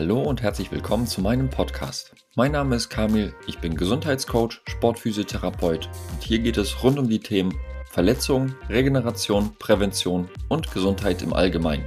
Hallo 0.00 0.22
und 0.22 0.40
herzlich 0.40 0.72
willkommen 0.72 1.06
zu 1.06 1.20
meinem 1.20 1.50
Podcast. 1.50 2.14
Mein 2.34 2.52
Name 2.52 2.74
ist 2.74 2.88
Kamil, 2.88 3.34
ich 3.46 3.58
bin 3.58 3.76
Gesundheitscoach, 3.76 4.62
Sportphysiotherapeut 4.66 5.90
und 6.12 6.22
hier 6.22 6.38
geht 6.38 6.56
es 6.56 6.82
rund 6.82 6.98
um 6.98 7.10
die 7.10 7.18
Themen 7.18 7.54
Verletzung, 7.84 8.54
Regeneration, 8.70 9.54
Prävention 9.58 10.30
und 10.48 10.72
Gesundheit 10.72 11.20
im 11.20 11.34
Allgemeinen. 11.34 11.84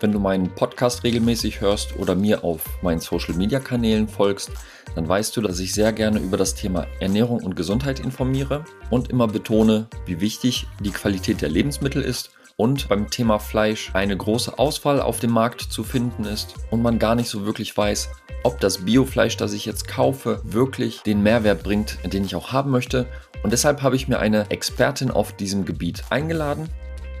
Wenn 0.00 0.10
du 0.10 0.18
meinen 0.18 0.54
Podcast 0.54 1.04
regelmäßig 1.04 1.60
hörst 1.60 1.98
oder 1.98 2.14
mir 2.14 2.42
auf 2.42 2.62
meinen 2.80 3.00
Social-Media-Kanälen 3.00 4.08
folgst, 4.08 4.52
dann 4.94 5.06
weißt 5.06 5.36
du, 5.36 5.42
dass 5.42 5.58
ich 5.58 5.74
sehr 5.74 5.92
gerne 5.92 6.18
über 6.18 6.38
das 6.38 6.54
Thema 6.54 6.86
Ernährung 7.00 7.44
und 7.44 7.56
Gesundheit 7.56 8.00
informiere 8.00 8.64
und 8.88 9.10
immer 9.10 9.26
betone, 9.26 9.86
wie 10.06 10.22
wichtig 10.22 10.66
die 10.80 10.92
Qualität 10.92 11.42
der 11.42 11.50
Lebensmittel 11.50 12.00
ist 12.00 12.30
und 12.56 12.88
beim 12.88 13.10
Thema 13.10 13.38
Fleisch 13.38 13.90
eine 13.94 14.16
große 14.16 14.58
Auswahl 14.58 15.00
auf 15.00 15.20
dem 15.20 15.32
Markt 15.32 15.60
zu 15.60 15.82
finden 15.82 16.24
ist 16.24 16.54
und 16.70 16.82
man 16.82 16.98
gar 16.98 17.14
nicht 17.14 17.28
so 17.28 17.46
wirklich 17.46 17.76
weiß, 17.76 18.10
ob 18.44 18.60
das 18.60 18.84
Biofleisch, 18.84 19.36
das 19.36 19.52
ich 19.52 19.64
jetzt 19.66 19.88
kaufe, 19.88 20.40
wirklich 20.44 21.02
den 21.02 21.22
Mehrwert 21.22 21.62
bringt, 21.62 21.98
den 22.04 22.24
ich 22.24 22.36
auch 22.36 22.52
haben 22.52 22.70
möchte. 22.70 23.06
Und 23.42 23.52
deshalb 23.52 23.82
habe 23.82 23.96
ich 23.96 24.06
mir 24.06 24.18
eine 24.18 24.50
Expertin 24.50 25.10
auf 25.10 25.32
diesem 25.32 25.64
Gebiet 25.64 26.04
eingeladen. 26.10 26.68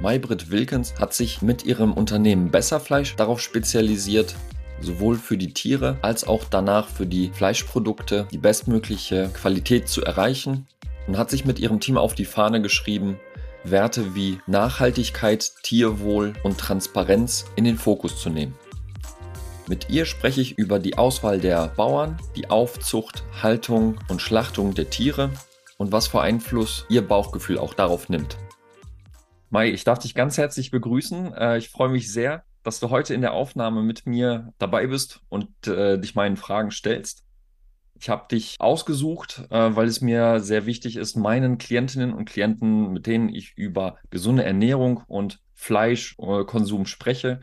Maybrit 0.00 0.50
Wilkens 0.50 0.94
hat 0.98 1.14
sich 1.14 1.42
mit 1.42 1.64
ihrem 1.64 1.92
Unternehmen 1.92 2.50
Besserfleisch 2.50 3.16
darauf 3.16 3.40
spezialisiert, 3.40 4.34
sowohl 4.80 5.16
für 5.16 5.38
die 5.38 5.54
Tiere 5.54 5.96
als 6.02 6.26
auch 6.26 6.44
danach 6.50 6.88
für 6.88 7.06
die 7.06 7.30
Fleischprodukte 7.32 8.26
die 8.30 8.38
bestmögliche 8.38 9.30
Qualität 9.32 9.88
zu 9.88 10.04
erreichen 10.04 10.66
und 11.06 11.16
hat 11.16 11.30
sich 11.30 11.44
mit 11.44 11.58
ihrem 11.58 11.80
Team 11.80 11.96
auf 11.96 12.14
die 12.14 12.24
Fahne 12.24 12.60
geschrieben, 12.60 13.18
Werte 13.64 14.14
wie 14.14 14.38
Nachhaltigkeit, 14.46 15.52
Tierwohl 15.62 16.34
und 16.42 16.58
Transparenz 16.58 17.46
in 17.56 17.64
den 17.64 17.78
Fokus 17.78 18.20
zu 18.20 18.28
nehmen. 18.28 18.54
Mit 19.66 19.88
ihr 19.88 20.04
spreche 20.04 20.42
ich 20.42 20.58
über 20.58 20.78
die 20.78 20.98
Auswahl 20.98 21.40
der 21.40 21.68
Bauern, 21.68 22.18
die 22.36 22.50
Aufzucht, 22.50 23.24
Haltung 23.42 23.98
und 24.08 24.20
Schlachtung 24.20 24.74
der 24.74 24.90
Tiere 24.90 25.30
und 25.78 25.90
was 25.90 26.08
für 26.08 26.20
Einfluss 26.20 26.84
ihr 26.90 27.06
Bauchgefühl 27.06 27.58
auch 27.58 27.72
darauf 27.72 28.10
nimmt. 28.10 28.36
Mai, 29.48 29.70
ich 29.70 29.84
darf 29.84 30.00
dich 30.00 30.14
ganz 30.14 30.36
herzlich 30.36 30.70
begrüßen. 30.70 31.32
Äh, 31.32 31.58
ich 31.58 31.70
freue 31.70 31.88
mich 31.88 32.12
sehr, 32.12 32.44
dass 32.62 32.80
du 32.80 32.90
heute 32.90 33.14
in 33.14 33.22
der 33.22 33.32
Aufnahme 33.32 33.82
mit 33.82 34.04
mir 34.04 34.52
dabei 34.58 34.86
bist 34.86 35.20
und 35.30 35.66
äh, 35.66 35.98
dich 35.98 36.14
meinen 36.14 36.36
Fragen 36.36 36.70
stellst. 36.70 37.24
Ich 37.98 38.08
habe 38.08 38.26
dich 38.30 38.56
ausgesucht, 38.58 39.44
äh, 39.50 39.76
weil 39.76 39.86
es 39.86 40.00
mir 40.00 40.40
sehr 40.40 40.66
wichtig 40.66 40.96
ist, 40.96 41.16
meinen 41.16 41.58
Klientinnen 41.58 42.12
und 42.12 42.28
Klienten, 42.28 42.92
mit 42.92 43.06
denen 43.06 43.28
ich 43.28 43.52
über 43.56 43.96
gesunde 44.10 44.44
Ernährung 44.44 45.02
und 45.06 45.40
Fleischkonsum 45.54 46.86
spreche, 46.86 47.40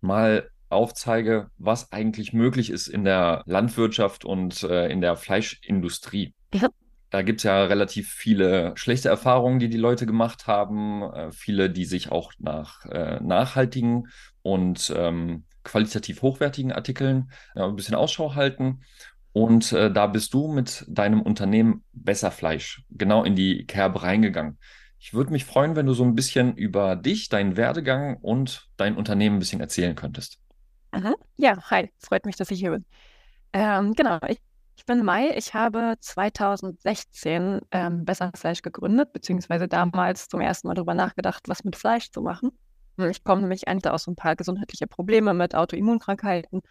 mal 0.00 0.50
aufzeige, 0.68 1.50
was 1.58 1.92
eigentlich 1.92 2.32
möglich 2.32 2.70
ist 2.70 2.88
in 2.88 3.04
der 3.04 3.42
Landwirtschaft 3.46 4.24
und 4.24 4.62
äh, 4.62 4.88
in 4.88 5.00
der 5.00 5.16
Fleischindustrie. 5.16 6.34
Ja. 6.52 6.68
Da 7.10 7.22
gibt 7.22 7.40
es 7.40 7.44
ja 7.44 7.64
relativ 7.64 8.10
viele 8.10 8.72
schlechte 8.76 9.08
Erfahrungen, 9.08 9.58
die 9.58 9.68
die 9.68 9.76
Leute 9.76 10.06
gemacht 10.06 10.46
haben, 10.46 11.02
äh, 11.02 11.30
viele, 11.30 11.70
die 11.70 11.84
sich 11.84 12.10
auch 12.10 12.32
nach 12.38 12.84
äh, 12.86 13.20
nachhaltigen 13.20 14.08
und 14.42 14.92
ähm, 14.94 15.44
qualitativ 15.62 16.22
hochwertigen 16.22 16.72
Artikeln 16.72 17.30
äh, 17.54 17.62
ein 17.62 17.76
bisschen 17.76 17.94
Ausschau 17.94 18.34
halten. 18.34 18.82
Und 19.36 19.70
äh, 19.72 19.92
da 19.92 20.06
bist 20.06 20.32
du 20.32 20.48
mit 20.48 20.86
deinem 20.88 21.20
Unternehmen 21.20 21.84
Besserfleisch 21.92 22.86
genau 22.88 23.22
in 23.22 23.36
die 23.36 23.66
Kerbe 23.66 24.02
reingegangen. 24.02 24.58
Ich 24.98 25.12
würde 25.12 25.30
mich 25.30 25.44
freuen, 25.44 25.76
wenn 25.76 25.84
du 25.84 25.92
so 25.92 26.04
ein 26.04 26.14
bisschen 26.14 26.56
über 26.56 26.96
dich, 26.96 27.28
deinen 27.28 27.58
Werdegang 27.58 28.16
und 28.16 28.66
dein 28.78 28.96
Unternehmen 28.96 29.36
ein 29.36 29.38
bisschen 29.38 29.60
erzählen 29.60 29.94
könntest. 29.94 30.38
Aha. 30.92 31.12
Ja, 31.36 31.58
hi, 31.70 31.90
freut 31.98 32.24
mich, 32.24 32.36
dass 32.36 32.50
ich 32.50 32.60
hier 32.60 32.70
bin. 32.70 32.86
Ähm, 33.52 33.92
genau, 33.92 34.20
ich, 34.26 34.40
ich, 34.74 34.86
bin 34.86 35.04
Mai. 35.04 35.36
Ich 35.36 35.52
habe 35.52 35.96
2016 36.00 37.60
ähm, 37.72 38.06
Besserfleisch 38.06 38.62
gegründet, 38.62 39.12
beziehungsweise 39.12 39.68
damals 39.68 40.28
zum 40.28 40.40
ersten 40.40 40.68
Mal 40.68 40.74
darüber 40.74 40.94
nachgedacht, 40.94 41.42
was 41.46 41.62
mit 41.62 41.76
Fleisch 41.76 42.10
zu 42.10 42.22
machen. 42.22 42.52
Ich 42.96 43.22
komme 43.22 43.42
nämlich 43.42 43.68
eigentlich 43.68 43.92
aus 43.92 44.06
ein 44.06 44.16
paar 44.16 44.34
gesundheitliche 44.34 44.86
Probleme 44.86 45.34
mit 45.34 45.54
Autoimmunkrankheiten 45.54 46.62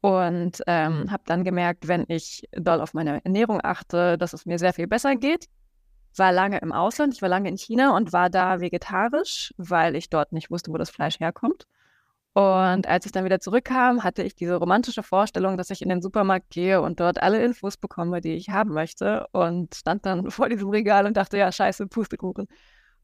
und 0.00 0.62
ähm, 0.66 1.02
mhm. 1.02 1.10
habe 1.10 1.22
dann 1.26 1.44
gemerkt, 1.44 1.88
wenn 1.88 2.04
ich 2.08 2.48
doll 2.52 2.80
auf 2.80 2.94
meine 2.94 3.24
Ernährung 3.24 3.60
achte, 3.62 4.18
dass 4.18 4.32
es 4.32 4.46
mir 4.46 4.58
sehr 4.58 4.72
viel 4.72 4.86
besser 4.86 5.16
geht. 5.16 5.46
War 6.16 6.32
lange 6.32 6.58
im 6.58 6.72
Ausland, 6.72 7.14
ich 7.14 7.22
war 7.22 7.28
lange 7.28 7.48
in 7.48 7.56
China 7.58 7.94
und 7.96 8.12
war 8.12 8.30
da 8.30 8.60
vegetarisch, 8.60 9.52
weil 9.56 9.96
ich 9.96 10.08
dort 10.08 10.32
nicht 10.32 10.50
wusste, 10.50 10.72
wo 10.72 10.76
das 10.78 10.90
Fleisch 10.90 11.20
herkommt. 11.20 11.66
Und 12.36 12.86
als 12.86 13.06
ich 13.06 13.12
dann 13.12 13.24
wieder 13.24 13.40
zurückkam, 13.40 14.04
hatte 14.04 14.22
ich 14.22 14.34
diese 14.34 14.56
romantische 14.56 15.02
Vorstellung, 15.02 15.56
dass 15.56 15.70
ich 15.70 15.80
in 15.80 15.88
den 15.88 16.02
Supermarkt 16.02 16.50
gehe 16.50 16.82
und 16.82 17.00
dort 17.00 17.22
alle 17.22 17.42
Infos 17.42 17.78
bekomme, 17.78 18.20
die 18.20 18.34
ich 18.34 18.50
haben 18.50 18.74
möchte. 18.74 19.26
Und 19.32 19.74
stand 19.74 20.04
dann 20.04 20.30
vor 20.30 20.50
diesem 20.50 20.68
Regal 20.68 21.06
und 21.06 21.16
dachte, 21.16 21.38
ja, 21.38 21.50
scheiße, 21.50 21.86
Pustekuchen. 21.86 22.46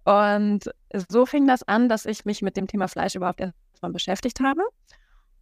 Und 0.04 0.70
so 1.08 1.24
fing 1.24 1.46
das 1.46 1.62
an, 1.62 1.88
dass 1.88 2.04
ich 2.04 2.26
mich 2.26 2.42
mit 2.42 2.58
dem 2.58 2.66
Thema 2.66 2.88
Fleisch 2.88 3.14
überhaupt 3.14 3.40
erstmal 3.40 3.92
beschäftigt 3.92 4.40
habe. 4.40 4.60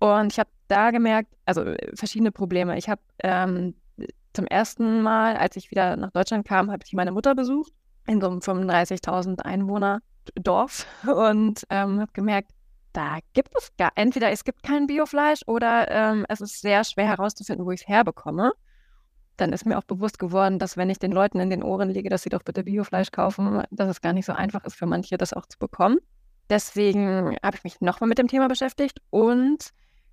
Und 0.00 0.32
ich 0.32 0.38
habe 0.38 0.50
da 0.66 0.90
gemerkt, 0.90 1.32
also 1.44 1.62
äh, 1.62 1.94
verschiedene 1.94 2.32
Probleme. 2.32 2.76
Ich 2.76 2.88
habe 2.88 3.02
ähm, 3.22 3.74
zum 4.32 4.46
ersten 4.46 5.02
Mal, 5.02 5.36
als 5.36 5.56
ich 5.56 5.70
wieder 5.70 5.96
nach 5.96 6.10
Deutschland 6.10 6.46
kam, 6.46 6.70
habe 6.70 6.82
ich 6.84 6.92
meine 6.94 7.12
Mutter 7.12 7.34
besucht 7.34 7.72
in 8.06 8.20
so 8.20 8.28
einem 8.28 8.38
35.000 8.38 9.40
Einwohner 9.42 10.00
Dorf 10.34 10.86
und 11.06 11.64
ähm, 11.70 12.00
habe 12.00 12.12
gemerkt, 12.12 12.50
da 12.92 13.18
gibt 13.34 13.52
es 13.56 13.76
gar 13.76 13.92
entweder 13.94 14.30
es 14.30 14.42
gibt 14.42 14.62
kein 14.62 14.86
Biofleisch 14.86 15.42
oder 15.46 15.88
ähm, 15.90 16.26
es 16.28 16.40
ist 16.40 16.60
sehr 16.60 16.82
schwer 16.82 17.06
herauszufinden, 17.06 17.64
wo 17.64 17.70
ich 17.70 17.82
es 17.82 17.88
herbekomme. 17.88 18.52
Dann 19.36 19.52
ist 19.52 19.64
mir 19.64 19.78
auch 19.78 19.84
bewusst 19.84 20.18
geworden, 20.18 20.58
dass 20.58 20.76
wenn 20.76 20.90
ich 20.90 20.98
den 20.98 21.12
Leuten 21.12 21.40
in 21.40 21.50
den 21.50 21.62
Ohren 21.62 21.90
lege, 21.90 22.08
dass 22.08 22.22
sie 22.22 22.30
doch 22.30 22.42
bitte 22.42 22.64
Biofleisch 22.64 23.10
kaufen, 23.10 23.62
dass 23.70 23.88
es 23.88 24.00
gar 24.00 24.12
nicht 24.12 24.26
so 24.26 24.32
einfach 24.32 24.64
ist 24.64 24.74
für 24.74 24.86
manche, 24.86 25.18
das 25.18 25.32
auch 25.32 25.46
zu 25.46 25.58
bekommen. 25.58 25.98
Deswegen 26.48 27.36
habe 27.42 27.56
ich 27.56 27.64
mich 27.64 27.80
nochmal 27.80 28.08
mit 28.08 28.18
dem 28.18 28.28
Thema 28.28 28.48
beschäftigt 28.48 29.00
und 29.10 29.72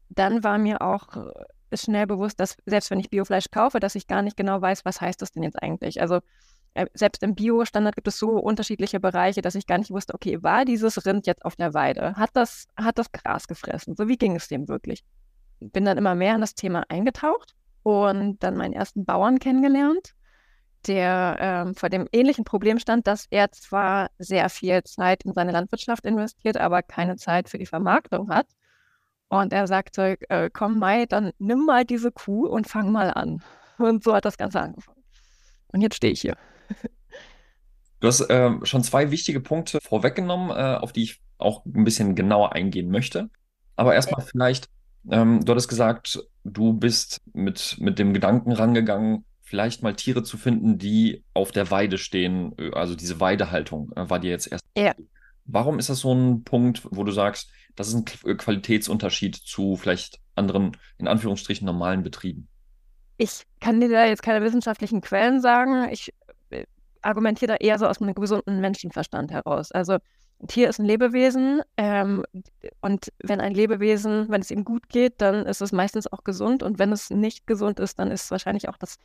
dann 0.09 0.44
war 0.44 0.57
mir 0.57 0.81
auch 0.81 1.16
äh, 1.16 1.78
schnell 1.78 2.07
bewusst, 2.07 2.40
dass 2.40 2.57
selbst 2.66 2.91
wenn 2.91 3.00
ich 3.00 3.09
Biofleisch 3.09 3.50
kaufe, 3.51 3.79
dass 3.79 3.95
ich 3.95 4.07
gar 4.07 4.22
nicht 4.22 4.38
genau 4.38 4.62
weiß, 4.62 4.85
was 4.85 5.01
heißt 5.01 5.22
das 5.22 5.31
denn 5.31 5.44
jetzt 5.44 5.62
eigentlich. 5.62 6.01
Also 6.01 6.22
äh, 6.73 6.85
selbst 6.94 7.23
im 7.23 7.35
Bio-Standard 7.35 7.95
gibt 7.95 8.07
es 8.07 8.19
so 8.19 8.29
unterschiedliche 8.31 9.00
Bereiche, 9.00 9.41
dass 9.41 9.56
ich 9.56 9.66
gar 9.67 9.78
nicht 9.78 9.91
wusste, 9.91 10.13
okay, 10.13 10.41
war 10.44 10.63
dieses 10.63 11.06
Rind 11.06 11.28
jetzt 11.28 11.44
auf 11.44 11.56
der 11.56 11.73
Weide? 11.73 12.16
Hat 12.16 12.29
das, 12.34 12.67
hat 12.78 12.97
das 12.97 13.12
Gras 13.12 13.47
gefressen? 13.47 13.96
So, 13.96 14.07
wie 14.07 14.17
ging 14.17 14.35
es 14.35 14.47
dem 14.47 14.67
wirklich? 14.67 15.03
Bin 15.59 15.85
dann 15.85 15.97
immer 15.97 16.16
mehr 16.16 16.35
in 16.35 16.41
das 16.41 16.53
Thema 16.53 16.85
eingetaucht 16.88 17.56
und 17.84 18.44
dann 18.44 18.57
meinen 18.57 18.73
ersten 18.73 19.06
Bauern 19.06 19.40
kennengelernt, 19.40 20.13
der 20.85 21.38
ähm, 21.40 21.75
vor 21.75 21.90
dem 21.90 22.07
ähnlichen 22.12 22.46
Problem 22.46 22.78
stand, 22.79 23.07
dass 23.07 23.25
er 23.31 23.51
zwar 23.51 24.09
sehr 24.19 24.50
viel 24.50 24.84
Zeit 24.84 25.23
in 25.23 25.34
seine 25.34 25.51
Landwirtschaft 25.51 26.06
investiert, 26.06 26.57
aber 26.57 26.84
keine 26.84 27.16
Zeit 27.16 27.50
für 27.50 27.57
die 27.57 27.66
Vermarktung 27.66 28.29
hat. 28.29 28.46
Und 29.29 29.51
er 29.51 29.67
sagte, 29.67 30.17
äh, 30.29 30.49
komm 30.51 30.79
Mai, 30.79 31.05
dann 31.05 31.31
nimm 31.38 31.65
mal 31.65 31.85
diese 31.85 32.11
Kuh 32.11 32.47
und 32.47 32.67
fang 32.67 32.91
mal 32.91 33.11
an. 33.11 33.41
Und 33.77 34.03
so 34.03 34.13
hat 34.13 34.25
das 34.25 34.38
Ganze 34.38 34.61
angefangen. 34.61 35.03
Und 35.73 35.81
jetzt 35.81 35.95
stehe 35.95 36.13
ich 36.13 36.21
hier. 36.21 36.38
Du 37.99 38.07
hast 38.07 38.21
äh, 38.21 38.51
schon 38.63 38.83
zwei 38.83 39.09
wichtige 39.09 39.39
Punkte 39.39 39.79
vorweggenommen, 39.81 40.51
äh, 40.51 40.75
auf 40.75 40.93
die 40.93 41.03
ich 41.03 41.19
auch 41.39 41.66
ein 41.66 41.83
bisschen 41.83 42.13
genauer 42.13 42.53
eingehen 42.53 42.89
möchte. 42.89 43.29
Aber 43.75 43.95
erstmal 43.95 44.23
vielleicht, 44.23 44.69
ähm, 45.09 45.43
du 45.43 45.51
hattest 45.51 45.67
gesagt, 45.67 46.19
du 46.43 46.73
bist 46.73 47.21
mit, 47.33 47.77
mit 47.79 47.97
dem 47.97 48.13
Gedanken 48.13 48.51
rangegangen, 48.51 49.25
vielleicht 49.41 49.81
mal 49.81 49.95
Tiere 49.95 50.23
zu 50.23 50.37
finden, 50.37 50.77
die 50.77 51.23
auf 51.33 51.51
der 51.51 51.71
Weide 51.71 51.97
stehen. 51.97 52.53
Also 52.73 52.95
diese 52.95 53.19
Weidehaltung 53.19 53.91
äh, 53.96 54.09
war 54.09 54.19
dir 54.19 54.29
jetzt 54.29 54.52
erst. 54.52 54.63
Ja. 54.78 54.93
Warum 55.47 55.79
ist 55.79 55.90
das 55.90 55.99
so 55.99 56.14
ein 56.14 56.44
Punkt, 56.44 56.88
wo 56.91 57.03
du 57.03 57.11
sagst, 57.11 57.49
das 57.76 57.88
ist 57.88 57.96
ein 57.96 58.05
äh, 58.29 58.35
Qualitätsunterschied 58.35 59.35
zu 59.35 59.78
vielleicht 59.78 60.20
anderen, 60.35 60.78
in 60.97 61.08
Anführungsstrichen, 61.08 61.66
normalen 61.66 62.03
Betrieben? 62.03 62.47
Ich 63.17 63.44
kann 63.59 63.79
dir 63.79 63.90
da 63.90 64.05
jetzt 64.05 64.22
keine 64.22 64.46
wissenschaftlichen 64.46 65.02
Quellen 65.02 65.41
sagen. 65.41 65.90
Ich 65.90 66.14
äh, 66.49 66.66
argumentiere 67.02 67.53
da 67.53 67.55
eher 67.55 67.79
so 67.79 67.88
aus 67.88 68.02
einem 68.02 68.14
gesunden 68.14 68.59
Menschenverstand 68.59 69.32
heraus. 69.32 69.72
Also 69.72 69.97
ein 70.40 70.47
Tier 70.47 70.70
ist 70.70 70.79
ein 70.79 70.85
Lebewesen 70.85 71.61
ähm, 71.78 72.23
und 72.82 73.11
wenn 73.23 73.41
ein 73.41 73.53
Lebewesen, 73.53 74.29
wenn 74.29 74.41
es 74.41 74.52
ihm 74.52 74.66
gut 74.66 74.88
geht, 74.90 75.22
dann 75.22 75.47
ist 75.47 75.61
es 75.61 75.72
meistens 75.72 76.11
auch 76.11 76.23
gesund 76.23 76.61
und 76.61 76.78
wenn 76.78 76.91
es 76.91 77.09
nicht 77.09 77.47
gesund 77.47 77.79
ist, 77.79 77.97
dann 77.97 78.11
ist 78.11 78.29
wahrscheinlich 78.29 78.70
auch 78.70 78.78
das 78.78 78.97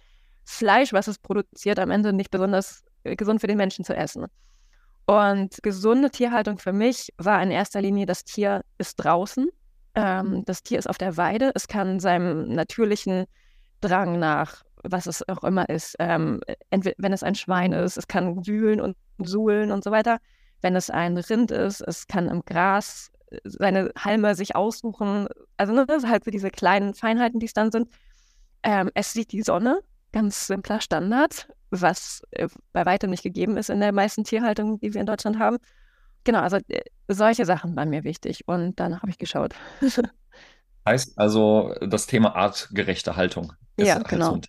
Fleisch, 0.45 0.93
was 0.93 1.09
es 1.09 1.19
produziert, 1.19 1.79
am 1.79 1.91
Ende 1.91 2.13
nicht 2.13 2.31
besonders 2.31 2.85
äh, 3.05 3.17
gesund 3.17 3.41
für 3.41 3.47
den 3.47 3.57
Menschen 3.57 3.85
zu 3.85 3.97
essen. 3.97 4.27
Und 5.07 5.63
gesunde 5.63 6.11
Tierhaltung 6.11 6.59
für 6.59 6.73
mich 6.73 7.13
war 7.19 7.43
in 7.43 7.51
erster 7.51 7.83
Linie, 7.83 8.07
das 8.07 8.25
Tier 8.25 8.63
ist 8.79 8.97
draußen. 8.97 9.49
Ähm, 9.95 10.31
mhm. 10.31 10.45
das 10.47 10.63
Tier 10.63 10.79
ist 10.79 10.89
auf 10.89 10.99
der 10.99 11.17
Weide. 11.17 11.53
Es 11.55 11.69
kann 11.69 12.01
seinem 12.01 12.49
natürlichen 12.55 13.27
Drang 13.81 14.19
nach, 14.19 14.63
was 14.85 15.07
es 15.07 15.29
auch 15.29 15.45
immer 15.45 15.69
ist, 15.69 15.97
ähm, 15.99 16.41
wenn 16.71 17.13
es 17.13 17.23
ein 17.23 17.35
Schwein 17.35 17.73
ist, 17.73 17.99
es 17.99 18.09
kann 18.09 18.47
wühlen 18.47 18.81
und 18.81 18.97
suhlen 19.19 19.71
und 19.71 19.85
so 19.85 19.91
weiter. 19.91 20.19
Wenn 20.63 20.77
es 20.77 20.89
ein 20.89 21.19
Rind 21.19 21.51
ist, 21.51 21.81
es 21.81 22.07
kann 22.07 22.29
im 22.29 22.43
Gras 22.45 23.11
seine 23.45 23.93
Halme 23.99 24.35
sich 24.35 24.57
aussuchen. 24.57 25.29
Also 25.57 25.73
ne, 25.73 25.87
das 25.87 26.03
sind 26.03 26.11
halt 26.11 26.25
so 26.25 26.31
diese 26.31 26.51
kleinen 26.51 26.95
Feinheiten, 26.95 27.41
die 27.41 27.47
es 27.47 27.53
dann 27.53 27.73
sind. 27.73 27.89
Ähm, 28.63 28.91
es 28.95 29.13
sieht 29.13 29.33
die 29.33 29.43
Sonne, 29.43 29.81
ganz 30.13 30.47
simpler 30.47 30.81
Standard, 30.81 31.49
was 31.73 32.23
äh, 32.31 32.49
bei 32.73 32.85
weitem 32.87 33.11
nicht 33.11 33.23
gegeben 33.23 33.57
ist 33.57 33.71
in 33.71 33.81
der 33.81 33.93
meisten 33.93 34.25
Tierhaltung, 34.25 34.79
die 34.79 34.93
wir 34.95 35.01
in 35.01 35.07
Deutschland 35.07 35.39
haben. 35.39 35.59
Genau, 36.25 36.41
also 36.41 36.59
äh, 36.69 36.83
solche 37.09 37.47
Sachen 37.47 37.75
waren 37.75 37.91
mir 37.91 38.05
wichtig 38.05 38.47
und 38.47 38.79
danach 38.79 39.03
habe 39.03 39.11
ich 39.11 39.19
geschaut. 39.19 39.55
heißt 40.87 41.19
also, 41.19 41.75
das 41.81 42.07
Thema 42.07 42.37
artgerechte 42.37 43.17
Haltung 43.17 43.53
ist 43.77 43.89
ja, 43.89 43.95
halt 43.97 44.09
genau. 44.09 44.35
So 44.35 44.41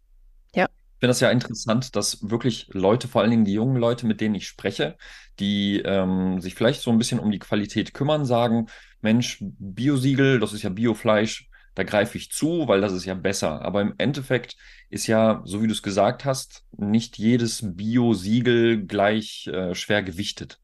ja. 0.55 0.65
Ich 0.65 0.99
finde 0.99 1.07
das 1.07 1.19
ja 1.19 1.31
interessant, 1.31 1.95
dass 1.95 2.29
wirklich 2.29 2.69
Leute, 2.71 3.07
vor 3.07 3.21
allen 3.21 3.31
Dingen 3.31 3.45
die 3.45 3.53
jungen 3.53 3.77
Leute, 3.77 4.05
mit 4.05 4.21
denen 4.21 4.35
ich 4.35 4.47
spreche, 4.47 4.97
die 5.39 5.81
ähm, 5.83 6.39
sich 6.41 6.55
vielleicht 6.55 6.81
so 6.81 6.91
ein 6.91 6.97
bisschen 6.97 7.19
um 7.19 7.31
die 7.31 7.39
Qualität 7.39 7.93
kümmern, 7.93 8.25
sagen, 8.25 8.67
Mensch, 9.01 9.39
Biosiegel, 9.41 10.39
das 10.39 10.53
ist 10.53 10.63
ja 10.63 10.69
Biofleisch, 10.69 11.49
da 11.75 11.83
greife 11.83 12.17
ich 12.17 12.31
zu, 12.31 12.67
weil 12.67 12.81
das 12.81 12.93
ist 12.93 13.05
ja 13.05 13.13
besser. 13.15 13.61
Aber 13.61 13.81
im 13.81 13.93
Endeffekt 13.97 14.55
ist 14.89 15.07
ja, 15.07 15.41
so 15.45 15.61
wie 15.61 15.67
du 15.67 15.73
es 15.73 15.83
gesagt 15.83 16.25
hast, 16.25 16.63
nicht 16.77 17.17
jedes 17.17 17.61
Bio-Siegel 17.75 18.85
gleich 18.85 19.47
äh, 19.47 19.73
schwer 19.75 20.03
gewichtet. 20.03 20.59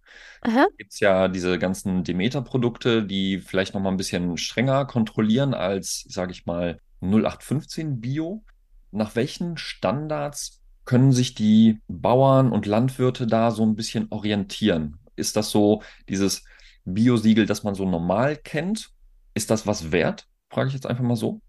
Gibt 0.77 0.93
es 0.93 0.99
ja 0.99 1.27
diese 1.27 1.59
ganzen 1.59 2.03
Demeter-Produkte, 2.03 3.03
die 3.03 3.39
vielleicht 3.39 3.73
noch 3.73 3.81
mal 3.81 3.89
ein 3.91 3.97
bisschen 3.97 4.37
strenger 4.37 4.85
kontrollieren 4.85 5.53
als, 5.53 6.05
sage 6.07 6.31
ich 6.31 6.45
mal, 6.45 6.79
0815 7.01 7.99
Bio. 7.99 8.43
Nach 8.91 9.15
welchen 9.15 9.57
Standards 9.57 10.61
können 10.85 11.11
sich 11.11 11.35
die 11.35 11.81
Bauern 11.87 12.51
und 12.51 12.65
Landwirte 12.65 13.27
da 13.27 13.51
so 13.51 13.65
ein 13.65 13.75
bisschen 13.75 14.07
orientieren? 14.09 14.99
Ist 15.15 15.35
das 15.35 15.49
so 15.49 15.83
dieses 16.07 16.43
Bio-Siegel, 16.85 17.45
das 17.45 17.63
man 17.63 17.75
so 17.75 17.87
normal 17.87 18.37
kennt? 18.37 18.91
Ist 19.33 19.51
das 19.51 19.67
was 19.67 19.91
wert? 19.91 20.28
Frage 20.49 20.69
ich 20.69 20.73
jetzt 20.73 20.87
einfach 20.87 21.03
mal 21.03 21.15
so. 21.15 21.39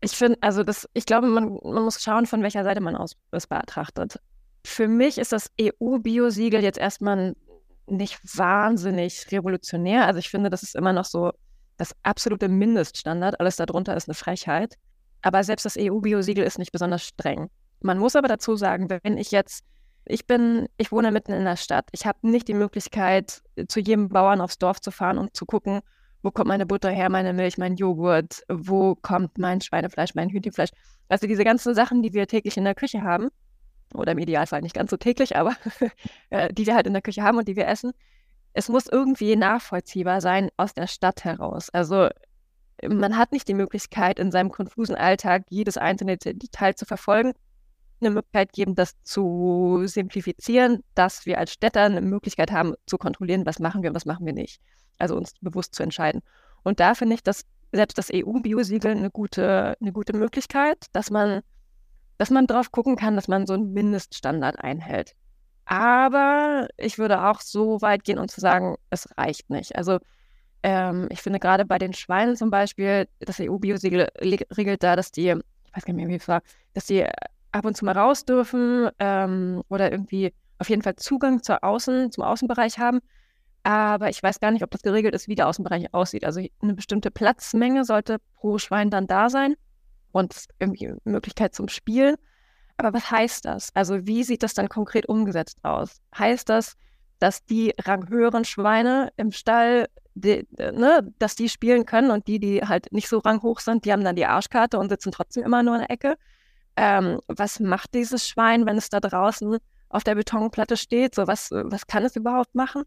Ich 0.00 0.12
finde, 0.12 0.38
also 0.40 0.62
das, 0.62 0.88
ich 0.94 1.06
glaube, 1.06 1.26
man, 1.28 1.58
man 1.62 1.84
muss 1.84 2.02
schauen, 2.02 2.26
von 2.26 2.42
welcher 2.42 2.64
Seite 2.64 2.80
man 2.80 2.96
aus 2.96 3.16
es 3.30 3.46
betrachtet. 3.46 4.18
Für 4.64 4.88
mich 4.88 5.18
ist 5.18 5.32
das 5.32 5.50
EU-Bio-Siegel 5.60 6.62
jetzt 6.62 6.78
erstmal 6.78 7.34
nicht 7.86 8.18
wahnsinnig 8.36 9.26
revolutionär. 9.30 10.06
Also 10.06 10.18
ich 10.18 10.30
finde, 10.30 10.50
das 10.50 10.62
ist 10.62 10.74
immer 10.74 10.92
noch 10.92 11.04
so 11.04 11.32
das 11.76 11.94
absolute 12.02 12.48
Mindeststandard. 12.48 13.40
Alles 13.40 13.56
darunter 13.56 13.96
ist 13.96 14.08
eine 14.08 14.14
Frechheit. 14.14 14.76
Aber 15.22 15.44
selbst 15.44 15.64
das 15.66 15.76
EU-Bio-Siegel 15.78 16.44
ist 16.44 16.58
nicht 16.58 16.72
besonders 16.72 17.02
streng. 17.02 17.50
Man 17.80 17.98
muss 17.98 18.16
aber 18.16 18.28
dazu 18.28 18.56
sagen, 18.56 18.88
wenn 18.90 19.18
ich 19.18 19.30
jetzt, 19.30 19.64
ich 20.06 20.26
bin, 20.26 20.68
ich 20.76 20.92
wohne 20.92 21.10
mitten 21.12 21.32
in 21.32 21.44
der 21.44 21.56
Stadt. 21.56 21.88
Ich 21.92 22.06
habe 22.06 22.18
nicht 22.22 22.48
die 22.48 22.54
Möglichkeit, 22.54 23.42
zu 23.68 23.80
jedem 23.80 24.08
Bauern 24.08 24.40
aufs 24.40 24.58
Dorf 24.58 24.80
zu 24.80 24.90
fahren 24.90 25.18
und 25.18 25.36
zu 25.36 25.46
gucken, 25.46 25.80
wo 26.22 26.30
kommt 26.30 26.48
meine 26.48 26.66
Butter 26.66 26.90
her, 26.90 27.08
meine 27.08 27.32
Milch, 27.32 27.58
mein 27.58 27.76
Joghurt, 27.76 28.42
wo 28.48 28.94
kommt 28.94 29.38
mein 29.38 29.60
Schweinefleisch, 29.60 30.14
mein 30.14 30.30
Hühnchenfleisch. 30.30 30.70
Also 31.08 31.26
diese 31.26 31.44
ganzen 31.44 31.74
Sachen, 31.74 32.02
die 32.02 32.12
wir 32.12 32.26
täglich 32.26 32.56
in 32.56 32.64
der 32.64 32.74
Küche 32.74 33.02
haben, 33.02 33.30
oder 33.94 34.12
im 34.12 34.18
Idealfall 34.18 34.62
nicht 34.62 34.74
ganz 34.74 34.90
so 34.90 34.96
täglich, 34.96 35.36
aber 35.36 35.56
äh, 36.30 36.52
die 36.52 36.66
wir 36.66 36.74
halt 36.74 36.86
in 36.86 36.92
der 36.92 37.02
Küche 37.02 37.22
haben 37.22 37.38
und 37.38 37.48
die 37.48 37.56
wir 37.56 37.66
essen, 37.66 37.92
es 38.52 38.68
muss 38.68 38.86
irgendwie 38.86 39.36
nachvollziehbar 39.36 40.20
sein 40.20 40.50
aus 40.56 40.74
der 40.74 40.86
Stadt 40.86 41.24
heraus. 41.24 41.70
Also 41.70 42.08
man 42.86 43.16
hat 43.16 43.32
nicht 43.32 43.46
die 43.48 43.54
Möglichkeit, 43.54 44.18
in 44.18 44.30
seinem 44.30 44.50
konfusen 44.50 44.94
Alltag 44.94 45.44
jedes 45.50 45.76
einzelne 45.76 46.16
Detail 46.16 46.74
zu 46.74 46.86
verfolgen. 46.86 47.32
Eine 48.00 48.10
Möglichkeit 48.10 48.52
geben, 48.52 48.74
das 48.74 48.94
zu 49.02 49.82
simplifizieren, 49.84 50.82
dass 50.94 51.26
wir 51.26 51.38
als 51.38 51.52
Städter 51.52 51.82
eine 51.82 52.00
Möglichkeit 52.00 52.50
haben, 52.50 52.74
zu 52.86 52.98
kontrollieren, 52.98 53.46
was 53.46 53.58
machen 53.58 53.82
wir 53.82 53.90
und 53.90 53.96
was 53.96 54.06
machen 54.06 54.24
wir 54.24 54.32
nicht 54.32 54.60
also 55.00 55.16
uns 55.16 55.34
bewusst 55.40 55.74
zu 55.74 55.82
entscheiden. 55.82 56.22
Und 56.62 56.80
da 56.80 56.94
finde 56.94 57.14
ich, 57.14 57.22
dass 57.22 57.44
selbst 57.72 57.98
das 57.98 58.10
EU-Biosiegel 58.12 58.92
eine 58.92 59.10
gute, 59.10 59.76
eine 59.80 59.92
gute 59.92 60.16
Möglichkeit, 60.16 60.86
dass 60.92 61.10
man, 61.10 61.40
dass 62.18 62.30
man 62.30 62.46
drauf 62.46 62.70
gucken 62.70 62.96
kann, 62.96 63.16
dass 63.16 63.28
man 63.28 63.46
so 63.46 63.54
einen 63.54 63.72
Mindeststandard 63.72 64.58
einhält. 64.58 65.14
Aber 65.64 66.68
ich 66.76 66.98
würde 66.98 67.24
auch 67.24 67.40
so 67.40 67.80
weit 67.80 68.04
gehen 68.04 68.18
und 68.18 68.30
zu 68.30 68.40
sagen, 68.40 68.76
es 68.90 69.08
reicht 69.16 69.50
nicht. 69.50 69.76
Also 69.76 69.98
ähm, 70.62 71.06
ich 71.10 71.22
finde 71.22 71.38
gerade 71.38 71.64
bei 71.64 71.78
den 71.78 71.94
Schweinen 71.94 72.36
zum 72.36 72.50
Beispiel, 72.50 73.08
das 73.20 73.40
EU-Biosiegel 73.40 74.08
regelt 74.20 74.82
da, 74.82 74.96
dass 74.96 75.12
die, 75.12 75.28
ich 75.28 75.76
weiß 75.76 75.84
gar 75.84 75.94
nicht 75.94 76.04
mehr, 76.04 76.08
wie 76.08 76.20
es 76.20 76.28
war, 76.28 76.42
dass 76.74 76.86
die 76.86 77.06
ab 77.52 77.64
und 77.64 77.76
zu 77.76 77.84
mal 77.84 77.96
raus 77.96 78.24
dürfen 78.24 78.88
ähm, 78.98 79.62
oder 79.68 79.90
irgendwie 79.90 80.32
auf 80.58 80.68
jeden 80.68 80.82
Fall 80.82 80.96
Zugang 80.96 81.42
zur 81.42 81.64
Außen, 81.64 82.12
zum 82.12 82.24
Außenbereich 82.24 82.78
haben. 82.78 83.00
Aber 83.62 84.08
ich 84.08 84.22
weiß 84.22 84.40
gar 84.40 84.50
nicht, 84.50 84.62
ob 84.62 84.70
das 84.70 84.82
geregelt 84.82 85.14
ist, 85.14 85.28
wie 85.28 85.34
der 85.34 85.48
Außenbereich 85.48 85.92
aussieht. 85.92 86.24
Also 86.24 86.40
eine 86.62 86.74
bestimmte 86.74 87.10
Platzmenge 87.10 87.84
sollte 87.84 88.18
pro 88.34 88.58
Schwein 88.58 88.90
dann 88.90 89.06
da 89.06 89.28
sein 89.28 89.54
und 90.12 90.46
irgendwie 90.58 90.94
Möglichkeit 91.04 91.54
zum 91.54 91.68
Spielen. 91.68 92.16
Aber 92.76 92.94
was 92.94 93.10
heißt 93.10 93.44
das? 93.44 93.68
Also 93.74 94.06
wie 94.06 94.24
sieht 94.24 94.42
das 94.42 94.54
dann 94.54 94.68
konkret 94.68 95.06
umgesetzt 95.06 95.58
aus? 95.62 96.00
Heißt 96.16 96.48
das, 96.48 96.76
dass 97.18 97.44
die 97.44 97.74
ranghöheren 97.78 98.44
Schweine 98.44 99.12
im 99.16 99.30
Stall, 99.30 99.86
die, 100.14 100.46
ne, 100.56 101.12
dass 101.18 101.36
die 101.36 101.50
spielen 101.50 101.84
können 101.84 102.10
und 102.10 102.26
die, 102.26 102.40
die 102.40 102.62
halt 102.62 102.90
nicht 102.92 103.08
so 103.08 103.18
ranghoch 103.18 103.60
sind, 103.60 103.84
die 103.84 103.92
haben 103.92 104.04
dann 104.04 104.16
die 104.16 104.24
Arschkarte 104.24 104.78
und 104.78 104.88
sitzen 104.88 105.12
trotzdem 105.12 105.44
immer 105.44 105.62
nur 105.62 105.74
in 105.74 105.80
der 105.80 105.90
Ecke? 105.90 106.16
Ähm, 106.76 107.20
was 107.28 107.60
macht 107.60 107.94
dieses 107.94 108.26
Schwein, 108.28 108.66
wenn 108.66 108.78
es 108.78 108.88
da 108.88 109.00
draußen 109.00 109.58
auf 109.88 110.04
der 110.04 110.14
Betonplatte 110.14 110.76
steht? 110.76 111.14
So 111.14 111.26
was, 111.26 111.50
was 111.50 111.86
kann 111.86 112.04
es 112.04 112.16
überhaupt 112.16 112.54
machen? 112.54 112.84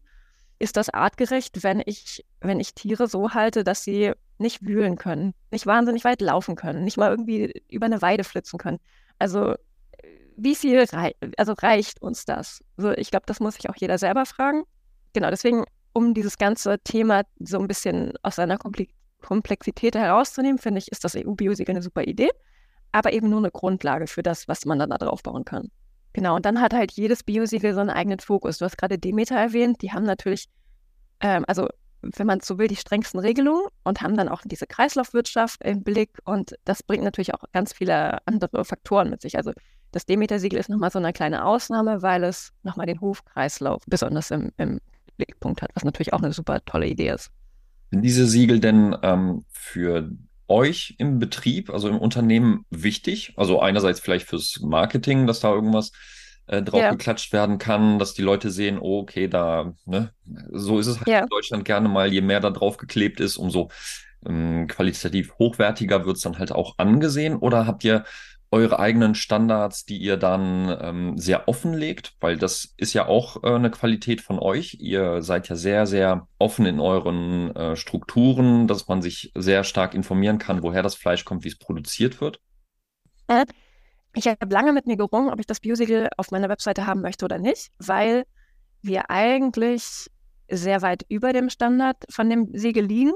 ist 0.58 0.76
das 0.76 0.90
artgerecht, 0.90 1.62
wenn 1.62 1.82
ich, 1.84 2.24
wenn 2.40 2.60
ich 2.60 2.74
Tiere 2.74 3.08
so 3.08 3.34
halte, 3.34 3.64
dass 3.64 3.84
sie 3.84 4.12
nicht 4.38 4.62
wühlen 4.62 4.96
können, 4.96 5.34
nicht 5.50 5.66
wahnsinnig 5.66 6.04
weit 6.04 6.20
laufen 6.20 6.56
können, 6.56 6.84
nicht 6.84 6.96
mal 6.96 7.10
irgendwie 7.10 7.62
über 7.68 7.86
eine 7.86 8.02
Weide 8.02 8.24
flitzen 8.24 8.58
können. 8.58 8.78
Also 9.18 9.54
wie 10.36 10.54
viel 10.54 10.82
rei 10.84 11.14
also 11.36 11.52
reicht 11.52 12.02
uns 12.02 12.24
das? 12.24 12.64
Also 12.76 12.92
ich 12.92 13.10
glaube, 13.10 13.26
das 13.26 13.40
muss 13.40 13.54
sich 13.54 13.68
auch 13.70 13.76
jeder 13.76 13.98
selber 13.98 14.26
fragen. 14.26 14.64
Genau, 15.12 15.30
deswegen, 15.30 15.64
um 15.92 16.14
dieses 16.14 16.38
ganze 16.38 16.78
Thema 16.80 17.22
so 17.38 17.58
ein 17.58 17.68
bisschen 17.68 18.14
aus 18.22 18.36
seiner 18.36 18.58
Komplexität 19.20 19.94
herauszunehmen, 19.94 20.58
finde 20.58 20.78
ich, 20.78 20.90
ist 20.90 21.04
das 21.04 21.14
EU-Biosiegel 21.14 21.74
eine 21.74 21.82
super 21.82 22.02
Idee, 22.02 22.30
aber 22.94 23.12
eben 23.12 23.28
nur 23.28 23.40
eine 23.40 23.50
Grundlage 23.50 24.06
für 24.06 24.22
das, 24.22 24.46
was 24.46 24.64
man 24.66 24.78
dann 24.78 24.90
da 24.90 24.98
drauf 24.98 25.22
bauen 25.22 25.44
kann. 25.44 25.68
Genau, 26.12 26.36
und 26.36 26.46
dann 26.46 26.60
hat 26.60 26.72
halt 26.72 26.92
jedes 26.92 27.24
Biosiegel 27.24 27.74
so 27.74 27.80
einen 27.80 27.90
eigenen 27.90 28.20
Fokus. 28.20 28.58
Du 28.58 28.64
hast 28.64 28.78
gerade 28.78 28.98
Demeter 28.98 29.34
erwähnt, 29.34 29.82
die 29.82 29.90
haben 29.90 30.04
natürlich, 30.04 30.46
ähm, 31.18 31.44
also 31.48 31.66
wenn 32.02 32.26
man 32.26 32.38
so 32.40 32.56
will, 32.56 32.68
die 32.68 32.76
strengsten 32.76 33.18
Regelungen 33.18 33.66
und 33.82 34.00
haben 34.00 34.16
dann 34.16 34.28
auch 34.28 34.42
diese 34.44 34.68
Kreislaufwirtschaft 34.68 35.64
im 35.64 35.82
Blick 35.82 36.10
und 36.24 36.54
das 36.64 36.84
bringt 36.84 37.02
natürlich 37.02 37.34
auch 37.34 37.42
ganz 37.52 37.72
viele 37.72 38.24
andere 38.26 38.64
Faktoren 38.64 39.10
mit 39.10 39.22
sich. 39.22 39.36
Also 39.36 39.52
das 39.90 40.06
Demeter-Siegel 40.06 40.60
ist 40.60 40.68
nochmal 40.68 40.92
so 40.92 41.00
eine 41.00 41.12
kleine 41.12 41.44
Ausnahme, 41.44 42.00
weil 42.02 42.22
es 42.22 42.52
nochmal 42.62 42.86
den 42.86 43.00
Hofkreislauf 43.00 43.82
besonders 43.88 44.30
im, 44.30 44.52
im 44.56 44.80
Blickpunkt 45.16 45.62
hat, 45.62 45.70
was 45.74 45.82
natürlich 45.82 46.12
auch 46.12 46.22
eine 46.22 46.32
super 46.32 46.64
tolle 46.64 46.86
Idee 46.86 47.10
ist. 47.10 47.32
Sind 47.90 48.02
diese 48.02 48.28
Siegel 48.28 48.60
denn 48.60 48.96
ähm, 49.02 49.44
für 49.48 50.08
euch 50.48 50.94
im 50.98 51.18
Betrieb, 51.18 51.70
also 51.70 51.88
im 51.88 51.98
Unternehmen 51.98 52.64
wichtig? 52.70 53.34
Also 53.36 53.60
einerseits 53.60 54.00
vielleicht 54.00 54.26
fürs 54.26 54.60
Marketing, 54.60 55.26
dass 55.26 55.40
da 55.40 55.52
irgendwas 55.52 55.92
äh, 56.46 56.62
drauf 56.62 56.80
ja. 56.80 56.90
geklatscht 56.90 57.32
werden 57.32 57.58
kann, 57.58 57.98
dass 57.98 58.14
die 58.14 58.22
Leute 58.22 58.50
sehen, 58.50 58.78
oh, 58.78 59.00
okay, 59.00 59.28
da, 59.28 59.74
ne, 59.86 60.12
so 60.50 60.78
ist 60.78 60.86
es 60.86 60.98
halt 60.98 61.08
ja. 61.08 61.20
in 61.20 61.28
Deutschland 61.28 61.64
gerne 61.64 61.88
mal, 61.88 62.12
je 62.12 62.20
mehr 62.20 62.40
da 62.40 62.50
drauf 62.50 62.76
geklebt 62.76 63.20
ist, 63.20 63.36
umso 63.36 63.70
ähm, 64.26 64.66
qualitativ 64.68 65.34
hochwertiger 65.38 66.04
wird 66.06 66.16
es 66.16 66.22
dann 66.22 66.38
halt 66.38 66.52
auch 66.52 66.74
angesehen. 66.78 67.36
Oder 67.36 67.66
habt 67.66 67.84
ihr 67.84 68.04
eure 68.54 68.78
eigenen 68.78 69.16
Standards, 69.16 69.84
die 69.84 69.98
ihr 69.98 70.16
dann 70.16 70.74
ähm, 70.80 71.18
sehr 71.18 71.48
offenlegt, 71.48 72.14
weil 72.20 72.36
das 72.36 72.72
ist 72.76 72.92
ja 72.92 73.08
auch 73.08 73.42
äh, 73.42 73.48
eine 73.48 73.68
Qualität 73.68 74.20
von 74.20 74.38
euch. 74.38 74.76
Ihr 74.78 75.22
seid 75.22 75.48
ja 75.48 75.56
sehr, 75.56 75.86
sehr 75.86 76.28
offen 76.38 76.64
in 76.64 76.78
euren 76.78 77.54
äh, 77.56 77.74
Strukturen, 77.74 78.68
dass 78.68 78.86
man 78.86 79.02
sich 79.02 79.32
sehr 79.34 79.64
stark 79.64 79.92
informieren 79.92 80.38
kann, 80.38 80.62
woher 80.62 80.84
das 80.84 80.94
Fleisch 80.94 81.24
kommt, 81.24 81.42
wie 81.42 81.48
es 81.48 81.58
produziert 81.58 82.20
wird. 82.20 82.38
Äh, 83.26 83.44
ich 84.14 84.28
habe 84.28 84.54
lange 84.54 84.72
mit 84.72 84.86
mir 84.86 84.96
gerungen, 84.96 85.30
ob 85.30 85.40
ich 85.40 85.46
das 85.46 85.58
Biosiegel 85.58 86.08
auf 86.16 86.30
meiner 86.30 86.48
Webseite 86.48 86.86
haben 86.86 87.00
möchte 87.00 87.24
oder 87.24 87.38
nicht, 87.38 87.72
weil 87.80 88.22
wir 88.82 89.10
eigentlich 89.10 90.12
sehr 90.48 90.80
weit 90.80 91.04
über 91.08 91.32
dem 91.32 91.50
Standard 91.50 91.96
von 92.08 92.30
dem 92.30 92.56
Siegel 92.56 92.84
liegen. 92.84 93.14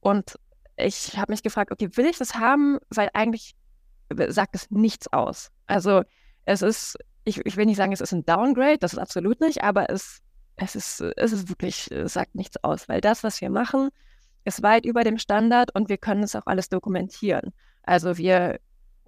Und 0.00 0.34
ich 0.76 1.16
habe 1.16 1.32
mich 1.32 1.42
gefragt, 1.42 1.72
okay, 1.72 1.88
will 1.94 2.04
ich 2.04 2.18
das 2.18 2.34
haben? 2.34 2.76
Weil 2.90 3.08
eigentlich 3.14 3.54
sagt 4.28 4.54
es 4.54 4.70
nichts 4.70 5.12
aus. 5.12 5.50
Also 5.66 6.02
es 6.44 6.62
ist, 6.62 6.96
ich, 7.24 7.44
ich 7.44 7.56
will 7.56 7.66
nicht 7.66 7.76
sagen, 7.76 7.92
es 7.92 8.00
ist 8.00 8.12
ein 8.12 8.24
Downgrade, 8.24 8.78
das 8.78 8.92
ist 8.92 8.98
absolut 8.98 9.40
nicht, 9.40 9.62
aber 9.62 9.90
es, 9.90 10.20
es, 10.56 10.76
ist, 10.76 11.00
es 11.00 11.32
ist 11.32 11.48
wirklich, 11.48 11.90
es 11.90 12.14
sagt 12.14 12.34
nichts 12.34 12.62
aus, 12.62 12.88
weil 12.88 13.00
das, 13.00 13.24
was 13.24 13.40
wir 13.40 13.50
machen, 13.50 13.90
ist 14.44 14.62
weit 14.62 14.86
über 14.86 15.02
dem 15.02 15.18
Standard 15.18 15.74
und 15.74 15.88
wir 15.88 15.98
können 15.98 16.22
es 16.22 16.36
auch 16.36 16.46
alles 16.46 16.68
dokumentieren. 16.68 17.52
Also 17.82 18.16
wir, 18.16 18.60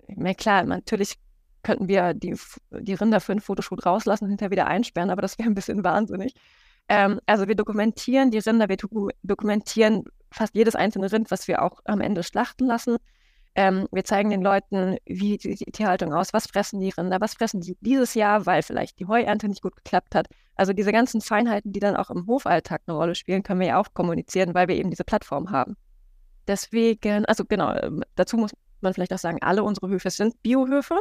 mir 0.09 0.35
klar, 0.35 0.65
natürlich 0.65 1.15
könnten 1.63 1.89
wir 1.89 2.15
die, 2.15 2.37
die 2.71 2.95
Rinder 2.95 3.21
für 3.21 3.33
einen 3.33 3.41
Fotoshoot 3.41 3.87
rauslassen 3.87 4.25
und 4.25 4.31
hinterher 4.31 4.51
wieder 4.51 4.67
einsperren, 4.67 5.11
aber 5.11 5.23
das 5.23 5.39
wäre 5.39 5.49
ein 5.49 5.55
bisschen 5.55 5.85
wahnsinnig. 5.85 6.35
Ähm, 6.89 7.21
also 7.27 7.47
wir 7.47 7.55
dokumentieren 7.55 8.31
die 8.31 8.39
Rinder, 8.39 8.69
wir 8.69 8.77
dokumentieren 9.23 10.05
fast 10.33 10.55
jedes 10.55 10.75
einzelne 10.75 11.11
Rind, 11.13 11.31
was 11.31 11.47
wir 11.49 11.63
auch 11.63 11.81
am 11.85 12.01
Ende 12.01 12.23
schlachten 12.23 12.67
lassen. 12.67 12.97
Ähm, 13.59 13.89
wir 13.91 14.05
zeigen 14.05 14.31
den 14.31 14.41
Leuten, 14.41 14.99
wie 15.05 15.37
die 15.37 15.57
Tierhaltung 15.57 16.15
aus, 16.15 16.33
was 16.33 16.47
fressen 16.47 16.79
die 16.79 16.91
Rinder, 16.91 17.21
was 17.21 17.35
fressen 17.35 17.61
sie 17.61 17.77
dieses 17.81 18.15
Jahr, 18.15 18.47
weil 18.47 18.63
vielleicht 18.63 19.01
die 19.01 19.07
Heuernte 19.07 19.49
nicht 19.49 19.63
gut 19.63 19.75
geklappt 19.75 20.15
hat. 20.15 20.29
Also 20.55 20.73
diese 20.73 20.93
ganzen 20.93 21.21
Feinheiten, 21.21 21.73
die 21.73 21.81
dann 21.81 21.97
auch 21.97 22.09
im 22.09 22.29
Hofalltag 22.29 22.83
eine 22.87 22.97
Rolle 22.97 23.17
spielen, 23.17 23.43
können 23.43 23.59
wir 23.59 23.67
ja 23.67 23.81
auch 23.81 23.93
kommunizieren, 23.95 24.55
weil 24.55 24.69
wir 24.69 24.77
eben 24.77 24.91
diese 24.91 25.03
Plattform 25.03 25.51
haben. 25.51 25.77
Deswegen, 26.47 27.25
also 27.25 27.45
genau, 27.45 27.75
ähm, 27.75 28.05
dazu 28.15 28.37
muss 28.37 28.53
man 28.81 28.95
vielleicht 28.95 29.13
auch 29.13 29.19
sagen, 29.19 29.39
alle 29.41 29.65
unsere 29.65 29.89
Höfe 29.89 30.11
sind 30.11 30.41
Biohöfe. 30.41 30.97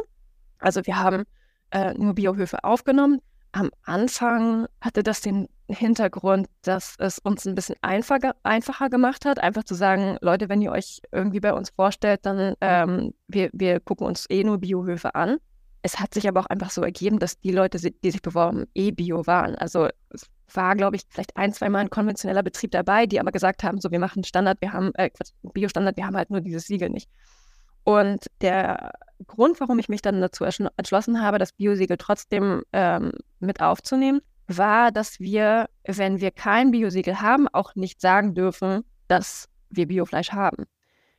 Also 0.58 0.84
wir 0.84 0.98
haben 0.98 1.26
äh, 1.70 1.94
nur 1.94 2.14
Biohöfe 2.14 2.64
aufgenommen. 2.64 3.20
Am 3.52 3.70
Anfang 3.84 4.66
hatte 4.80 5.02
das 5.02 5.20
den 5.20 5.48
Hintergrund, 5.68 6.48
dass 6.62 6.94
es 6.98 7.18
uns 7.18 7.46
ein 7.46 7.54
bisschen 7.54 7.76
einfacher, 7.82 8.34
einfacher 8.42 8.88
gemacht 8.88 9.24
hat, 9.24 9.38
einfach 9.38 9.64
zu 9.64 9.74
sagen, 9.74 10.16
Leute, 10.20 10.48
wenn 10.48 10.62
ihr 10.62 10.72
euch 10.72 11.00
irgendwie 11.12 11.40
bei 11.40 11.52
uns 11.52 11.70
vorstellt, 11.70 12.24
dann 12.24 12.54
ähm, 12.60 13.14
wir, 13.26 13.50
wir 13.52 13.80
gucken 13.80 14.06
uns 14.06 14.26
eh 14.28 14.44
nur 14.44 14.58
Biohöfe 14.58 15.14
an. 15.14 15.38
Es 15.82 16.00
hat 16.00 16.14
sich 16.14 16.28
aber 16.28 16.40
auch 16.40 16.46
einfach 16.46 16.70
so 16.70 16.82
ergeben, 16.82 17.18
dass 17.18 17.38
die 17.38 17.52
Leute, 17.52 17.78
die 17.78 18.10
sich 18.10 18.22
beworben, 18.22 18.66
eh 18.74 18.90
Bio 18.90 19.26
waren. 19.26 19.54
Also 19.54 19.88
es 20.10 20.28
war, 20.52 20.74
glaube 20.74 20.96
ich, 20.96 21.02
vielleicht 21.08 21.36
ein, 21.36 21.52
zwei 21.52 21.68
Mal 21.68 21.80
ein 21.80 21.90
konventioneller 21.90 22.42
Betrieb 22.42 22.72
dabei, 22.72 23.06
die 23.06 23.20
aber 23.20 23.32
gesagt 23.32 23.62
haben, 23.62 23.80
so 23.80 23.90
wir 23.90 23.98
machen 23.98 24.24
Standard, 24.24 24.58
wir 24.60 24.72
haben 24.72 24.92
äh, 24.94 25.10
Bio-Standard, 25.42 25.96
wir 25.96 26.06
haben 26.06 26.16
halt 26.16 26.30
nur 26.30 26.40
dieses 26.40 26.66
Siegel 26.66 26.90
nicht. 26.90 27.08
Und 27.84 28.26
der 28.40 28.92
Grund, 29.26 29.60
warum 29.60 29.78
ich 29.78 29.88
mich 29.88 30.02
dann 30.02 30.20
dazu 30.20 30.44
entschlossen 30.44 31.22
habe, 31.22 31.38
das 31.38 31.52
Biosiegel 31.52 31.96
trotzdem 31.96 32.62
ähm, 32.72 33.12
mit 33.40 33.60
aufzunehmen, 33.60 34.20
war, 34.46 34.90
dass 34.90 35.20
wir, 35.20 35.68
wenn 35.84 36.20
wir 36.20 36.30
kein 36.30 36.70
Biosiegel 36.70 37.20
haben, 37.20 37.48
auch 37.48 37.74
nicht 37.74 38.00
sagen 38.00 38.34
dürfen, 38.34 38.84
dass 39.06 39.48
wir 39.70 39.86
Biofleisch 39.86 40.32
haben. 40.32 40.64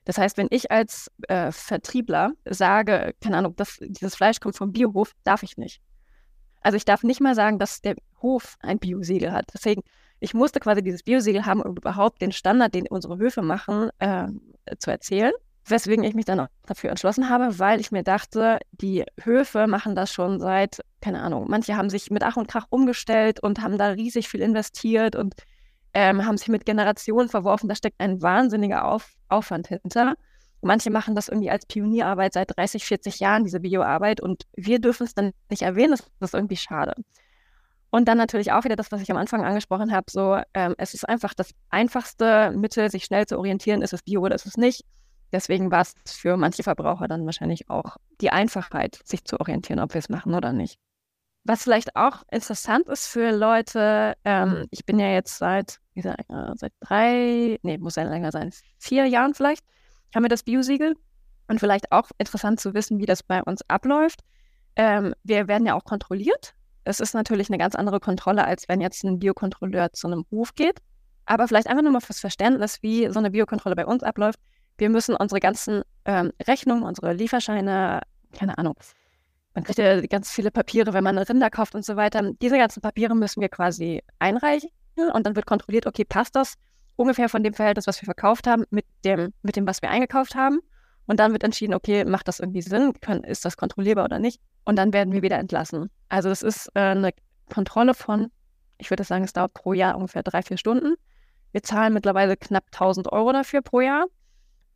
Das 0.06 0.18
heißt, 0.18 0.38
wenn 0.38 0.48
ich 0.50 0.72
als 0.72 1.12
äh, 1.28 1.52
Vertriebler 1.52 2.34
sage, 2.46 3.14
keine 3.22 3.38
Ahnung, 3.38 3.56
das, 3.56 3.78
dieses 3.80 4.16
Fleisch 4.16 4.40
kommt 4.40 4.56
vom 4.56 4.72
Biohof, 4.72 5.14
darf 5.24 5.44
ich 5.44 5.58
nicht. 5.58 5.82
Also 6.62 6.78
ich 6.78 6.86
darf 6.86 7.04
nicht 7.04 7.22
mal 7.22 7.36
sagen, 7.36 7.60
dass 7.60 7.82
der 7.82 7.96
Hof 8.22 8.58
ein 8.62 8.80
Biosiegel 8.80 9.32
hat. 9.32 9.46
Deswegen, 9.54 9.84
ich 10.20 10.34
musste 10.34 10.60
quasi 10.60 10.82
dieses 10.82 11.04
Biosiegel 11.04 11.46
haben, 11.46 11.62
um 11.62 11.78
überhaupt 11.78 12.22
den 12.22 12.32
Standard, 12.32 12.74
den 12.74 12.88
unsere 12.88 13.18
Höfe 13.18 13.42
machen, 13.42 13.92
äh, 14.00 14.28
zu 14.78 14.90
erzählen. 14.90 15.32
Weswegen 15.70 16.04
ich 16.04 16.16
mich 16.16 16.26
dann 16.26 16.40
auch 16.40 16.48
dafür 16.66 16.90
entschlossen 16.90 17.30
habe, 17.30 17.60
weil 17.60 17.80
ich 17.80 17.92
mir 17.92 18.04
dachte, 18.04 18.60
die 18.72 19.06
Höfe 19.22 19.68
machen 19.68 19.96
das 19.96 20.12
schon 20.12 20.40
seit, 20.40 20.80
keine 21.02 21.22
Ahnung, 21.22 21.46
manche 21.48 21.76
haben 21.78 21.90
sich 21.90 22.12
mit 22.12 22.24
Ach 22.24 22.38
und 22.38 22.48
Krach 22.48 22.66
umgestellt 22.70 23.42
und 23.42 23.62
haben 23.62 23.78
da 23.78 23.90
riesig 23.90 24.30
viel 24.30 24.42
investiert 24.42 25.16
und 25.16 25.36
ähm, 25.94 26.26
haben 26.26 26.38
sich 26.38 26.48
mit 26.50 26.66
Generationen 26.66 27.30
verworfen. 27.30 27.68
Da 27.70 27.76
steckt 27.76 28.00
ein 28.00 28.22
wahnsinniger 28.22 28.86
Auf 28.86 29.14
Aufwand 29.28 29.68
hinter. 29.68 30.16
Manche 30.62 30.90
machen 30.90 31.16
das 31.16 31.30
irgendwie 31.30 31.50
als 31.50 31.66
Pionierarbeit 31.66 32.34
seit 32.34 32.56
30, 32.56 32.84
40 32.84 33.20
Jahren, 33.20 33.44
diese 33.44 33.60
Bioarbeit. 33.60 34.22
Und 34.22 34.44
wir 34.56 34.80
dürfen 34.80 35.06
es 35.06 35.14
dann 35.14 35.32
nicht 35.50 35.62
erwähnen. 35.62 35.98
Das 36.20 36.30
ist 36.30 36.34
irgendwie 36.34 36.58
schade. 36.58 36.94
Und 37.92 38.08
dann 38.08 38.18
natürlich 38.18 38.52
auch 38.52 38.66
wieder 38.66 38.76
das, 38.76 38.92
was 38.92 39.02
ich 39.02 39.10
am 39.10 39.18
Anfang 39.18 39.44
angesprochen 39.44 39.92
habe, 39.92 40.06
so, 40.12 40.40
ähm, 40.54 40.76
es 40.78 40.94
ist 40.94 41.08
einfach 41.08 41.34
das 41.34 41.52
einfachste 41.70 42.52
Mittel, 42.52 42.92
sich 42.92 43.06
schnell 43.06 43.26
zu 43.26 43.38
orientieren, 43.38 43.82
ist 43.82 43.94
es 43.94 44.04
Bio 44.04 44.22
oder 44.22 44.36
ist 44.36 44.46
es 44.46 44.58
nicht. 44.58 44.84
Deswegen 45.32 45.72
war 45.72 45.82
es 45.82 45.94
für 46.06 46.38
manche 46.38 46.64
Verbraucher 46.64 47.08
dann 47.08 47.26
wahrscheinlich 47.26 47.70
auch 47.70 47.98
die 48.22 48.32
Einfachheit, 48.32 49.00
sich 49.04 49.26
zu 49.26 49.40
orientieren, 49.40 49.80
ob 49.80 49.94
wir 49.94 50.00
es 50.00 50.10
machen 50.10 50.34
oder 50.34 50.54
nicht. 50.54 50.80
Was 51.44 51.64
vielleicht 51.64 51.96
auch 51.96 52.24
interessant 52.32 52.88
ist 52.90 53.08
für 53.08 53.32
Leute, 53.32 54.16
ähm, 54.26 54.66
ich 54.72 54.86
bin 54.86 55.00
ja 55.00 55.08
jetzt 55.12 55.38
seit, 55.38 55.80
wie 55.94 56.02
gesagt, 56.02 56.30
äh, 56.30 56.52
seit 56.56 56.74
drei, 56.82 57.60
nee, 57.64 57.78
muss 57.78 57.96
ja 57.96 58.04
länger 58.04 58.32
sein, 58.32 58.52
vier 58.78 59.06
Jahren 59.06 59.34
vielleicht, 59.34 59.64
haben 60.14 60.24
wir 60.24 60.30
das 60.30 60.44
Biosiegel. 60.44 60.96
Und 61.48 61.60
vielleicht 61.60 61.92
auch 61.92 62.12
interessant 62.20 62.60
zu 62.60 62.76
wissen, 62.76 63.00
wie 63.00 63.08
das 63.08 63.24
bei 63.24 63.42
uns 63.42 63.68
abläuft. 63.68 64.22
Ähm, 64.76 65.16
wir 65.24 65.48
werden 65.48 65.66
ja 65.66 65.74
auch 65.74 65.84
kontrolliert. 65.84 66.54
Es 66.84 67.00
ist 67.00 67.16
natürlich 67.16 67.50
eine 67.50 67.58
ganz 67.58 67.74
andere 67.74 68.00
Kontrolle, 68.00 68.46
als 68.46 68.70
wenn 68.70 68.82
jetzt 68.82 69.04
ein 69.04 69.18
Biokontrolleur 69.18 69.92
zu 69.92 70.08
einem 70.08 70.26
Hof 70.30 70.54
geht. 70.54 70.80
Aber 71.26 71.48
vielleicht 71.48 71.68
einfach 71.68 71.82
nur 71.82 71.92
mal 71.92 72.02
fürs 72.02 72.20
Verständnis, 72.20 72.84
wie 72.84 73.12
so 73.12 73.18
eine 73.18 73.32
Biokontrolle 73.32 73.76
bei 73.76 73.86
uns 73.88 74.04
abläuft. 74.04 74.40
Wir 74.80 74.90
müssen 74.90 75.16
unsere 75.16 75.40
ganzen 75.40 75.84
ähm, 76.06 76.32
Rechnungen, 76.48 76.84
unsere 76.84 77.14
Lieferscheine, 77.14 78.02
keine 78.34 78.58
Ahnung, 78.58 78.76
man 79.54 79.64
kriegt 79.64 79.80
ja 79.80 80.00
ganz 80.02 80.32
viele 80.32 80.52
Papiere, 80.52 80.94
wenn 80.94 81.04
man 81.04 81.18
Rinder 81.18 81.50
kauft 81.50 81.76
und 81.76 81.84
so 81.84 81.96
weiter. 81.96 82.32
Diese 82.42 82.58
ganzen 82.58 82.82
Papiere 82.82 83.16
müssen 83.16 83.42
wir 83.42 83.50
quasi 83.50 84.02
einreichen 84.20 84.70
und 85.14 85.26
dann 85.26 85.36
wird 85.36 85.46
kontrolliert, 85.46 85.86
okay, 85.86 86.06
passt 86.06 86.36
das 86.36 86.54
ungefähr 86.96 87.30
von 87.30 87.44
dem 87.44 87.54
Verhältnis, 87.54 87.88
was 87.88 88.02
wir 88.02 88.06
verkauft 88.06 88.48
haben, 88.48 88.64
mit 88.70 88.86
dem, 89.04 89.34
mit 89.42 89.56
dem, 89.56 89.66
was 89.68 89.82
wir 89.82 89.90
eingekauft 89.90 90.36
haben. 90.36 90.60
Und 91.08 91.20
dann 91.20 91.32
wird 91.32 91.44
entschieden, 91.44 91.74
okay, 91.74 92.06
macht 92.06 92.28
das 92.28 92.40
irgendwie 92.40 92.62
Sinn? 92.62 92.94
Können, 93.02 93.24
ist 93.24 93.44
das 93.44 93.58
kontrollierbar 93.58 94.06
oder 94.06 94.20
nicht? 94.20 94.40
Und 94.64 94.76
dann 94.76 94.94
werden 94.94 95.12
wir 95.12 95.24
wieder 95.24 95.40
entlassen. 95.40 95.90
Also 96.08 96.30
das 96.30 96.44
ist 96.44 96.70
äh, 96.76 96.80
eine 96.80 97.12
Kontrolle 97.52 97.96
von, 97.96 98.32
ich 98.78 98.90
würde 98.92 99.04
sagen, 99.04 99.24
es 99.24 99.34
dauert 99.34 99.54
pro 99.54 99.74
Jahr 99.74 99.96
ungefähr 99.96 100.22
drei, 100.22 100.44
vier 100.44 100.58
Stunden. 100.58 100.96
Wir 101.52 101.64
zahlen 101.64 101.94
mittlerweile 101.94 102.38
knapp 102.38 102.66
1000 102.68 103.12
Euro 103.12 103.34
dafür 103.34 103.62
pro 103.62 103.82
Jahr. 103.82 104.06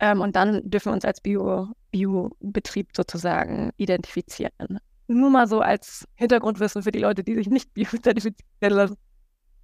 Ähm, 0.04 0.20
und 0.20 0.36
dann 0.36 0.70
dürfen 0.70 0.88
wir 0.90 0.94
uns 0.94 1.06
als 1.06 1.22
Bio, 1.22 1.70
Bio-Betrieb 1.92 2.90
sozusagen 2.94 3.72
identifizieren. 3.78 4.80
Nur 5.08 5.30
mal 5.30 5.48
so 5.48 5.62
als 5.62 6.06
Hintergrundwissen 6.16 6.84
für 6.84 6.92
die 6.92 7.00
Leute, 7.00 7.24
die 7.24 7.36
sich 7.36 7.48
nicht 7.48 7.74
bio-zertifizieren 7.74 8.74
lassen. 8.76 8.98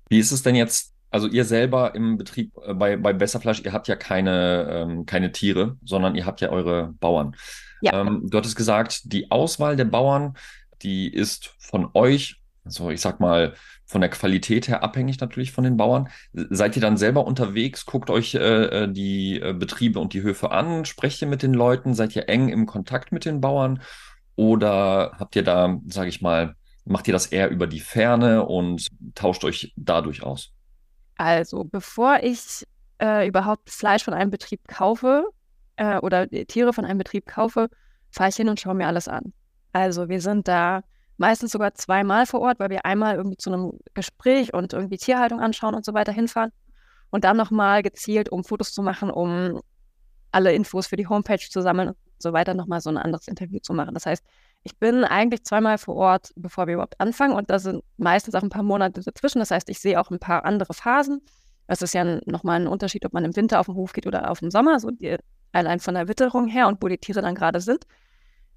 Wie 0.08 0.18
ist 0.18 0.32
es 0.32 0.42
denn 0.42 0.56
jetzt? 0.56 0.94
Also 1.12 1.28
ihr 1.28 1.44
selber 1.44 1.94
im 1.94 2.18
Betrieb 2.18 2.54
äh, 2.66 2.74
bei, 2.74 2.96
bei 2.96 3.12
Besserfleisch, 3.12 3.62
ihr 3.66 3.74
habt 3.74 3.90
ja 3.90 3.98
keine, 3.98 4.70
ähm, 4.72 5.06
keine 5.06 5.34
Tiere, 5.34 5.78
sondern 5.84 6.16
ihr 6.16 6.26
habt 6.26 6.40
ja 6.40 6.52
eure 6.52 6.94
Bauern. 7.02 7.36
Ja. 7.82 8.00
Ähm, 8.00 8.28
du 8.30 8.38
hattest 8.38 8.56
gesagt, 8.56 9.12
die 9.12 9.30
Auswahl 9.32 9.76
der 9.76 9.86
Bauern, 9.86 10.38
die 10.84 11.14
ist 11.14 11.54
von 11.60 11.90
euch, 11.96 12.39
also 12.70 12.92
ich 12.92 13.02
sag 13.02 13.20
mal, 13.20 13.54
von 13.86 14.02
der 14.02 14.10
Qualität 14.12 14.68
her 14.68 14.84
abhängig 14.84 15.20
natürlich 15.20 15.52
von 15.52 15.64
den 15.64 15.78
Bauern. 15.78 16.10
Seid 16.34 16.76
ihr 16.76 16.82
dann 16.82 16.98
selber 16.98 17.26
unterwegs, 17.26 17.86
guckt 17.86 18.10
euch 18.12 18.36
äh, 18.36 18.84
äh, 18.84 18.92
die 18.92 19.42
äh, 19.42 19.54
Betriebe 19.54 20.00
und 20.00 20.14
die 20.14 20.22
Höfe 20.22 20.52
an, 20.52 20.86
sprecht 20.86 21.22
ihr 21.22 21.28
mit 21.28 21.42
den 21.42 21.56
Leuten, 21.56 21.96
seid 21.96 22.16
ihr 22.16 22.30
eng 22.30 22.50
im 22.50 22.68
Kontakt 22.68 23.12
mit 23.12 23.26
den 23.26 23.42
Bauern 23.42 23.82
oder 24.36 25.14
habt 25.18 25.36
ihr 25.36 25.44
da, 25.44 25.80
sage 25.88 26.10
ich 26.10 26.22
mal, 26.22 26.56
macht 26.86 27.08
ihr 27.08 27.12
das 27.12 27.26
eher 27.26 27.50
über 27.50 27.66
die 27.66 27.80
Ferne 27.80 28.46
und 28.46 28.88
tauscht 29.16 29.44
euch 29.44 29.74
dadurch 29.76 30.22
aus? 30.24 30.52
Also, 31.18 31.64
bevor 31.64 32.20
ich 32.22 32.66
äh, 33.02 33.28
überhaupt 33.28 33.70
Fleisch 33.70 34.04
von 34.04 34.14
einem 34.14 34.30
Betrieb 34.30 34.68
kaufe 34.68 35.26
äh, 35.76 35.98
oder 35.98 36.30
Tiere 36.30 36.74
von 36.74 36.86
einem 36.86 37.00
Betrieb 37.00 37.26
kaufe, 37.26 37.70
fahre 38.12 38.30
ich 38.30 38.36
hin 38.36 38.50
und 38.50 38.60
schaue 38.60 38.76
mir 38.76 38.88
alles 38.88 39.08
an. 39.08 39.34
Also, 39.74 40.10
wir 40.10 40.22
sind 40.22 40.48
da 40.48 40.84
meistens 41.20 41.52
sogar 41.52 41.74
zweimal 41.76 42.26
vor 42.26 42.40
Ort, 42.42 42.60
weil 42.60 42.70
wir 42.70 42.86
einmal 42.86 43.16
irgendwie 43.16 43.38
zu 43.38 43.52
einem 43.52 43.74
Gespräch 43.94 44.54
und 44.54 44.74
irgendwie 44.74 44.98
Tierhaltung 44.98 45.40
anschauen 45.42 45.76
und 45.76 45.86
so 45.86 45.94
weiter 45.94 46.12
hinfahren 46.12 46.52
und 47.12 47.26
dann 47.26 47.38
nochmal 47.38 47.84
gezielt, 47.84 48.30
um 48.30 48.44
Fotos 48.44 48.72
zu 48.72 48.82
machen, 48.82 49.12
um 49.12 49.60
alle 50.32 50.54
Infos 50.54 50.88
für 50.88 50.96
die 50.96 51.08
Homepage 51.08 51.40
zu 51.50 51.62
sammeln 51.62 51.90
und 51.90 51.98
so 52.20 52.34
weiter, 52.34 52.54
nochmal 52.54 52.82
so 52.82 52.90
ein 52.90 52.98
anderes 52.98 53.28
Interview 53.28 53.60
zu 53.60 53.74
machen. 53.74 53.94
Das 53.94 54.06
heißt, 54.06 54.24
ich 54.64 54.78
bin 54.78 55.04
eigentlich 55.04 55.44
zweimal 55.44 55.78
vor 55.78 55.96
Ort, 55.96 56.32
bevor 56.36 56.68
wir 56.68 56.76
überhaupt 56.76 57.00
anfangen 57.00 57.34
und 57.34 57.50
da 57.50 57.60
sind 57.60 57.84
meistens 57.98 58.36
auch 58.36 58.44
ein 58.44 58.50
paar 58.50 58.64
Monate 58.64 59.02
dazwischen. 59.02 59.40
Das 59.40 59.52
heißt, 59.52 59.70
ich 59.70 59.80
sehe 59.80 60.00
auch 60.00 60.12
ein 60.12 60.20
paar 60.20 60.46
andere 60.46 60.74
Phasen. 60.74 61.22
Es 61.68 61.82
ist 61.82 61.94
ja 61.94 62.20
nochmal 62.26 62.62
ein 62.62 62.68
Unterschied, 62.68 63.06
ob 63.06 63.14
man 63.14 63.26
im 63.26 63.36
Winter 63.36 63.60
auf 63.60 63.66
den 63.66 63.76
Hof 63.76 63.92
geht 63.94 64.08
oder 64.08 64.32
auf 64.32 64.40
dem 64.40 64.52
Sommer, 64.52 64.80
so 64.80 64.90
die, 64.90 65.18
allein 65.52 65.80
von 65.80 65.96
der 65.96 66.08
Witterung 66.08 66.48
her 66.48 66.68
und 66.68 66.82
wo 66.82 66.88
die 66.88 66.98
Tiere 66.98 67.22
dann 67.22 67.36
gerade 67.36 67.60
sind. 67.60 67.86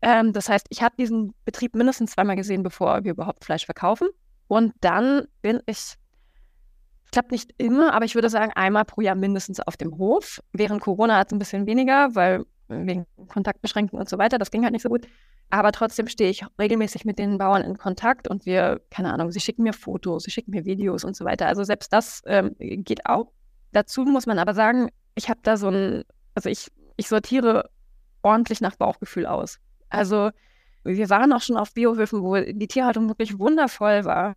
Ähm, 0.03 0.33
das 0.33 0.49
heißt, 0.49 0.67
ich 0.69 0.83
habe 0.83 0.95
diesen 0.99 1.33
Betrieb 1.45 1.75
mindestens 1.75 2.13
zweimal 2.13 2.37
gesehen, 2.37 2.63
bevor 2.63 3.05
wir 3.05 3.13
überhaupt 3.13 3.45
Fleisch 3.45 3.65
verkaufen. 3.65 4.09
Und 4.49 4.75
dann 4.81 5.29
bin 5.41 5.61
ich, 5.67 5.95
klappt 7.13 7.31
nicht 7.31 7.55
immer, 7.57 7.95
aber 7.95 8.05
ich 8.05 8.15
würde 8.15 8.29
sagen, 8.29 8.53
einmal 8.55 8.85
pro 8.85 9.01
Jahr 9.01 9.15
mindestens 9.15 9.61
auf 9.61 9.77
dem 9.77 9.97
Hof. 9.97 10.41
Während 10.53 10.81
Corona 10.81 11.17
hat 11.17 11.29
es 11.29 11.33
ein 11.33 11.39
bisschen 11.39 11.67
weniger, 11.67 12.15
weil 12.15 12.45
wegen 12.69 13.07
Kontaktbeschränkungen 13.29 14.01
und 14.01 14.09
so 14.09 14.19
weiter, 14.19 14.39
das 14.39 14.51
ging 14.51 14.65
halt 14.65 14.73
nicht 14.73 14.83
so 14.83 14.89
gut. 14.89 15.07
Aber 15.51 15.71
trotzdem 15.71 16.09
stehe 16.09 16.31
ich 16.31 16.45
regelmäßig 16.59 17.05
mit 17.05 17.19
den 17.19 17.39
Bauern 17.39 17.63
in 17.63 17.77
Kontakt 17.77 18.27
und 18.27 18.47
wir, 18.47 18.81
keine 18.91 19.13
Ahnung, 19.13 19.31
sie 19.31 19.41
schicken 19.41 19.63
mir 19.63 19.75
Fotos, 19.75 20.25
sie 20.25 20.31
schicken 20.31 20.51
mir 20.51 20.65
Videos 20.65 21.05
und 21.05 21.15
so 21.15 21.25
weiter. 21.25 21.47
Also 21.47 21.63
selbst 21.63 21.93
das 21.93 22.23
ähm, 22.25 22.57
geht 22.59 23.07
auch. 23.07 23.33
Dazu 23.73 24.05
muss 24.05 24.27
man 24.27 24.39
aber 24.39 24.55
sagen, 24.55 24.89
ich 25.15 25.29
habe 25.29 25.41
da 25.43 25.57
so 25.57 25.69
ein, 25.69 26.05
also 26.35 26.49
ich, 26.49 26.69
ich 26.97 27.09
sortiere 27.09 27.69
ordentlich 28.23 28.61
nach 28.61 28.77
Bauchgefühl 28.77 29.27
aus. 29.27 29.59
Also 29.93 30.31
wir 30.85 31.11
waren 31.11 31.33
auch 31.33 31.41
schon 31.41 31.57
auf 31.57 31.75
Biohöfen, 31.75 32.23
wo 32.23 32.37
die 32.37 32.67
Tierhaltung 32.67 33.09
wirklich 33.09 33.39
wundervoll 33.39 34.05
war. 34.05 34.35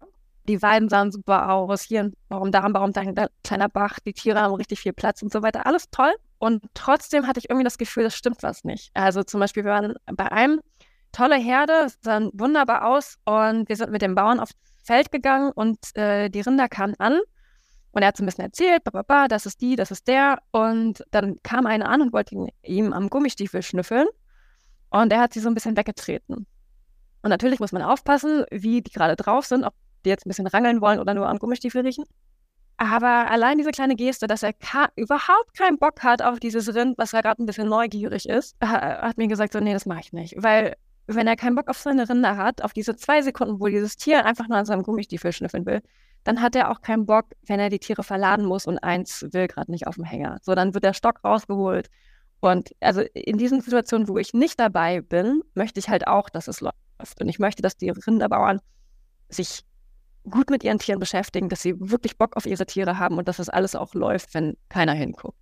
Die 0.48 0.62
Weiden 0.62 0.90
sahen 0.90 1.12
super 1.12 1.52
aus. 1.52 1.82
Hier 1.82 2.04
ein 2.04 2.14
Baum, 2.30 2.52
da 2.52 2.62
ein 2.62 2.74
Baum, 2.74 2.94
da 2.94 3.02
ein 3.02 3.16
kleiner 3.44 3.70
Bach. 3.70 4.00
Die 4.06 4.14
Tiere 4.14 4.42
haben 4.42 4.54
richtig 4.54 4.80
viel 4.80 4.94
Platz 4.94 5.24
und 5.24 5.32
so 5.32 5.42
weiter. 5.42 5.66
Alles 5.66 5.90
toll. 5.90 6.14
Und 6.38 6.64
trotzdem 6.76 7.26
hatte 7.26 7.40
ich 7.40 7.50
irgendwie 7.50 7.64
das 7.64 7.80
Gefühl, 7.80 8.04
das 8.04 8.16
stimmt 8.16 8.44
was 8.44 8.64
nicht. 8.64 8.92
Also 8.94 9.24
zum 9.24 9.40
Beispiel, 9.40 9.64
wir 9.64 9.72
waren 9.72 9.96
bei 10.06 10.32
einem 10.32 10.62
tolle 11.12 11.38
Herde, 11.38 11.88
sahen 12.02 12.30
wunderbar 12.34 12.86
aus 12.86 13.18
und 13.26 13.68
wir 13.68 13.76
sind 13.76 13.92
mit 13.92 14.02
dem 14.02 14.14
Bauern 14.14 14.40
auf 14.40 14.50
Feld 14.84 15.12
gegangen 15.12 15.52
und 15.56 15.78
äh, 15.96 16.30
die 16.30 16.42
Rinder 16.42 16.68
kamen 16.68 16.94
an 17.00 17.20
und 17.96 18.02
er 18.02 18.10
hat 18.10 18.18
so 18.18 18.24
ein 18.24 18.26
bisschen 18.26 18.44
erzählt, 18.44 18.84
bababa, 18.84 19.30
das 19.30 19.46
ist 19.46 19.62
die, 19.62 19.78
das 19.78 19.90
ist 19.90 20.10
der. 20.10 20.40
Und 20.52 21.02
dann 21.12 21.42
kam 21.44 21.66
eine 21.66 21.88
an 21.88 22.02
und 22.02 22.12
wollte 22.12 22.36
ihn, 22.36 22.50
ihm 22.62 22.92
am 22.92 23.10
Gummistiefel 23.10 23.64
schnüffeln. 23.64 24.06
Und 25.02 25.12
er 25.12 25.20
hat 25.20 25.34
sie 25.34 25.42
so 25.42 25.50
ein 25.50 25.54
bisschen 25.54 25.76
weggetreten. 25.76 26.48
Und 27.22 27.30
natürlich 27.30 27.60
muss 27.60 27.74
man 27.74 27.82
aufpassen, 27.82 28.46
wie 28.50 28.82
die 28.82 28.92
gerade 28.92 29.18
drauf 29.18 29.46
sind, 29.46 29.66
ob 29.66 29.74
die 30.06 30.10
jetzt 30.10 30.26
ein 30.26 30.30
bisschen 30.30 30.48
rangeln 30.48 30.80
wollen 30.80 31.00
oder 31.00 31.14
nur 31.14 31.28
am 31.28 31.38
Gummistiefel 31.38 31.82
riechen. 31.82 32.06
Aber 32.78 33.30
allein 33.30 33.58
diese 33.58 33.72
kleine 33.72 33.96
Geste, 33.96 34.28
dass 34.28 34.42
er 34.42 34.54
überhaupt 34.96 35.58
keinen 35.58 35.78
Bock 35.80 36.02
hat 36.02 36.22
auf 36.22 36.40
dieses 36.40 36.74
Rind, 36.74 36.98
was 36.98 37.12
er 37.12 37.24
gerade 37.24 37.44
ein 37.44 37.46
bisschen 37.46 37.68
neugierig 37.68 38.30
ist, 38.30 38.56
hat 38.62 39.18
mir 39.18 39.28
gesagt, 39.28 39.52
so, 39.52 39.60
nee, 39.60 39.74
das 39.74 39.86
mache 39.86 40.00
ich 40.00 40.14
nicht. 40.14 40.36
Weil 40.38 40.76
wenn 41.08 41.28
er 41.28 41.36
keinen 41.36 41.56
Bock 41.56 41.68
auf 41.68 41.78
seine 41.78 42.08
Rinder 42.08 42.38
hat, 42.38 42.62
auf 42.62 42.72
diese 42.72 42.96
zwei 42.96 43.22
Sekunden, 43.22 43.60
wo 43.60 43.68
dieses 43.68 43.98
Tier 43.98 44.26
einfach 44.26 44.48
nur 44.48 44.58
an 44.58 44.66
seinem 44.66 44.84
Gummistiefel 44.84 45.34
schnüffeln 45.34 45.66
will, 45.66 45.82
dann 46.24 46.42
hat 46.42 46.56
er 46.56 46.72
auch 46.72 46.80
keinen 46.82 47.06
Bock, 47.06 47.26
wenn 47.46 47.60
er 47.60 47.70
die 47.70 47.80
Tiere 47.80 48.04
verladen 48.04 48.46
muss 48.46 48.66
und 48.66 48.80
eins 48.80 49.26
will 49.32 49.48
gerade 49.48 49.72
nicht 49.72 49.88
auf 49.88 49.96
dem 49.96 50.06
Hänger. 50.06 50.38
So, 50.42 50.56
dann 50.56 50.74
wird 50.74 50.86
der 50.86 50.94
Stock 50.94 51.20
rausgeholt. 51.24 51.90
Und 52.40 52.76
also 52.80 53.02
in 53.02 53.38
diesen 53.38 53.62
Situationen, 53.62 54.08
wo 54.08 54.18
ich 54.18 54.34
nicht 54.34 54.60
dabei 54.60 55.02
bin, 55.02 55.42
möchte 55.54 55.80
ich 55.80 55.90
halt 55.90 56.08
auch, 56.08 56.30
dass 56.30 56.48
es 56.48 56.62
läuft. 56.62 56.76
Und 57.20 57.28
ich 57.28 57.40
möchte, 57.40 57.62
dass 57.62 57.78
die 57.78 57.90
Rinderbauern 57.90 58.60
sich 59.30 59.64
gut 60.30 60.50
mit 60.50 60.64
ihren 60.64 60.80
Tieren 60.80 61.00
beschäftigen, 61.00 61.50
dass 61.50 61.62
sie 61.62 61.76
wirklich 61.80 62.18
Bock 62.18 62.36
auf 62.36 62.46
ihre 62.46 62.66
Tiere 62.66 62.98
haben 62.98 63.18
und 63.18 63.28
dass 63.28 63.38
das 63.38 63.50
alles 63.50 63.76
auch 63.76 63.94
läuft, 63.94 64.34
wenn 64.34 64.58
keiner 64.70 64.94
hinguckt. 64.94 65.38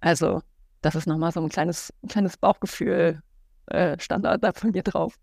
Also, 0.00 0.42
das 0.80 0.94
ist 0.94 1.06
nochmal 1.06 1.32
so 1.32 1.40
ein 1.40 1.48
kleines, 1.48 1.92
kleines 2.08 2.36
Bauchgefühl, 2.36 3.20
äh, 3.66 3.96
da 4.08 4.52
von 4.54 4.70
mir 4.70 4.82
drauf. 4.82 5.14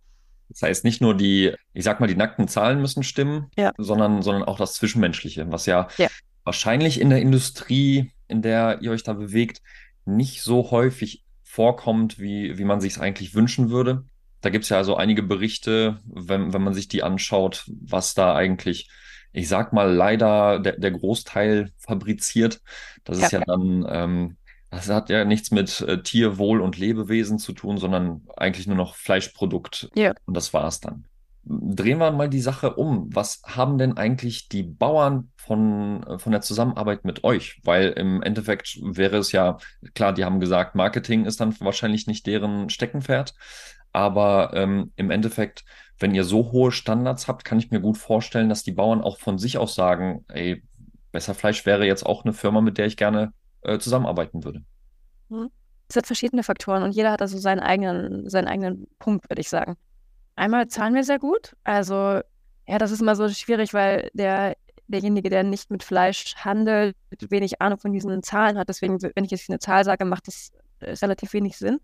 Das 0.50 0.62
heißt, 0.62 0.84
nicht 0.84 1.01
nur 1.01 1.15
die, 1.15 1.53
ich 1.74 1.84
sag 1.84 2.00
mal, 2.00 2.08
die 2.08 2.15
nackten 2.15 2.48
Zahlen 2.48 2.79
müssen 2.79 3.03
stimmen, 3.03 3.51
ja. 3.58 3.74
sondern, 3.77 4.22
sondern 4.22 4.44
auch 4.44 4.58
das 4.58 4.74
Zwischenmenschliche, 4.75 5.51
was 5.51 5.65
ja, 5.65 5.88
ja 5.98 6.08
wahrscheinlich 6.48 7.01
in 7.01 7.10
der 7.10 7.22
Industrie, 7.22 8.13
in 8.29 8.41
der 8.41 8.79
ihr 8.82 8.91
euch 8.91 9.03
da 9.03 9.13
bewegt, 9.13 9.62
nicht 10.08 10.42
so 10.42 10.72
häufig 10.72 11.24
vorkommt, 11.44 12.20
wie, 12.20 12.58
wie 12.58 12.66
man 12.66 12.82
sich 12.82 12.94
es 12.94 13.00
eigentlich 13.00 13.36
wünschen 13.36 13.70
würde. 13.70 14.06
Da 14.42 14.50
gibt 14.50 14.64
es 14.64 14.70
ja 14.70 14.78
also 14.78 14.96
einige 14.96 15.24
Berichte, 15.24 16.00
wenn, 16.06 16.54
wenn 16.54 16.64
man 16.64 16.74
sich 16.74 16.88
die 16.88 17.04
anschaut, 17.04 17.66
was 17.82 18.14
da 18.14 18.36
eigentlich, 18.36 18.90
ich 19.34 19.48
sag 19.48 19.74
mal, 19.74 19.92
leider 19.92 20.60
der, 20.60 20.78
der 20.78 20.92
Großteil 20.92 21.72
fabriziert. 21.78 22.62
Das 23.04 23.20
ja. 23.20 23.26
ist 23.26 23.32
ja 23.32 23.40
dann 23.46 23.86
ähm, 23.90 24.38
das 24.70 24.90
hat 24.90 25.10
ja 25.10 25.24
nichts 25.24 25.52
mit 25.52 25.82
äh, 25.82 26.02
Tierwohl 26.04 26.62
und 26.62 26.78
Lebewesen 26.78 27.40
zu 27.40 27.54
tun, 27.54 27.78
sondern 27.78 28.28
eigentlich 28.36 28.68
nur 28.68 28.76
noch 28.76 28.96
Fleischprodukt. 28.96 29.90
Ja. 29.96 30.14
Und 30.26 30.36
das 30.36 30.54
war's 30.54 30.80
dann. 30.82 31.06
Drehen 31.50 32.00
wir 32.00 32.12
mal 32.12 32.30
die 32.30 32.42
Sache 32.42 32.75
um. 32.75 33.08
Was 33.13 33.42
haben 33.46 33.77
denn 33.77 33.96
eigentlich 33.96 34.50
die 34.50 34.63
Bauern 34.63 35.32
von, 35.38 36.04
äh, 36.04 36.20
von 36.20 36.32
der 36.32 36.42
Zusammenarbeit 36.42 37.06
mit 37.06 37.24
euch? 37.24 37.62
Weil 37.63 37.92
im 37.92 38.22
Endeffekt 38.22 38.77
wäre 38.82 39.18
es 39.18 39.32
ja, 39.32 39.58
klar, 39.94 40.13
die 40.13 40.25
haben 40.25 40.39
gesagt, 40.39 40.75
Marketing 40.75 41.25
ist 41.25 41.39
dann 41.39 41.58
wahrscheinlich 41.62 42.08
nicht 42.08 42.27
deren 42.27 42.70
Steckenpferd. 42.70 43.34
Aber 43.94 44.51
ähm, 44.54 44.92
im 44.96 45.10
Endeffekt, 45.10 45.63
wenn 46.00 46.13
ihr 46.13 46.24
so 46.24 46.51
hohe 46.51 46.72
Standards 46.72 47.27
habt, 47.27 47.46
kann 47.46 47.60
ich 47.60 47.72
mir 47.72 47.80
gut 47.80 47.98
vorstellen, 47.98 48.50
dass 48.50 48.63
die 48.63 48.74
Bauern 48.74 49.01
auch 49.01 49.18
von 49.18 49.38
sich 49.38 49.58
aus 49.58 49.74
sagen, 49.74 50.25
ey, 50.27 50.62
Besser 51.12 51.34
Fleisch 51.34 51.66
wäre 51.66 51.86
jetzt 51.86 52.06
auch 52.06 52.25
eine 52.25 52.34
Firma, 52.34 52.62
mit 52.62 52.77
der 52.77 52.86
ich 52.86 52.98
gerne 52.98 53.34
äh, 53.62 53.80
zusammenarbeiten 53.80 54.44
würde. 54.44 54.63
Mhm. 55.30 55.50
Es 55.89 55.96
hat 55.96 56.06
verschiedene 56.06 56.44
Faktoren 56.44 56.84
und 56.84 56.92
jeder 56.92 57.12
hat 57.12 57.22
also 57.22 57.38
seinen 57.38 57.62
eigenen, 57.62 58.30
seinen 58.30 58.48
eigenen 58.48 58.88
Punkt, 59.00 59.30
würde 59.30 59.39
ich 59.39 59.50
sagen. 59.50 59.77
Einmal 60.38 60.67
zahlen 60.67 60.94
wir 60.94 61.03
sehr 61.03 61.17
gut. 61.17 61.56
Also, 61.63 62.22
ja, 62.67 62.77
das 62.77 62.91
ist 62.91 63.01
immer 63.01 63.15
so 63.15 63.27
schwierig, 63.27 63.74
weil 63.74 64.10
der, 64.13 64.56
derjenige, 64.88 65.29
der 65.29 65.44
nicht 65.44 65.72
mit 65.72 65.84
Fleisch 65.84 66.36
handelt, 66.38 66.96
wenig 67.29 67.60
Ahnung 67.60 67.79
von 67.79 67.91
diesen 67.91 68.22
Zahlen 68.22 68.58
hat. 68.58 68.69
Deswegen, 68.69 69.02
wenn 69.02 69.26
ich 69.26 69.32
jetzt 69.32 69.50
eine 69.50 69.58
Zahl 69.58 69.84
sage, 69.84 70.06
macht 70.06 70.28
das 70.28 70.52
äh, 70.80 70.91
relativ 70.91 71.34
wenig 71.34 71.58
Sinn. 71.58 71.80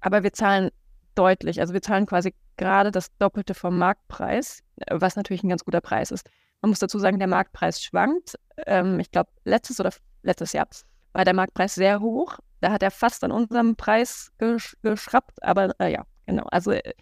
Aber 0.00 0.22
wir 0.22 0.32
zahlen 0.32 0.70
deutlich. 1.16 1.60
Also 1.60 1.74
wir 1.74 1.82
zahlen 1.82 2.06
quasi 2.06 2.34
gerade 2.56 2.92
das 2.92 3.08
Doppelte 3.18 3.52
vom 3.52 3.76
Marktpreis, 3.76 4.62
was 4.90 5.16
natürlich 5.16 5.42
ein 5.42 5.48
ganz 5.48 5.64
guter 5.64 5.80
Preis 5.80 6.12
ist. 6.12 6.30
Man 6.62 6.70
muss 6.70 6.78
dazu 6.78 7.00
sagen, 7.00 7.18
der 7.18 7.26
Marktpreis 7.26 7.82
schwankt. 7.82 8.36
Ähm, 8.66 9.00
ich 9.00 9.10
glaube, 9.10 9.30
letztes 9.44 9.80
oder 9.80 9.90
letztes 10.22 10.52
Jahr 10.52 10.68
war 11.14 11.24
der 11.24 11.34
Marktpreis 11.34 11.74
sehr 11.74 11.98
hoch. 11.98 12.38
Da 12.60 12.70
hat 12.70 12.84
er 12.84 12.92
fast 12.92 13.24
an 13.24 13.32
unserem 13.32 13.74
Preis 13.74 14.30
gesch 14.38 14.76
geschraubt, 14.82 15.42
aber 15.42 15.74
äh, 15.80 15.92
ja, 15.92 16.04
genau. 16.26 16.44
Also 16.52 16.70
äh, 16.70 16.92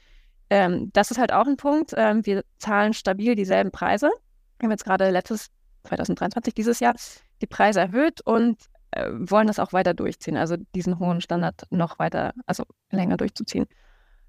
ähm, 0.50 0.90
das 0.92 1.10
ist 1.10 1.18
halt 1.18 1.32
auch 1.32 1.46
ein 1.46 1.56
Punkt. 1.56 1.92
Ähm, 1.96 2.24
wir 2.24 2.44
zahlen 2.58 2.92
stabil 2.92 3.34
dieselben 3.34 3.70
Preise. 3.70 4.10
Wir 4.58 4.66
haben 4.66 4.70
jetzt 4.70 4.84
gerade 4.84 5.10
letztes 5.10 5.48
2023, 5.84 6.54
dieses 6.54 6.80
Jahr, 6.80 6.94
die 7.40 7.46
Preise 7.46 7.80
erhöht 7.80 8.20
und 8.22 8.58
äh, 8.92 9.10
wollen 9.12 9.46
das 9.46 9.58
auch 9.58 9.72
weiter 9.72 9.94
durchziehen. 9.94 10.36
Also 10.36 10.56
diesen 10.74 10.98
hohen 10.98 11.20
Standard 11.20 11.66
noch 11.70 11.98
weiter, 11.98 12.32
also 12.46 12.64
länger 12.90 13.16
durchzuziehen. 13.16 13.66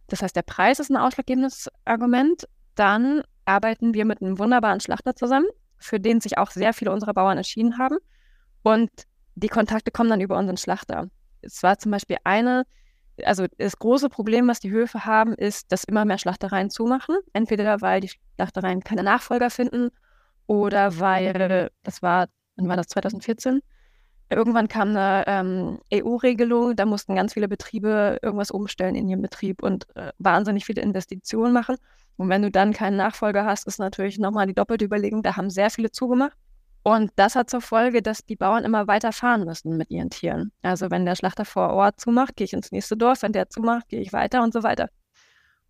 Das 0.08 0.22
heißt, 0.22 0.36
der 0.36 0.42
Preis 0.42 0.80
ist 0.80 0.90
ein 0.90 0.98
ausschlaggebendes 0.98 1.70
Argument. 1.86 2.48
Dann 2.76 3.24
arbeiten 3.46 3.94
wir 3.94 4.06
mit 4.06 4.22
einem 4.22 4.40
wunderbaren 4.40 4.80
Schlachter 4.80 5.16
zusammen, 5.16 5.48
für 5.78 6.00
den 6.00 6.22
sich 6.22 6.38
auch 6.38 6.52
sehr 6.52 6.74
viele 6.74 6.92
unserer 6.92 7.14
Bauern 7.14 7.38
entschieden 7.38 7.78
haben. 7.78 7.98
Und 8.64 8.90
die 9.36 9.50
Kontakte 9.50 9.92
kommen 9.92 10.10
dann 10.10 10.22
über 10.22 10.38
unseren 10.38 10.58
Schlachter. 10.58 11.10
Es 11.42 11.64
war 11.64 11.78
zum 11.78 11.92
Beispiel 11.92 12.18
eine, 12.24 12.66
also 13.26 13.46
das 13.58 13.78
große 13.78 14.10
Problem, 14.10 14.48
was 14.48 14.60
die 14.60 14.72
Höfe 14.72 15.06
haben, 15.06 15.34
ist, 15.34 15.72
dass 15.72 15.84
immer 15.84 16.06
mehr 16.06 16.18
Schlachtereien 16.18 16.70
zumachen. 16.70 17.16
Entweder 17.34 17.82
weil 17.82 18.02
die 18.02 18.12
Schlachtereien 18.36 18.84
keine 18.84 19.04
Nachfolger 19.04 19.50
finden 19.50 19.90
oder 20.46 21.00
weil, 21.00 21.70
das 21.84 22.02
war, 22.02 22.28
wann 22.56 22.68
war 22.68 22.78
das, 22.78 22.88
2014? 22.88 23.62
Irgendwann 24.30 24.68
kam 24.68 24.90
eine 24.90 25.24
ähm, 25.28 25.80
EU-Regelung, 25.94 26.76
da 26.76 26.86
mussten 26.86 27.16
ganz 27.16 27.34
viele 27.34 27.48
Betriebe 27.48 28.20
irgendwas 28.22 28.52
umstellen 28.52 28.96
in 28.96 29.08
ihrem 29.08 29.22
Betrieb 29.22 29.64
und 29.64 29.88
äh, 29.96 30.12
wahnsinnig 30.18 30.66
viele 30.66 30.82
Investitionen 30.82 31.54
machen. 31.54 31.78
Und 32.18 32.28
wenn 32.30 32.42
du 32.42 32.52
dann 32.52 32.74
keinen 32.74 32.98
Nachfolger 32.98 33.46
hast, 33.46 33.68
ist 33.68 33.80
natürlich 33.80 34.20
nochmal 34.20 34.48
die 34.48 34.54
doppelte 34.54 34.84
Überlegung, 34.84 35.24
da 35.24 35.38
haben 35.38 35.50
sehr 35.50 35.70
viele 35.70 35.92
zugemacht. 35.92 36.36
Und 36.88 37.12
das 37.18 37.36
hat 37.36 37.50
zur 37.50 37.60
Folge, 37.60 38.02
dass 38.02 38.24
die 38.24 38.38
Bauern 38.38 38.64
immer 38.64 38.88
weiter 38.88 39.12
fahren 39.12 39.44
müssen 39.44 39.76
mit 39.76 39.92
ihren 39.92 40.10
Tieren. 40.10 40.54
Also 40.62 40.90
wenn 40.90 41.06
der 41.06 41.18
Schlachter 41.18 41.44
vor 41.44 41.72
Ort 41.72 42.00
zumacht, 42.00 42.38
gehe 42.38 42.46
ich 42.46 42.54
ins 42.54 42.72
nächste 42.72 42.96
Dorf, 42.96 43.24
wenn 43.24 43.34
der 43.34 43.50
zumacht, 43.50 43.90
gehe 43.90 44.00
ich 44.00 44.14
weiter 44.14 44.42
und 44.42 44.54
so 44.54 44.64
weiter. 44.64 44.90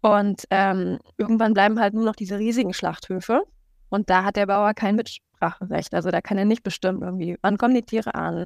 Und 0.01 0.43
ähm, 0.51 0.99
irgendwann 1.17 1.56
bleiben 1.56 1.80
halt 1.80 1.95
nur 1.95 2.06
noch 2.06 2.15
diese 2.15 2.38
riesigen 2.38 2.71
Schlachthöfe. 2.71 3.41
Und 3.89 4.12
da 4.12 4.25
hat 4.25 4.36
der 4.36 4.45
Bauer 4.45 4.75
kein 4.75 4.95
Mitspracherecht. 4.95 5.95
Also 5.95 6.12
da 6.12 6.21
kann 6.21 6.38
er 6.38 6.45
nicht 6.45 6.62
bestimmen, 6.62 7.01
irgendwie, 7.01 7.36
wann 7.41 7.58
kommen 7.58 7.73
die 7.73 7.82
Tiere 7.82 8.13
an, 8.13 8.45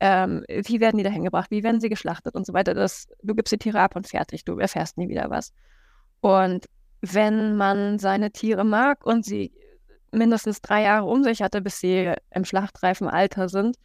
ähm, 0.00 0.44
wie 0.48 0.80
werden 0.80 0.96
die 0.96 1.04
da 1.04 1.10
hingebracht, 1.10 1.52
wie 1.52 1.62
werden 1.62 1.80
sie 1.80 1.88
geschlachtet 1.88 2.34
und 2.34 2.44
so 2.44 2.52
weiter. 2.52 2.74
Das, 2.74 3.06
du 3.22 3.36
gibst 3.36 3.52
die 3.52 3.58
Tiere 3.58 3.78
ab 3.78 3.94
und 3.94 4.08
fertig, 4.08 4.44
du 4.44 4.58
erfährst 4.58 4.98
nie 4.98 5.08
wieder 5.08 5.30
was. 5.30 5.52
Und 6.20 6.66
wenn 7.00 7.56
man 7.56 8.00
seine 8.00 8.32
Tiere 8.32 8.64
mag 8.64 9.06
und 9.06 9.24
sie 9.24 9.52
mindestens 10.12 10.60
drei 10.60 10.82
Jahre 10.82 11.06
um 11.06 11.22
sich 11.22 11.42
hatte, 11.42 11.60
bis 11.60 11.80
sie 11.80 12.12
im 12.30 12.44
schlachtreifen 12.44 13.08
Alter 13.08 13.48
sind, 13.48 13.76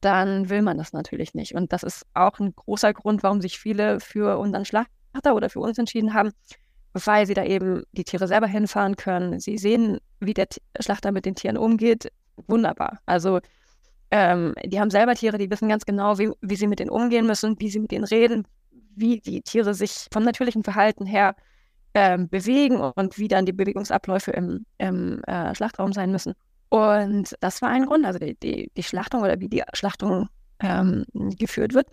dann 0.00 0.48
will 0.48 0.62
man 0.62 0.78
das 0.78 0.92
natürlich 0.92 1.34
nicht. 1.34 1.54
Und 1.54 1.72
das 1.72 1.82
ist 1.82 2.06
auch 2.14 2.38
ein 2.38 2.54
großer 2.54 2.92
Grund, 2.92 3.22
warum 3.22 3.40
sich 3.40 3.58
viele 3.58 4.00
für 4.00 4.38
unseren 4.38 4.64
Schlachter 4.64 5.34
oder 5.34 5.50
für 5.50 5.60
uns 5.60 5.78
entschieden 5.78 6.14
haben, 6.14 6.30
weil 6.92 7.26
sie 7.26 7.34
da 7.34 7.44
eben 7.44 7.84
die 7.92 8.04
Tiere 8.04 8.26
selber 8.26 8.46
hinfahren 8.46 8.96
können. 8.96 9.40
Sie 9.40 9.58
sehen, 9.58 9.98
wie 10.20 10.34
der 10.34 10.48
Schlachter 10.80 11.12
mit 11.12 11.26
den 11.26 11.34
Tieren 11.34 11.56
umgeht. 11.56 12.10
Wunderbar. 12.46 13.00
Also 13.06 13.40
ähm, 14.10 14.54
die 14.64 14.80
haben 14.80 14.90
selber 14.90 15.14
Tiere, 15.14 15.38
die 15.38 15.50
wissen 15.50 15.68
ganz 15.68 15.84
genau, 15.84 16.18
wie, 16.18 16.30
wie 16.40 16.56
sie 16.56 16.66
mit 16.66 16.80
denen 16.80 16.90
umgehen 16.90 17.26
müssen, 17.26 17.60
wie 17.60 17.70
sie 17.70 17.78
mit 17.78 17.92
denen 17.92 18.04
reden, 18.04 18.46
wie 18.96 19.20
die 19.20 19.42
Tiere 19.42 19.74
sich 19.74 20.06
vom 20.12 20.24
natürlichen 20.24 20.64
Verhalten 20.64 21.06
her 21.06 21.36
ähm, 21.94 22.28
bewegen 22.28 22.80
und 22.80 23.18
wie 23.18 23.28
dann 23.28 23.46
die 23.46 23.52
Bewegungsabläufe 23.52 24.30
im, 24.30 24.64
im 24.78 25.22
äh, 25.24 25.54
Schlachtraum 25.54 25.92
sein 25.92 26.12
müssen. 26.12 26.34
Und 26.68 27.36
das 27.40 27.62
war 27.62 27.68
ein 27.70 27.86
Grund, 27.86 28.06
also 28.06 28.18
die, 28.18 28.36
die, 28.36 28.70
die 28.76 28.82
Schlachtung 28.82 29.22
oder 29.22 29.40
wie 29.40 29.48
die 29.48 29.62
Schlachtung 29.72 30.28
ähm, 30.60 31.04
geführt 31.12 31.74
wird. 31.74 31.88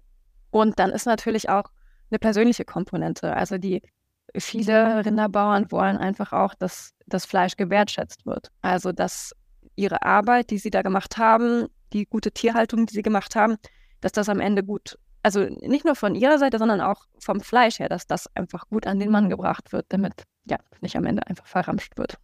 Und 0.51 0.77
dann 0.79 0.91
ist 0.91 1.05
natürlich 1.05 1.49
auch 1.49 1.71
eine 2.12 2.19
persönliche 2.19 2.63
Komponente. 2.63 3.36
Also 3.36 3.57
die 3.57 3.81
viele 4.36 5.05
Rinderbauern 5.05 5.71
wollen 5.71 5.97
einfach 5.97 6.31
auch, 6.31 6.53
dass 6.53 6.93
das 7.07 7.25
Fleisch 7.25 7.55
gewertschätzt 7.57 8.25
wird. 8.25 8.51
Also 8.62 8.91
dass 8.91 9.33
ihre 9.75 10.03
Arbeit, 10.03 10.51
die 10.51 10.57
sie 10.57 10.69
da 10.69 10.81
gemacht 10.81 11.17
haben, 11.17 11.67
die 11.93 12.05
gute 12.05 12.31
Tierhaltung, 12.31 12.86
die 12.86 12.93
sie 12.93 13.01
gemacht 13.01 13.36
haben, 13.36 13.55
dass 14.01 14.12
das 14.12 14.29
am 14.29 14.39
Ende 14.39 14.63
gut 14.63 14.97
also 15.27 15.41
nicht 15.41 15.83
nur 15.83 15.95
von 15.95 16.15
ihrer 16.15 16.37
Seite, 16.39 16.57
sondern 16.57 16.79
auch 16.79 17.03
vom 17.19 17.41
Fleisch 17.41 17.79
her, 17.79 17.89
dass 17.89 18.07
das 18.07 18.33
einfach 18.33 18.69
gut 18.69 18.87
an 18.87 18.97
den 18.97 19.11
Mann 19.11 19.29
gebracht 19.29 19.73
wird, 19.73 19.85
damit 19.89 20.23
ja 20.49 20.57
nicht 20.79 20.95
am 20.95 21.05
Ende 21.05 21.27
einfach 21.27 21.45
verramscht 21.45 21.97
wird. 21.97 22.17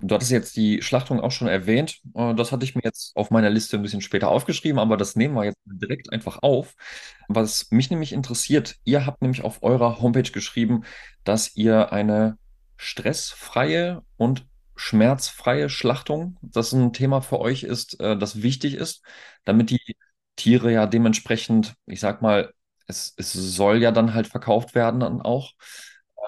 Du 0.00 0.12
hattest 0.12 0.32
jetzt 0.32 0.56
die 0.56 0.82
Schlachtung 0.82 1.20
auch 1.20 1.30
schon 1.30 1.46
erwähnt. 1.46 2.00
Äh, 2.16 2.34
das 2.34 2.50
hatte 2.50 2.64
ich 2.64 2.74
mir 2.74 2.82
jetzt 2.82 3.16
auf 3.16 3.30
meiner 3.30 3.48
Liste 3.48 3.76
ein 3.76 3.82
bisschen 3.82 4.00
später 4.00 4.26
aufgeschrieben, 4.26 4.80
aber 4.80 4.96
das 4.96 5.14
nehmen 5.14 5.36
wir 5.36 5.44
jetzt 5.44 5.58
direkt 5.64 6.12
einfach 6.12 6.42
auf. 6.42 6.74
Was 7.28 7.70
mich 7.70 7.90
nämlich 7.90 8.12
interessiert, 8.12 8.74
ihr 8.82 9.06
habt 9.06 9.22
nämlich 9.22 9.44
auf 9.44 9.62
eurer 9.62 10.00
Homepage 10.00 10.32
geschrieben, 10.32 10.82
dass 11.22 11.54
ihr 11.54 11.92
eine 11.92 12.38
stressfreie 12.76 14.02
und 14.16 14.44
schmerzfreie 14.74 15.68
Schlachtung, 15.68 16.38
das 16.42 16.72
ein 16.72 16.92
Thema 16.92 17.20
für 17.20 17.38
euch 17.38 17.62
ist, 17.62 18.00
äh, 18.00 18.18
das 18.18 18.42
wichtig 18.42 18.74
ist, 18.74 19.02
damit 19.44 19.70
die 19.70 19.96
Tiere 20.42 20.72
ja 20.72 20.86
dementsprechend, 20.86 21.74
ich 21.86 22.00
sag 22.00 22.22
mal, 22.22 22.52
es, 22.86 23.14
es 23.16 23.32
soll 23.32 23.82
ja 23.82 23.92
dann 23.92 24.14
halt 24.14 24.26
verkauft 24.28 24.74
werden 24.74 25.00
dann 25.00 25.20
auch. 25.22 25.52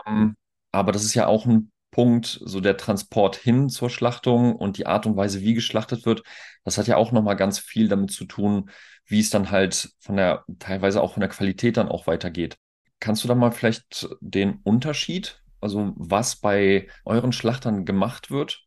Ähm, 0.07 0.37
aber 0.73 0.93
das 0.93 1.05
ist 1.05 1.15
ja 1.15 1.27
auch 1.27 1.47
ein 1.47 1.71
Punkt, 1.91 2.41
so 2.45 2.61
der 2.61 2.77
Transport 2.77 3.37
hin 3.37 3.69
zur 3.69 3.89
Schlachtung 3.91 4.57
und 4.57 4.79
die 4.79 4.87
Art 4.87 5.07
und 5.07 5.17
Weise, 5.17 5.41
wie 5.43 5.55
geschlachtet 5.55 6.07
wird. 6.07 6.23
Das 6.65 6.77
hat 6.79 6.89
ja 6.89 6.97
auch 6.97 7.13
nochmal 7.13 7.37
ganz 7.37 7.59
viel 7.61 7.89
damit 7.89 8.11
zu 8.11 8.25
tun, 8.25 8.71
wie 9.07 9.21
es 9.21 9.31
dann 9.31 9.51
halt 9.51 9.91
von 10.01 10.17
der, 10.17 10.45
teilweise 10.59 11.01
auch 11.03 11.13
von 11.15 11.21
der 11.21 11.29
Qualität 11.31 11.77
dann 11.77 11.89
auch 11.89 12.07
weitergeht. 12.07 12.57
Kannst 13.01 13.23
du 13.23 13.29
da 13.29 13.35
mal 13.35 13.53
vielleicht 13.53 14.09
den 14.21 14.61
Unterschied, 14.65 15.41
also 15.61 15.93
was 15.97 16.37
bei 16.37 16.89
euren 17.05 17.33
Schlachtern 17.33 17.85
gemacht 17.85 18.31
wird, 18.31 18.63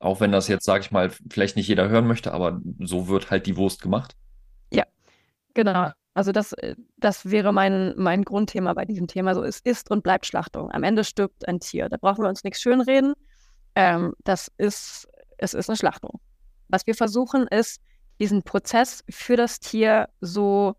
auch 0.00 0.20
wenn 0.20 0.32
das 0.32 0.48
jetzt, 0.48 0.64
sage 0.64 0.82
ich 0.84 0.90
mal, 0.90 1.10
vielleicht 1.30 1.56
nicht 1.56 1.68
jeder 1.68 1.88
hören 1.88 2.06
möchte, 2.08 2.32
aber 2.32 2.60
so 2.80 3.06
wird 3.08 3.30
halt 3.30 3.46
die 3.46 3.56
Wurst 3.56 3.80
gemacht? 3.82 4.16
Genau. 5.54 5.90
Also 6.14 6.32
das, 6.32 6.52
äh, 6.54 6.76
das 6.96 7.30
wäre 7.30 7.52
mein, 7.52 7.94
mein 7.96 8.24
Grundthema 8.24 8.74
bei 8.74 8.84
diesem 8.84 9.06
Thema. 9.06 9.34
So, 9.34 9.42
es 9.42 9.60
ist 9.60 9.90
und 9.90 10.02
bleibt 10.02 10.26
Schlachtung. 10.26 10.70
Am 10.70 10.82
Ende 10.82 11.04
stirbt 11.04 11.48
ein 11.48 11.60
Tier. 11.60 11.88
Da 11.88 11.96
brauchen 11.96 12.22
wir 12.22 12.28
uns 12.28 12.44
nichts 12.44 12.60
schönreden. 12.60 13.14
Ähm, 13.74 14.14
das 14.24 14.50
ist, 14.58 15.08
es 15.38 15.54
ist 15.54 15.68
eine 15.70 15.76
Schlachtung. 15.76 16.20
Was 16.68 16.86
wir 16.86 16.94
versuchen, 16.94 17.46
ist, 17.48 17.80
diesen 18.20 18.42
Prozess 18.42 19.02
für 19.08 19.36
das 19.36 19.58
Tier 19.58 20.08
so, 20.20 20.76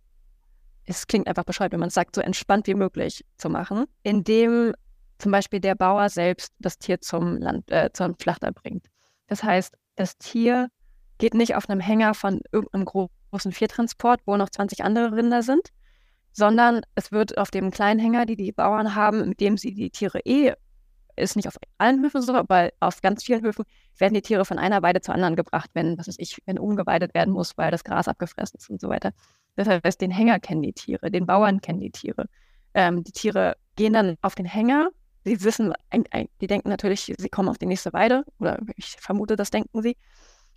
es 0.85 1.07
klingt 1.07 1.27
einfach 1.27 1.43
bescheuert, 1.43 1.71
wenn 1.71 1.79
man 1.79 1.87
es 1.87 1.93
sagt, 1.93 2.15
so 2.15 2.21
entspannt 2.21 2.67
wie 2.67 2.75
möglich 2.75 3.25
zu 3.37 3.49
machen, 3.49 3.85
indem 4.03 4.73
zum 5.17 5.31
Beispiel 5.31 5.59
der 5.59 5.75
Bauer 5.75 6.09
selbst 6.09 6.53
das 6.59 6.77
Tier 6.77 7.01
zum, 7.01 7.37
Land, 7.37 7.71
äh, 7.71 7.89
zum 7.93 8.15
Schlachter 8.21 8.51
bringt. 8.51 8.87
Das 9.27 9.43
heißt, 9.43 9.75
das 9.95 10.17
Tier 10.17 10.69
geht 11.17 11.33
nicht 11.33 11.55
auf 11.55 11.69
einem 11.69 11.79
Hänger 11.79 12.13
von 12.13 12.41
irgendeinem 12.51 12.85
großen 12.85 13.22
Viertransport, 13.39 14.21
wo 14.25 14.37
noch 14.37 14.49
20 14.49 14.83
andere 14.83 15.15
Rinder 15.15 15.43
sind, 15.43 15.69
sondern 16.31 16.81
es 16.95 17.11
wird 17.11 17.37
auf 17.37 17.51
dem 17.51 17.71
kleinen 17.71 17.99
Hänger, 17.99 18.25
die 18.25 18.35
die 18.35 18.51
Bauern 18.51 18.95
haben, 18.95 19.29
mit 19.29 19.39
dem 19.39 19.57
sie 19.57 19.73
die 19.73 19.89
Tiere 19.89 20.19
eh, 20.25 20.53
ist 21.15 21.35
nicht 21.35 21.47
auf 21.47 21.57
allen 21.77 22.01
Höfen 22.01 22.21
so, 22.21 22.33
aber 22.33 22.71
auf 22.79 23.01
ganz 23.01 23.23
vielen 23.23 23.43
Höfen 23.43 23.65
werden 23.97 24.13
die 24.13 24.21
Tiere 24.21 24.45
von 24.45 24.57
einer 24.57 24.81
Weide 24.81 25.01
zur 25.01 25.13
anderen 25.13 25.35
gebracht, 25.35 25.69
wenn, 25.73 25.97
was 25.97 26.07
weiß 26.07 26.15
ich, 26.17 26.37
wenn 26.45 26.57
umgeweidet 26.57 27.13
werden 27.13 27.33
muss, 27.33 27.57
weil 27.57 27.71
das 27.71 27.83
Gras 27.83 28.07
abgefressen 28.07 28.57
ist 28.57 28.69
und 28.69 28.81
so 28.81 28.89
weiter. 28.89 29.11
Das 29.55 29.67
heißt, 29.67 30.01
den 30.01 30.11
Hänger 30.11 30.39
kennen 30.39 30.63
die 30.63 30.73
Tiere, 30.73 31.11
den 31.11 31.27
Bauern 31.27 31.61
kennen 31.61 31.79
die 31.79 31.91
Tiere. 31.91 32.25
Ähm, 32.73 33.03
die 33.03 33.11
Tiere 33.11 33.55
gehen 33.75 33.93
dann 33.93 34.17
auf 34.21 34.33
den 34.35 34.45
Hänger. 34.45 34.89
Sie 35.25 35.41
wissen, 35.43 35.73
die 36.41 36.47
denken 36.47 36.69
natürlich, 36.69 37.13
sie 37.15 37.29
kommen 37.29 37.47
auf 37.47 37.57
die 37.57 37.65
nächste 37.65 37.93
Weide, 37.93 38.25
oder 38.39 38.59
ich 38.75 38.97
vermute, 38.99 39.35
das 39.35 39.51
denken 39.51 39.81
sie. 39.81 39.95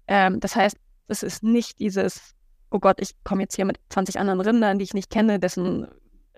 Ähm, 0.08 0.40
das 0.40 0.56
heißt, 0.56 0.76
es 1.08 1.22
ist 1.22 1.42
nicht 1.42 1.78
dieses, 1.78 2.34
oh 2.70 2.78
Gott, 2.78 3.00
ich 3.00 3.12
komme 3.24 3.42
jetzt 3.42 3.56
hier 3.56 3.64
mit 3.64 3.78
20 3.90 4.18
anderen 4.18 4.40
Rindern, 4.40 4.78
die 4.78 4.84
ich 4.84 4.94
nicht 4.94 5.10
kenne, 5.10 5.38
dessen 5.38 5.86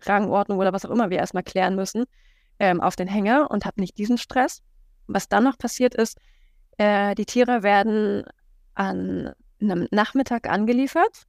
Rangordnung 0.02 0.58
oder 0.58 0.72
was 0.72 0.84
auch 0.84 0.90
immer 0.90 1.10
wir 1.10 1.18
erstmal 1.18 1.42
klären 1.42 1.74
müssen, 1.74 2.04
ähm, 2.58 2.80
auf 2.80 2.96
den 2.96 3.08
Hänger 3.08 3.50
und 3.50 3.64
habe 3.64 3.80
nicht 3.80 3.98
diesen 3.98 4.18
Stress. 4.18 4.62
Was 5.06 5.28
dann 5.28 5.44
noch 5.44 5.58
passiert 5.58 5.94
ist, 5.94 6.18
äh, 6.76 7.14
die 7.14 7.26
Tiere 7.26 7.62
werden 7.62 8.24
an 8.74 9.32
einem 9.60 9.88
Nachmittag 9.90 10.48
angeliefert 10.48 11.24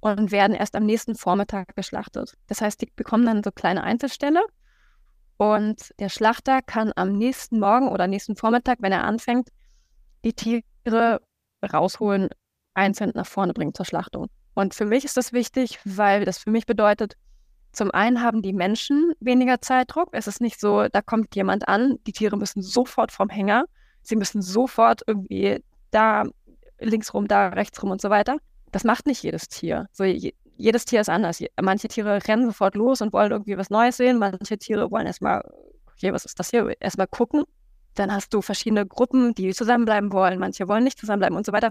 und 0.00 0.30
werden 0.30 0.54
erst 0.54 0.76
am 0.76 0.86
nächsten 0.86 1.14
Vormittag 1.14 1.74
geschlachtet. 1.76 2.34
Das 2.46 2.60
heißt, 2.60 2.80
die 2.80 2.90
bekommen 2.94 3.26
dann 3.26 3.42
so 3.42 3.50
kleine 3.50 3.82
Einzelställe 3.82 4.42
und 5.36 5.92
der 5.98 6.08
Schlachter 6.08 6.62
kann 6.62 6.92
am 6.96 7.12
nächsten 7.12 7.58
Morgen 7.58 7.88
oder 7.88 8.06
nächsten 8.06 8.36
Vormittag, 8.36 8.78
wenn 8.80 8.92
er 8.92 9.04
anfängt, 9.04 9.48
die 10.24 10.32
Tiere 10.32 11.20
rausholen, 11.62 12.28
einzeln 12.74 13.12
nach 13.14 13.26
vorne 13.26 13.52
bringen 13.52 13.74
zur 13.74 13.86
Schlachtung. 13.86 14.28
Und 14.54 14.74
für 14.74 14.84
mich 14.84 15.04
ist 15.04 15.16
das 15.16 15.32
wichtig, 15.32 15.78
weil 15.84 16.24
das 16.24 16.38
für 16.38 16.50
mich 16.50 16.66
bedeutet, 16.66 17.16
zum 17.72 17.90
einen 17.90 18.22
haben 18.22 18.40
die 18.40 18.52
Menschen 18.52 19.12
weniger 19.18 19.60
Zeitdruck. 19.60 20.10
Es 20.12 20.28
ist 20.28 20.40
nicht 20.40 20.60
so, 20.60 20.86
da 20.88 21.02
kommt 21.02 21.34
jemand 21.34 21.66
an, 21.66 21.98
die 22.06 22.12
Tiere 22.12 22.36
müssen 22.36 22.62
sofort 22.62 23.10
vom 23.10 23.28
Hänger, 23.28 23.64
sie 24.02 24.14
müssen 24.14 24.42
sofort 24.42 25.02
irgendwie 25.06 25.62
da 25.90 26.24
links 26.78 27.12
rum, 27.14 27.26
da 27.26 27.48
rechts 27.48 27.82
rum 27.82 27.90
und 27.90 28.00
so 28.00 28.10
weiter. 28.10 28.36
Das 28.70 28.84
macht 28.84 29.06
nicht 29.06 29.22
jedes 29.22 29.48
Tier. 29.48 29.86
So, 29.92 30.04
je, 30.04 30.34
jedes 30.56 30.84
Tier 30.84 31.00
ist 31.00 31.08
anders. 31.08 31.42
Manche 31.60 31.88
Tiere 31.88 32.20
rennen 32.26 32.46
sofort 32.46 32.76
los 32.76 33.00
und 33.00 33.12
wollen 33.12 33.32
irgendwie 33.32 33.58
was 33.58 33.70
Neues 33.70 33.96
sehen. 33.96 34.18
Manche 34.18 34.58
Tiere 34.58 34.90
wollen 34.90 35.06
erstmal, 35.06 35.42
okay, 35.92 36.12
was 36.12 36.24
ist 36.24 36.38
das 36.38 36.50
hier? 36.50 36.74
Erstmal 36.80 37.08
gucken. 37.08 37.44
Dann 37.94 38.12
hast 38.12 38.32
du 38.34 38.42
verschiedene 38.42 38.86
Gruppen, 38.86 39.34
die 39.34 39.52
zusammenbleiben 39.52 40.12
wollen. 40.12 40.38
Manche 40.38 40.68
wollen 40.68 40.84
nicht 40.84 40.98
zusammenbleiben 40.98 41.36
und 41.36 41.46
so 41.46 41.52
weiter. 41.52 41.70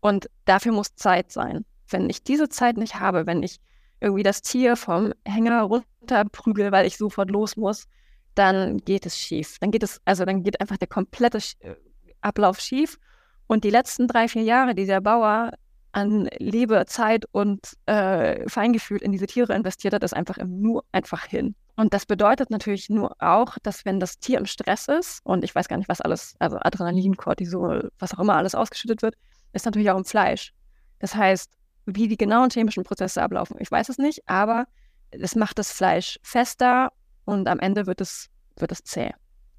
Und 0.00 0.28
dafür 0.44 0.72
muss 0.72 0.94
Zeit 0.94 1.32
sein. 1.32 1.64
Wenn 1.92 2.08
ich 2.10 2.22
diese 2.22 2.48
Zeit 2.48 2.76
nicht 2.76 2.98
habe, 2.98 3.26
wenn 3.26 3.42
ich 3.42 3.60
irgendwie 4.00 4.22
das 4.22 4.42
Tier 4.42 4.76
vom 4.76 5.12
Hänger 5.24 5.62
runterprügel, 5.62 6.72
weil 6.72 6.86
ich 6.86 6.96
sofort 6.96 7.30
los 7.30 7.56
muss, 7.56 7.86
dann 8.34 8.78
geht 8.78 9.06
es 9.06 9.18
schief. 9.18 9.58
Dann 9.60 9.70
geht 9.70 9.82
es, 9.82 10.00
also 10.04 10.24
dann 10.24 10.42
geht 10.42 10.60
einfach 10.60 10.76
der 10.76 10.88
komplette 10.88 11.38
äh, 11.60 11.74
Ablauf 12.20 12.60
schief. 12.60 12.98
Und 13.46 13.64
die 13.64 13.70
letzten 13.70 14.08
drei, 14.08 14.28
vier 14.28 14.42
Jahre, 14.42 14.74
die 14.74 14.86
der 14.86 15.00
Bauer 15.00 15.52
an 15.92 16.28
Liebe, 16.38 16.84
Zeit 16.86 17.26
und 17.32 17.60
äh, 17.86 18.48
Feingefühl 18.48 18.98
in 18.98 19.12
diese 19.12 19.26
Tiere 19.26 19.54
investiert 19.54 19.92
hat, 19.94 20.02
ist 20.02 20.14
einfach 20.14 20.38
nur 20.38 20.84
einfach 20.90 21.24
hin. 21.26 21.54
Und 21.76 21.94
das 21.94 22.06
bedeutet 22.06 22.50
natürlich 22.50 22.88
nur 22.90 23.14
auch, 23.20 23.58
dass 23.62 23.84
wenn 23.84 24.00
das 24.00 24.18
Tier 24.18 24.38
im 24.38 24.46
Stress 24.46 24.88
ist 24.88 25.20
und 25.24 25.44
ich 25.44 25.54
weiß 25.54 25.68
gar 25.68 25.76
nicht, 25.76 25.88
was 25.88 26.00
alles, 26.00 26.34
also 26.38 26.56
Adrenalin, 26.60 27.16
Cortisol, 27.16 27.90
was 27.98 28.14
auch 28.14 28.20
immer 28.20 28.36
alles 28.36 28.54
ausgeschüttet 28.54 29.02
wird, 29.02 29.14
ist 29.52 29.66
natürlich 29.66 29.90
auch 29.90 29.96
im 29.98 30.04
Fleisch. 30.04 30.52
Das 30.98 31.14
heißt, 31.14 31.50
wie 31.86 32.08
die 32.08 32.16
genauen 32.16 32.50
chemischen 32.50 32.84
Prozesse 32.84 33.22
ablaufen, 33.22 33.56
ich 33.58 33.70
weiß 33.70 33.88
es 33.88 33.98
nicht, 33.98 34.28
aber 34.28 34.66
es 35.10 35.34
macht 35.34 35.58
das 35.58 35.72
Fleisch 35.72 36.18
fester 36.22 36.92
und 37.24 37.48
am 37.48 37.58
Ende 37.58 37.86
wird 37.86 38.00
es, 38.00 38.28
wird 38.56 38.72
es 38.72 38.82
zäh. 38.84 39.10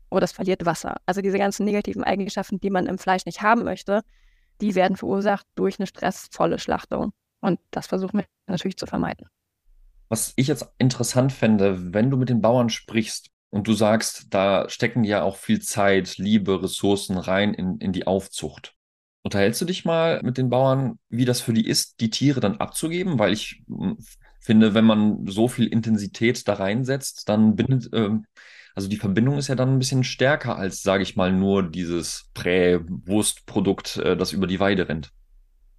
Oder 0.09 0.25
es 0.25 0.31
verliert 0.31 0.65
Wasser. 0.65 0.97
Also 1.05 1.21
diese 1.21 1.38
ganzen 1.38 1.65
negativen 1.65 2.03
Eigenschaften, 2.03 2.59
die 2.59 2.69
man 2.69 2.86
im 2.86 2.97
Fleisch 2.97 3.25
nicht 3.25 3.41
haben 3.41 3.63
möchte, 3.63 4.01
die 4.62 4.75
werden 4.75 4.97
verursacht 4.97 5.45
durch 5.55 5.79
eine 5.79 5.88
stressvolle 5.88 6.59
Schlachtung. 6.59 7.13
Und 7.41 7.59
das 7.71 7.88
versuchen 7.88 8.19
wir 8.19 8.25
natürlich 8.47 8.77
zu 8.77 8.86
vermeiden. 8.86 9.27
Was 10.09 10.33
ich 10.36 10.47
jetzt 10.47 10.67
interessant 10.77 11.33
fände, 11.33 11.93
wenn 11.93 12.12
du 12.12 12.17
mit 12.17 12.29
den 12.29 12.41
Bauern 12.41 12.69
sprichst 12.69 13.29
und 13.49 13.67
du 13.67 13.73
sagst, 13.73 14.27
da 14.29 14.69
stecken 14.69 15.03
ja 15.03 15.23
auch 15.23 15.36
viel 15.36 15.62
Zeit, 15.62 16.17
Liebe, 16.17 16.62
Ressourcen 16.62 17.17
rein 17.17 17.53
in, 17.53 17.79
in 17.79 17.91
die 17.91 18.05
Aufzucht. 18.05 18.75
Unterhältst 19.23 19.62
du 19.62 19.65
dich 19.65 19.86
mal 19.86 20.21
mit 20.21 20.38
den 20.38 20.49
Bauern, 20.49 20.99
wie 21.09 21.25
das 21.25 21.39
für 21.39 21.53
die 21.53 21.65
ist, 21.65 22.01
die 22.01 22.09
Tiere 22.09 22.41
dann 22.41 22.57
abzugeben? 22.57 23.19
Weil 23.19 23.31
ich 23.31 23.63
hm, 23.67 23.97
finde, 24.41 24.73
wenn 24.73 24.86
man 24.86 25.25
so 25.27 25.47
viel 25.47 25.67
Intensität 25.67 26.45
da 26.47 26.55
reinsetzt, 26.55 27.29
dann 27.29 27.55
bindet, 27.55 27.89
ähm, 27.93 28.25
also 28.75 28.89
die 28.89 28.97
Verbindung 28.97 29.38
ist 29.38 29.47
ja 29.47 29.55
dann 29.55 29.73
ein 29.73 29.79
bisschen 29.79 30.03
stärker 30.03 30.57
als, 30.57 30.81
sage 30.81 31.03
ich 31.03 31.15
mal, 31.15 31.31
nur 31.31 31.63
dieses 31.63 32.29
Prä-Wurstprodukt, 32.33 33.97
äh, 33.97 34.17
das 34.17 34.33
über 34.33 34.45
die 34.45 34.59
Weide 34.59 34.89
rennt. 34.89 35.12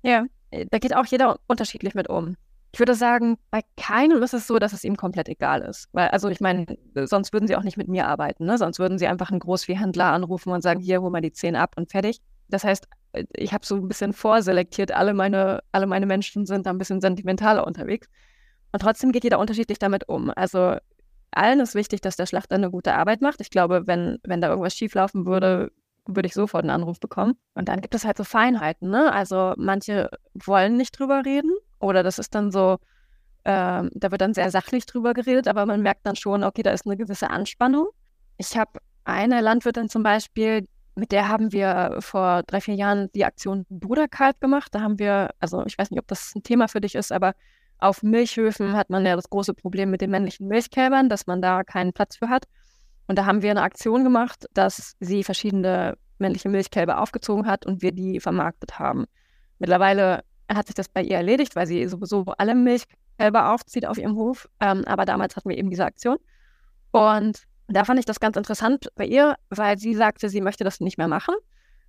Ja, 0.02 0.24
äh, 0.50 0.66
da 0.70 0.78
geht 0.78 0.96
auch 0.96 1.07
jeder 1.07 1.38
unterschiedlich 1.46 1.94
mit 1.94 2.09
um. 2.09 2.37
Ich 2.72 2.78
würde 2.78 2.94
sagen, 2.94 3.37
bei 3.50 3.61
keinem 3.76 4.22
ist 4.22 4.35
es 4.35 4.46
so, 4.46 4.59
dass 4.59 4.72
es 4.72 4.85
ihm 4.85 4.96
komplett 4.96 5.28
egal 5.28 5.62
ist. 5.62 5.88
Weil, 5.92 6.09
also 6.09 6.28
ich 6.28 6.40
meine, 6.40 6.66
sonst 7.04 7.33
würden 7.33 7.46
sie 7.46 7.57
auch 7.57 7.62
nicht 7.62 7.76
mit 7.76 7.88
mir 7.88 8.09
arbeiten, 8.09 8.46
ne? 8.46 8.59
Sonst 8.59 8.78
würden 8.80 8.98
sie 8.98 9.07
einfach 9.07 9.30
einen 9.30 9.38
Großviehhändler 9.38 10.07
anrufen 10.07 10.50
und 10.50 10.62
sagen, 10.62 10.80
hier, 10.80 11.00
hol 11.00 11.11
mal 11.11 11.20
die 11.20 11.30
Zähne 11.30 11.61
ab 11.61 11.74
und 11.76 11.90
fertig. 11.90 12.20
Das 12.48 12.64
heißt, 12.64 12.88
ich 13.33 13.53
habe 13.53 13.64
so 13.64 13.77
ein 13.77 13.88
bisschen 13.88 14.12
vorselektiert, 14.12 14.92
alle 14.92 15.14
meine, 15.14 15.61
alle 15.72 15.87
meine 15.87 16.07
Menschen 16.07 16.46
sind 16.46 16.66
da 16.66 16.70
ein 16.70 16.79
bisschen 16.79 17.00
sentimentaler 17.00 17.66
unterwegs. 17.66 18.09
Und 18.72 18.81
trotzdem 18.81 19.12
geht 19.12 19.24
jeder 19.24 19.38
unterschiedlich 19.38 19.79
damit 19.79 20.09
um. 20.09 20.31
Also 20.31 20.77
allen 21.31 21.61
ist 21.61 21.74
wichtig, 21.74 22.00
dass 22.00 22.16
der 22.16 22.27
Schlachter 22.27 22.57
eine 22.57 22.70
gute 22.70 22.94
Arbeit 22.94 23.20
macht. 23.20 23.40
Ich 23.40 23.50
glaube, 23.50 23.87
wenn, 23.87 24.18
wenn 24.24 24.40
da 24.40 24.48
irgendwas 24.48 24.74
schieflaufen 24.74 25.27
würde, 25.27 25.70
würde 26.07 26.27
ich 26.27 26.35
sofort 26.35 26.64
einen 26.64 26.70
Anruf 26.70 27.00
bekommen. 27.00 27.35
Und 27.55 27.68
dann 27.68 27.81
gibt 27.81 27.94
es 27.94 28.05
halt 28.05 28.16
so 28.16 28.24
Feinheiten, 28.24 28.90
ne? 28.90 29.12
Also 29.12 29.55
manche 29.57 30.11
wollen 30.35 30.77
nicht 30.77 30.98
drüber 30.98 31.22
reden 31.24 31.53
oder 31.81 32.03
das 32.03 32.18
ist 32.18 32.35
dann 32.35 32.50
so, 32.50 32.79
ähm, 33.44 33.90
da 33.94 34.11
wird 34.11 34.20
dann 34.20 34.35
sehr 34.35 34.50
sachlich 34.50 34.87
drüber 34.87 35.14
geredet, 35.14 35.48
aber 35.48 35.66
man 35.66 35.83
merkt 35.83 36.07
dann 36.07 36.16
schon, 36.16 36.44
okay, 36.44 36.62
da 36.62 36.70
ist 36.70 36.87
eine 36.87 36.96
gewisse 36.96 37.31
Anspannung. 37.31 37.88
Ich 38.37 38.57
habe 38.57 38.81
eine 39.05 39.40
Landwirtin 39.40 39.88
zum 39.88 40.03
Beispiel, 40.03 40.66
mit 40.96 41.12
der 41.12 41.28
haben 41.28 41.52
wir 41.52 41.96
vor 42.00 42.42
drei, 42.44 42.61
vier 42.61 42.74
Jahren 42.74 43.11
die 43.14 43.24
Aktion 43.24 43.66
Bruderkalb 43.68 44.40
gemacht. 44.40 44.74
Da 44.74 44.80
haben 44.80 44.98
wir, 44.98 45.30
also 45.40 45.64
ich 45.66 45.76
weiß 45.76 45.90
nicht, 45.90 46.00
ob 46.00 46.07
das 46.07 46.35
ein 46.35 46.42
Thema 46.42 46.68
für 46.68 46.80
dich 46.80 46.94
ist, 46.94 47.11
aber 47.11 47.35
auf 47.78 48.02
Milchhöfen 48.02 48.76
hat 48.76 48.90
man 48.90 49.04
ja 49.04 49.16
das 49.16 49.28
große 49.28 49.54
Problem 49.54 49.90
mit 49.90 50.00
den 50.00 50.11
männlichen 50.11 50.46
Milchkälbern, 50.46 51.09
dass 51.09 51.26
man 51.26 51.42
da 51.42 51.64
keinen 51.64 51.92
Platz 51.92 52.16
für 52.16 52.28
hat. 52.28 52.44
Und 53.07 53.18
da 53.18 53.26
haben 53.26 53.42
wir 53.42 53.50
eine 53.50 53.62
Aktion 53.62 54.04
gemacht, 54.04 54.46
dass 54.54 54.96
sie 55.00 55.24
verschiedene 55.24 55.98
männliche 56.18 56.48
Milchkälber 56.48 57.00
aufgezogen 57.00 57.46
hat 57.46 57.66
und 57.66 57.83
wir 57.83 57.92
die 57.92 58.20
vermarktet 58.20 58.78
haben. 58.78 59.07
Mittlerweile 59.59 60.22
hat 60.52 60.66
sich 60.66 60.74
das 60.74 60.88
bei 60.88 61.02
ihr 61.02 61.16
erledigt, 61.16 61.57
weil 61.57 61.66
sie 61.66 61.87
sowieso 61.88 62.24
alle 62.38 62.54
Milchkälber 62.54 63.52
aufzieht 63.52 63.87
auf 63.87 63.98
ihrem 63.98 64.16
Hof. 64.16 64.48
Ähm, 64.61 64.85
aber 64.87 65.04
damals 65.04 65.37
hatten 65.37 65.48
wir 65.48 65.59
eben 65.59 65.70
diese 65.70 65.85
Aktion. 65.85 66.18
Und 66.92 67.42
da 67.68 67.85
fand 67.85 67.98
ich 67.98 68.07
das 68.07 68.20
ganz 68.20 68.37
interessant 68.37 68.88
bei 68.94 69.07
ihr, 69.07 69.37
weil 69.50 69.79
sie 69.79 69.94
sagte, 69.94 70.29
sie 70.29 70.40
möchte 70.40 70.64
das 70.64 70.81
nicht 70.81 70.98
mehr 70.98 71.09
machen, 71.09 71.35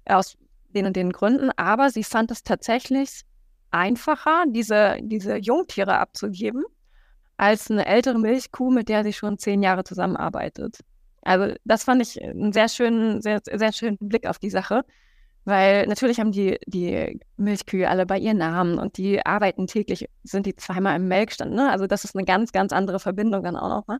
aus 0.05 0.37
den 0.69 0.85
und 0.85 0.95
den 0.95 1.11
Gründen, 1.11 1.51
aber 1.55 1.89
sie 1.89 2.03
fand 2.03 2.31
es 2.31 2.43
tatsächlich 2.43 3.21
einfacher, 3.71 4.45
diese, 4.47 4.97
diese 5.01 5.37
Jungtiere 5.37 5.97
abzugeben, 5.97 6.63
als 7.37 7.69
eine 7.69 7.85
ältere 7.85 8.19
Milchkuh, 8.19 8.71
mit 8.71 8.89
der 8.89 9.03
sie 9.03 9.13
schon 9.13 9.37
zehn 9.37 9.61
Jahre 9.61 9.83
zusammenarbeitet. 9.83 10.79
Also 11.21 11.55
das 11.65 11.83
fand 11.83 12.01
ich 12.01 12.21
einen 12.23 12.53
sehr 12.53 12.69
schönen, 12.69 13.21
sehr, 13.21 13.41
sehr 13.43 13.73
schönen 13.73 13.97
Blick 13.99 14.27
auf 14.27 14.39
die 14.39 14.49
Sache, 14.49 14.85
weil 15.43 15.85
natürlich 15.87 16.19
haben 16.19 16.31
die, 16.31 16.57
die 16.65 17.19
Milchkühe 17.37 17.89
alle 17.89 18.05
bei 18.05 18.17
ihren 18.17 18.37
Namen 18.37 18.79
und 18.79 18.97
die 18.97 19.25
arbeiten 19.25 19.67
täglich, 19.67 20.07
sind 20.23 20.45
die 20.45 20.55
zweimal 20.55 20.95
im 20.95 21.07
Melkstand. 21.07 21.53
Ne? 21.53 21.69
Also 21.69 21.87
das 21.87 22.03
ist 22.03 22.15
eine 22.15 22.25
ganz, 22.25 22.51
ganz 22.51 22.71
andere 22.71 22.99
Verbindung 22.99 23.43
dann 23.43 23.55
auch 23.55 23.69
noch. 23.69 23.87
Ne? 23.87 23.99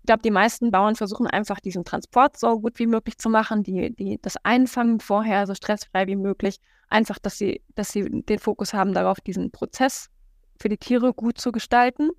Ich 0.00 0.06
glaube, 0.06 0.22
die 0.22 0.30
meisten 0.30 0.70
Bauern 0.70 0.96
versuchen 0.96 1.26
einfach 1.26 1.60
diesen 1.60 1.84
Transport 1.84 2.38
so 2.38 2.58
gut 2.58 2.78
wie 2.78 2.86
möglich 2.86 3.18
zu 3.18 3.28
machen, 3.28 3.62
die, 3.62 3.94
die 3.94 4.18
das 4.20 4.36
Einfangen 4.42 4.98
vorher 4.98 5.46
so 5.46 5.54
stressfrei 5.54 6.06
wie 6.06 6.16
möglich. 6.16 6.58
Einfach, 6.88 7.18
dass 7.18 7.36
sie, 7.36 7.62
dass 7.74 7.92
sie 7.92 8.04
den 8.08 8.38
Fokus 8.38 8.72
haben 8.72 8.94
darauf, 8.94 9.20
diesen 9.20 9.50
Prozess 9.50 10.08
für 10.58 10.70
die 10.70 10.78
Tiere 10.78 11.12
gut 11.12 11.38
zu 11.38 11.52
gestalten. 11.52 12.10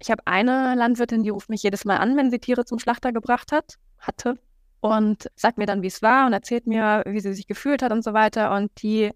Ich 0.00 0.10
habe 0.10 0.22
eine 0.26 0.74
Landwirtin, 0.74 1.22
die 1.22 1.30
ruft 1.30 1.48
mich 1.48 1.62
jedes 1.62 1.84
Mal 1.84 1.98
an, 1.98 2.16
wenn 2.16 2.30
sie 2.30 2.40
Tiere 2.40 2.64
zum 2.64 2.80
Schlachter 2.80 3.12
gebracht 3.12 3.52
hat, 3.52 3.76
hatte 3.98 4.38
und 4.80 5.30
sagt 5.36 5.58
mir 5.58 5.66
dann, 5.66 5.82
wie 5.82 5.86
es 5.86 6.02
war 6.02 6.26
und 6.26 6.32
erzählt 6.32 6.66
mir, 6.66 7.04
wie 7.06 7.20
sie 7.20 7.34
sich 7.34 7.46
gefühlt 7.46 7.82
hat 7.82 7.92
und 7.92 8.02
so 8.02 8.12
weiter. 8.12 8.52
Und 8.52 8.82
die 8.82 9.12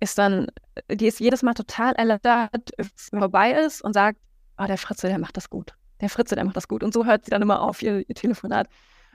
ist 0.00 0.18
dann, 0.18 0.48
die 0.90 1.06
ist 1.06 1.18
jedes 1.18 1.42
Mal 1.42 1.54
total 1.54 1.94
erleichtert, 1.94 2.50
wenn 2.76 2.90
es 2.94 3.08
vorbei 3.08 3.52
ist 3.52 3.82
und 3.82 3.94
sagt, 3.94 4.20
oh, 4.58 4.66
der 4.66 4.76
Fritze, 4.76 5.08
der 5.08 5.18
macht 5.18 5.38
das 5.38 5.48
gut 5.48 5.74
der 6.02 6.10
Fritze, 6.10 6.34
der 6.34 6.44
macht 6.44 6.56
das 6.56 6.68
gut. 6.68 6.82
Und 6.82 6.92
so 6.92 7.06
hört 7.06 7.24
sie 7.24 7.30
dann 7.30 7.42
immer 7.42 7.62
auf, 7.62 7.82
ihr, 7.82 8.04
ihr 8.08 8.14
Telefonat. 8.14 8.68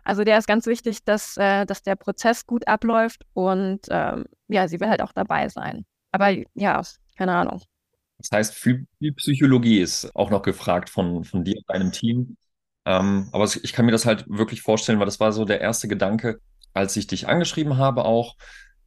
Also 0.03 0.23
der 0.23 0.37
ist 0.37 0.47
ganz 0.47 0.65
wichtig, 0.65 1.03
dass, 1.03 1.37
äh, 1.37 1.65
dass 1.65 1.83
der 1.83 1.95
Prozess 1.95 2.45
gut 2.45 2.67
abläuft 2.67 3.25
und 3.33 3.81
ähm, 3.89 4.25
ja, 4.47 4.67
sie 4.67 4.79
will 4.79 4.87
halt 4.87 5.01
auch 5.01 5.11
dabei 5.11 5.49
sein. 5.49 5.85
Aber 6.11 6.29
ja, 6.53 6.81
keine 7.17 7.35
Ahnung. 7.35 7.61
Das 8.17 8.29
heißt, 8.31 8.55
viel, 8.55 8.87
viel 8.99 9.13
Psychologie 9.13 9.79
ist 9.79 10.15
auch 10.15 10.29
noch 10.29 10.41
gefragt 10.41 10.89
von, 10.89 11.23
von 11.23 11.43
dir 11.43 11.57
und 11.57 11.69
deinem 11.69 11.91
Team. 11.91 12.37
Ähm, 12.85 13.29
aber 13.33 13.43
ich 13.45 13.73
kann 13.73 13.85
mir 13.85 13.91
das 13.91 14.05
halt 14.05 14.25
wirklich 14.27 14.61
vorstellen, 14.61 14.97
weil 14.99 15.05
das 15.05 15.19
war 15.19 15.33
so 15.33 15.43
der 15.43 15.59
erste 15.61 15.87
Gedanke, 15.87 16.39
als 16.73 16.95
ich 16.95 17.07
dich 17.07 17.27
angeschrieben 17.27 17.77
habe, 17.77 18.05
auch, 18.05 18.35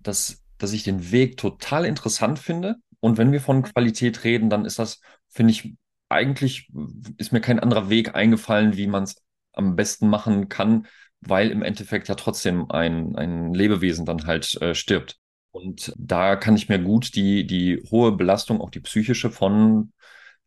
dass, 0.01 0.43
dass 0.59 0.73
ich 0.73 0.85
den 0.85 1.13
Weg 1.13 1.37
total 1.37 1.85
interessant 1.85 2.39
finde. 2.39 2.77
Und 3.01 3.19
wenn 3.19 3.31
wir 3.31 3.41
von 3.41 3.63
Qualität 3.63 4.25
reden, 4.25 4.49
dann 4.49 4.65
ist 4.65 4.79
das, 4.79 5.01
finde 5.29 5.53
ich, 5.53 5.75
eigentlich 6.11 6.69
ist 7.17 7.33
mir 7.33 7.41
kein 7.41 7.61
anderer 7.61 7.89
Weg 7.89 8.15
eingefallen, 8.15 8.77
wie 8.77 8.87
man 8.87 9.05
es 9.05 9.17
am 9.53 9.77
besten 9.77 10.09
machen 10.09 10.49
kann, 10.49 10.87
weil 11.21 11.51
im 11.51 11.63
Endeffekt 11.63 12.09
ja 12.09 12.15
trotzdem 12.15 12.71
ein, 12.71 13.17
ein 13.17 13.55
Lebewesen 13.55 14.05
dann 14.05 14.27
halt 14.27 14.61
äh, 14.61 14.75
stirbt. 14.75 15.19
Und 15.53 15.93
da 15.97 16.37
kann 16.37 16.57
ich 16.57 16.69
mir 16.69 16.79
gut 16.79 17.15
die, 17.15 17.47
die 17.47 17.83
hohe 17.91 18.13
Belastung, 18.13 18.61
auch 18.61 18.71
die 18.71 18.81
psychische 18.81 19.31
von 19.31 19.93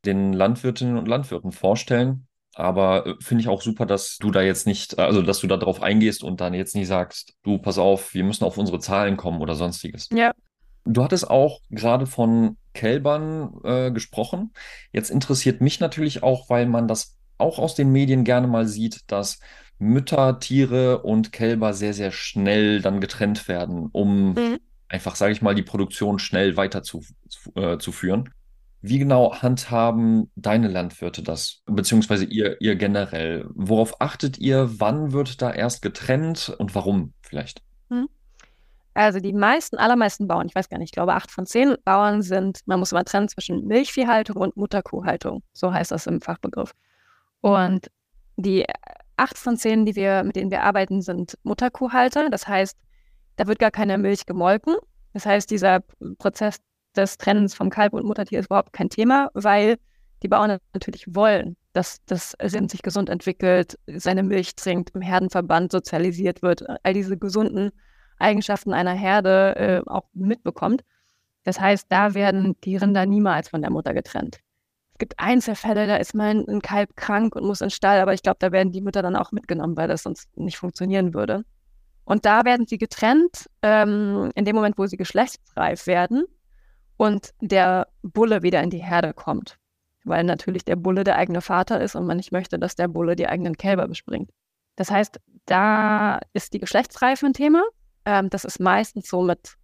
den 0.05 0.33
Landwirtinnen 0.33 0.97
und 0.97 1.07
Landwirten 1.07 1.51
vorstellen. 1.51 2.27
Aber 2.55 3.05
äh, 3.05 3.15
finde 3.19 3.41
ich 3.41 3.47
auch 3.47 3.61
super, 3.61 3.85
dass 3.85 4.17
du 4.17 4.31
da 4.31 4.41
jetzt 4.41 4.67
nicht, 4.67 4.99
also 4.99 5.21
dass 5.21 5.39
du 5.39 5.47
da 5.47 5.57
drauf 5.57 5.81
eingehst 5.81 6.23
und 6.23 6.41
dann 6.41 6.53
jetzt 6.53 6.75
nicht 6.75 6.87
sagst, 6.87 7.35
du, 7.43 7.57
pass 7.57 7.77
auf, 7.77 8.13
wir 8.13 8.23
müssen 8.23 8.43
auf 8.43 8.57
unsere 8.57 8.79
Zahlen 8.79 9.17
kommen 9.17 9.41
oder 9.41 9.55
sonstiges. 9.55 10.09
Ja. 10.13 10.33
Du 10.85 11.03
hattest 11.03 11.29
auch 11.29 11.61
gerade 11.69 12.05
von 12.05 12.57
Kälbern 12.73 13.53
äh, 13.63 13.91
gesprochen. 13.91 14.53
Jetzt 14.91 15.09
interessiert 15.09 15.61
mich 15.61 15.79
natürlich 15.79 16.23
auch, 16.23 16.49
weil 16.49 16.65
man 16.65 16.87
das 16.87 17.17
auch 17.37 17.59
aus 17.59 17.75
den 17.75 17.91
Medien 17.91 18.23
gerne 18.23 18.47
mal 18.47 18.67
sieht, 18.67 19.01
dass 19.07 19.39
Mütter, 19.79 20.39
Tiere 20.39 21.03
und 21.03 21.31
Kälber 21.31 21.73
sehr, 21.73 21.93
sehr 21.93 22.11
schnell 22.11 22.81
dann 22.81 23.01
getrennt 23.01 23.47
werden, 23.47 23.89
um 23.91 24.33
mhm. 24.33 24.59
einfach, 24.87 25.15
sage 25.15 25.33
ich 25.33 25.41
mal, 25.41 25.55
die 25.55 25.63
Produktion 25.63 26.19
schnell 26.19 26.57
weiterzuführen. 26.57 27.15
Zu, 27.27 27.51
äh, 27.55 27.77
Wie 28.81 28.99
genau 28.99 29.35
handhaben 29.35 30.31
deine 30.35 30.67
Landwirte 30.67 31.23
das, 31.23 31.63
beziehungsweise 31.65 32.25
ihr, 32.25 32.59
ihr 32.61 32.75
generell? 32.75 33.45
Worauf 33.53 34.01
achtet 34.01 34.37
ihr? 34.37 34.69
Wann 34.79 35.11
wird 35.11 35.41
da 35.41 35.51
erst 35.51 35.81
getrennt 35.81 36.53
und 36.57 36.75
warum 36.75 37.13
vielleicht? 37.21 37.61
Mhm. 37.89 38.09
Also 38.93 39.19
die 39.19 39.33
meisten, 39.33 39.77
allermeisten 39.77 40.27
Bauern, 40.27 40.47
ich 40.47 40.55
weiß 40.55 40.69
gar 40.69 40.77
nicht, 40.77 40.89
ich 40.89 40.93
glaube 40.93 41.13
acht 41.13 41.31
von 41.31 41.45
zehn 41.45 41.75
Bauern 41.83 42.21
sind, 42.21 42.59
man 42.65 42.79
muss 42.79 42.91
immer 42.91 43.03
trennen 43.03 43.27
zwischen 43.27 43.65
Milchviehhaltung 43.65 44.37
und 44.37 44.55
Mutterkuhhaltung. 44.55 45.41
So 45.53 45.73
heißt 45.73 45.91
das 45.91 46.05
im 46.05 46.21
Fachbegriff. 46.21 46.73
Und 47.41 47.89
die 48.35 48.65
acht 49.17 49.37
von 49.37 49.57
zehn, 49.57 49.85
die 49.85 49.95
wir, 49.95 50.23
mit 50.23 50.35
denen 50.35 50.51
wir 50.51 50.63
arbeiten, 50.63 51.01
sind 51.01 51.37
Mutterkuhhalter. 51.43 52.29
Das 52.29 52.47
heißt, 52.47 52.77
da 53.37 53.47
wird 53.47 53.59
gar 53.59 53.71
keine 53.71 53.97
Milch 53.97 54.25
gemolken. 54.25 54.75
Das 55.13 55.25
heißt, 55.25 55.49
dieser 55.49 55.81
Prozess 56.19 56.57
des 56.95 57.17
Trennens 57.17 57.55
vom 57.55 57.69
Kalb 57.69 57.93
und 57.93 58.05
Muttertier 58.05 58.39
ist 58.39 58.45
überhaupt 58.45 58.73
kein 58.73 58.89
Thema, 58.89 59.29
weil 59.33 59.77
die 60.21 60.27
Bauern 60.27 60.57
natürlich 60.73 61.05
wollen, 61.13 61.57
dass 61.73 61.97
das 62.05 62.35
Rind 62.41 62.71
sich 62.71 62.81
gesund 62.81 63.09
entwickelt, 63.09 63.77
seine 63.87 64.23
Milch 64.23 64.55
trinkt, 64.55 64.91
im 64.91 65.01
Herdenverband 65.01 65.71
sozialisiert 65.71 66.41
wird, 66.41 66.63
all 66.83 66.93
diese 66.93 67.17
gesunden 67.17 67.71
Eigenschaften 68.23 68.73
einer 68.73 68.93
Herde 68.93 69.55
äh, 69.55 69.89
auch 69.89 70.05
mitbekommt. 70.13 70.83
Das 71.43 71.59
heißt, 71.59 71.87
da 71.89 72.13
werden 72.13 72.55
die 72.63 72.77
Rinder 72.77 73.05
niemals 73.05 73.49
von 73.49 73.61
der 73.61 73.71
Mutter 73.71 73.93
getrennt. 73.93 74.39
Es 74.93 74.99
gibt 74.99 75.19
Einzelfälle, 75.19 75.87
da 75.87 75.97
ist 75.97 76.13
mal 76.13 76.29
ein 76.29 76.61
Kalb 76.61 76.95
krank 76.95 77.35
und 77.35 77.45
muss 77.45 77.61
in 77.61 77.65
den 77.65 77.71
Stall, 77.71 77.99
aber 77.99 78.13
ich 78.13 78.23
glaube, 78.23 78.37
da 78.39 78.51
werden 78.51 78.71
die 78.71 78.81
Mütter 78.81 79.01
dann 79.01 79.15
auch 79.15 79.31
mitgenommen, 79.31 79.75
weil 79.75 79.87
das 79.87 80.03
sonst 80.03 80.35
nicht 80.37 80.57
funktionieren 80.57 81.13
würde. 81.13 81.43
Und 82.05 82.25
da 82.25 82.45
werden 82.45 82.67
sie 82.67 82.77
getrennt 82.77 83.49
ähm, 83.61 84.31
in 84.35 84.45
dem 84.45 84.55
Moment, 84.55 84.77
wo 84.77 84.85
sie 84.85 84.97
geschlechtsreif 84.97 85.87
werden 85.87 86.25
und 86.97 87.33
der 87.41 87.87
Bulle 88.01 88.43
wieder 88.43 88.61
in 88.61 88.69
die 88.69 88.83
Herde 88.83 89.13
kommt. 89.13 89.57
Weil 90.03 90.23
natürlich 90.23 90.65
der 90.65 90.75
Bulle 90.75 91.03
der 91.03 91.17
eigene 91.17 91.41
Vater 91.41 91.81
ist 91.81 91.95
und 91.95 92.05
man 92.05 92.17
nicht 92.17 92.31
möchte, 92.31 92.59
dass 92.59 92.75
der 92.75 92.87
Bulle 92.87 93.15
die 93.15 93.27
eigenen 93.27 93.55
Kälber 93.55 93.87
bespringt. 93.87 94.31
Das 94.75 94.91
heißt, 94.91 95.19
da 95.45 96.19
ist 96.33 96.53
die 96.53 96.59
Geschlechtsreife 96.59 97.25
ein 97.25 97.33
Thema. 97.33 97.63
Ähm, 98.05 98.29
das 98.29 98.45
ist 98.45 98.59
meistens 98.59 99.09
so 99.09 99.21
mit 99.21 99.55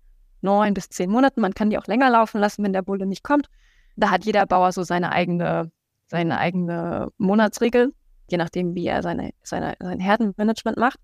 neun 0.41 0.73
bis 0.73 0.89
zehn 0.89 1.09
Monaten. 1.09 1.41
Man 1.41 1.53
kann 1.53 1.69
die 1.69 1.77
auch 1.77 1.87
länger 1.87 2.09
laufen 2.09 2.39
lassen, 2.39 2.63
wenn 2.63 2.73
der 2.73 2.81
Bulle 2.81 3.05
nicht 3.05 3.23
kommt. 3.23 3.47
Da 3.95 4.11
hat 4.11 4.25
jeder 4.25 4.45
Bauer 4.45 4.71
so 4.71 4.83
seine 4.83 5.11
eigene, 5.11 5.71
seine 6.07 6.37
eigene 6.39 7.09
Monatsregel, 7.17 7.93
je 8.29 8.37
nachdem, 8.37 8.75
wie 8.75 8.87
er 8.87 9.03
seine, 9.03 9.31
seine, 9.43 9.75
sein 9.79 9.99
Herdenmanagement 9.99 10.77
macht. 10.77 10.99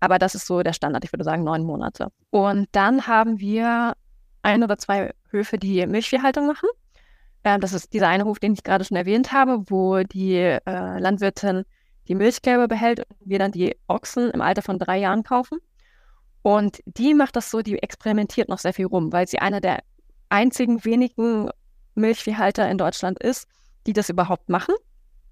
Aber 0.00 0.18
das 0.18 0.34
ist 0.34 0.46
so 0.46 0.62
der 0.62 0.74
Standard, 0.74 1.04
ich 1.04 1.12
würde 1.12 1.24
sagen 1.24 1.44
neun 1.44 1.64
Monate. 1.64 2.08
Und 2.30 2.68
dann 2.72 3.06
haben 3.06 3.40
wir 3.40 3.94
ein 4.42 4.62
oder 4.62 4.76
zwei 4.76 5.12
Höfe, 5.30 5.56
die 5.58 5.86
Milchviehhaltung 5.86 6.46
machen. 6.46 6.68
Ähm, 7.44 7.60
das 7.60 7.72
ist 7.72 7.92
dieser 7.92 8.08
eine 8.08 8.24
Hof, 8.24 8.38
den 8.38 8.52
ich 8.52 8.62
gerade 8.62 8.84
schon 8.84 8.96
erwähnt 8.96 9.32
habe, 9.32 9.62
wo 9.70 10.02
die 10.02 10.34
äh, 10.34 10.60
Landwirtin 10.98 11.64
die 12.08 12.14
Milchkälber 12.14 12.68
behält 12.68 13.00
und 13.00 13.16
wir 13.20 13.38
dann 13.38 13.52
die 13.52 13.76
Ochsen 13.88 14.30
im 14.30 14.40
Alter 14.40 14.62
von 14.62 14.78
drei 14.78 14.98
Jahren 14.98 15.22
kaufen. 15.22 15.58
Und 16.46 16.78
die 16.86 17.12
macht 17.12 17.34
das 17.34 17.50
so, 17.50 17.60
die 17.60 17.82
experimentiert 17.82 18.48
noch 18.48 18.60
sehr 18.60 18.72
viel 18.72 18.86
rum, 18.86 19.12
weil 19.12 19.26
sie 19.26 19.40
einer 19.40 19.60
der 19.60 19.80
einzigen 20.28 20.84
wenigen 20.84 21.50
Milchviehhalter 21.96 22.70
in 22.70 22.78
Deutschland 22.78 23.18
ist, 23.18 23.48
die 23.88 23.92
das 23.92 24.10
überhaupt 24.10 24.48
machen, 24.48 24.76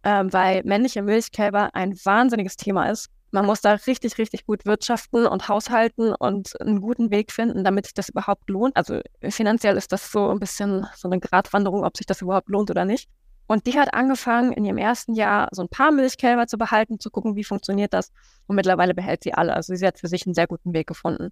ähm, 0.03 0.33
weil 0.33 0.65
männliche 0.65 1.03
Milchkälber 1.03 1.73
ein 1.73 1.95
wahnsinniges 2.05 2.57
Thema 2.57 2.91
ist. 2.91 3.11
Man 3.31 3.47
muss 3.47 3.61
da 3.61 3.75
richtig, 3.75 4.19
richtig 4.19 4.45
gut 4.45 4.67
wirtschaften 4.67 5.25
und 5.25 5.49
haushalten 5.49 6.13
und 6.17 6.61
einen 6.61 6.81
guten 6.81 7.13
Weg 7.13 7.31
finden, 7.31 7.63
damit 7.63 7.87
sich 7.87 7.95
das 7.95 8.09
überhaupt 8.09 8.51
lohnt. 8.51 8.77
Also 8.77 8.99
finanziell 9.23 9.77
ist 9.77 9.93
das 9.93 10.11
so 10.11 10.31
ein 10.31 10.41
bisschen 10.41 10.85
so 10.97 11.09
eine 11.09 11.21
Gratwanderung, 11.21 11.85
ob 11.85 11.97
sich 11.97 12.07
das 12.07 12.23
überhaupt 12.23 12.49
lohnt 12.49 12.73
oder 12.73 12.85
nicht. 12.85 13.09
Und 13.47 13.67
die 13.67 13.79
hat 13.79 13.93
angefangen, 13.93 14.53
in 14.53 14.65
ihrem 14.65 14.79
ersten 14.79 15.15
Jahr 15.15 15.49
so 15.53 15.63
ein 15.63 15.69
paar 15.69 15.93
Milchkälber 15.93 16.47
zu 16.47 16.57
behalten, 16.57 16.99
zu 16.99 17.11
gucken, 17.11 17.37
wie 17.37 17.45
funktioniert 17.45 17.93
das. 17.93 18.11
Und 18.47 18.57
mittlerweile 18.57 18.95
behält 18.95 19.23
sie 19.23 19.35
alle. 19.35 19.55
Also 19.55 19.75
sie 19.75 19.87
hat 19.87 19.99
für 19.99 20.09
sich 20.09 20.27
einen 20.27 20.35
sehr 20.35 20.47
guten 20.47 20.73
Weg 20.73 20.87
gefunden. 20.87 21.31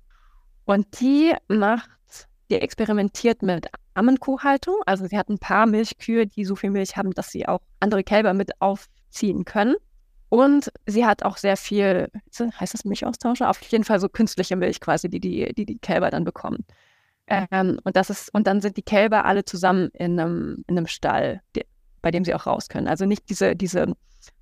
Und 0.65 1.01
die 1.01 1.33
macht, 1.49 1.89
die 2.51 2.57
experimentiert 2.57 3.43
mit 3.43 3.69
Ammenkuhhaltung. 3.95 4.77
Also 4.85 5.07
sie 5.07 5.17
hat 5.17 5.31
ein 5.31 5.39
paar 5.39 5.67
Milchkühe, 5.67 6.27
die 6.27 6.45
so 6.45 6.55
viel 6.55 6.71
Milch 6.71 6.97
haben, 6.97 7.13
dass 7.13 7.31
sie 7.31 7.49
auch 7.49 7.61
andere 7.81 8.05
Kälber 8.05 8.35
mit 8.35 8.61
aufziehen 8.61 9.45
können. 9.45 9.77
Und 10.29 10.73
sie 10.87 11.05
hat 11.05 11.25
auch 11.25 11.37
sehr 11.37 11.57
viel, 11.57 12.09
heißt 12.39 12.75
das 12.75 12.85
Milchaustauscher? 12.85 13.51
Auf 13.51 13.61
jeden 13.63 13.85
Fall 13.85 14.01
so 14.01 14.09
künstliche 14.09 14.57
Milch 14.57 14.81
quasi, 14.81 15.09
die 15.09 15.21
die, 15.21 15.53
die, 15.55 15.67
die 15.67 15.79
Kälber 15.79 16.11
dann 16.11 16.25
bekommen. 16.25 16.65
Ähm, 17.27 17.79
und 17.85 17.97
das 17.97 18.11
ist, 18.11 18.33
und 18.35 18.47
dann 18.47 18.61
sind 18.61 18.77
die 18.77 18.83
Kälber 18.83 19.25
alle 19.25 19.45
zusammen 19.45 19.91
in 19.93 20.19
einem, 20.19 20.65
in 20.67 20.77
einem 20.77 20.87
Stall 20.87 21.43
bei 22.03 22.11
dem 22.11 22.25
sie 22.25 22.35
auch 22.35 22.47
raus 22.47 22.69
können. 22.69 22.89
Also 22.89 23.07
nicht 23.07 23.31
diese, 23.31 23.57
diese 23.57 23.95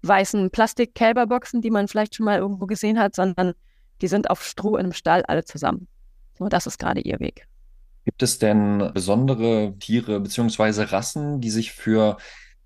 weißen 0.03 0.51
Plastik-Kälberboxen, 0.51 1.62
die 1.62 1.70
man 1.70 1.88
vielleicht 1.88 2.14
schon 2.14 2.27
mal 2.27 2.38
irgendwo 2.38 2.66
gesehen 2.66 2.99
hat, 2.99 3.14
sondern 3.14 3.53
die 4.03 4.09
sind 4.09 4.31
auf 4.31 4.44
Stroh 4.44 4.77
in 4.77 4.85
einem 4.85 4.92
Stall 4.92 5.23
alle 5.23 5.44
zusammen. 5.44 5.87
So, 6.38 6.49
das 6.49 6.66
ist 6.66 6.79
gerade 6.79 7.01
ihr 7.01 7.20
Weg. 7.20 7.46
Gibt 8.05 8.23
es 8.23 8.38
denn 8.38 8.90
besondere 8.94 9.75
Tiere 9.79 10.20
bzw. 10.20 10.85
Rassen, 10.85 11.40
die 11.40 11.51
sich 11.51 11.73
für 11.73 12.16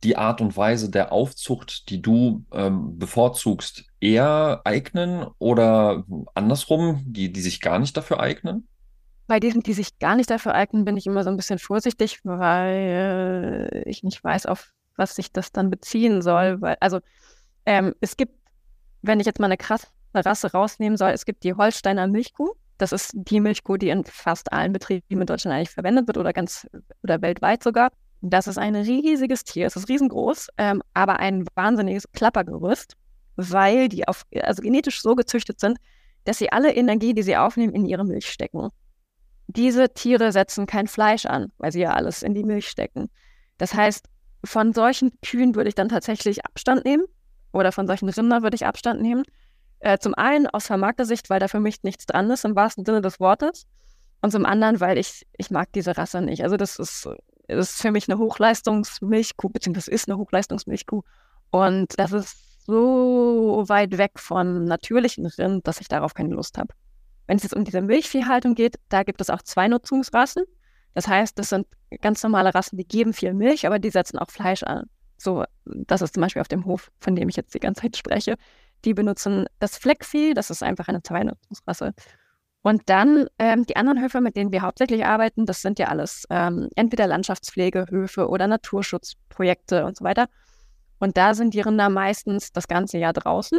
die 0.04 0.16
Art 0.16 0.40
und 0.40 0.56
Weise 0.56 0.90
der 0.90 1.12
Aufzucht, 1.12 1.88
die 1.88 2.00
du 2.00 2.44
ähm, 2.52 2.98
bevorzugst, 2.98 3.86
eher 4.00 4.60
eignen 4.64 5.26
oder 5.38 6.04
andersrum, 6.34 7.02
die, 7.06 7.32
die 7.32 7.40
sich 7.40 7.60
gar 7.60 7.78
nicht 7.78 7.96
dafür 7.96 8.20
eignen? 8.20 8.68
Bei 9.26 9.40
diesen, 9.40 9.62
die 9.62 9.72
sich 9.72 9.98
gar 9.98 10.14
nicht 10.14 10.30
dafür 10.30 10.54
eignen, 10.54 10.84
bin 10.84 10.98
ich 10.98 11.06
immer 11.06 11.24
so 11.24 11.30
ein 11.30 11.36
bisschen 11.36 11.58
vorsichtig, 11.58 12.20
weil 12.24 13.82
ich 13.86 14.02
nicht 14.02 14.22
weiß, 14.22 14.44
auf 14.46 14.70
was 14.96 15.16
sich 15.16 15.32
das 15.32 15.52
dann 15.52 15.70
beziehen 15.70 16.22
soll. 16.22 16.60
Weil, 16.60 16.76
also 16.80 17.00
ähm, 17.66 17.94
es 18.00 18.16
gibt, 18.16 18.34
wenn 19.02 19.20
ich 19.20 19.26
jetzt 19.26 19.40
mal 19.40 19.46
eine 19.46 19.56
krasse 19.56 19.88
Rasse 20.14 20.52
rausnehmen 20.52 20.96
soll, 20.96 21.10
es 21.10 21.24
gibt 21.24 21.44
die 21.44 21.54
Holsteiner 21.54 22.06
Milchkuh. 22.06 22.52
Das 22.78 22.92
ist 22.92 23.12
die 23.14 23.40
Milchkuh, 23.40 23.76
die 23.76 23.88
in 23.90 24.04
fast 24.04 24.52
allen 24.52 24.72
Betrieben 24.72 25.20
in 25.20 25.26
Deutschland 25.26 25.56
eigentlich 25.56 25.70
verwendet 25.70 26.06
wird 26.06 26.18
oder 26.18 26.32
ganz 26.32 26.66
oder 27.02 27.22
weltweit 27.22 27.62
sogar. 27.62 27.90
Das 28.20 28.46
ist 28.46 28.58
ein 28.58 28.74
riesiges 28.74 29.44
Tier, 29.44 29.66
es 29.66 29.76
ist 29.76 29.88
riesengroß, 29.88 30.48
ähm, 30.56 30.82
aber 30.94 31.20
ein 31.20 31.44
wahnsinniges 31.54 32.10
Klappergerüst, 32.12 32.94
weil 33.36 33.88
die 33.90 34.08
auf, 34.08 34.24
also 34.40 34.62
genetisch 34.62 35.02
so 35.02 35.14
gezüchtet 35.14 35.60
sind, 35.60 35.78
dass 36.24 36.38
sie 36.38 36.50
alle 36.50 36.74
Energie, 36.74 37.12
die 37.12 37.22
sie 37.22 37.36
aufnehmen, 37.36 37.74
in 37.74 37.84
ihre 37.84 38.04
Milch 38.04 38.30
stecken. 38.30 38.70
Diese 39.46 39.92
Tiere 39.92 40.32
setzen 40.32 40.66
kein 40.66 40.86
Fleisch 40.86 41.26
an, 41.26 41.52
weil 41.58 41.70
sie 41.70 41.80
ja 41.80 41.92
alles 41.92 42.22
in 42.22 42.32
die 42.32 42.44
Milch 42.44 42.66
stecken. 42.66 43.10
Das 43.58 43.74
heißt, 43.74 44.08
von 44.44 44.72
solchen 44.72 45.12
Kühen 45.20 45.54
würde 45.54 45.68
ich 45.68 45.74
dann 45.74 45.88
tatsächlich 45.88 46.44
Abstand 46.44 46.84
nehmen 46.84 47.04
oder 47.52 47.72
von 47.72 47.86
solchen 47.86 48.08
Rindern 48.08 48.42
würde 48.42 48.54
ich 48.54 48.66
Abstand 48.66 49.00
nehmen. 49.00 49.24
Äh, 49.80 49.98
zum 49.98 50.14
einen 50.14 50.46
aus 50.46 50.66
Vermarktersicht, 50.66 51.30
weil 51.30 51.40
da 51.40 51.48
für 51.48 51.60
mich 51.60 51.82
nichts 51.82 52.06
dran 52.06 52.30
ist, 52.30 52.44
im 52.44 52.56
wahrsten 52.56 52.84
Sinne 52.84 53.02
des 53.02 53.20
Wortes. 53.20 53.66
Und 54.22 54.30
zum 54.30 54.46
anderen, 54.46 54.80
weil 54.80 54.96
ich, 54.96 55.26
ich 55.36 55.50
mag 55.50 55.70
diese 55.72 55.96
Rasse 55.96 56.22
nicht. 56.22 56.42
Also 56.42 56.56
das 56.56 56.78
ist, 56.78 57.06
das 57.46 57.70
ist 57.70 57.82
für 57.82 57.90
mich 57.90 58.08
eine 58.08 58.18
Hochleistungsmilchkuh, 58.18 59.50
beziehungsweise 59.50 59.90
ist 59.90 60.08
eine 60.08 60.16
Hochleistungsmilchkuh. 60.16 61.02
Und 61.50 61.98
das 61.98 62.12
ist 62.12 62.64
so 62.66 63.64
weit 63.66 63.98
weg 63.98 64.12
von 64.18 64.64
natürlichen 64.64 65.26
Rind, 65.26 65.66
dass 65.66 65.80
ich 65.80 65.88
darauf 65.88 66.14
keine 66.14 66.34
Lust 66.34 66.56
habe. 66.56 66.72
Wenn 67.26 67.36
es 67.36 67.42
jetzt 67.42 67.54
um 67.54 67.64
diese 67.64 67.82
Milchviehhaltung 67.82 68.54
geht, 68.54 68.76
da 68.88 69.02
gibt 69.02 69.20
es 69.20 69.30
auch 69.30 69.42
zwei 69.42 69.68
Nutzungsrassen. 69.68 70.44
Das 70.94 71.08
heißt, 71.08 71.38
das 71.38 71.50
sind 71.50 71.66
ganz 72.00 72.22
normale 72.22 72.54
Rassen, 72.54 72.76
die 72.76 72.86
geben 72.86 73.12
viel 73.12 73.34
Milch, 73.34 73.66
aber 73.66 73.78
die 73.78 73.90
setzen 73.90 74.18
auch 74.18 74.30
Fleisch 74.30 74.62
an. 74.62 74.84
So, 75.16 75.44
das 75.64 76.02
ist 76.02 76.14
zum 76.14 76.22
Beispiel 76.22 76.40
auf 76.40 76.48
dem 76.48 76.64
Hof, 76.64 76.90
von 77.00 77.16
dem 77.16 77.28
ich 77.28 77.36
jetzt 77.36 77.54
die 77.54 77.60
ganze 77.60 77.82
Zeit 77.82 77.96
spreche. 77.96 78.36
Die 78.84 78.94
benutzen 78.94 79.46
das 79.58 79.76
Fleckvieh, 79.78 80.34
das 80.34 80.50
ist 80.50 80.62
einfach 80.62 80.88
eine 80.88 81.02
Zweinutzungsrasse. 81.02 81.94
Und 82.62 82.82
dann 82.86 83.26
ähm, 83.38 83.66
die 83.66 83.76
anderen 83.76 84.00
Höfe, 84.00 84.20
mit 84.20 84.36
denen 84.36 84.52
wir 84.52 84.62
hauptsächlich 84.62 85.04
arbeiten, 85.04 85.44
das 85.44 85.60
sind 85.60 85.78
ja 85.78 85.88
alles 85.88 86.24
ähm, 86.30 86.70
entweder 86.76 87.06
Landschaftspflegehöfe 87.06 88.28
oder 88.28 88.46
Naturschutzprojekte 88.46 89.84
und 89.84 89.96
so 89.98 90.04
weiter. 90.04 90.28
Und 90.98 91.16
da 91.16 91.34
sind 91.34 91.52
die 91.52 91.60
Rinder 91.60 91.90
meistens 91.90 92.52
das 92.52 92.66
ganze 92.66 92.96
Jahr 92.96 93.12
draußen. 93.12 93.58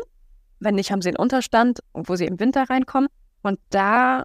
Wenn 0.60 0.76
nicht, 0.76 0.92
haben 0.92 1.04
sie 1.04 1.10
einen 1.10 1.18
Unterstand, 1.18 1.82
wo 1.94 2.16
sie 2.16 2.26
im 2.26 2.40
Winter 2.40 2.68
reinkommen. 2.68 3.10
Und 3.44 3.60
da 3.70 4.24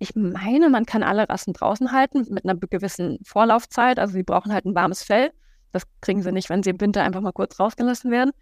ich 0.00 0.16
meine, 0.16 0.70
man 0.70 0.86
kann 0.86 1.02
alle 1.02 1.28
Rassen 1.28 1.52
draußen 1.52 1.92
halten 1.92 2.26
mit 2.30 2.44
einer 2.44 2.56
gewissen 2.56 3.18
Vorlaufzeit. 3.22 3.98
Also 3.98 4.14
sie 4.14 4.22
brauchen 4.22 4.52
halt 4.52 4.64
ein 4.64 4.74
warmes 4.74 5.02
Fell. 5.02 5.30
Das 5.72 5.82
kriegen 6.00 6.22
sie 6.22 6.32
nicht, 6.32 6.48
wenn 6.48 6.62
sie 6.62 6.70
im 6.70 6.80
Winter 6.80 7.02
einfach 7.02 7.20
mal 7.20 7.32
kurz 7.32 7.60
rausgelassen 7.60 8.10
werden. 8.10 8.32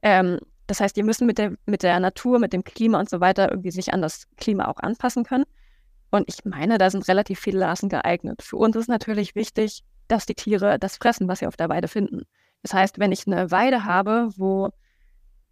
Ähm, 0.00 0.40
das 0.66 0.80
heißt, 0.80 0.96
die 0.96 1.02
müssen 1.02 1.26
mit 1.26 1.36
der, 1.36 1.52
mit 1.66 1.82
der 1.82 2.00
Natur, 2.00 2.38
mit 2.38 2.54
dem 2.54 2.64
Klima 2.64 2.98
und 2.98 3.10
so 3.10 3.20
weiter 3.20 3.50
irgendwie 3.50 3.70
sich 3.70 3.92
an 3.92 4.00
das 4.00 4.26
Klima 4.38 4.68
auch 4.68 4.78
anpassen 4.78 5.22
können. 5.22 5.44
Und 6.10 6.24
ich 6.28 6.46
meine, 6.46 6.78
da 6.78 6.88
sind 6.88 7.06
relativ 7.08 7.40
viele 7.40 7.66
Rassen 7.66 7.90
geeignet. 7.90 8.42
Für 8.42 8.56
uns 8.56 8.74
ist 8.74 8.88
natürlich 8.88 9.34
wichtig, 9.34 9.84
dass 10.08 10.24
die 10.24 10.34
Tiere 10.34 10.78
das 10.78 10.96
fressen, 10.96 11.28
was 11.28 11.40
sie 11.40 11.46
auf 11.46 11.58
der 11.58 11.68
Weide 11.68 11.88
finden. 11.88 12.22
Das 12.62 12.72
heißt, 12.72 12.98
wenn 12.98 13.12
ich 13.12 13.26
eine 13.26 13.50
Weide 13.50 13.84
habe, 13.84 14.30
wo 14.36 14.70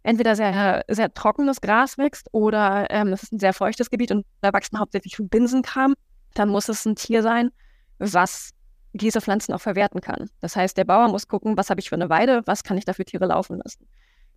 entweder 0.03 0.35
sehr, 0.35 0.83
sehr 0.87 1.13
trockenes 1.13 1.61
Gras 1.61 1.97
wächst 1.97 2.27
oder 2.31 2.89
ähm, 2.89 3.13
ist 3.13 3.31
ein 3.31 3.39
sehr 3.39 3.53
feuchtes 3.53 3.89
Gebiet 3.89 4.11
und 4.11 4.25
da 4.41 4.51
wachsen 4.53 4.79
hauptsächlich 4.79 5.15
Binsenkram, 5.19 5.95
dann 6.33 6.49
muss 6.49 6.69
es 6.69 6.85
ein 6.85 6.95
Tier 6.95 7.21
sein, 7.23 7.51
was 7.99 8.51
diese 8.93 9.21
Pflanzen 9.21 9.53
auch 9.53 9.61
verwerten 9.61 10.01
kann. 10.01 10.29
Das 10.41 10.55
heißt, 10.55 10.77
der 10.77 10.85
Bauer 10.85 11.07
muss 11.09 11.27
gucken, 11.27 11.55
was 11.57 11.69
habe 11.69 11.79
ich 11.79 11.89
für 11.89 11.95
eine 11.95 12.09
Weide, 12.09 12.41
was 12.45 12.63
kann 12.63 12.77
ich 12.77 12.85
da 12.85 12.93
für 12.93 13.05
Tiere 13.05 13.25
laufen 13.25 13.57
lassen. 13.63 13.87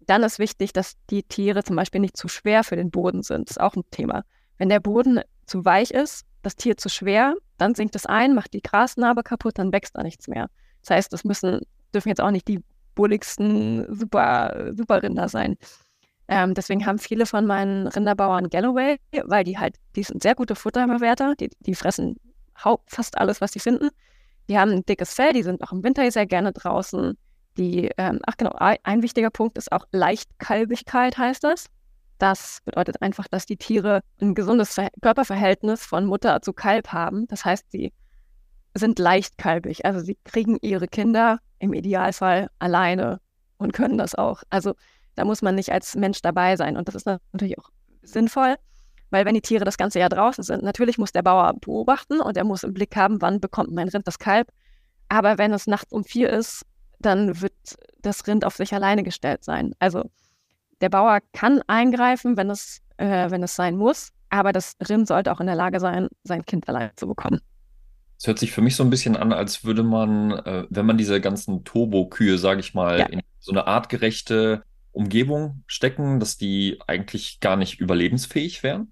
Dann 0.00 0.22
ist 0.22 0.38
wichtig, 0.38 0.72
dass 0.72 0.94
die 1.10 1.22
Tiere 1.22 1.64
zum 1.64 1.76
Beispiel 1.76 2.00
nicht 2.00 2.16
zu 2.16 2.28
schwer 2.28 2.62
für 2.62 2.76
den 2.76 2.90
Boden 2.90 3.22
sind. 3.22 3.48
Das 3.48 3.56
ist 3.56 3.62
auch 3.62 3.74
ein 3.74 3.84
Thema. 3.90 4.24
Wenn 4.58 4.68
der 4.68 4.80
Boden 4.80 5.20
zu 5.46 5.64
weich 5.64 5.90
ist, 5.90 6.24
das 6.42 6.56
Tier 6.56 6.76
zu 6.76 6.88
schwer, 6.88 7.34
dann 7.56 7.74
sinkt 7.74 7.96
es 7.96 8.06
ein, 8.06 8.34
macht 8.34 8.52
die 8.52 8.60
Grasnarbe 8.60 9.22
kaputt, 9.22 9.58
dann 9.58 9.72
wächst 9.72 9.96
da 9.96 10.02
nichts 10.02 10.28
mehr. 10.28 10.48
Das 10.82 10.90
heißt, 10.90 11.12
es 11.14 11.24
müssen, 11.24 11.60
dürfen 11.94 12.10
jetzt 12.10 12.20
auch 12.20 12.30
nicht 12.30 12.46
die 12.46 12.62
bulligsten 12.94 13.86
Super, 13.94 14.72
Super 14.76 15.02
Rinder 15.02 15.28
sein. 15.28 15.56
Ähm, 16.28 16.54
deswegen 16.54 16.86
haben 16.86 16.98
viele 16.98 17.26
von 17.26 17.46
meinen 17.46 17.86
Rinderbauern 17.86 18.48
Galloway, 18.48 18.98
weil 19.24 19.44
die 19.44 19.58
halt, 19.58 19.76
die 19.94 20.02
sind 20.02 20.22
sehr 20.22 20.34
gute 20.34 20.54
Futterverwerter, 20.54 21.34
die, 21.34 21.50
die 21.60 21.74
fressen 21.74 22.16
fast 22.86 23.18
alles, 23.18 23.40
was 23.40 23.52
sie 23.52 23.58
finden. 23.58 23.90
Die 24.48 24.58
haben 24.58 24.70
ein 24.70 24.84
dickes 24.84 25.12
Fell, 25.14 25.32
die 25.32 25.42
sind 25.42 25.62
auch 25.62 25.72
im 25.72 25.82
Winter 25.82 26.08
sehr 26.10 26.26
gerne 26.26 26.52
draußen. 26.52 27.16
Die, 27.56 27.90
ähm, 27.98 28.20
ach 28.26 28.36
genau, 28.36 28.52
ein 28.58 29.02
wichtiger 29.02 29.30
Punkt 29.30 29.58
ist 29.58 29.70
auch 29.70 29.86
Leichtkalbigkeit, 29.92 31.16
heißt 31.16 31.44
das. 31.44 31.66
Das 32.18 32.60
bedeutet 32.64 33.02
einfach, 33.02 33.28
dass 33.28 33.46
die 33.46 33.56
Tiere 33.56 34.00
ein 34.20 34.34
gesundes 34.34 34.76
Körperverhältnis 35.02 35.84
von 35.84 36.06
Mutter 36.06 36.40
zu 36.42 36.52
Kalb 36.52 36.88
haben. 36.88 37.26
Das 37.28 37.44
heißt, 37.44 37.70
sie 37.70 37.92
sind 38.74 38.98
leichtkalbig. 38.98 39.84
Also 39.84 40.00
sie 40.00 40.18
kriegen 40.24 40.58
ihre 40.60 40.88
Kinder 40.88 41.38
im 41.58 41.72
Idealfall 41.72 42.48
alleine 42.58 43.20
und 43.56 43.72
können 43.72 43.98
das 43.98 44.14
auch. 44.14 44.42
Also 44.50 44.74
da 45.14 45.24
muss 45.24 45.42
man 45.42 45.54
nicht 45.54 45.72
als 45.72 45.94
Mensch 45.94 46.20
dabei 46.22 46.56
sein. 46.56 46.76
Und 46.76 46.88
das 46.88 46.94
ist 46.94 47.06
natürlich 47.06 47.58
auch 47.58 47.70
sinnvoll, 48.02 48.56
weil 49.10 49.24
wenn 49.24 49.34
die 49.34 49.40
Tiere 49.40 49.64
das 49.64 49.76
ganze 49.76 50.00
Jahr 50.00 50.08
draußen 50.08 50.42
sind, 50.42 50.62
natürlich 50.62 50.98
muss 50.98 51.12
der 51.12 51.22
Bauer 51.22 51.54
beobachten 51.60 52.20
und 52.20 52.36
er 52.36 52.44
muss 52.44 52.64
im 52.64 52.74
Blick 52.74 52.96
haben, 52.96 53.22
wann 53.22 53.40
bekommt 53.40 53.72
mein 53.72 53.88
Rind 53.88 54.06
das 54.06 54.18
Kalb. 54.18 54.48
Aber 55.08 55.38
wenn 55.38 55.52
es 55.52 55.66
nachts 55.66 55.92
um 55.92 56.04
vier 56.04 56.30
ist, 56.30 56.62
dann 56.98 57.40
wird 57.40 57.52
das 58.00 58.26
Rind 58.26 58.44
auf 58.44 58.56
sich 58.56 58.74
alleine 58.74 59.02
gestellt 59.02 59.44
sein. 59.44 59.74
Also 59.78 60.10
der 60.80 60.88
Bauer 60.88 61.20
kann 61.32 61.62
eingreifen, 61.66 62.36
wenn 62.36 62.50
es, 62.50 62.80
äh, 62.96 63.30
wenn 63.30 63.42
es 63.42 63.54
sein 63.54 63.76
muss, 63.76 64.10
aber 64.30 64.52
das 64.52 64.74
Rind 64.88 65.06
sollte 65.06 65.30
auch 65.32 65.40
in 65.40 65.46
der 65.46 65.54
Lage 65.54 65.80
sein, 65.80 66.08
sein 66.24 66.44
Kind 66.44 66.68
alleine 66.68 66.92
zu 66.96 67.06
bekommen. 67.06 67.40
Es 68.24 68.28
hört 68.28 68.38
sich 68.38 68.52
für 68.52 68.62
mich 68.62 68.74
so 68.74 68.82
ein 68.82 68.88
bisschen 68.88 69.18
an, 69.18 69.34
als 69.34 69.64
würde 69.64 69.82
man, 69.82 70.30
äh, 70.30 70.64
wenn 70.70 70.86
man 70.86 70.96
diese 70.96 71.20
ganzen 71.20 71.62
Turbo-Kühe, 71.62 72.38
sage 72.38 72.60
ich 72.60 72.72
mal, 72.72 73.00
ja. 73.00 73.04
in 73.04 73.20
so 73.38 73.52
eine 73.52 73.66
artgerechte 73.66 74.62
Umgebung 74.92 75.62
stecken, 75.66 76.20
dass 76.20 76.38
die 76.38 76.80
eigentlich 76.86 77.40
gar 77.40 77.56
nicht 77.56 77.80
überlebensfähig 77.80 78.62
wären? 78.62 78.90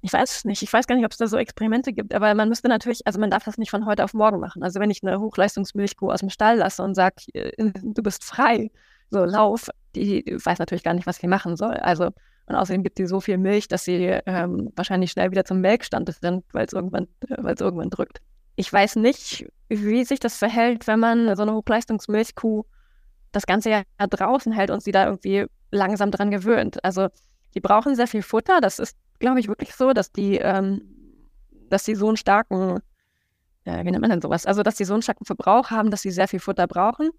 Ich 0.00 0.14
weiß 0.14 0.36
es 0.36 0.44
nicht. 0.46 0.62
Ich 0.62 0.72
weiß 0.72 0.86
gar 0.86 0.96
nicht, 0.96 1.04
ob 1.04 1.12
es 1.12 1.18
da 1.18 1.26
so 1.26 1.36
Experimente 1.36 1.92
gibt, 1.92 2.14
aber 2.14 2.34
man 2.34 2.48
müsste 2.48 2.68
natürlich, 2.68 3.06
also 3.06 3.20
man 3.20 3.28
darf 3.28 3.44
das 3.44 3.58
nicht 3.58 3.70
von 3.70 3.84
heute 3.84 4.02
auf 4.02 4.14
morgen 4.14 4.40
machen. 4.40 4.62
Also 4.62 4.80
wenn 4.80 4.90
ich 4.90 5.02
eine 5.02 5.20
Hochleistungsmilchkuh 5.20 6.10
aus 6.10 6.20
dem 6.20 6.30
Stall 6.30 6.56
lasse 6.56 6.82
und 6.82 6.94
sage, 6.94 7.16
äh, 7.34 7.52
du 7.82 8.02
bist 8.02 8.24
frei, 8.24 8.70
so 9.10 9.26
lauf, 9.26 9.68
die 9.94 10.24
weiß 10.42 10.58
natürlich 10.58 10.84
gar 10.84 10.94
nicht, 10.94 11.06
was 11.06 11.18
sie 11.18 11.28
machen 11.28 11.58
soll. 11.58 11.74
Also 11.74 12.12
und 12.46 12.54
außerdem 12.54 12.82
gibt 12.82 12.96
sie 12.96 13.06
so 13.06 13.20
viel 13.20 13.36
Milch, 13.36 13.68
dass 13.68 13.84
sie 13.84 14.06
ähm, 14.24 14.72
wahrscheinlich 14.74 15.10
schnell 15.10 15.30
wieder 15.30 15.44
zum 15.44 15.60
Melkstand 15.60 16.10
rennt, 16.22 16.46
weil 16.52 16.64
es 16.64 16.72
irgendwann, 16.72 17.06
äh, 17.28 17.54
irgendwann 17.60 17.90
drückt. 17.90 18.22
Ich 18.58 18.72
weiß 18.72 18.96
nicht, 18.96 19.46
wie 19.68 20.04
sich 20.04 20.18
das 20.18 20.36
verhält, 20.36 20.88
wenn 20.88 20.98
man 20.98 21.36
so 21.36 21.42
eine 21.42 21.54
Hochleistungsmilchkuh 21.54 22.64
das 23.30 23.46
ganze 23.46 23.70
Jahr 23.70 23.84
draußen 23.98 24.50
hält 24.50 24.70
und 24.72 24.82
sie 24.82 24.90
da 24.90 25.06
irgendwie 25.06 25.46
langsam 25.70 26.10
dran 26.10 26.32
gewöhnt. 26.32 26.82
Also 26.82 27.06
die 27.54 27.60
brauchen 27.60 27.94
sehr 27.94 28.08
viel 28.08 28.22
Futter. 28.22 28.60
Das 28.60 28.80
ist, 28.80 28.96
glaube 29.20 29.38
ich, 29.38 29.46
wirklich 29.46 29.76
so, 29.76 29.92
dass 29.92 30.10
die, 30.10 30.38
ähm, 30.38 30.82
dass 31.70 31.84
sie 31.84 31.94
so 31.94 32.08
einen 32.08 32.16
starken, 32.16 32.80
äh, 33.62 33.84
wie 33.84 33.92
nennt 33.92 34.00
man 34.00 34.10
denn 34.10 34.20
sowas? 34.20 34.44
Also 34.44 34.64
dass 34.64 34.76
sie 34.76 34.84
so 34.84 34.94
einen 34.94 35.02
starken 35.02 35.24
Verbrauch 35.24 35.70
haben, 35.70 35.92
dass 35.92 36.02
sie 36.02 36.10
sehr 36.10 36.26
viel 36.26 36.40
Futter 36.40 36.66
brauchen. 36.66 37.10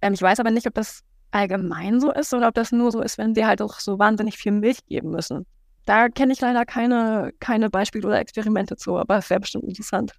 Ähm, 0.00 0.12
ich 0.12 0.22
weiß 0.22 0.38
aber 0.38 0.52
nicht, 0.52 0.68
ob 0.68 0.74
das 0.74 1.00
allgemein 1.32 1.98
so 1.98 2.12
ist 2.12 2.32
oder 2.32 2.46
ob 2.46 2.54
das 2.54 2.70
nur 2.70 2.92
so 2.92 3.00
ist, 3.00 3.18
wenn 3.18 3.34
wir 3.34 3.48
halt 3.48 3.62
auch 3.62 3.80
so 3.80 3.98
wahnsinnig 3.98 4.36
viel 4.36 4.52
Milch 4.52 4.86
geben 4.86 5.10
müssen. 5.10 5.44
Da 5.86 6.08
kenne 6.08 6.32
ich 6.32 6.40
leider 6.40 6.64
keine, 6.64 7.32
keine 7.40 7.68
Beispiele 7.68 8.06
oder 8.06 8.20
Experimente 8.20 8.76
zu, 8.76 8.96
aber 8.96 9.18
es 9.18 9.28
wäre 9.28 9.40
bestimmt 9.40 9.64
interessant. 9.64 10.12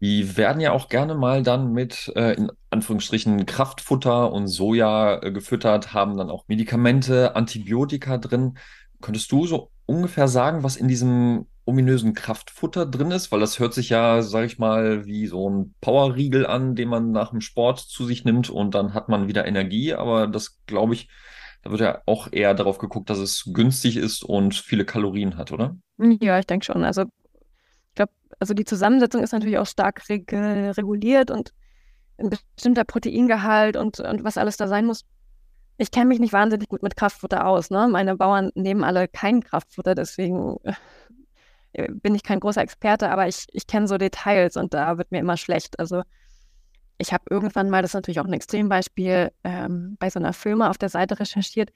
Die 0.00 0.36
werden 0.36 0.60
ja 0.60 0.72
auch 0.72 0.88
gerne 0.88 1.14
mal 1.14 1.42
dann 1.42 1.72
mit, 1.72 2.10
äh, 2.16 2.34
in 2.34 2.50
Anführungsstrichen, 2.70 3.44
Kraftfutter 3.44 4.32
und 4.32 4.46
Soja 4.46 5.22
äh, 5.22 5.30
gefüttert, 5.30 5.92
haben 5.92 6.16
dann 6.16 6.30
auch 6.30 6.44
Medikamente, 6.48 7.36
Antibiotika 7.36 8.16
drin. 8.16 8.56
Könntest 9.02 9.30
du 9.30 9.46
so 9.46 9.70
ungefähr 9.84 10.28
sagen, 10.28 10.62
was 10.62 10.76
in 10.76 10.88
diesem 10.88 11.46
ominösen 11.66 12.14
Kraftfutter 12.14 12.86
drin 12.86 13.10
ist? 13.10 13.30
Weil 13.30 13.40
das 13.40 13.58
hört 13.58 13.74
sich 13.74 13.90
ja, 13.90 14.22
sag 14.22 14.46
ich 14.46 14.58
mal, 14.58 15.04
wie 15.04 15.26
so 15.26 15.48
ein 15.50 15.74
Powerriegel 15.80 16.46
an, 16.46 16.74
den 16.74 16.88
man 16.88 17.12
nach 17.12 17.30
dem 17.30 17.42
Sport 17.42 17.80
zu 17.80 18.06
sich 18.06 18.24
nimmt 18.24 18.48
und 18.48 18.74
dann 18.74 18.94
hat 18.94 19.08
man 19.08 19.28
wieder 19.28 19.46
Energie. 19.46 19.92
Aber 19.94 20.26
das 20.26 20.58
glaube 20.66 20.94
ich, 20.94 21.08
da 21.62 21.70
wird 21.70 21.80
ja 21.80 22.00
auch 22.06 22.28
eher 22.32 22.54
darauf 22.54 22.78
geguckt, 22.78 23.10
dass 23.10 23.18
es 23.18 23.50
günstig 23.52 23.98
ist 23.98 24.24
und 24.24 24.54
viele 24.54 24.86
Kalorien 24.86 25.36
hat, 25.36 25.52
oder? 25.52 25.76
Ja, 25.98 26.38
ich 26.38 26.46
denke 26.46 26.64
schon. 26.64 26.84
Also 26.84 27.04
also 28.40 28.54
die 28.54 28.64
Zusammensetzung 28.64 29.22
ist 29.22 29.32
natürlich 29.32 29.58
auch 29.58 29.66
stark 29.66 30.08
reg 30.08 30.32
reguliert 30.32 31.30
und 31.30 31.52
ein 32.18 32.30
bestimmter 32.30 32.84
Proteingehalt 32.84 33.76
und, 33.76 34.00
und 34.00 34.24
was 34.24 34.36
alles 34.36 34.56
da 34.56 34.66
sein 34.66 34.86
muss. 34.86 35.04
Ich 35.76 35.90
kenne 35.90 36.06
mich 36.06 36.20
nicht 36.20 36.32
wahnsinnig 36.32 36.68
gut 36.68 36.82
mit 36.82 36.96
Kraftfutter 36.96 37.46
aus. 37.46 37.70
Ne? 37.70 37.88
Meine 37.88 38.16
Bauern 38.16 38.50
nehmen 38.54 38.84
alle 38.84 39.08
kein 39.08 39.42
Kraftfutter, 39.42 39.94
deswegen 39.94 40.56
äh, 41.72 41.88
bin 41.90 42.14
ich 42.14 42.22
kein 42.22 42.40
großer 42.40 42.62
Experte, 42.62 43.10
aber 43.10 43.28
ich, 43.28 43.46
ich 43.52 43.66
kenne 43.66 43.86
so 43.86 43.96
Details 43.96 44.56
und 44.56 44.74
da 44.74 44.98
wird 44.98 45.12
mir 45.12 45.20
immer 45.20 45.36
schlecht. 45.36 45.78
Also 45.78 46.02
ich 46.98 47.12
habe 47.12 47.24
irgendwann 47.30 47.70
mal, 47.70 47.82
das 47.82 47.92
ist 47.92 47.94
natürlich 47.94 48.20
auch 48.20 48.26
ein 48.26 48.32
Extrembeispiel, 48.32 49.32
ähm, 49.44 49.96
bei 49.98 50.10
so 50.10 50.18
einer 50.18 50.32
Firma 50.32 50.68
auf 50.68 50.78
der 50.78 50.90
Seite 50.90 51.18
recherchiert, 51.18 51.70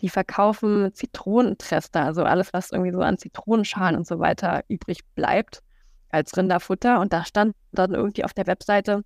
die 0.00 0.08
verkaufen 0.08 0.94
Zitronentrester, 0.94 2.02
also 2.02 2.24
alles, 2.24 2.52
was 2.54 2.72
irgendwie 2.72 2.92
so 2.92 3.00
an 3.00 3.18
Zitronenschalen 3.18 3.96
und 3.96 4.06
so 4.06 4.18
weiter 4.18 4.64
übrig 4.68 5.00
bleibt, 5.14 5.62
als 6.10 6.36
Rinderfutter. 6.36 7.00
Und 7.00 7.12
da 7.12 7.24
stand 7.24 7.54
dann 7.72 7.94
irgendwie 7.94 8.24
auf 8.24 8.34
der 8.34 8.46
Webseite, 8.46 9.02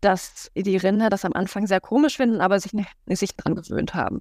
dass 0.00 0.50
die 0.54 0.76
Rinder 0.76 1.08
das 1.10 1.24
am 1.24 1.32
Anfang 1.32 1.66
sehr 1.66 1.80
komisch 1.80 2.16
finden, 2.16 2.40
aber 2.40 2.60
sich 2.60 2.72
nicht, 2.72 2.90
sich 3.06 3.36
dran 3.36 3.54
gewöhnt 3.54 3.94
haben. 3.94 4.20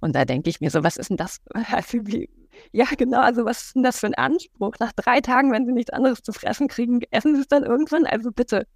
Und 0.00 0.16
da 0.16 0.24
denke 0.24 0.50
ich 0.50 0.60
mir 0.60 0.70
so, 0.70 0.82
was 0.82 0.96
ist 0.96 1.10
denn 1.10 1.16
das? 1.16 1.38
Also 1.54 1.98
ja, 2.72 2.86
genau, 2.98 3.20
also 3.20 3.44
was 3.44 3.62
ist 3.62 3.76
denn 3.76 3.82
das 3.82 4.00
für 4.00 4.06
ein 4.06 4.14
Anspruch? 4.14 4.74
Nach 4.80 4.92
drei 4.92 5.20
Tagen, 5.20 5.52
wenn 5.52 5.66
sie 5.66 5.72
nichts 5.72 5.92
anderes 5.92 6.22
zu 6.22 6.32
fressen 6.32 6.68
kriegen, 6.68 7.00
essen 7.10 7.34
sie 7.34 7.42
es 7.42 7.48
dann 7.48 7.62
irgendwann? 7.62 8.06
Also 8.06 8.32
bitte, 8.32 8.66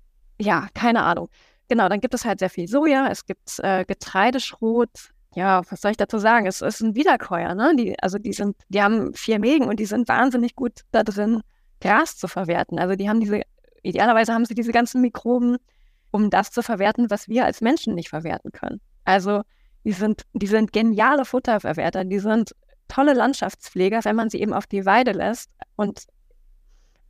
ja, 0.40 0.68
keine 0.74 1.02
Ahnung. 1.02 1.28
Genau, 1.68 1.88
dann 1.88 2.00
gibt 2.00 2.14
es 2.14 2.24
halt 2.24 2.38
sehr 2.38 2.50
viel 2.50 2.68
Soja, 2.68 3.08
es 3.10 3.26
gibt 3.26 3.58
äh, 3.58 3.84
Getreideschrot. 3.84 5.10
Ja, 5.34 5.62
was 5.68 5.80
soll 5.80 5.90
ich 5.90 5.96
dazu 5.96 6.18
sagen? 6.18 6.46
Es 6.46 6.60
ist 6.60 6.80
ein 6.80 6.94
Wiederkäuer, 6.94 7.54
ne? 7.54 7.74
Die, 7.76 7.98
also 8.00 8.18
die 8.18 8.32
sind, 8.32 8.56
die 8.68 8.82
haben 8.82 9.12
vier 9.14 9.40
Mägen 9.40 9.66
und 9.66 9.80
die 9.80 9.86
sind 9.86 10.08
wahnsinnig 10.08 10.54
gut 10.54 10.82
da 10.92 11.02
drin, 11.02 11.40
Gras 11.84 12.16
zu 12.16 12.28
verwerten. 12.28 12.78
Also 12.78 12.96
die 12.96 13.08
haben 13.08 13.20
diese, 13.20 13.42
idealerweise 13.82 14.32
haben 14.32 14.46
sie 14.46 14.54
diese 14.54 14.72
ganzen 14.72 15.02
Mikroben, 15.02 15.58
um 16.10 16.30
das 16.30 16.50
zu 16.50 16.62
verwerten, 16.62 17.10
was 17.10 17.28
wir 17.28 17.44
als 17.44 17.60
Menschen 17.60 17.94
nicht 17.94 18.08
verwerten 18.08 18.52
können. 18.52 18.80
Also 19.04 19.42
die 19.84 19.92
sind, 19.92 20.22
die 20.32 20.46
sind 20.46 20.72
geniale 20.72 21.26
Futterverwerter, 21.26 22.04
die 22.04 22.18
sind 22.20 22.54
tolle 22.88 23.12
Landschaftspfleger, 23.12 24.00
wenn 24.04 24.16
man 24.16 24.30
sie 24.30 24.40
eben 24.40 24.54
auf 24.54 24.66
die 24.66 24.86
Weide 24.86 25.12
lässt 25.12 25.50
und 25.76 26.06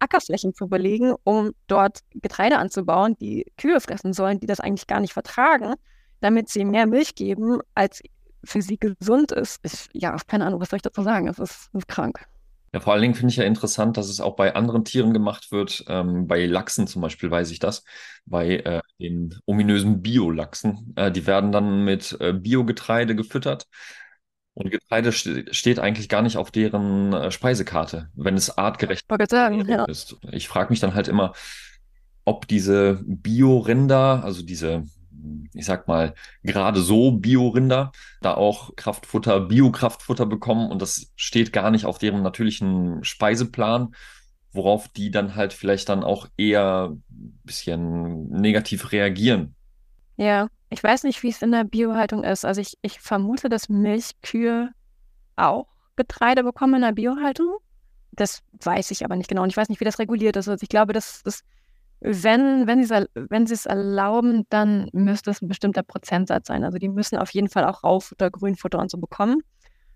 Ackerflächen 0.01 0.55
zu 0.55 0.67
belegen, 0.67 1.15
um 1.23 1.53
dort 1.69 2.01
Getreide 2.11 2.59
anzubauen, 2.59 3.17
die 3.21 3.47
Kühe 3.57 3.81
fressen 3.81 4.13
sollen, 4.13 4.41
die 4.41 4.47
das 4.47 4.59
eigentlich 4.59 4.89
gar 4.89 5.01
nicht 5.01 5.13
vertragen, 5.13 5.75
damit 6.21 6.49
sie 6.49 6.65
mehr 6.65 6.87
Milch 6.87 7.15
geben, 7.15 7.61
als 7.75 8.03
für 8.43 8.61
sie 8.61 8.79
gesund 8.79 9.31
ist. 9.31 9.61
Ich, 9.63 9.89
ja, 9.93 10.17
keine 10.27 10.47
Ahnung, 10.47 10.61
was 10.61 10.71
soll 10.71 10.79
ich 10.79 10.83
dazu 10.83 11.03
sagen? 11.03 11.29
Es 11.29 11.39
ist, 11.39 11.71
ist 11.73 11.89
krank. 11.89 12.27
Ja, 12.75 12.81
vor 12.81 12.93
allen 12.93 13.03
Dingen 13.03 13.15
finde 13.15 13.31
ich 13.31 13.37
ja 13.37 13.45
interessant, 13.45 13.97
dass 13.97 14.09
es 14.09 14.21
auch 14.21 14.35
bei 14.35 14.57
anderen 14.57 14.85
Tieren 14.85 15.13
gemacht 15.13 15.53
wird. 15.53 15.85
Ähm, 15.87 16.27
bei 16.27 16.45
Lachsen 16.45 16.89
zum 16.89 17.03
Beispiel 17.03 17.31
weiß 17.31 17.53
ich 17.53 17.61
das. 17.61 17.85
Bei 18.27 18.57
äh, 18.57 18.81
den 18.99 19.39
ominösen 19.47 20.03
Bio-Lachsen. 20.03 20.93
Äh, 20.97 21.13
die 21.13 21.25
werden 21.25 21.53
dann 21.53 21.85
mit 21.85 22.17
äh, 22.19 22.33
Biogetreide 22.33 23.15
gefüttert. 23.15 23.69
Und 24.55 24.73
Getreide 24.73 25.13
steht 25.13 25.79
eigentlich 25.79 26.09
gar 26.09 26.23
nicht 26.23 26.37
auf 26.37 26.51
deren 26.51 27.13
äh, 27.13 27.31
Speisekarte, 27.31 28.09
wenn 28.17 28.35
es 28.35 28.59
artgerecht 28.59 29.07
sagen, 29.31 29.69
ja. 29.69 29.85
ist. 29.85 30.17
Ich 30.33 30.49
frage 30.49 30.71
mich 30.71 30.81
dann 30.81 30.95
halt 30.95 31.07
immer, 31.07 31.33
ob 32.25 32.49
diese 32.49 33.05
Bio-Rinder, 33.07 34.25
also 34.25 34.43
diese, 34.43 34.83
ich 35.53 35.65
sag 35.65 35.89
mal, 35.89 36.15
gerade 36.43 36.81
so 36.81 37.13
Bio-Rinder, 37.13 37.93
da 38.21 38.35
auch 38.35 38.77
Kraftfutter, 38.77 39.41
Biokraftfutter 39.41 40.27
bekommen 40.27 40.71
und 40.71 40.83
das 40.83 41.13
steht 41.17 41.53
gar 41.53 41.71
nicht 41.71 41.87
auf 41.87 41.99
deren 41.99 42.23
natürlichen 42.23 43.03
Speiseplan, 43.05 43.95
worauf 44.53 44.89
die 44.89 45.11
dann 45.11 45.35
halt 45.35 45.53
vielleicht 45.53 45.89
dann 45.89 46.05
auch 46.05 46.29
eher 46.37 46.91
ein 46.93 47.41
bisschen 47.45 48.29
negativ 48.29 48.93
reagieren. 48.93 49.55
Ja, 50.17 50.49
ich 50.71 50.83
weiß 50.83 51.05
nicht, 51.05 51.23
wie 51.23 51.29
es 51.29 51.43
in 51.43 51.53
der 51.53 51.65
Biohaltung 51.65 52.25
ist. 52.25 52.45
Also 52.45 52.61
ich, 52.61 52.79
ich 52.83 53.01
vermute, 53.01 53.49
dass 53.49 53.69
Milchkühe 53.69 54.71
auch 55.37 55.67
Getreide 55.97 56.45
bekommen 56.45 56.75
in 56.75 56.83
der 56.83 56.93
Biohaltung. 56.93 57.59
Das 58.13 58.43
weiß 58.63 58.91
ich 58.93 59.05
aber 59.05 59.17
nicht 59.17 59.29
genau. 59.29 59.43
Und 59.43 59.51
ich 59.51 59.57
weiß 59.57 59.69
nicht, 59.69 59.81
wie 59.81 59.85
das 59.85 59.99
reguliert 59.99 60.37
ist. 60.37 60.49
Also 60.49 60.63
ich 60.63 60.69
glaube, 60.69 60.93
das, 60.93 61.23
wenn, 62.07 62.67
wenn 62.67 62.85
sie 62.85 63.07
wenn 63.15 63.45
es 63.45 63.65
erlauben, 63.65 64.45
dann 64.51 64.91
müsste 64.93 65.31
es 65.31 65.41
ein 65.41 65.49
bestimmter 65.49 65.83
Prozentsatz 65.83 66.49
sein. 66.49 66.63
Also 66.63 66.77
die 66.77 66.91
müssen 66.91 67.17
auf 67.17 67.31
jeden 67.31 67.49
Fall 67.49 67.65
auch 67.65 67.83
Raufutter, 67.83 68.31
Grünfutter 68.31 68.79
und 68.79 68.91
so 68.91 68.99
bekommen 68.99 69.43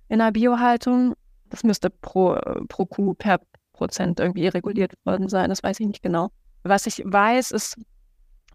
in 0.09 0.19
der 0.19 0.33
Biohaltung. 0.33 1.15
Das 1.51 1.65
müsste 1.65 1.91
pro, 1.91 2.39
pro 2.69 2.87
Kuh 2.87 3.15
per 3.15 3.41
Prozent 3.75 4.21
irgendwie 4.21 4.49
reguliert 4.49 4.95
worden 5.05 5.29
sein. 5.29 5.51
Das 5.51 5.63
weiß 5.63 5.81
ich 5.81 5.87
nicht 5.87 6.03
genau. 6.03 6.31
Was 6.63 6.87
ich 6.87 7.03
weiß, 7.05 7.51
ist 7.51 7.77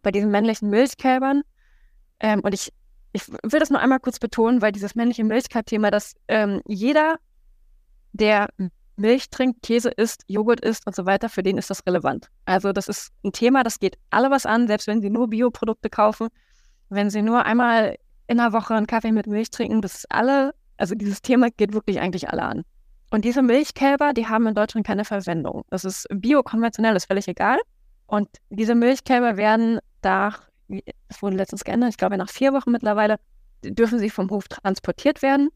bei 0.01 0.11
diesen 0.11 0.31
männlichen 0.31 0.69
Milchkälbern, 0.69 1.43
ähm, 2.19 2.39
und 2.41 2.53
ich, 2.53 2.73
ich 3.11 3.29
will 3.29 3.59
das 3.59 3.69
nur 3.69 3.79
einmal 3.79 3.99
kurz 3.99 4.17
betonen, 4.17 4.61
weil 4.61 4.71
dieses 4.71 4.95
männliche 4.95 5.23
Milchkalb-Thema, 5.23 5.91
dass 5.91 6.15
ähm, 6.27 6.61
jeder, 6.65 7.17
der 8.13 8.47
Milch 8.95 9.29
trinkt, 9.29 9.61
Käse 9.63 9.89
isst, 9.89 10.23
Joghurt 10.27 10.61
isst 10.61 10.85
und 10.85 10.95
so 10.95 11.05
weiter, 11.05 11.29
für 11.29 11.43
den 11.43 11.57
ist 11.57 11.69
das 11.69 11.85
relevant. 11.85 12.29
Also 12.45 12.73
das 12.73 12.87
ist 12.87 13.11
ein 13.23 13.31
Thema, 13.31 13.63
das 13.63 13.79
geht 13.79 13.97
alle 14.09 14.29
was 14.29 14.45
an, 14.45 14.67
selbst 14.67 14.87
wenn 14.87 15.01
sie 15.01 15.09
nur 15.09 15.29
Bioprodukte 15.29 15.89
kaufen, 15.89 16.27
wenn 16.89 17.09
sie 17.09 17.21
nur 17.21 17.45
einmal 17.45 17.97
in 18.27 18.37
der 18.37 18.53
Woche 18.53 18.75
einen 18.75 18.87
Kaffee 18.87 19.11
mit 19.11 19.27
Milch 19.27 19.51
trinken, 19.51 19.81
das 19.81 19.95
ist 19.95 20.11
alle, 20.11 20.53
also 20.77 20.95
dieses 20.95 21.21
Thema 21.21 21.49
geht 21.49 21.73
wirklich 21.73 21.99
eigentlich 21.99 22.29
alle 22.29 22.43
an. 22.43 22.63
Und 23.11 23.25
diese 23.25 23.41
Milchkälber, 23.41 24.13
die 24.13 24.27
haben 24.27 24.47
in 24.47 24.55
Deutschland 24.55 24.87
keine 24.87 25.05
Verwendung. 25.05 25.63
Das 25.69 25.85
ist 25.85 26.07
biokonventionell, 26.09 26.95
ist 26.95 27.05
völlig 27.05 27.27
egal. 27.27 27.59
Und 28.07 28.27
diese 28.49 28.73
Milchkälber 28.73 29.37
werden 29.37 29.79
da 30.01 30.33
es 31.07 31.21
wurde 31.21 31.35
letztens 31.35 31.63
geändert, 31.63 31.89
ich 31.91 31.97
glaube 31.97 32.17
nach 32.17 32.29
vier 32.29 32.53
Wochen 32.53 32.71
mittlerweile, 32.71 33.17
dürfen 33.63 33.99
sie 33.99 34.09
vom 34.09 34.29
Hof 34.29 34.47
transportiert 34.47 35.21
werden. 35.21 35.49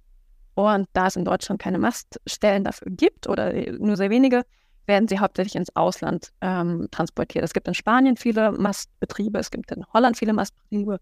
Und 0.57 0.89
da 0.93 1.05
es 1.05 1.15
in 1.15 1.23
Deutschland 1.23 1.61
keine 1.61 1.77
Maststellen 1.77 2.63
dafür 2.63 2.91
gibt 2.91 3.29
oder 3.29 3.53
nur 3.77 3.95
sehr 3.95 4.09
wenige, 4.09 4.43
werden 4.87 5.07
sie 5.07 5.19
hauptsächlich 5.19 5.55
ins 5.55 5.75
Ausland 5.75 6.31
ähm, 6.41 6.87
transportiert. 6.89 7.45
Es 7.45 7.53
gibt 7.53 7.67
in 7.67 7.75
Spanien 7.75 8.17
viele 8.17 8.51
Mastbetriebe, 8.51 9.37
es 9.37 9.51
gibt 9.51 9.71
in 9.71 9.85
Holland 9.93 10.17
viele 10.17 10.33
Mastbetriebe 10.33 10.99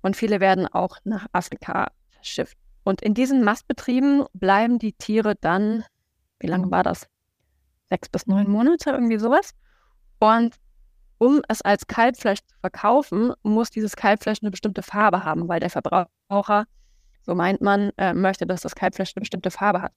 und 0.00 0.16
viele 0.16 0.40
werden 0.40 0.66
auch 0.68 0.96
nach 1.04 1.26
Afrika 1.32 1.88
verschifft. 2.12 2.56
Und 2.82 3.02
in 3.02 3.12
diesen 3.12 3.44
Mastbetrieben 3.44 4.24
bleiben 4.32 4.78
die 4.78 4.94
Tiere 4.94 5.34
dann, 5.38 5.84
wie 6.40 6.46
lange 6.46 6.70
war 6.70 6.82
das? 6.82 7.06
Sechs 7.90 8.08
bis 8.08 8.26
neun 8.26 8.48
Monate, 8.50 8.88
irgendwie 8.88 9.18
sowas. 9.18 9.50
Und 10.18 10.54
um 11.18 11.42
es 11.48 11.60
als 11.60 11.86
Kalbfleisch 11.86 12.40
zu 12.40 12.56
verkaufen, 12.58 13.34
muss 13.42 13.68
dieses 13.68 13.96
Kalbfleisch 13.96 14.38
eine 14.40 14.50
bestimmte 14.50 14.82
Farbe 14.82 15.24
haben, 15.24 15.46
weil 15.46 15.60
der 15.60 15.68
Verbraucher, 15.68 16.64
so 17.24 17.34
meint 17.34 17.60
man, 17.60 17.90
äh, 17.96 18.14
möchte, 18.14 18.46
dass 18.46 18.60
das 18.60 18.74
Kalbfleisch 18.74 19.12
eine 19.14 19.22
bestimmte 19.22 19.50
Farbe 19.50 19.82
hat. 19.82 19.92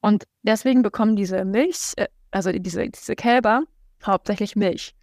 Und 0.00 0.24
deswegen 0.42 0.82
bekommen 0.82 1.16
diese 1.16 1.44
Milch, 1.44 1.92
äh, 1.96 2.06
also 2.30 2.52
diese, 2.52 2.88
diese 2.88 3.16
Kälber, 3.16 3.62
hauptsächlich 4.04 4.56
Milch. 4.56 4.94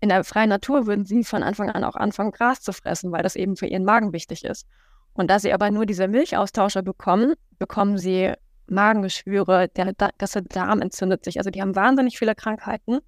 In 0.00 0.08
der 0.08 0.24
freien 0.24 0.48
Natur 0.48 0.86
würden 0.86 1.04
sie 1.04 1.24
von 1.24 1.42
Anfang 1.42 1.70
an 1.70 1.84
auch 1.84 1.94
anfangen, 1.94 2.32
Gras 2.32 2.62
zu 2.62 2.72
fressen, 2.72 3.12
weil 3.12 3.22
das 3.22 3.36
eben 3.36 3.56
für 3.56 3.66
ihren 3.66 3.84
Magen 3.84 4.12
wichtig 4.12 4.44
ist. 4.44 4.66
Und 5.12 5.30
da 5.30 5.38
sie 5.38 5.52
aber 5.52 5.70
nur 5.70 5.86
diese 5.86 6.08
Milchaustauscher 6.08 6.82
bekommen, 6.82 7.34
bekommen 7.58 7.98
sie 7.98 8.32
Magengeschwüre, 8.68 9.68
der, 9.68 9.92
der 9.92 10.10
Darm 10.48 10.80
entzündet 10.80 11.24
sich. 11.24 11.38
Also 11.38 11.50
die 11.50 11.60
haben 11.60 11.76
wahnsinnig 11.76 12.18
viele 12.18 12.34
Krankheiten 12.34 13.00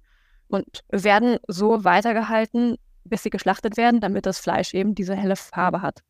und 0.47 0.83
werden 0.89 1.37
so 1.47 1.83
weitergehalten, 1.83 2.77
bis 3.05 3.23
sie 3.23 3.29
geschlachtet 3.29 3.77
werden, 3.77 4.01
damit 4.01 4.25
das 4.25 4.39
Fleisch 4.39 4.73
eben 4.73 4.93
diese 4.93 5.15
helle 5.15 5.35
Farbe 5.35 5.81
hat. 5.81 6.01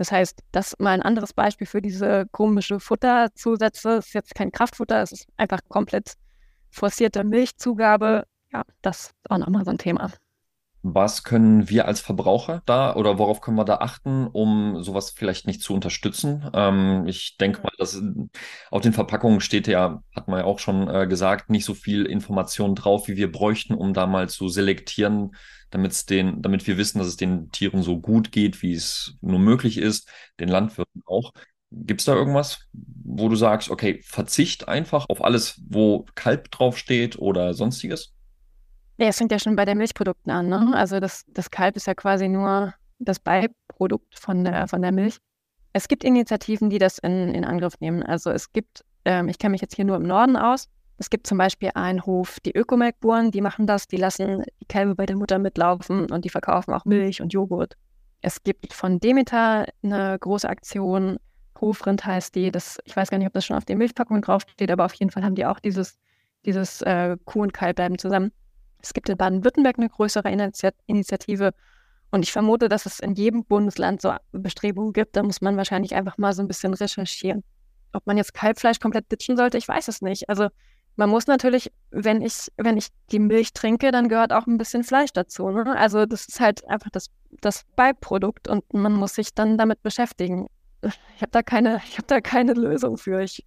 Das 0.00 0.10
heißt, 0.10 0.40
das 0.50 0.68
ist 0.68 0.80
mal 0.80 0.92
ein 0.92 1.02
anderes 1.02 1.34
Beispiel 1.34 1.66
für 1.66 1.82
diese 1.82 2.24
komische 2.32 2.80
Futterzusätze. 2.80 3.98
Es 3.98 4.06
ist 4.06 4.14
jetzt 4.14 4.34
kein 4.34 4.50
Kraftfutter, 4.50 5.02
es 5.02 5.12
ist 5.12 5.26
einfach 5.36 5.60
komplett 5.68 6.14
forcierte 6.70 7.22
Milchzugabe. 7.22 8.24
Ja, 8.50 8.62
das 8.80 9.08
ist 9.08 9.14
auch 9.28 9.36
nochmal 9.36 9.66
so 9.66 9.72
ein 9.72 9.76
Thema. 9.76 10.10
Was 10.82 11.22
können 11.22 11.68
wir 11.68 11.84
als 11.86 12.00
Verbraucher 12.00 12.62
da 12.64 12.94
oder 12.94 13.18
worauf 13.18 13.42
können 13.42 13.58
wir 13.58 13.66
da 13.66 13.76
achten, 13.76 14.26
um 14.26 14.82
sowas 14.82 15.10
vielleicht 15.10 15.46
nicht 15.46 15.60
zu 15.60 15.74
unterstützen? 15.74 16.50
Ähm, 16.54 17.04
ich 17.06 17.36
denke 17.36 17.60
mal, 17.60 17.72
dass 17.76 18.02
auf 18.70 18.80
den 18.80 18.94
Verpackungen 18.94 19.42
steht 19.42 19.66
ja, 19.66 20.02
hat 20.16 20.28
man 20.28 20.38
ja 20.38 20.44
auch 20.46 20.60
schon 20.60 20.88
äh, 20.88 21.06
gesagt, 21.06 21.50
nicht 21.50 21.66
so 21.66 21.74
viel 21.74 22.06
Information 22.06 22.74
drauf, 22.74 23.06
wie 23.06 23.18
wir 23.18 23.30
bräuchten, 23.30 23.74
um 23.74 23.92
da 23.92 24.06
mal 24.06 24.30
zu 24.30 24.48
selektieren, 24.48 25.32
damit 25.70 26.10
den, 26.10 26.42
damit 26.42 26.66
wir 26.66 26.76
wissen, 26.76 26.98
dass 26.98 27.08
es 27.08 27.16
den 27.16 27.50
Tieren 27.50 27.82
so 27.82 28.00
gut 28.00 28.32
geht, 28.32 28.62
wie 28.62 28.72
es 28.72 29.16
nur 29.20 29.38
möglich 29.38 29.78
ist, 29.78 30.08
den 30.38 30.48
Landwirten 30.48 31.02
auch. 31.06 31.32
Gibt 31.72 32.00
es 32.00 32.04
da 32.04 32.14
irgendwas, 32.14 32.66
wo 32.72 33.28
du 33.28 33.36
sagst, 33.36 33.70
okay, 33.70 34.00
verzicht 34.02 34.68
einfach 34.68 35.08
auf 35.08 35.24
alles, 35.24 35.60
wo 35.68 36.04
Kalb 36.16 36.50
draufsteht 36.50 37.18
oder 37.18 37.54
sonstiges? 37.54 38.12
Ja, 38.98 39.06
es 39.06 39.18
fängt 39.18 39.32
ja 39.32 39.38
schon 39.38 39.56
bei 39.56 39.64
den 39.64 39.78
Milchprodukten 39.78 40.32
an. 40.32 40.48
Ne? 40.48 40.72
Also 40.74 41.00
das, 41.00 41.24
das 41.28 41.50
Kalb 41.50 41.76
ist 41.76 41.86
ja 41.86 41.94
quasi 41.94 42.28
nur 42.28 42.74
das 42.98 43.18
Beiprodukt 43.18 44.18
von 44.18 44.44
der, 44.44 44.68
von 44.68 44.82
der 44.82 44.92
Milch. 44.92 45.18
Es 45.72 45.88
gibt 45.88 46.04
Initiativen, 46.04 46.68
die 46.70 46.78
das 46.78 46.98
in, 46.98 47.32
in 47.34 47.44
Angriff 47.44 47.80
nehmen. 47.80 48.02
Also 48.02 48.30
es 48.30 48.52
gibt, 48.52 48.84
ähm, 49.04 49.28
ich 49.28 49.38
kenne 49.38 49.52
mich 49.52 49.60
jetzt 49.60 49.76
hier 49.76 49.84
nur 49.84 49.96
im 49.96 50.02
Norden 50.02 50.36
aus, 50.36 50.68
es 51.00 51.10
gibt 51.10 51.26
zum 51.26 51.38
Beispiel 51.38 51.70
einen 51.74 52.06
Hof, 52.06 52.38
die 52.40 52.56
Ökomelkburen, 52.56 53.30
die 53.30 53.40
machen 53.40 53.66
das, 53.66 53.88
die 53.88 53.96
lassen 53.96 54.44
die 54.60 54.66
Kälber 54.66 54.94
bei 54.94 55.06
der 55.06 55.16
Mutter 55.16 55.38
mitlaufen 55.38 56.10
und 56.10 56.24
die 56.24 56.30
verkaufen 56.30 56.72
auch 56.72 56.84
Milch 56.84 57.20
und 57.20 57.32
Joghurt. 57.32 57.74
Es 58.22 58.42
gibt 58.42 58.72
von 58.72 59.00
Demeter 59.00 59.66
eine 59.82 60.18
große 60.18 60.48
Aktion, 60.48 61.18
Hofrind 61.60 62.06
heißt 62.06 62.34
die, 62.36 62.50
das, 62.50 62.78
ich 62.84 62.96
weiß 62.96 63.10
gar 63.10 63.18
nicht, 63.18 63.26
ob 63.26 63.32
das 63.32 63.44
schon 63.44 63.56
auf 63.56 63.64
den 63.64 63.78
Milchpackungen 63.78 64.22
draufsteht, 64.22 64.70
aber 64.70 64.84
auf 64.84 64.94
jeden 64.94 65.10
Fall 65.10 65.24
haben 65.24 65.34
die 65.34 65.44
auch 65.44 65.58
dieses 65.58 65.98
dieses 66.46 66.82
äh, 66.82 67.16
Kuh 67.24 67.42
und 67.42 67.52
Kalb 67.52 67.76
bleiben 67.76 67.98
zusammen. 67.98 68.32
Es 68.82 68.94
gibt 68.94 69.08
in 69.08 69.16
Baden-Württemberg 69.16 69.78
eine 69.78 69.88
größere 69.88 70.30
Initiative 70.86 71.52
und 72.10 72.22
ich 72.22 72.32
vermute, 72.32 72.68
dass 72.68 72.86
es 72.86 73.00
in 73.00 73.14
jedem 73.14 73.44
Bundesland 73.44 74.00
so 74.00 74.14
Bestrebungen 74.32 74.92
gibt. 74.92 75.16
Da 75.16 75.22
muss 75.22 75.40
man 75.40 75.56
wahrscheinlich 75.56 75.94
einfach 75.94 76.18
mal 76.18 76.32
so 76.32 76.42
ein 76.42 76.48
bisschen 76.48 76.74
recherchieren. 76.74 77.44
Ob 77.92 78.06
man 78.06 78.16
jetzt 78.16 78.34
Kalbfleisch 78.34 78.80
komplett 78.80 79.10
ditchen 79.12 79.36
sollte, 79.36 79.58
ich 79.58 79.68
weiß 79.68 79.88
es 79.88 80.00
nicht. 80.00 80.28
Also 80.28 80.48
man 80.96 81.08
muss 81.08 81.26
natürlich, 81.26 81.72
wenn 81.90 82.20
ich, 82.20 82.48
wenn 82.56 82.76
ich 82.76 82.88
die 83.10 83.18
Milch 83.18 83.52
trinke, 83.52 83.90
dann 83.90 84.08
gehört 84.08 84.32
auch 84.32 84.46
ein 84.46 84.58
bisschen 84.58 84.84
Fleisch 84.84 85.12
dazu. 85.12 85.50
Ne? 85.50 85.76
Also 85.76 86.06
das 86.06 86.26
ist 86.26 86.40
halt 86.40 86.66
einfach 86.68 86.90
das, 86.90 87.06
das 87.40 87.64
Beiprodukt 87.76 88.48
und 88.48 88.72
man 88.74 88.92
muss 88.92 89.14
sich 89.14 89.34
dann 89.34 89.56
damit 89.56 89.82
beschäftigen. 89.82 90.48
Ich 90.82 91.22
habe 91.22 91.30
da 91.30 91.42
keine, 91.42 91.80
ich 91.86 91.96
habe 91.96 92.06
da 92.06 92.20
keine 92.20 92.54
Lösung 92.54 92.96
für. 92.96 93.22
Ich, 93.22 93.44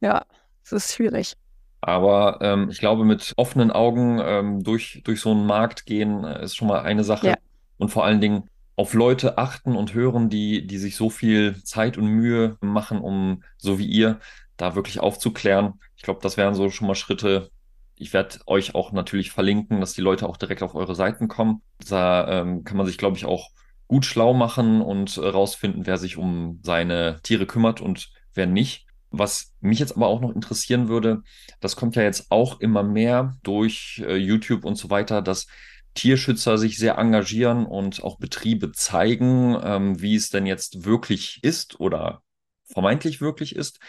ja, 0.00 0.24
es 0.64 0.72
ist 0.72 0.94
schwierig. 0.94 1.34
Aber 1.80 2.38
ähm, 2.42 2.70
ich 2.70 2.78
glaube, 2.78 3.04
mit 3.04 3.32
offenen 3.36 3.70
Augen 3.70 4.20
ähm, 4.22 4.64
durch, 4.64 5.02
durch 5.04 5.20
so 5.20 5.30
einen 5.30 5.46
Markt 5.46 5.86
gehen 5.86 6.24
äh, 6.24 6.42
ist 6.42 6.56
schon 6.56 6.68
mal 6.68 6.80
eine 6.80 7.04
Sache. 7.04 7.28
Ja. 7.28 7.34
Und 7.78 7.90
vor 7.90 8.04
allen 8.04 8.20
Dingen 8.20 8.48
auf 8.76 8.94
Leute 8.94 9.38
achten 9.38 9.76
und 9.76 9.94
hören, 9.94 10.28
die, 10.28 10.66
die 10.66 10.78
sich 10.78 10.96
so 10.96 11.10
viel 11.10 11.62
Zeit 11.64 11.98
und 11.98 12.06
Mühe 12.06 12.56
machen, 12.60 13.00
um 13.00 13.42
so 13.56 13.78
wie 13.78 13.86
ihr 13.86 14.20
da 14.58 14.74
wirklich 14.74 15.00
aufzuklären. 15.00 15.80
Ich 15.96 16.02
glaube, 16.02 16.20
das 16.22 16.36
wären 16.36 16.54
so 16.54 16.68
schon 16.68 16.86
mal 16.86 16.94
Schritte. 16.94 17.50
Ich 17.94 18.12
werde 18.12 18.38
euch 18.46 18.74
auch 18.74 18.92
natürlich 18.92 19.30
verlinken, 19.30 19.80
dass 19.80 19.94
die 19.94 20.02
Leute 20.02 20.28
auch 20.28 20.36
direkt 20.36 20.62
auf 20.62 20.74
eure 20.74 20.94
Seiten 20.94 21.28
kommen. 21.28 21.62
Da 21.88 22.42
ähm, 22.42 22.64
kann 22.64 22.76
man 22.76 22.86
sich, 22.86 22.98
glaube 22.98 23.16
ich, 23.16 23.24
auch 23.24 23.48
gut 23.86 24.04
schlau 24.04 24.34
machen 24.34 24.82
und 24.82 25.16
äh, 25.16 25.26
rausfinden, 25.26 25.86
wer 25.86 25.96
sich 25.96 26.18
um 26.18 26.60
seine 26.62 27.20
Tiere 27.22 27.46
kümmert 27.46 27.80
und 27.80 28.10
wer 28.34 28.46
nicht. 28.46 28.84
Was 29.10 29.54
mich 29.60 29.78
jetzt 29.78 29.96
aber 29.96 30.08
auch 30.08 30.20
noch 30.20 30.34
interessieren 30.34 30.88
würde, 30.88 31.22
das 31.60 31.76
kommt 31.76 31.96
ja 31.96 32.02
jetzt 32.02 32.30
auch 32.30 32.60
immer 32.60 32.82
mehr 32.82 33.38
durch 33.42 34.02
äh, 34.06 34.16
YouTube 34.16 34.66
und 34.66 34.76
so 34.76 34.90
weiter, 34.90 35.22
dass 35.22 35.46
Tierschützer 35.94 36.58
sich 36.58 36.78
sehr 36.78 36.98
engagieren 36.98 37.64
und 37.64 38.04
auch 38.04 38.18
Betriebe 38.18 38.70
zeigen, 38.72 39.56
ähm, 39.62 40.00
wie 40.00 40.14
es 40.14 40.28
denn 40.28 40.46
jetzt 40.46 40.84
wirklich 40.84 41.40
ist 41.42 41.80
oder 41.80 42.22
vermeintlich 42.66 43.20
wirklich 43.20 43.56
ist. 43.56 43.80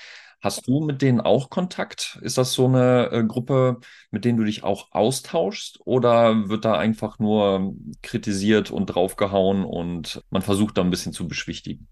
Hast 0.42 0.68
du 0.68 0.80
mit 0.80 1.02
denen 1.02 1.20
auch 1.20 1.50
Kontakt? 1.50 2.18
Ist 2.22 2.38
das 2.38 2.54
so 2.54 2.66
eine 2.66 3.10
äh, 3.12 3.24
Gruppe, 3.26 3.80
mit 4.12 4.24
denen 4.24 4.38
du 4.38 4.46
dich 4.46 4.64
auch 4.64 4.88
austauschst? 4.92 5.80
Oder 5.86 6.48
wird 6.50 6.64
da 6.66 6.78
einfach 6.78 7.20
nur 7.20 7.76
kritisiert 8.02 8.72
und 8.72 8.86
draufgehauen 8.88 9.66
und 9.66 10.24
man 10.30 10.42
versucht 10.42 10.78
da 10.78 10.82
ein 10.82 10.92
bisschen 10.92 11.12
zu 11.14 11.28
beschwichtigen? 11.28 11.90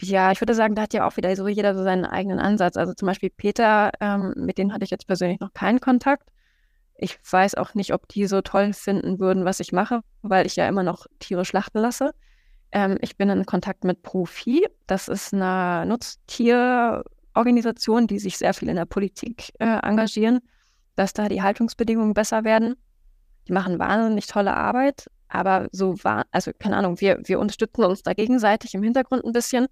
Ja, 0.00 0.32
ich 0.32 0.40
würde 0.40 0.54
sagen, 0.54 0.74
da 0.74 0.82
hat 0.82 0.94
ja 0.94 1.06
auch 1.06 1.16
wieder 1.16 1.34
so 1.36 1.46
jeder 1.46 1.74
so 1.76 1.84
seinen 1.84 2.04
eigenen 2.04 2.40
Ansatz. 2.40 2.76
Also 2.76 2.92
zum 2.94 3.06
Beispiel 3.06 3.30
Peter, 3.30 3.92
ähm, 4.00 4.32
mit 4.36 4.58
denen 4.58 4.72
hatte 4.72 4.84
ich 4.84 4.90
jetzt 4.90 5.06
persönlich 5.06 5.38
noch 5.40 5.52
keinen 5.52 5.80
Kontakt. 5.80 6.28
Ich 6.96 7.18
weiß 7.30 7.56
auch 7.56 7.74
nicht, 7.74 7.94
ob 7.94 8.08
die 8.08 8.26
so 8.26 8.42
toll 8.42 8.72
finden 8.74 9.20
würden, 9.20 9.44
was 9.44 9.60
ich 9.60 9.72
mache, 9.72 10.02
weil 10.22 10.46
ich 10.46 10.56
ja 10.56 10.68
immer 10.68 10.82
noch 10.84 11.06
Tiere 11.20 11.44
schlachten 11.44 11.78
lasse. 11.80 12.14
Ähm, 12.72 12.98
ich 13.02 13.16
bin 13.16 13.30
in 13.30 13.46
Kontakt 13.46 13.84
mit 13.84 14.02
Profi. 14.02 14.66
Das 14.86 15.08
ist 15.08 15.34
eine 15.34 15.86
Nutztierorganisation, 17.34 18.06
die 18.06 18.18
sich 18.18 18.38
sehr 18.38 18.54
viel 18.54 18.68
in 18.68 18.76
der 18.76 18.84
Politik 18.84 19.52
äh, 19.58 19.78
engagieren, 19.82 20.40
dass 20.96 21.12
da 21.12 21.28
die 21.28 21.42
Haltungsbedingungen 21.42 22.14
besser 22.14 22.44
werden. 22.44 22.76
Die 23.48 23.52
machen 23.52 23.78
wahnsinnig 23.78 24.26
tolle 24.26 24.54
Arbeit, 24.54 25.06
aber 25.28 25.68
so 25.72 25.94
war, 26.04 26.24
also 26.30 26.52
keine 26.58 26.76
Ahnung, 26.76 27.00
wir, 27.00 27.20
wir 27.24 27.40
unterstützen 27.40 27.84
uns 27.84 28.02
da 28.02 28.12
gegenseitig 28.12 28.74
im 28.74 28.82
Hintergrund 28.82 29.24
ein 29.24 29.32
bisschen. 29.32 29.66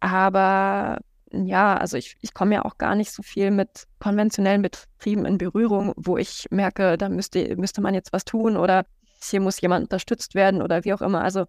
Aber 0.00 0.98
ja, 1.32 1.76
also 1.76 1.96
ich, 1.96 2.16
ich 2.20 2.34
komme 2.34 2.56
ja 2.56 2.64
auch 2.64 2.78
gar 2.78 2.94
nicht 2.94 3.12
so 3.12 3.22
viel 3.22 3.50
mit 3.50 3.84
konventionellen 3.98 4.62
Betrieben 4.62 5.24
in 5.24 5.38
Berührung, 5.38 5.92
wo 5.96 6.18
ich 6.18 6.46
merke, 6.50 6.98
da 6.98 7.08
müsste, 7.08 7.56
müsste 7.56 7.80
man 7.80 7.94
jetzt 7.94 8.12
was 8.12 8.24
tun 8.24 8.56
oder 8.56 8.84
hier 9.22 9.40
muss 9.40 9.60
jemand 9.60 9.84
unterstützt 9.84 10.34
werden 10.34 10.60
oder 10.60 10.84
wie 10.84 10.92
auch 10.92 11.00
immer. 11.00 11.22
Also 11.22 11.46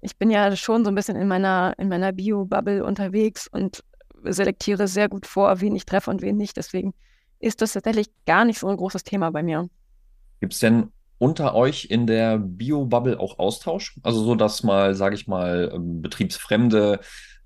ich 0.00 0.16
bin 0.16 0.30
ja 0.30 0.56
schon 0.56 0.84
so 0.84 0.90
ein 0.90 0.96
bisschen 0.96 1.16
in 1.16 1.28
meiner, 1.28 1.74
in 1.78 1.88
meiner 1.88 2.12
Bio-Bubble 2.12 2.84
unterwegs 2.84 3.46
und 3.46 3.84
selektiere 4.24 4.88
sehr 4.88 5.08
gut 5.08 5.26
vor, 5.26 5.60
wen 5.60 5.74
ich 5.76 5.86
treffe 5.86 6.10
und 6.10 6.22
wen 6.22 6.36
nicht. 6.36 6.56
Deswegen 6.56 6.94
ist 7.38 7.60
das 7.60 7.72
tatsächlich 7.72 8.08
gar 8.26 8.44
nicht 8.44 8.58
so 8.58 8.68
ein 8.68 8.76
großes 8.76 9.04
Thema 9.04 9.30
bei 9.30 9.42
mir. 9.42 9.68
Gibt 10.40 10.54
es 10.54 10.60
denn 10.60 10.88
unter 11.18 11.54
euch 11.54 11.86
in 11.86 12.06
der 12.06 12.38
Bio-Bubble 12.38 13.20
auch 13.20 13.38
Austausch? 13.38 13.98
Also 14.02 14.24
so, 14.24 14.34
dass 14.34 14.62
mal, 14.62 14.94
sage 14.94 15.14
ich 15.14 15.28
mal, 15.28 15.70
ähm, 15.72 16.02
betriebsfremde 16.02 17.00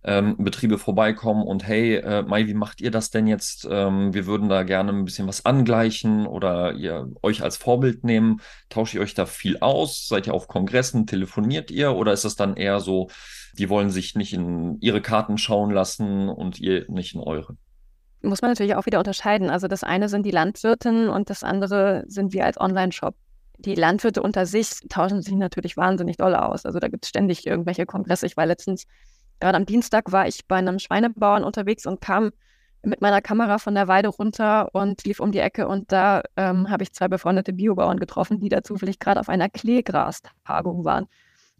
ähm, 0.06 0.36
Betriebe 0.38 0.78
vorbeikommen 0.78 1.42
und 1.42 1.66
hey, 1.66 1.96
äh, 1.96 2.22
Mai, 2.22 2.46
wie 2.46 2.54
macht 2.54 2.80
ihr 2.80 2.92
das 2.92 3.10
denn 3.10 3.26
jetzt? 3.26 3.66
Ähm, 3.68 4.14
wir 4.14 4.26
würden 4.26 4.48
da 4.48 4.62
gerne 4.62 4.92
ein 4.92 5.04
bisschen 5.04 5.26
was 5.26 5.44
angleichen 5.44 6.26
oder 6.26 6.74
ihr 6.74 7.10
euch 7.22 7.42
als 7.42 7.56
Vorbild 7.56 8.04
nehmen. 8.04 8.40
Tauscht 8.68 8.94
ihr 8.94 9.00
euch 9.00 9.14
da 9.14 9.26
viel 9.26 9.58
aus? 9.58 10.06
Seid 10.06 10.28
ihr 10.28 10.34
auf 10.34 10.46
Kongressen? 10.46 11.06
Telefoniert 11.06 11.72
ihr? 11.72 11.92
Oder 11.94 12.12
ist 12.12 12.24
es 12.24 12.36
dann 12.36 12.56
eher 12.56 12.78
so, 12.78 13.10
die 13.58 13.68
wollen 13.68 13.90
sich 13.90 14.14
nicht 14.14 14.32
in 14.32 14.80
ihre 14.80 15.02
Karten 15.02 15.38
schauen 15.38 15.72
lassen 15.72 16.28
und 16.28 16.60
ihr 16.60 16.88
nicht 16.88 17.16
in 17.16 17.20
eure? 17.20 17.56
Muss 18.22 18.42
man 18.42 18.52
natürlich 18.52 18.76
auch 18.76 18.86
wieder 18.86 18.98
unterscheiden. 18.98 19.50
Also 19.50 19.66
das 19.66 19.82
eine 19.82 20.08
sind 20.08 20.24
die 20.24 20.30
Landwirten 20.30 21.08
und 21.08 21.30
das 21.30 21.42
andere 21.42 22.04
sind 22.06 22.32
wir 22.32 22.44
als 22.44 22.60
Online-Shop 22.60 23.16
die 23.58 23.74
Landwirte 23.74 24.22
unter 24.22 24.44
sich 24.44 24.68
tauschen 24.90 25.22
sich 25.22 25.34
natürlich 25.34 25.76
wahnsinnig 25.78 26.18
doll 26.18 26.34
aus. 26.34 26.66
Also 26.66 26.78
da 26.78 26.88
gibt 26.88 27.04
es 27.04 27.08
ständig 27.08 27.46
irgendwelche 27.46 27.86
Kongresse. 27.86 28.26
Ich 28.26 28.36
war 28.36 28.44
letztens 28.46 28.86
Gerade 29.40 29.56
am 29.56 29.66
Dienstag 29.66 30.12
war 30.12 30.26
ich 30.26 30.46
bei 30.46 30.56
einem 30.56 30.78
Schweinebauern 30.78 31.44
unterwegs 31.44 31.86
und 31.86 32.00
kam 32.00 32.30
mit 32.82 33.00
meiner 33.00 33.20
Kamera 33.20 33.58
von 33.58 33.74
der 33.74 33.88
Weide 33.88 34.08
runter 34.08 34.70
und 34.72 35.04
lief 35.04 35.20
um 35.20 35.32
die 35.32 35.40
Ecke 35.40 35.66
und 35.66 35.90
da 35.90 36.22
ähm, 36.36 36.70
habe 36.70 36.84
ich 36.84 36.92
zwei 36.92 37.08
befreundete 37.08 37.52
Biobauern 37.52 37.98
getroffen, 37.98 38.38
die 38.38 38.48
da 38.48 38.62
zufällig 38.62 38.98
gerade 38.98 39.20
auf 39.20 39.28
einer 39.28 39.48
Kleegrastagung 39.48 40.84
waren. 40.84 41.06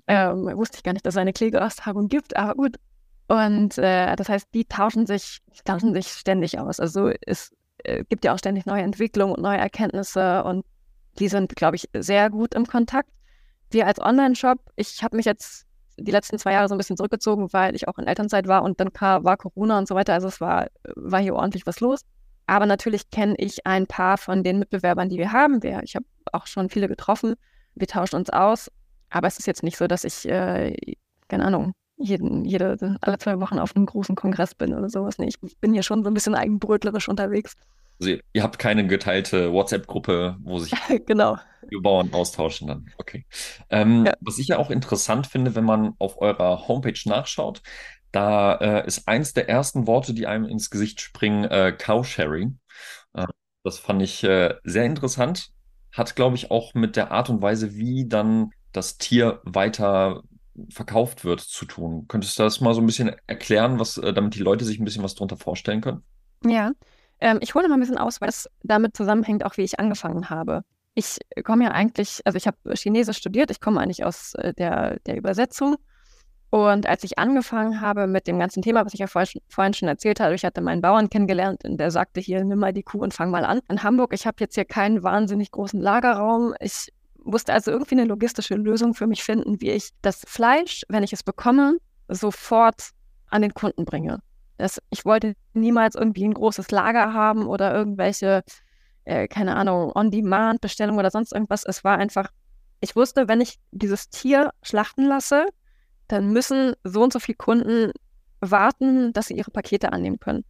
Ähm, 0.07 0.47
wusste 0.57 0.77
ich 0.77 0.85
gar 0.85 0.93
nicht, 0.93 1.05
dass 1.05 1.14
es 1.14 1.18
eine 1.18 1.33
Kleegrastagung 1.33 2.09
gibt, 2.09 2.37
aber 2.37 2.55
gut. 2.55 2.77
Und 3.29 3.77
äh, 3.79 4.14
das 4.14 4.29
heißt, 4.29 4.49
die 4.55 4.66
tauschen 4.66 5.07
sich, 5.07 5.41
tauschen 5.64 5.93
sich 5.95 6.07
ständig 6.09 6.61
aus. 6.61 6.79
Also 6.79 7.11
es 7.27 7.53
äh, 7.79 8.05
gibt 8.05 8.24
ja 8.24 8.33
auch 8.33 8.39
ständig 8.39 8.66
neue 8.66 8.83
Entwicklungen 8.83 9.35
und 9.35 9.43
neue 9.43 9.59
Erkenntnisse 9.59 10.45
und 10.45 10.64
die 11.18 11.29
sind, 11.29 11.57
glaube 11.57 11.77
ich, 11.77 11.89
sehr 11.93 12.31
gut 12.31 12.55
im 12.55 12.66
Kontakt. 12.66 13.11
Wir 13.70 13.87
als 13.89 13.99
Online-Shop, 13.99 14.59
ich 14.77 15.03
habe 15.03 15.16
mich 15.16 15.27
jetzt 15.27 15.65
die 15.99 16.12
letzten 16.12 16.38
zwei 16.38 16.53
Jahre 16.53 16.68
so 16.68 16.74
ein 16.74 16.78
bisschen 16.78 16.97
zurückgezogen, 16.97 17.53
weil 17.53 17.74
ich 17.74 17.88
auch 17.88 17.99
in 17.99 18.07
Elternzeit 18.07 18.49
war 18.49 18.62
und 18.62 18.80
dann 18.80 18.92
kam, 18.92 19.24
war 19.24 19.36
Corona 19.36 19.78
und 19.78 19.88
so 19.88 19.94
weiter. 19.94 20.14
Also 20.14 20.28
es 20.28 20.40
war, 20.40 20.66
war 20.94 21.20
hier 21.20 21.34
ordentlich 21.34 21.66
was 21.66 21.80
los. 21.80 22.03
Aber 22.47 22.66
natürlich 22.66 23.11
kenne 23.11 23.34
ich 23.38 23.66
ein 23.66 23.86
paar 23.86 24.18
von 24.18 24.44
den 24.44 24.59
Mitbewerbern, 24.59 25.09
die 25.09 25.18
wir 25.18 25.32
haben. 25.32 25.62
Wir, 25.62 25.82
ich 25.82 25.97
habe 25.97 26.07
auch 26.32 26.47
schon 26.47 26.70
viele 26.70 26.88
getroffen. 26.88 27.34
Wir 27.74 27.88
tauschen 27.88 28.16
uns 28.16 28.30
aus. 28.30 28.70
Aber 29.11 29.26
es 29.26 29.38
ist 29.38 29.47
jetzt 29.47 29.62
nicht 29.62 29.76
so, 29.76 29.86
dass 29.86 30.05
ich, 30.05 30.28
äh, 30.28 30.74
keine 31.28 31.44
Ahnung, 31.44 31.72
jeden, 31.97 32.44
jede, 32.44 32.99
alle 33.01 33.18
zwei 33.18 33.40
Wochen 33.40 33.59
auf 33.59 33.74
einem 33.74 33.86
großen 33.86 34.14
Kongress 34.14 34.55
bin 34.55 34.74
oder 34.74 34.88
sowas. 34.88 35.18
Nee, 35.18 35.28
ich 35.28 35.40
bin 35.61 35.72
hier 35.72 35.82
schon 35.82 36.05
so 36.05 36.11
ein 36.11 36.14
bisschen 36.14 36.34
eigenbrötlerisch 36.34 37.09
unterwegs. 37.09 37.55
Also 38.01 38.16
ihr 38.32 38.42
habt 38.42 38.59
keine 38.59 38.86
geteilte 38.86 39.53
WhatsApp-Gruppe, 39.53 40.36
wo 40.42 40.59
sich 40.59 40.72
genau. 41.07 41.38
Bauern 41.82 42.12
austauschen 42.12 42.68
dann. 42.68 42.90
Okay. 42.99 43.26
Ähm, 43.70 44.07
ja. 44.07 44.12
Was 44.20 44.38
ich 44.38 44.49
ja 44.49 44.59
auch 44.59 44.70
interessant 44.70 45.26
finde, 45.26 45.55
wenn 45.55 45.64
man 45.64 45.94
auf 45.99 46.20
eurer 46.20 46.68
Homepage 46.68 46.99
nachschaut, 47.07 47.62
da 48.12 48.55
äh, 48.55 48.86
ist 48.86 49.09
eins 49.09 49.32
der 49.32 49.49
ersten 49.49 49.86
Worte, 49.86 50.14
die 50.14 50.26
einem 50.26 50.44
ins 50.44 50.70
Gesicht 50.70 51.01
springen, 51.01 51.44
äh, 51.44 51.72
Cowsharing. 51.72 52.59
Äh, 53.14 53.26
das 53.64 53.78
fand 53.78 54.03
ich 54.03 54.22
äh, 54.24 54.55
sehr 54.64 54.84
interessant. 54.84 55.51
Hat, 55.92 56.14
glaube 56.14 56.36
ich, 56.36 56.51
auch 56.51 56.74
mit 56.74 56.97
der 56.97 57.11
Art 57.11 57.30
und 57.30 57.42
Weise, 57.42 57.74
wie 57.74 58.07
dann 58.07 58.51
das 58.72 58.99
Tier 58.99 59.40
weiter 59.44 60.22
verkauft 60.70 61.24
wird, 61.24 61.40
zu 61.40 61.64
tun. 61.64 62.07
Könntest 62.09 62.38
du 62.38 62.42
das 62.42 62.61
mal 62.61 62.74
so 62.74 62.80
ein 62.80 62.86
bisschen 62.86 63.14
erklären, 63.26 63.78
was, 63.78 63.99
äh, 63.99 64.12
damit 64.12 64.34
die 64.34 64.42
Leute 64.42 64.64
sich 64.64 64.78
ein 64.78 64.84
bisschen 64.84 65.03
was 65.03 65.14
darunter 65.14 65.36
vorstellen 65.36 65.80
können? 65.80 66.03
Ja, 66.44 66.72
ähm, 67.20 67.38
ich 67.40 67.54
hole 67.54 67.68
mal 67.68 67.74
ein 67.74 67.80
bisschen 67.80 67.98
aus, 67.98 68.20
weil 68.20 68.28
es 68.28 68.48
damit 68.62 68.96
zusammenhängt, 68.96 69.44
auch 69.44 69.56
wie 69.56 69.62
ich 69.62 69.78
angefangen 69.80 70.30
habe. 70.30 70.62
Ich 70.94 71.18
komme 71.44 71.64
ja 71.64 71.70
eigentlich, 71.72 72.20
also 72.24 72.36
ich 72.36 72.46
habe 72.46 72.56
Chinesisch 72.74 73.18
studiert, 73.18 73.50
ich 73.50 73.60
komme 73.60 73.80
eigentlich 73.80 74.04
aus 74.04 74.34
äh, 74.34 74.54
der, 74.54 74.98
der 75.00 75.16
Übersetzung. 75.16 75.76
Und 76.50 76.86
als 76.86 77.04
ich 77.04 77.18
angefangen 77.18 77.80
habe 77.80 78.06
mit 78.06 78.26
dem 78.26 78.38
ganzen 78.38 78.62
Thema, 78.62 78.86
was 78.86 78.94
ich 78.94 79.00
ja 79.00 79.08
vorhin, 79.08 79.42
vorhin 79.48 79.74
schon 79.74 79.88
erzählt 79.88 80.20
habe, 80.20 80.34
ich 80.34 80.44
hatte 80.44 80.60
meinen 80.60 80.80
Bauern 80.80 81.10
kennengelernt 81.10 81.64
und 81.64 81.78
der 81.78 81.90
sagte 81.90 82.20
hier, 82.20 82.44
nimm 82.44 82.60
mal 82.60 82.72
die 82.72 82.84
Kuh 82.84 82.98
und 82.98 83.12
fang 83.12 83.30
mal 83.30 83.44
an. 83.44 83.60
In 83.68 83.82
Hamburg, 83.82 84.14
ich 84.14 84.26
habe 84.26 84.36
jetzt 84.40 84.54
hier 84.54 84.64
keinen 84.64 85.02
wahnsinnig 85.02 85.50
großen 85.50 85.80
Lagerraum. 85.80 86.54
Ich 86.60 86.92
musste 87.24 87.52
also 87.52 87.72
irgendwie 87.72 87.96
eine 87.96 88.04
logistische 88.04 88.54
Lösung 88.54 88.94
für 88.94 89.06
mich 89.06 89.24
finden, 89.24 89.60
wie 89.60 89.70
ich 89.70 89.90
das 90.02 90.22
Fleisch, 90.26 90.84
wenn 90.88 91.02
ich 91.02 91.12
es 91.12 91.24
bekomme, 91.24 91.78
sofort 92.08 92.90
an 93.28 93.42
den 93.42 93.52
Kunden 93.52 93.84
bringe. 93.84 94.20
Das, 94.57 94.80
ich 94.90 95.04
wollte 95.04 95.34
niemals 95.52 95.94
irgendwie 95.94 96.24
ein 96.24 96.34
großes 96.34 96.70
Lager 96.70 97.12
haben 97.12 97.46
oder 97.46 97.74
irgendwelche, 97.74 98.42
äh, 99.04 99.28
keine 99.28 99.57
Ahnung, 99.57 99.92
On-Demand-Bestellungen 99.94 100.98
oder 100.98 101.11
sonst 101.11 101.32
irgendwas. 101.32 101.64
Es 101.64 101.84
war 101.84 101.98
einfach, 101.98 102.30
ich 102.80 102.96
wusste, 102.96 103.28
wenn 103.28 103.40
ich 103.40 103.59
dieses 103.70 104.09
Tier 104.09 104.50
schlachten 104.62 105.04
lasse, 105.04 105.46
dann 106.09 106.32
müssen 106.32 106.74
so 106.84 107.02
und 107.02 107.12
so 107.12 107.18
viele 107.18 107.36
Kunden 107.36 107.92
warten, 108.40 109.12
dass 109.12 109.26
sie 109.26 109.34
ihre 109.34 109.50
Pakete 109.50 109.92
annehmen 109.92 110.20
können. 110.20 110.44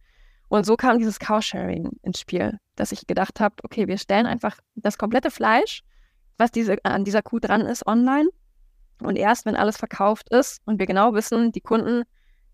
Und 0.49 0.65
so 0.65 0.77
kam 0.77 0.97
dieses 0.97 1.19
Cowsharing 1.19 1.91
ins 2.03 2.19
Spiel. 2.19 2.57
dass 2.75 2.91
ich 2.91 3.07
gedacht 3.07 3.39
habe, 3.39 3.55
okay, 3.63 3.87
wir 3.87 3.97
stellen 3.97 4.27
einfach 4.27 4.57
das 4.75 4.97
komplette 4.97 5.31
Fleisch, 5.31 5.81
was 6.37 6.51
diese, 6.51 6.77
an 6.83 7.03
dieser 7.03 7.23
Kuh 7.23 7.39
dran 7.39 7.61
ist, 7.61 7.85
online. 7.87 8.29
Und 9.01 9.15
erst 9.15 9.45
wenn 9.45 9.55
alles 9.55 9.77
verkauft 9.77 10.29
ist 10.29 10.61
und 10.65 10.79
wir 10.79 10.85
genau 10.85 11.13
wissen, 11.13 11.51
die 11.51 11.61
Kunden 11.61 12.03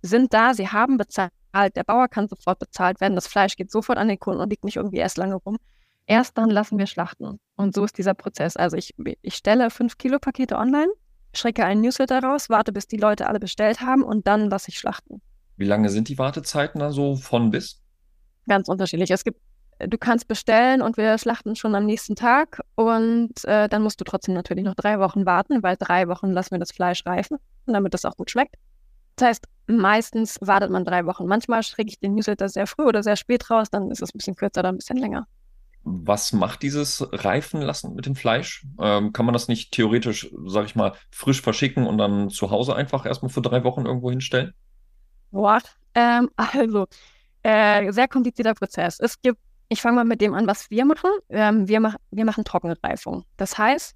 sind 0.01 0.34
da, 0.34 0.54
sie 0.54 0.70
haben 0.70 0.97
bezahlt, 1.54 1.76
der 1.76 1.84
Bauer 1.84 2.08
kann 2.08 2.28
sofort 2.28 2.60
bezahlt 2.60 2.99
werden, 3.01 3.16
das 3.16 3.28
Fleisch 3.28 3.56
geht 3.56 3.72
sofort 3.72 3.97
an 3.97 4.08
den 4.08 4.20
Kunden 4.20 4.41
und 4.41 4.49
liegt 4.49 4.66
nicht 4.66 4.78
irgendwie 4.78 4.97
erst 4.97 5.18
lange 5.18 5.36
rum. 5.36 5.58
Erst 6.06 6.38
dann 6.38 6.49
lassen 6.49 6.78
wir 6.78 6.88
schlachten. 6.88 7.39
Und 7.56 7.74
so 7.74 7.86
ist 7.86 7.97
dieser 7.97 8.14
Prozess. 8.14 8.58
Also 8.58 8.76
ich, 8.76 8.93
ich 9.22 9.36
stelle 9.36 9.70
5 9.70 9.97
Kilo 9.97 10.20
Pakete 10.20 10.58
online, 10.58 10.91
schrecke 11.34 11.64
einen 11.64 11.82
Newsletter 11.82 12.22
raus, 12.22 12.49
warte, 12.49 12.74
bis 12.74 12.88
die 12.88 12.97
Leute 12.97 13.28
alle 13.28 13.39
bestellt 13.39 13.80
haben 13.82 14.04
und 14.04 14.28
dann 14.28 14.49
lasse 14.49 14.70
ich 14.70 14.78
schlachten. 14.78 15.22
Wie 15.56 15.66
lange 15.66 15.89
sind 15.89 16.10
die 16.10 16.18
Wartezeiten 16.18 16.80
dann 16.80 16.91
so 16.91 17.16
von 17.16 17.51
bis? 17.51 17.82
Ganz 18.47 18.68
unterschiedlich. 18.68 19.12
Es 19.12 19.24
gibt, 19.24 19.39
du 19.80 19.97
kannst 19.97 20.28
bestellen 20.28 20.82
und 20.82 20.97
wir 20.97 21.18
schlachten 21.18 21.56
schon 21.56 21.74
am 21.76 21.86
nächsten 21.86 22.16
Tag 22.16 22.60
und 22.76 23.45
äh, 23.45 23.70
dann 23.70 23.82
musst 23.82 24.01
du 24.01 24.04
trotzdem 24.04 24.34
natürlich 24.34 24.66
noch 24.66 24.76
drei 24.76 24.99
Wochen 24.99 25.26
warten, 25.26 25.64
weil 25.64 25.78
drei 25.78 26.10
Wochen 26.10 26.32
lassen 26.32 26.51
wir 26.51 26.60
das 26.60 26.72
Fleisch 26.72 27.06
reifen, 27.06 27.38
damit 27.66 27.93
das 27.93 28.04
auch 28.04 28.18
gut 28.18 28.30
schmeckt. 28.30 28.56
Das 29.16 29.30
heißt, 29.30 29.47
meistens 29.68 30.38
wartet 30.41 30.72
man 30.72 30.86
drei 30.86 31.05
Wochen. 31.05 31.26
Manchmal 31.26 31.64
schicke 31.64 31.89
ich 31.89 31.99
den 31.99 32.16
Newsletter 32.16 32.49
sehr 32.49 32.68
früh 32.68 32.84
oder 32.84 33.03
sehr 33.03 33.16
spät 33.16 33.49
raus, 33.49 33.70
dann 33.70 33.91
ist 33.91 34.01
es 34.01 34.14
ein 34.14 34.18
bisschen 34.18 34.36
kürzer 34.36 34.61
oder 34.61 34.70
ein 34.70 34.78
bisschen 34.78 34.97
länger. 34.97 35.28
Was 35.86 36.32
macht 36.32 36.61
dieses 36.61 37.05
Reifen 37.11 37.61
lassen 37.61 37.93
mit 37.93 38.05
dem 38.05 38.16
Fleisch? 38.16 38.66
Ähm, 38.80 39.11
kann 39.11 39.26
man 39.26 39.34
das 39.34 39.49
nicht 39.49 39.74
theoretisch, 39.74 40.30
sag 40.45 40.66
ich 40.66 40.76
mal, 40.76 40.93
frisch 41.11 41.41
verschicken 41.41 41.88
und 41.88 41.97
dann 41.97 42.30
zu 42.30 42.51
Hause 42.51 42.76
einfach 42.76 43.05
erstmal 43.05 43.30
für 43.30 43.41
drei 43.41 43.64
Wochen 43.66 43.86
irgendwo 43.86 44.09
hinstellen? 44.09 44.53
Boah, 45.32 45.59
ähm, 45.93 46.30
also, 46.38 46.88
äh, 47.43 47.91
sehr 47.91 48.07
komplizierter 48.07 48.53
Prozess. 48.53 48.99
Es 48.99 49.22
gibt, 49.22 49.39
ich 49.68 49.82
fange 49.82 49.97
mal 49.97 50.05
mit 50.05 50.22
dem 50.22 50.34
an, 50.34 50.47
was 50.47 50.70
wir 50.70 50.86
machen. 50.86 51.09
Ähm, 51.28 51.68
wir, 51.68 51.82
mach, 51.82 51.95
wir 52.11 52.24
machen 52.24 52.45
Trockenreifung. 52.45 53.26
Das 53.36 53.57
heißt, 53.57 53.93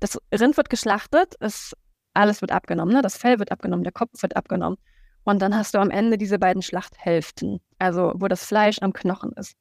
das 0.00 0.18
Rind 0.32 0.56
wird 0.56 0.68
geschlachtet, 0.68 1.34
es, 1.40 1.74
alles 2.20 2.40
wird 2.40 2.52
abgenommen, 2.52 2.94
ne? 2.94 3.02
das 3.02 3.16
Fell 3.16 3.38
wird 3.38 3.50
abgenommen, 3.50 3.82
der 3.82 3.92
Kopf 3.92 4.22
wird 4.22 4.36
abgenommen. 4.36 4.78
Und 5.24 5.42
dann 5.42 5.56
hast 5.56 5.74
du 5.74 5.78
am 5.78 5.90
Ende 5.90 6.18
diese 6.18 6.38
beiden 6.38 6.62
Schlachthälften, 6.62 7.60
also 7.78 8.12
wo 8.16 8.28
das 8.28 8.44
Fleisch 8.44 8.78
am 8.80 8.92
Knochen 8.92 9.32
ist. 9.32 9.56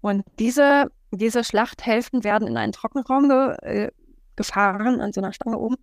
Und 0.00 0.24
diese, 0.38 0.90
diese 1.10 1.44
Schlachthälften 1.44 2.24
werden 2.24 2.46
in 2.46 2.56
einen 2.56 2.72
Trockenraum 2.72 3.28
ge, 3.28 3.56
äh, 3.62 3.90
gefahren, 4.36 5.00
an 5.00 5.12
so 5.12 5.20
einer 5.20 5.32
Stange 5.32 5.58
oben. 5.58 5.76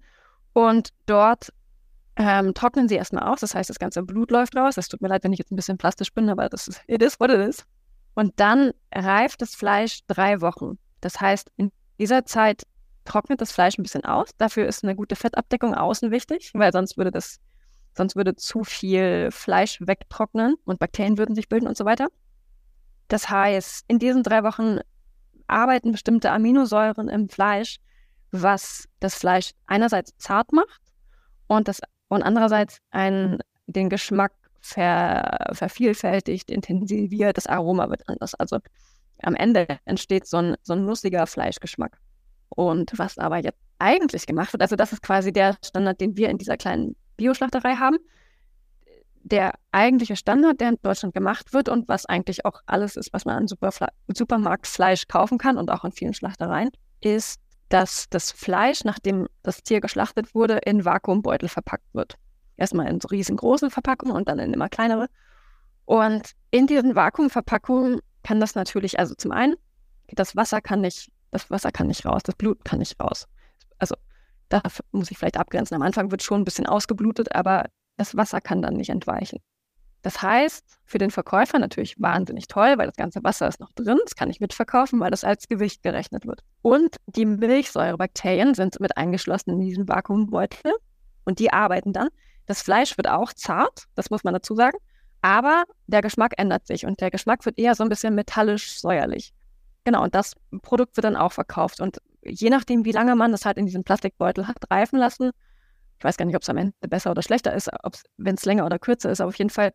Und 0.54 0.90
dort 1.06 1.52
ähm, 2.16 2.54
trocknen 2.54 2.88
sie 2.88 2.96
erstmal 2.96 3.24
aus. 3.24 3.42
Das 3.42 3.56
heißt, 3.56 3.70
das 3.70 3.80
ganze 3.80 4.04
Blut 4.04 4.32
läuft 4.32 4.56
raus. 4.56 4.78
Es 4.78 4.88
tut 4.88 5.02
mir 5.02 5.10
leid, 5.10 5.24
wenn 5.24 5.34
ich 5.34 5.40
jetzt 5.40 5.52
ein 5.52 5.58
bisschen 5.58 5.78
plastisch 5.78 6.14
bin, 6.14 6.30
aber 6.30 6.48
das 6.50 6.68
ist, 6.68 6.82
it 6.88 7.02
is 7.02 7.20
what 7.20 7.30
it 7.30 7.40
is. 7.40 7.66
Und 8.14 8.40
dann 8.40 8.72
reift 8.94 9.42
das 9.42 9.56
Fleisch 9.56 10.00
drei 10.08 10.40
Wochen. 10.40 10.78
Das 11.02 11.20
heißt, 11.20 11.52
in 11.58 11.72
dieser 12.00 12.26
Zeit 12.26 12.64
trocknet 13.06 13.42
das 13.42 13.52
Fleisch 13.52 13.78
ein 13.78 13.84
bisschen 13.84 14.06
aus. 14.06 14.30
Dafür 14.38 14.68
ist 14.68 14.84
eine 14.84 14.96
gute 14.96 15.16
Fettabdeckung 15.16 15.74
außen 15.74 16.12
wichtig, 16.12 16.52
weil 16.54 16.72
sonst 16.72 16.98
würde 16.98 17.12
das, 17.12 17.40
sonst 17.96 18.16
würde 18.16 18.36
zu 18.36 18.64
viel 18.64 19.30
Fleisch 19.32 19.80
wegtrocknen 19.80 20.56
und 20.66 20.80
Bakterien 20.80 21.18
würden 21.18 21.36
sich 21.36 21.48
bilden 21.48 21.68
und 21.68 21.78
so 21.78 21.86
weiter. 21.86 22.10
Das 23.08 23.30
heißt, 23.30 23.86
in 23.88 24.00
diesen 24.00 24.24
drei 24.24 24.44
Wochen 24.44 24.80
arbeiten 25.48 25.92
bestimmte 25.92 26.32
Aminosäuren 26.32 27.08
im 27.08 27.30
Fleisch, 27.30 27.78
was 28.32 28.88
das 29.00 29.16
Fleisch 29.16 29.52
einerseits 29.68 30.18
zart 30.18 30.52
macht 30.52 30.82
und, 31.48 31.68
das, 31.68 31.82
und 32.10 32.24
andererseits 32.24 32.80
einen, 32.90 33.40
den 33.68 33.90
Geschmack 33.90 34.34
ver, 34.60 35.50
vervielfältigt, 35.54 36.50
intensiviert, 36.50 37.38
das 37.38 37.48
Aroma 37.48 37.90
wird 37.90 38.08
anders. 38.10 38.34
Also 38.34 38.60
am 39.22 39.36
Ende 39.36 39.68
entsteht 39.86 40.28
so 40.28 40.38
ein, 40.38 40.56
so 40.64 40.74
ein 40.74 40.86
nussiger 40.86 41.28
Fleischgeschmack. 41.28 42.00
Und 42.56 42.98
was 42.98 43.18
aber 43.18 43.38
jetzt 43.38 43.60
eigentlich 43.80 44.26
gemacht 44.26 44.54
wird, 44.54 44.62
also 44.62 44.76
das 44.76 44.94
ist 44.94 45.02
quasi 45.02 45.32
der 45.32 45.58
Standard, 45.64 46.00
den 46.00 46.16
wir 46.18 46.30
in 46.30 46.38
dieser 46.38 46.58
kleinen 46.58 46.96
Bioschlachterei 47.18 47.76
haben, 47.76 47.98
der 49.24 49.56
eigentliche 49.72 50.16
Standard, 50.16 50.62
der 50.62 50.70
in 50.70 50.78
Deutschland 50.82 51.14
gemacht 51.14 51.52
wird 51.52 51.68
und 51.68 51.88
was 51.88 52.06
eigentlich 52.06 52.46
auch 52.46 52.62
alles 52.68 52.96
ist, 52.96 53.12
was 53.12 53.26
man 53.26 53.38
an 53.38 53.48
Supermarktfleisch 54.08 55.08
kaufen 55.08 55.38
kann 55.40 55.58
und 55.58 55.72
auch 55.72 55.84
in 55.84 55.92
vielen 55.92 56.14
Schlachtereien, 56.14 56.70
ist, 57.02 57.40
dass 57.70 58.08
das 58.10 58.32
Fleisch, 58.32 58.84
nachdem 58.84 59.28
das 59.42 59.64
Tier 59.64 59.82
geschlachtet 59.82 60.36
wurde, 60.36 60.60
in 60.66 60.86
Vakuumbeutel 60.86 61.50
verpackt 61.50 61.94
wird. 61.94 62.16
Erstmal 62.56 62.88
in 62.88 63.02
so 63.02 63.08
riesengroßen 63.08 63.72
Verpackungen 63.72 64.16
und 64.16 64.30
dann 64.30 64.38
in 64.38 64.54
immer 64.54 64.70
kleinere. 64.70 65.08
Und 65.86 66.32
in 66.52 66.68
diesen 66.68 66.96
Vakuumverpackungen 66.96 68.02
kann 68.24 68.40
das 68.40 68.54
natürlich, 68.54 69.00
also 69.00 69.16
zum 69.16 69.32
einen, 69.32 69.56
das 70.14 70.36
Wasser 70.36 70.62
kann 70.62 70.82
nicht, 70.82 71.12
das 71.36 71.52
Wasser 71.52 71.72
kann 71.72 71.88
nicht 71.88 72.06
raus, 72.06 72.24
das 72.24 72.36
Blut 72.36 72.64
kann 72.64 72.80
nicht 72.80 73.00
raus. 73.00 73.28
Also 73.78 73.96
da 74.50 74.62
muss 74.92 75.12
ich 75.12 75.18
vielleicht 75.18 75.38
abgrenzen. 75.38 75.76
Am 75.76 75.82
Anfang 75.82 76.12
wird 76.12 76.24
schon 76.24 76.42
ein 76.42 76.46
bisschen 76.46 76.66
ausgeblutet, 76.66 77.36
aber 77.36 77.66
das 77.98 78.16
Wasser 78.16 78.40
kann 78.42 78.62
dann 78.62 78.76
nicht 78.76 78.90
entweichen. 78.90 79.40
Das 80.02 80.22
heißt, 80.22 80.64
für 80.86 80.98
den 80.98 81.12
Verkäufer 81.12 81.58
natürlich 81.60 82.00
wahnsinnig 82.00 82.48
toll, 82.48 82.78
weil 82.78 82.86
das 82.86 82.96
ganze 82.96 83.24
Wasser 83.24 83.48
ist 83.48 83.60
noch 83.60 83.72
drin, 83.74 83.98
das 84.04 84.16
kann 84.16 84.30
ich 84.30 84.40
mitverkaufen, 84.40 85.00
weil 85.00 85.12
das 85.12 85.24
als 85.24 85.48
Gewicht 85.48 85.82
gerechnet 85.84 86.26
wird. 86.26 86.42
Und 86.62 86.98
die 87.08 87.26
Milchsäurebakterien 87.26 88.54
sind 88.54 88.80
mit 88.80 88.96
eingeschlossen 88.98 89.52
in 89.52 89.60
diesen 89.60 89.88
Vakuumbeutel 89.88 90.74
und 91.26 91.40
die 91.40 91.52
arbeiten 91.52 91.92
dann. 91.92 92.10
Das 92.46 92.62
Fleisch 92.62 92.98
wird 92.98 93.10
auch 93.10 93.34
zart, 93.34 93.86
das 93.96 94.12
muss 94.12 94.24
man 94.24 94.36
dazu 94.36 94.56
sagen, 94.56 94.78
aber 95.22 95.64
der 95.88 96.02
Geschmack 96.02 96.34
ändert 96.38 96.68
sich 96.68 96.86
und 96.86 97.02
der 97.02 97.10
Geschmack 97.10 97.44
wird 97.46 97.58
eher 97.58 97.74
so 97.74 97.84
ein 97.84 97.90
bisschen 97.90 98.14
metallisch-säuerlich. 98.14 99.34
Genau, 99.86 100.04
und 100.04 100.16
das 100.16 100.34
Produkt 100.64 100.98
wird 100.98 101.06
dann 101.06 101.16
auch 101.16 101.32
verkauft. 101.32 101.80
Und 101.80 102.00
je 102.24 102.50
nachdem, 102.50 102.86
wie 102.86 102.92
lange 102.92 103.16
man 103.16 103.32
das 103.32 103.46
halt 103.46 103.58
in 103.58 103.66
diesem 103.66 103.84
Plastikbeutel 103.84 104.48
hat 104.48 104.58
reifen 104.70 104.98
lassen, 104.98 105.32
ich 105.98 106.04
weiß 106.04 106.18
gar 106.18 106.26
nicht, 106.26 106.36
ob 106.36 106.42
es 106.42 106.50
am 106.50 106.58
Ende 106.58 106.74
besser 106.90 107.12
oder 107.12 107.22
schlechter 107.22 107.54
ist, 107.54 107.70
wenn 108.18 108.36
es 108.36 108.46
länger 108.46 108.66
oder 108.66 108.80
kürzer 108.80 109.12
ist, 109.12 109.22
aber 109.22 109.30
auf 109.30 109.38
jeden 109.38 109.52
Fall, 109.52 109.74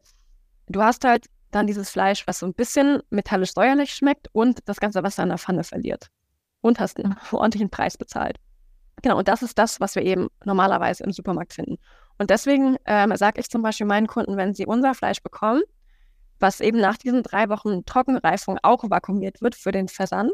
du 0.67 0.83
hast 0.83 1.05
halt 1.05 1.27
dann 1.51 1.67
dieses 1.67 1.91
Fleisch, 1.91 2.27
was 2.27 2.41
so 2.41 2.47
ein 2.47 2.55
bisschen 2.55 3.03
metallisch-säuerlich 3.11 3.93
schmeckt 3.93 4.29
und 4.33 4.61
das 4.69 4.81
ganze 4.81 5.03
Wasser 5.03 5.23
in 5.23 5.31
der 5.31 5.39
Pfanne 5.39 5.65
verliert. 5.65 6.09
Und 6.61 6.79
hast 6.79 6.99
einen 6.99 7.17
ordentlichen 7.33 7.71
Preis 7.71 7.97
bezahlt. 7.97 8.37
Genau, 9.03 9.19
und 9.19 9.29
das 9.29 9.43
ist 9.43 9.59
das, 9.59 9.81
was 9.81 9.95
wir 9.95 10.03
eben 10.03 10.29
normalerweise 10.45 11.05
im 11.05 11.13
Supermarkt 11.13 11.55
finden. 11.55 11.79
Und 12.19 12.31
deswegen 12.31 12.77
ähm, 12.85 13.17
sage 13.17 13.41
ich 13.41 13.49
zum 13.49 13.63
Beispiel 13.63 13.87
meinen 13.87 14.07
Kunden, 14.07 14.37
wenn 14.37 14.53
sie 14.55 14.67
unser 14.67 14.95
Fleisch 14.95 15.23
bekommen, 15.23 15.63
was 16.41 16.61
eben 16.61 16.81
nach 16.81 16.97
diesen 16.97 17.23
drei 17.23 17.49
Wochen 17.49 17.85
Trockenreifung 17.85 18.59
auch 18.63 18.83
vakuumiert 18.89 19.41
wird 19.43 19.55
für 19.55 19.73
den 19.73 19.89
Versand, 19.89 20.33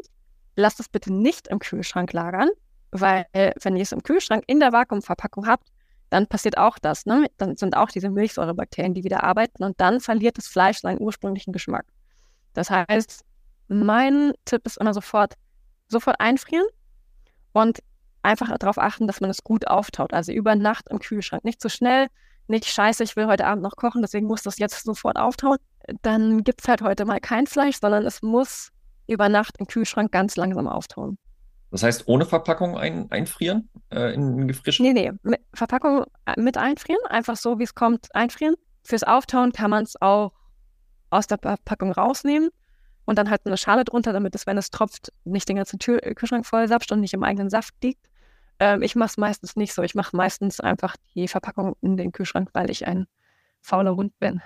lasst 0.55 0.79
es 0.79 0.89
bitte 0.89 1.13
nicht 1.13 1.47
im 1.47 1.59
Kühlschrank 1.59 2.13
lagern, 2.13 2.49
weil 2.91 3.25
wenn 3.33 3.75
ihr 3.75 3.83
es 3.83 3.91
im 3.91 4.01
Kühlschrank 4.01 4.43
in 4.47 4.59
der 4.59 4.71
Vakuumverpackung 4.71 5.45
habt, 5.45 5.67
dann 6.09 6.25
passiert 6.27 6.57
auch 6.57 6.79
das. 6.79 7.05
Ne? 7.05 7.27
Dann 7.37 7.57
sind 7.57 7.75
auch 7.75 7.89
diese 7.89 8.09
Milchsäurebakterien, 8.09 8.93
die 8.93 9.03
wieder 9.03 9.23
arbeiten 9.23 9.63
und 9.63 9.79
dann 9.81 9.99
verliert 9.99 10.37
das 10.37 10.47
Fleisch 10.47 10.79
seinen 10.79 11.01
ursprünglichen 11.01 11.51
Geschmack. 11.51 11.85
Das 12.53 12.69
heißt, 12.69 13.23
mein 13.67 14.31
Tipp 14.45 14.65
ist 14.65 14.77
immer 14.77 14.93
sofort, 14.93 15.33
sofort 15.89 16.19
einfrieren 16.19 16.65
und 17.51 17.79
einfach 18.23 18.57
darauf 18.57 18.77
achten, 18.77 19.05
dass 19.07 19.19
man 19.19 19.29
es 19.29 19.43
gut 19.43 19.67
auftaut. 19.67 20.13
Also 20.13 20.31
über 20.31 20.55
Nacht 20.55 20.87
im 20.89 20.99
Kühlschrank. 20.99 21.43
Nicht 21.43 21.61
zu 21.61 21.69
schnell, 21.69 22.07
nicht 22.47 22.65
scheiße, 22.65 23.03
ich 23.03 23.15
will 23.17 23.27
heute 23.27 23.45
Abend 23.45 23.63
noch 23.63 23.75
kochen, 23.75 24.01
deswegen 24.01 24.27
muss 24.27 24.43
das 24.43 24.57
jetzt 24.57 24.85
sofort 24.85 25.17
auftauen. 25.17 25.57
Dann 26.01 26.43
gibt 26.43 26.61
es 26.61 26.67
halt 26.67 26.81
heute 26.81 27.05
mal 27.05 27.19
kein 27.19 27.47
Fleisch, 27.47 27.77
sondern 27.79 28.05
es 28.05 28.21
muss 28.21 28.69
über 29.07 29.29
Nacht 29.29 29.55
im 29.59 29.67
Kühlschrank 29.67 30.11
ganz 30.11 30.35
langsam 30.35 30.67
auftauen. 30.67 31.17
Das 31.71 31.83
heißt, 31.83 32.07
ohne 32.07 32.25
Verpackung 32.25 32.77
ein, 32.77 33.11
einfrieren 33.11 33.69
äh, 33.89 34.13
in, 34.13 34.47
gefrischen? 34.47 34.85
Nee, 34.85 34.93
nee. 34.93 35.11
Mit 35.23 35.41
Verpackung 35.53 36.05
äh, 36.25 36.39
mit 36.39 36.57
einfrieren, 36.57 37.05
einfach 37.09 37.35
so, 37.35 37.59
wie 37.59 37.63
es 37.63 37.75
kommt, 37.75 38.13
einfrieren. 38.15 38.55
Fürs 38.83 39.03
Auftauen 39.03 39.51
kann 39.51 39.69
man 39.69 39.83
es 39.83 40.01
auch 40.01 40.31
aus 41.09 41.27
der 41.27 41.37
Verpackung 41.37 41.91
rausnehmen 41.91 42.49
und 43.05 43.17
dann 43.17 43.29
halt 43.29 43.41
eine 43.45 43.57
Schale 43.57 43.83
drunter, 43.83 44.13
damit 44.13 44.35
es, 44.35 44.47
wenn 44.47 44.57
es 44.57 44.71
tropft, 44.71 45.11
nicht 45.25 45.47
den 45.49 45.57
ganzen 45.57 45.79
Tür 45.79 45.99
Kühlschrank 45.99 46.45
voll 46.45 46.67
sapscht 46.67 46.91
und 46.91 47.01
nicht 47.01 47.13
im 47.13 47.23
eigenen 47.23 47.49
Saft 47.49 47.73
liegt. 47.83 48.05
Ähm, 48.59 48.81
ich 48.81 48.95
mache 48.95 49.09
es 49.09 49.17
meistens 49.17 49.55
nicht 49.55 49.73
so. 49.73 49.81
Ich 49.83 49.95
mache 49.95 50.15
meistens 50.15 50.59
einfach 50.59 50.95
die 51.15 51.27
Verpackung 51.27 51.75
in 51.81 51.97
den 51.97 52.11
Kühlschrank, 52.11 52.49
weil 52.53 52.69
ich 52.69 52.87
ein 52.87 53.07
fauler 53.67 53.95
Hund 53.95 54.17
bin. 54.19 54.41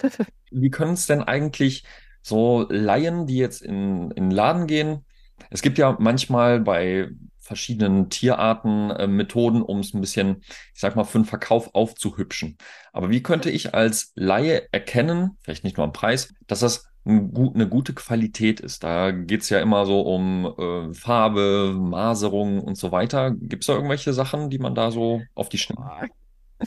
wie 0.50 0.70
können 0.70 0.94
es 0.94 1.06
denn 1.06 1.22
eigentlich 1.22 1.84
so 2.22 2.66
Laien, 2.68 3.26
die 3.26 3.36
jetzt 3.36 3.62
in, 3.62 4.10
in 4.12 4.24
den 4.24 4.30
Laden 4.30 4.66
gehen, 4.66 5.04
es 5.50 5.62
gibt 5.62 5.78
ja 5.78 5.96
manchmal 6.00 6.60
bei 6.60 7.10
verschiedenen 7.38 8.10
Tierarten 8.10 8.90
äh, 8.90 9.06
Methoden, 9.06 9.62
um 9.62 9.78
es 9.78 9.94
ein 9.94 10.00
bisschen, 10.00 10.42
ich 10.74 10.80
sag 10.80 10.96
mal, 10.96 11.04
für 11.04 11.18
den 11.18 11.24
Verkauf 11.24 11.74
aufzuhübschen. 11.74 12.56
Aber 12.92 13.10
wie 13.10 13.22
könnte 13.22 13.50
ich 13.50 13.74
als 13.74 14.12
Laie 14.16 14.66
erkennen, 14.72 15.36
vielleicht 15.42 15.62
nicht 15.62 15.76
nur 15.76 15.84
am 15.84 15.92
Preis, 15.92 16.34
dass 16.48 16.60
das 16.60 16.86
ein 17.04 17.32
gut, 17.32 17.54
eine 17.54 17.68
gute 17.68 17.94
Qualität 17.94 18.58
ist? 18.58 18.82
Da 18.82 19.12
geht 19.12 19.42
es 19.42 19.50
ja 19.50 19.60
immer 19.60 19.86
so 19.86 20.00
um 20.00 20.54
äh, 20.58 20.94
Farbe, 20.94 21.72
Maserung 21.78 22.60
und 22.60 22.76
so 22.76 22.90
weiter. 22.90 23.30
Gibt 23.30 23.62
es 23.62 23.68
da 23.68 23.74
irgendwelche 23.74 24.12
Sachen, 24.12 24.50
die 24.50 24.58
man 24.58 24.74
da 24.74 24.90
so 24.90 25.22
auf 25.34 25.48
die 25.48 25.58
Schnelle? 25.58 26.08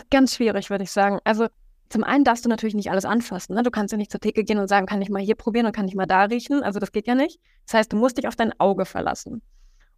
Ganz 0.10 0.36
schwierig, 0.36 0.70
würde 0.70 0.86
ich 0.86 0.92
sagen. 0.92 1.20
Also 1.26 1.48
zum 1.90 2.04
einen 2.04 2.24
darfst 2.24 2.46
du 2.46 2.50
natürlich 2.50 2.76
nicht 2.76 2.92
alles 2.92 3.06
anfassen. 3.06 3.56
Ne? 3.56 3.64
Du 3.64 3.72
kannst 3.72 3.92
ja 3.92 3.98
nicht 3.98 4.12
zur 4.12 4.20
Theke 4.20 4.44
gehen 4.44 4.60
und 4.60 4.68
sagen, 4.68 4.86
kann 4.86 5.02
ich 5.02 5.10
mal 5.10 5.22
hier 5.22 5.36
probieren 5.36 5.66
und 5.66 5.76
kann 5.76 5.88
ich 5.88 5.96
mal 5.96 6.06
da 6.06 6.24
riechen. 6.24 6.64
Also 6.64 6.80
das 6.80 6.92
geht 6.92 7.08
ja 7.08 7.16
nicht. 7.16 7.40
Das 7.66 7.74
heißt, 7.74 7.94
du 7.94 7.98
musst 7.98 8.18
dich 8.18 8.28
auf 8.28 8.36
dein 8.36 8.58
Auge 8.60 8.86
verlassen. 8.86 9.42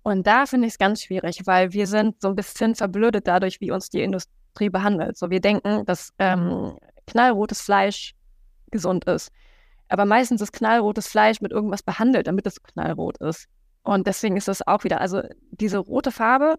Und 0.03 0.25
da 0.25 0.45
finde 0.45 0.67
ich 0.67 0.73
es 0.73 0.79
ganz 0.79 1.03
schwierig, 1.03 1.41
weil 1.45 1.73
wir 1.73 1.85
sind 1.87 2.21
so 2.21 2.29
ein 2.29 2.35
bisschen 2.35 2.75
verblödet 2.75 3.27
dadurch, 3.27 3.61
wie 3.61 3.71
uns 3.71 3.89
die 3.89 4.01
Industrie 4.01 4.69
behandelt. 4.69 5.17
So, 5.17 5.29
wir 5.29 5.41
denken, 5.41 5.85
dass 5.85 6.11
ähm, 6.17 6.77
knallrotes 7.07 7.61
Fleisch 7.61 8.15
gesund 8.71 9.05
ist. 9.05 9.31
Aber 9.89 10.05
meistens 10.05 10.41
ist 10.41 10.53
knallrotes 10.53 11.07
Fleisch 11.07 11.41
mit 11.41 11.51
irgendwas 11.51 11.83
behandelt, 11.83 12.27
damit 12.27 12.47
es 12.47 12.63
knallrot 12.63 13.17
ist. 13.17 13.47
Und 13.83 14.07
deswegen 14.07 14.37
ist 14.37 14.47
das 14.47 14.65
auch 14.65 14.85
wieder, 14.85 15.01
also 15.01 15.21
diese 15.51 15.77
rote 15.77 16.11
Farbe, 16.11 16.55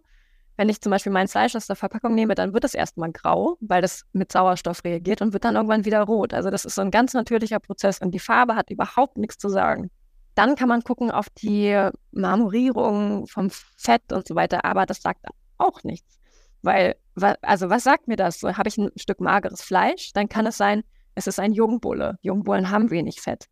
wenn 0.62 0.68
ich 0.68 0.80
zum 0.80 0.90
Beispiel 0.90 1.10
mein 1.10 1.26
Fleisch 1.26 1.56
aus 1.56 1.66
der 1.66 1.74
Verpackung 1.74 2.14
nehme, 2.14 2.36
dann 2.36 2.54
wird 2.54 2.62
es 2.62 2.74
erstmal 2.74 3.10
grau, 3.10 3.56
weil 3.58 3.82
das 3.82 4.04
mit 4.12 4.30
Sauerstoff 4.30 4.84
reagiert 4.84 5.20
und 5.20 5.32
wird 5.32 5.42
dann 5.42 5.56
irgendwann 5.56 5.84
wieder 5.84 6.02
rot. 6.02 6.32
Also 6.32 6.50
das 6.50 6.64
ist 6.64 6.76
so 6.76 6.82
ein 6.82 6.92
ganz 6.92 7.14
natürlicher 7.14 7.58
Prozess 7.58 7.98
und 8.00 8.12
die 8.12 8.20
Farbe 8.20 8.54
hat 8.54 8.70
überhaupt 8.70 9.18
nichts 9.18 9.38
zu 9.38 9.48
sagen. 9.48 9.90
Dann 10.36 10.54
kann 10.54 10.68
man 10.68 10.84
gucken 10.84 11.10
auf 11.10 11.28
die 11.30 11.76
Marmorierung 12.12 13.26
vom 13.26 13.50
Fett 13.76 14.12
und 14.12 14.28
so 14.28 14.36
weiter, 14.36 14.64
aber 14.64 14.86
das 14.86 15.02
sagt 15.02 15.26
auch 15.58 15.82
nichts. 15.82 16.20
Weil, 16.62 16.94
also 17.40 17.68
was 17.68 17.82
sagt 17.82 18.06
mir 18.06 18.14
das? 18.14 18.40
Habe 18.44 18.68
ich 18.68 18.78
ein 18.78 18.92
Stück 18.94 19.20
mageres 19.20 19.62
Fleisch, 19.62 20.12
dann 20.12 20.28
kann 20.28 20.46
es 20.46 20.56
sein, 20.58 20.84
es 21.16 21.26
ist 21.26 21.40
ein 21.40 21.52
Jungbulle. 21.52 22.20
Jungbullen 22.22 22.70
haben 22.70 22.92
wenig 22.92 23.20
Fett. 23.20 23.46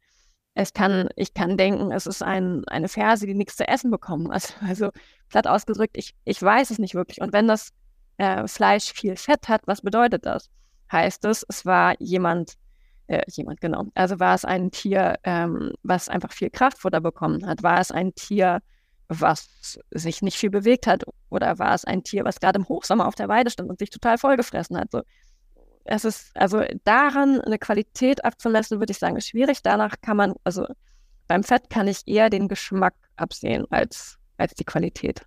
Es 0.55 0.73
kann, 0.73 1.09
ich 1.17 1.33
kann 1.33 1.57
denken, 1.57 1.93
es 1.93 2.07
ist 2.07 2.23
ein, 2.23 2.65
eine 2.67 2.89
Ferse, 2.89 3.27
die 3.27 3.35
nichts 3.35 3.57
zu 3.57 3.67
essen 3.69 3.91
bekommen. 3.91 4.31
Also, 4.33 4.55
also 4.67 4.91
platt 5.29 5.47
ausgedrückt, 5.47 5.97
ich, 5.97 6.15
ich 6.25 6.43
weiß 6.43 6.71
es 6.71 6.79
nicht 6.79 6.95
wirklich. 6.95 7.21
Und 7.21 7.33
wenn 7.33 7.47
das 7.47 7.71
äh, 8.19 8.47
Fleisch 8.47 8.93
viel 8.93 9.17
Fett 9.17 9.49
hat, 9.49 9.63
was 9.67 9.81
bedeutet 9.83 10.27
das? 10.27 10.51
Heißt 10.91 11.25
es, 11.25 11.45
es 11.49 11.65
war 11.65 11.95
jemand, 12.01 12.55
äh, 13.07 13.23
jemand, 13.29 13.61
genau. 13.61 13.87
Also 13.95 14.19
war 14.19 14.35
es 14.35 14.45
ein 14.45 14.71
Tier, 14.71 15.19
ähm, 15.25 15.73
was 15.83 16.09
einfach 16.09 16.33
viel 16.33 16.51
Kraftfutter 16.51 17.01
bekommen 17.01 17.47
hat? 17.47 17.63
War 17.63 17.81
es 17.81 17.93
ein 17.93 18.15
Tier, 18.15 18.61
was 19.09 19.79
sich 19.91 20.23
nicht 20.23 20.37
viel 20.37 20.51
bewegt 20.51 20.87
hat? 20.87 21.05
Oder 21.31 21.59
war 21.59 21.75
es 21.75 21.85
ein 21.85 22.03
Tier, 22.03 22.25
was 22.25 22.41
gerade 22.41 22.59
im 22.59 22.69
Hochsommer 22.69 23.07
auf 23.07 23.15
der 23.15 23.29
Weide 23.29 23.51
stand 23.51 23.71
und 23.71 23.79
sich 23.79 23.91
total 23.91 24.19
vollgefressen 24.19 24.77
hat? 24.77 24.91
So, 24.91 25.03
es 25.91 26.05
ist, 26.05 26.31
also 26.37 26.63
daran 26.85 27.41
eine 27.41 27.59
Qualität 27.59 28.25
abzumessen, 28.25 28.79
würde 28.79 28.93
ich 28.93 28.99
sagen, 28.99 29.17
ist 29.17 29.29
schwierig. 29.29 29.63
Danach 29.63 29.97
kann 30.01 30.17
man, 30.17 30.35
also 30.45 30.67
beim 31.27 31.43
Fett 31.43 31.69
kann 31.69 31.89
ich 31.89 32.07
eher 32.07 32.31
den 32.31 32.47
Geschmack 32.47 32.95
absehen 33.17 33.67
als, 33.71 34.17
als 34.37 34.55
die 34.55 34.65
Qualität. 34.65 35.23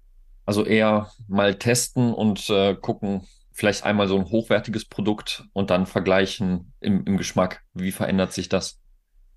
Also 0.46 0.66
eher 0.66 1.12
mal 1.28 1.56
testen 1.56 2.14
und 2.14 2.50
äh, 2.50 2.76
gucken, 2.76 3.28
vielleicht 3.52 3.84
einmal 3.84 4.08
so 4.08 4.18
ein 4.18 4.30
hochwertiges 4.30 4.86
Produkt 4.86 5.44
und 5.52 5.70
dann 5.70 5.86
vergleichen 5.86 6.74
im, 6.80 7.04
im 7.06 7.18
Geschmack. 7.18 7.62
Wie 7.74 7.92
verändert 7.92 8.32
sich 8.32 8.48
das? 8.48 8.80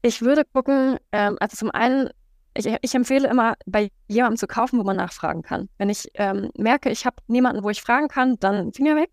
Ich 0.02 0.22
würde 0.22 0.44
gucken, 0.44 0.98
ähm, 1.10 1.36
also 1.40 1.56
zum 1.56 1.72
einen, 1.72 2.08
ich, 2.54 2.66
ich, 2.80 2.94
empfehle 2.94 3.28
immer, 3.28 3.54
bei 3.66 3.90
jemandem 4.06 4.36
zu 4.36 4.46
kaufen, 4.46 4.78
wo 4.78 4.84
man 4.84 4.96
nachfragen 4.96 5.42
kann. 5.42 5.68
Wenn 5.76 5.90
ich 5.90 6.08
ähm, 6.14 6.50
merke, 6.56 6.90
ich 6.90 7.04
habe 7.04 7.16
niemanden, 7.26 7.64
wo 7.64 7.70
ich 7.70 7.82
fragen 7.82 8.06
kann, 8.06 8.36
dann 8.38 8.72
Finger 8.72 8.94
weg. 8.94 9.10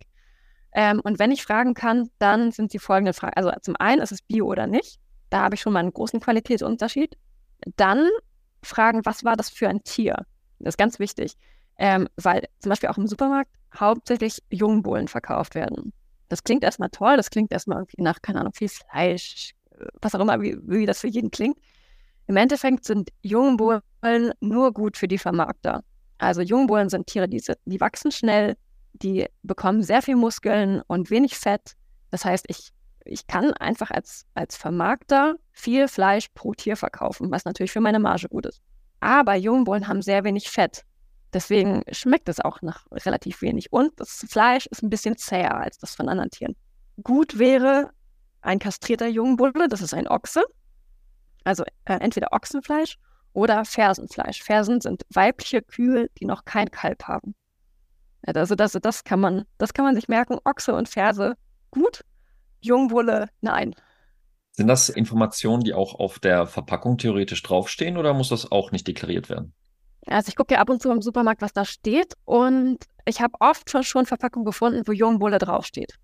Ähm, 0.73 1.01
und 1.03 1.19
wenn 1.19 1.31
ich 1.31 1.43
fragen 1.43 1.73
kann, 1.73 2.09
dann 2.19 2.51
sind 2.51 2.73
die 2.73 2.79
folgenden 2.79 3.13
Fragen. 3.13 3.33
Also 3.35 3.51
zum 3.61 3.75
einen, 3.77 4.01
ist 4.01 4.11
es 4.11 4.21
Bio 4.21 4.47
oder 4.47 4.67
nicht? 4.67 4.99
Da 5.29 5.41
habe 5.41 5.55
ich 5.55 5.61
schon 5.61 5.73
mal 5.73 5.79
einen 5.79 5.93
großen 5.93 6.19
Qualitätsunterschied. 6.19 7.17
Dann 7.75 8.07
fragen, 8.63 9.01
was 9.05 9.23
war 9.23 9.35
das 9.35 9.49
für 9.49 9.69
ein 9.69 9.83
Tier? 9.83 10.25
Das 10.59 10.73
ist 10.73 10.77
ganz 10.77 10.99
wichtig, 10.99 11.35
ähm, 11.77 12.07
weil 12.15 12.47
zum 12.59 12.69
Beispiel 12.69 12.89
auch 12.89 12.97
im 12.97 13.07
Supermarkt 13.07 13.51
hauptsächlich 13.77 14.39
Jungbullen 14.49 15.07
verkauft 15.07 15.55
werden. 15.55 15.93
Das 16.29 16.43
klingt 16.43 16.63
erstmal 16.63 16.89
toll, 16.89 17.17
das 17.17 17.29
klingt 17.29 17.51
erstmal 17.51 17.79
irgendwie 17.79 18.01
nach, 18.01 18.21
keine 18.21 18.39
Ahnung, 18.39 18.53
viel 18.53 18.69
Fleisch, 18.69 19.53
was 20.01 20.15
auch 20.15 20.19
immer, 20.19 20.41
wie, 20.41 20.57
wie 20.63 20.85
das 20.85 21.01
für 21.01 21.07
jeden 21.07 21.31
klingt. 21.31 21.57
Im 22.27 22.37
Endeffekt 22.37 22.85
sind 22.85 23.09
Jungbullen 23.21 24.31
nur 24.39 24.71
gut 24.71 24.97
für 24.97 25.07
die 25.07 25.17
Vermarkter. 25.17 25.83
Also 26.17 26.41
Jungbullen 26.41 26.89
sind 26.89 27.07
Tiere, 27.07 27.27
die, 27.27 27.43
die 27.65 27.81
wachsen 27.81 28.11
schnell, 28.11 28.55
die 28.93 29.27
bekommen 29.41 29.83
sehr 29.83 30.01
viel 30.01 30.15
Muskeln 30.15 30.81
und 30.87 31.09
wenig 31.09 31.37
Fett. 31.37 31.73
Das 32.11 32.25
heißt, 32.25 32.45
ich, 32.47 32.71
ich 33.05 33.27
kann 33.27 33.53
einfach 33.53 33.91
als, 33.91 34.25
als 34.33 34.55
Vermarkter 34.55 35.35
viel 35.51 35.87
Fleisch 35.87 36.27
pro 36.33 36.53
Tier 36.53 36.77
verkaufen, 36.77 37.31
was 37.31 37.45
natürlich 37.45 37.71
für 37.71 37.81
meine 37.81 37.99
Marge 37.99 38.29
gut 38.29 38.45
ist. 38.45 38.61
Aber 38.99 39.35
Jungbullen 39.35 39.87
haben 39.87 40.01
sehr 40.01 40.23
wenig 40.23 40.49
Fett. 40.49 40.85
Deswegen 41.33 41.81
schmeckt 41.91 42.29
es 42.29 42.39
auch 42.39 42.61
nach 42.61 42.85
relativ 42.91 43.41
wenig. 43.41 43.73
Und 43.73 43.99
das 43.99 44.25
Fleisch 44.29 44.67
ist 44.67 44.83
ein 44.83 44.89
bisschen 44.89 45.17
zäher 45.17 45.57
als 45.57 45.79
das 45.79 45.95
von 45.95 46.07
anderen 46.07 46.29
Tieren. 46.29 46.55
Gut 47.01 47.39
wäre 47.39 47.89
ein 48.41 48.59
kastrierter 48.59 49.07
Jungbulle, 49.07 49.67
das 49.67 49.81
ist 49.81 49.93
ein 49.93 50.07
Ochse. 50.07 50.43
Also 51.43 51.63
äh, 51.85 51.95
entweder 51.95 52.31
Ochsenfleisch 52.31 52.97
oder 53.33 53.65
Fersenfleisch. 53.65 54.43
Fersen 54.43 54.79
sind 54.79 55.03
weibliche 55.09 55.61
Kühe, 55.61 56.09
die 56.19 56.25
noch 56.25 56.45
kein 56.45 56.69
Kalb 56.69 57.03
haben. 57.05 57.35
Also 58.25 58.55
das, 58.55 58.73
das, 58.73 59.03
kann 59.03 59.19
man, 59.19 59.45
das 59.57 59.73
kann 59.73 59.85
man 59.85 59.95
sich 59.95 60.07
merken. 60.07 60.37
Ochse 60.45 60.73
und 60.73 60.89
Ferse 60.89 61.35
gut, 61.71 62.03
Jungbulle 62.61 63.29
nein. 63.41 63.75
Sind 64.51 64.67
das 64.67 64.89
Informationen, 64.89 65.63
die 65.63 65.73
auch 65.73 65.95
auf 65.95 66.19
der 66.19 66.45
Verpackung 66.45 66.97
theoretisch 66.97 67.41
draufstehen 67.41 67.97
oder 67.97 68.13
muss 68.13 68.29
das 68.29 68.51
auch 68.51 68.71
nicht 68.71 68.87
deklariert 68.87 69.29
werden? 69.29 69.53
Also 70.05 70.29
ich 70.29 70.35
gucke 70.35 70.53
ja 70.53 70.59
ab 70.59 70.69
und 70.69 70.81
zu 70.81 70.91
im 70.91 71.01
Supermarkt, 71.01 71.41
was 71.41 71.53
da 71.53 71.65
steht 71.65 72.13
und 72.25 72.77
ich 73.05 73.21
habe 73.21 73.33
oft 73.39 73.69
schon 73.83 74.05
Verpackungen 74.05 74.45
gefunden, 74.45 74.83
wo 74.85 74.91
Jungbulle 74.91 75.39
draufsteht. 75.39 75.95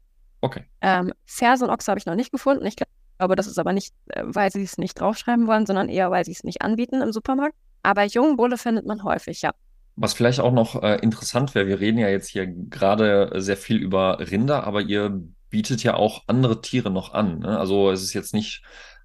Okay. 0.42 0.66
Ähm, 0.82 1.14
Ferse 1.26 1.66
und 1.66 1.72
Ochse 1.72 1.92
habe 1.92 2.00
ich 2.00 2.06
noch 2.06 2.16
nicht 2.16 2.32
gefunden. 2.32 2.66
Ich 2.66 2.76
glaube, 3.18 3.36
das 3.36 3.48
ist 3.48 3.60
aber 3.60 3.74
nicht, 3.74 3.94
äh, 4.08 4.24
weil 4.26 4.52
sie 4.52 4.64
es 4.64 4.78
nicht 4.78 5.00
draufschreiben 5.00 5.48
wollen, 5.48 5.66
sondern 5.66 5.90
eher, 5.90 6.12
weil 6.12 6.26
sie 6.26 6.32
es 6.32 6.44
nicht 6.44 6.62
anbieten 6.62 7.02
im 7.02 7.12
Supermarkt. 7.12 7.56
Aber 7.84 8.04
Jungbulle 8.04 8.58
findet 8.58 8.86
man 8.86 9.04
häufig, 9.04 9.42
ja. 9.42 9.52
Was 10.02 10.14
vielleicht 10.14 10.40
auch 10.40 10.54
noch 10.54 10.82
äh, 10.82 10.96
interessant 11.02 11.56
wäre, 11.56 11.68
wir 11.68 11.82
reden 11.82 11.98
ja 11.98 12.08
jetzt 12.08 12.30
hier 12.30 12.48
gerade 12.48 13.34
sehr 13.42 13.58
viel 13.58 13.76
über 13.78 14.20
Rinder, 14.20 14.64
aber 14.64 14.82
ihr 14.82 15.22
bietet 15.50 15.84
ja 15.84 15.96
auch 15.96 16.24
andere 16.28 16.62
Tiere 16.62 16.90
noch 16.90 17.14
an. 17.14 17.40
Ne? 17.40 17.60
Also 17.60 17.92
es 17.92 18.02
ist 18.02 18.14
jetzt 18.14 18.34
nicht 18.34 18.64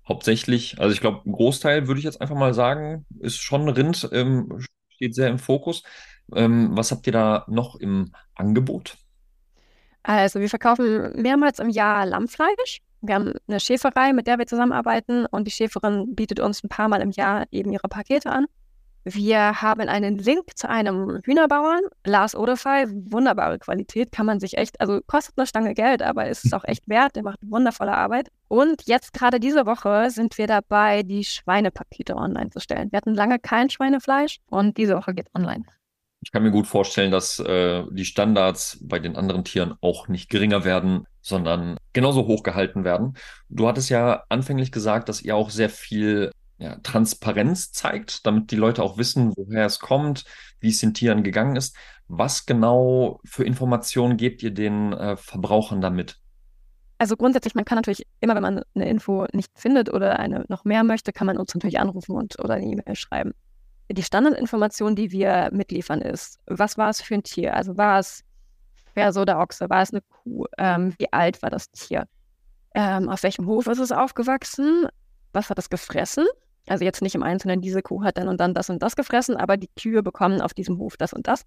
hauptsächlich, 0.08 0.78
also 0.78 0.92
ich 0.92 1.00
glaube, 1.00 1.28
ein 1.28 1.32
Großteil 1.32 1.88
würde 1.88 1.98
ich 1.98 2.04
jetzt 2.04 2.20
einfach 2.20 2.36
mal 2.36 2.54
sagen, 2.54 3.06
ist 3.18 3.38
schon 3.38 3.68
Rind, 3.68 4.08
ähm, 4.12 4.60
steht 4.88 5.16
sehr 5.16 5.30
im 5.30 5.40
Fokus. 5.40 5.82
Ähm, 6.32 6.76
was 6.76 6.92
habt 6.92 7.08
ihr 7.08 7.12
da 7.12 7.44
noch 7.48 7.74
im 7.74 8.12
Angebot? 8.36 8.96
Also 10.04 10.38
wir 10.38 10.48
verkaufen 10.48 11.20
mehrmals 11.20 11.58
im 11.58 11.70
Jahr 11.70 12.06
Lammfleisch. 12.06 12.82
Wir 13.00 13.16
haben 13.16 13.32
eine 13.48 13.58
Schäferei, 13.58 14.12
mit 14.12 14.28
der 14.28 14.38
wir 14.38 14.46
zusammenarbeiten 14.46 15.26
und 15.26 15.48
die 15.48 15.50
Schäferin 15.50 16.14
bietet 16.14 16.38
uns 16.38 16.62
ein 16.62 16.68
paar 16.68 16.86
Mal 16.86 17.02
im 17.02 17.10
Jahr 17.10 17.46
eben 17.50 17.72
ihre 17.72 17.88
Pakete 17.88 18.30
an. 18.30 18.46
Wir 19.06 19.60
haben 19.60 19.88
einen 19.88 20.16
Link 20.16 20.56
zu 20.56 20.66
einem 20.66 21.20
Hühnerbauern, 21.24 21.82
Lars 22.06 22.34
Odefey, 22.34 22.86
wunderbare 22.88 23.58
Qualität, 23.58 24.10
kann 24.12 24.24
man 24.24 24.40
sich 24.40 24.56
echt, 24.56 24.80
also 24.80 25.00
kostet 25.06 25.36
eine 25.36 25.46
Stange 25.46 25.74
Geld, 25.74 26.00
aber 26.00 26.26
ist 26.28 26.46
es 26.46 26.54
auch 26.54 26.64
echt 26.64 26.88
wert, 26.88 27.14
der 27.14 27.22
macht 27.22 27.38
wundervolle 27.42 27.92
Arbeit. 27.92 28.30
Und 28.48 28.86
jetzt 28.86 29.12
gerade 29.12 29.40
diese 29.40 29.66
Woche 29.66 30.10
sind 30.10 30.38
wir 30.38 30.46
dabei, 30.46 31.02
die 31.02 31.22
Schweinepakete 31.22 32.16
online 32.16 32.48
zu 32.48 32.60
stellen. 32.60 32.90
Wir 32.92 32.96
hatten 32.96 33.14
lange 33.14 33.38
kein 33.38 33.68
Schweinefleisch 33.68 34.38
und 34.48 34.78
diese 34.78 34.96
Woche 34.96 35.12
geht 35.12 35.28
online. 35.34 35.64
Ich 36.22 36.32
kann 36.32 36.42
mir 36.42 36.50
gut 36.50 36.66
vorstellen, 36.66 37.10
dass 37.10 37.38
äh, 37.40 37.84
die 37.90 38.06
Standards 38.06 38.78
bei 38.80 38.98
den 38.98 39.16
anderen 39.16 39.44
Tieren 39.44 39.74
auch 39.82 40.08
nicht 40.08 40.30
geringer 40.30 40.64
werden, 40.64 41.06
sondern 41.20 41.76
genauso 41.92 42.26
hoch 42.26 42.42
gehalten 42.42 42.84
werden. 42.84 43.18
Du 43.50 43.68
hattest 43.68 43.90
ja 43.90 44.24
anfänglich 44.30 44.72
gesagt, 44.72 45.10
dass 45.10 45.20
ihr 45.20 45.36
auch 45.36 45.50
sehr 45.50 45.68
viel 45.68 46.30
ja, 46.64 46.76
Transparenz 46.82 47.72
zeigt, 47.72 48.26
damit 48.26 48.50
die 48.50 48.56
Leute 48.56 48.82
auch 48.82 48.96
wissen, 48.96 49.34
woher 49.36 49.66
es 49.66 49.78
kommt, 49.78 50.24
wie 50.60 50.70
es 50.70 50.80
den 50.80 50.94
Tieren 50.94 51.22
gegangen 51.22 51.56
ist. 51.56 51.76
Was 52.08 52.46
genau 52.46 53.20
für 53.24 53.44
Informationen 53.44 54.16
gebt 54.16 54.42
ihr 54.42 54.50
den 54.50 54.94
äh, 54.94 55.16
Verbrauchern 55.16 55.82
damit? 55.82 56.18
Also 56.96 57.16
grundsätzlich, 57.16 57.54
man 57.54 57.66
kann 57.66 57.76
natürlich 57.76 58.06
immer, 58.20 58.34
wenn 58.34 58.42
man 58.42 58.62
eine 58.74 58.88
Info 58.88 59.26
nicht 59.32 59.50
findet 59.58 59.92
oder 59.92 60.18
eine 60.18 60.46
noch 60.48 60.64
mehr 60.64 60.84
möchte, 60.84 61.12
kann 61.12 61.26
man 61.26 61.36
uns 61.36 61.54
natürlich 61.54 61.78
anrufen 61.78 62.12
und 62.16 62.38
oder 62.38 62.54
eine 62.54 62.64
E-Mail 62.64 62.96
schreiben. 62.96 63.32
Die 63.90 64.02
Standardinformation, 64.02 64.96
die 64.96 65.10
wir 65.10 65.50
mitliefern, 65.52 66.00
ist, 66.00 66.40
was 66.46 66.78
war 66.78 66.88
es 66.88 67.02
für 67.02 67.14
ein 67.14 67.22
Tier? 67.22 67.54
Also 67.54 67.76
war 67.76 67.98
es 67.98 68.24
Ferse 68.94 69.20
oder 69.20 69.38
Ochse? 69.38 69.68
War 69.68 69.82
es 69.82 69.92
eine 69.92 70.00
Kuh? 70.00 70.46
Ähm, 70.56 70.94
wie 70.96 71.12
alt 71.12 71.42
war 71.42 71.50
das 71.50 71.70
Tier? 71.70 72.06
Ähm, 72.74 73.10
auf 73.10 73.22
welchem 73.22 73.46
Hof 73.46 73.66
ist 73.66 73.80
es 73.80 73.92
aufgewachsen? 73.92 74.86
Was 75.34 75.50
hat 75.50 75.58
es 75.58 75.68
gefressen? 75.68 76.24
Also 76.66 76.84
jetzt 76.84 77.02
nicht 77.02 77.14
im 77.14 77.22
Einzelnen, 77.22 77.60
diese 77.60 77.82
Kuh 77.82 78.02
hat 78.04 78.16
dann 78.16 78.28
und 78.28 78.40
dann 78.40 78.54
das 78.54 78.70
und 78.70 78.82
das 78.82 78.96
gefressen, 78.96 79.36
aber 79.36 79.56
die 79.56 79.68
Kühe 79.78 80.02
bekommen 80.02 80.40
auf 80.40 80.54
diesem 80.54 80.78
Hof 80.78 80.96
das 80.96 81.12
und 81.12 81.28
das. 81.28 81.44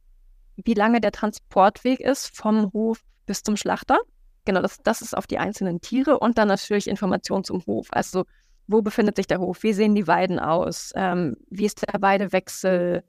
Wie 0.57 0.73
lange 0.73 1.01
der 1.01 1.11
Transportweg 1.11 1.99
ist 1.99 2.35
vom 2.35 2.71
Hof 2.73 3.01
bis 3.25 3.43
zum 3.43 3.57
Schlachter. 3.57 3.97
Genau, 4.45 4.61
das, 4.61 4.81
das 4.81 5.01
ist 5.01 5.15
auf 5.15 5.27
die 5.27 5.39
einzelnen 5.39 5.81
Tiere 5.81 6.19
und 6.19 6.37
dann 6.37 6.47
natürlich 6.47 6.87
Informationen 6.87 7.43
zum 7.43 7.63
Hof. 7.65 7.87
Also 7.91 8.25
wo 8.67 8.81
befindet 8.81 9.15
sich 9.15 9.27
der 9.27 9.39
Hof? 9.39 9.63
Wie 9.63 9.73
sehen 9.73 9.95
die 9.95 10.07
Weiden 10.07 10.39
aus? 10.39 10.91
Ähm, 10.95 11.35
wie 11.49 11.65
ist 11.65 11.85
der 11.87 12.01
Weidewechsel? 12.01 13.03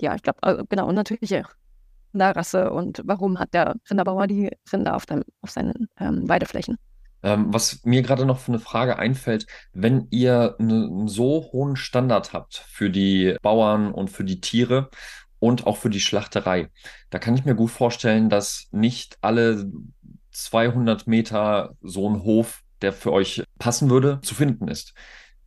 Ja, 0.00 0.14
ich 0.14 0.22
glaube, 0.22 0.42
also, 0.42 0.64
genau, 0.68 0.88
und 0.88 0.94
natürlich 0.94 1.34
Rinderrasse 2.12 2.70
und 2.70 3.02
warum 3.04 3.38
hat 3.38 3.54
der 3.54 3.76
Rinderbauer 3.90 4.26
die 4.26 4.50
Rinder 4.72 4.94
auf, 4.94 5.06
dem, 5.06 5.24
auf 5.40 5.50
seinen 5.50 5.88
ähm, 5.98 6.28
Weideflächen? 6.28 6.78
Ähm, 7.24 7.46
was 7.54 7.82
mir 7.84 8.02
gerade 8.02 8.26
noch 8.26 8.38
für 8.38 8.52
eine 8.52 8.60
Frage 8.60 8.98
einfällt, 8.98 9.46
wenn 9.72 10.08
ihr 10.10 10.56
einen 10.58 11.08
so 11.08 11.48
hohen 11.52 11.74
Standard 11.74 12.34
habt 12.34 12.66
für 12.68 12.90
die 12.90 13.36
Bauern 13.40 13.92
und 13.92 14.10
für 14.10 14.24
die 14.24 14.42
Tiere 14.42 14.90
und 15.40 15.66
auch 15.66 15.78
für 15.78 15.88
die 15.88 16.00
Schlachterei, 16.00 16.68
da 17.08 17.18
kann 17.18 17.34
ich 17.34 17.46
mir 17.46 17.54
gut 17.54 17.70
vorstellen, 17.70 18.28
dass 18.28 18.68
nicht 18.72 19.16
alle 19.22 19.72
200 20.32 21.06
Meter 21.06 21.74
so 21.80 22.08
ein 22.10 22.22
Hof, 22.22 22.60
der 22.82 22.92
für 22.92 23.12
euch 23.12 23.42
passen 23.58 23.88
würde, 23.88 24.20
zu 24.22 24.34
finden 24.34 24.68
ist. 24.68 24.92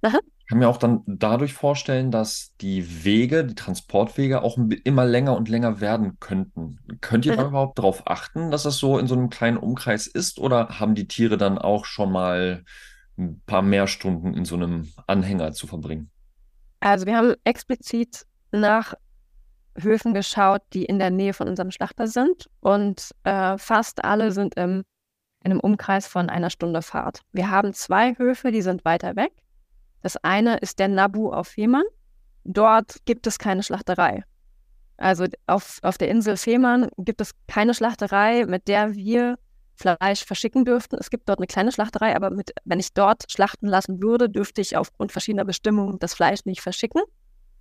Aha. 0.01 0.19
Kann 0.47 0.59
mir 0.59 0.69
auch 0.69 0.77
dann 0.77 1.03
dadurch 1.05 1.53
vorstellen, 1.53 2.09
dass 2.09 2.53
die 2.61 3.03
Wege, 3.03 3.43
die 3.43 3.55
Transportwege 3.55 4.41
auch 4.41 4.57
immer 4.85 5.05
länger 5.05 5.35
und 5.35 5.49
länger 5.49 5.81
werden 5.81 6.19
könnten. 6.21 6.79
Könnt 7.01 7.25
ihr 7.25 7.35
da 7.35 7.47
überhaupt 7.47 7.77
darauf 7.77 8.07
achten, 8.07 8.49
dass 8.49 8.63
das 8.63 8.77
so 8.77 8.97
in 8.97 9.07
so 9.07 9.15
einem 9.15 9.29
kleinen 9.29 9.57
Umkreis 9.57 10.07
ist? 10.07 10.39
Oder 10.39 10.79
haben 10.79 10.95
die 10.95 11.07
Tiere 11.07 11.37
dann 11.37 11.57
auch 11.57 11.83
schon 11.83 12.13
mal 12.13 12.63
ein 13.17 13.41
paar 13.45 13.61
mehr 13.61 13.87
Stunden 13.87 14.33
in 14.33 14.45
so 14.45 14.55
einem 14.55 14.87
Anhänger 15.05 15.51
zu 15.51 15.67
verbringen? 15.67 16.11
Also 16.79 17.05
wir 17.05 17.17
haben 17.17 17.33
explizit 17.43 18.25
nach 18.51 18.93
Höfen 19.77 20.13
geschaut, 20.13 20.61
die 20.73 20.85
in 20.85 20.97
der 20.97 21.11
Nähe 21.11 21.33
von 21.33 21.47
unserem 21.47 21.71
Schlachter 21.71 22.07
sind 22.07 22.49
und 22.61 23.11
äh, 23.23 23.57
fast 23.57 24.03
alle 24.05 24.31
sind 24.31 24.55
im, 24.55 24.83
in 25.43 25.51
einem 25.51 25.59
Umkreis 25.59 26.07
von 26.07 26.29
einer 26.29 26.49
Stunde 26.49 26.81
Fahrt. 26.81 27.21
Wir 27.33 27.51
haben 27.51 27.73
zwei 27.73 28.15
Höfe, 28.17 28.51
die 28.51 28.61
sind 28.61 28.85
weiter 28.85 29.15
weg. 29.17 29.33
Das 30.01 30.17
eine 30.17 30.57
ist 30.57 30.79
der 30.79 30.87
Nabu 30.87 31.31
auf 31.31 31.49
Fehmarn. 31.49 31.85
Dort 32.43 32.97
gibt 33.05 33.27
es 33.27 33.39
keine 33.39 33.63
Schlachterei. 33.63 34.23
Also 34.97 35.25
auf, 35.45 35.79
auf 35.83 35.97
der 35.97 36.09
Insel 36.09 36.37
Fehmarn 36.37 36.89
gibt 36.97 37.21
es 37.21 37.31
keine 37.47 37.73
Schlachterei, 37.73 38.45
mit 38.45 38.67
der 38.67 38.95
wir 38.95 39.37
Fleisch 39.75 40.25
verschicken 40.25 40.65
dürften. 40.65 40.97
Es 40.99 41.09
gibt 41.09 41.29
dort 41.29 41.39
eine 41.39 41.47
kleine 41.47 41.71
Schlachterei, 41.71 42.15
aber 42.15 42.31
mit, 42.31 42.51
wenn 42.65 42.79
ich 42.79 42.93
dort 42.93 43.31
schlachten 43.31 43.67
lassen 43.67 44.01
würde, 44.01 44.29
dürfte 44.29 44.61
ich 44.61 44.75
aufgrund 44.75 45.11
verschiedener 45.11 45.45
Bestimmungen 45.45 45.99
das 45.99 46.15
Fleisch 46.15 46.45
nicht 46.45 46.61
verschicken. 46.61 47.01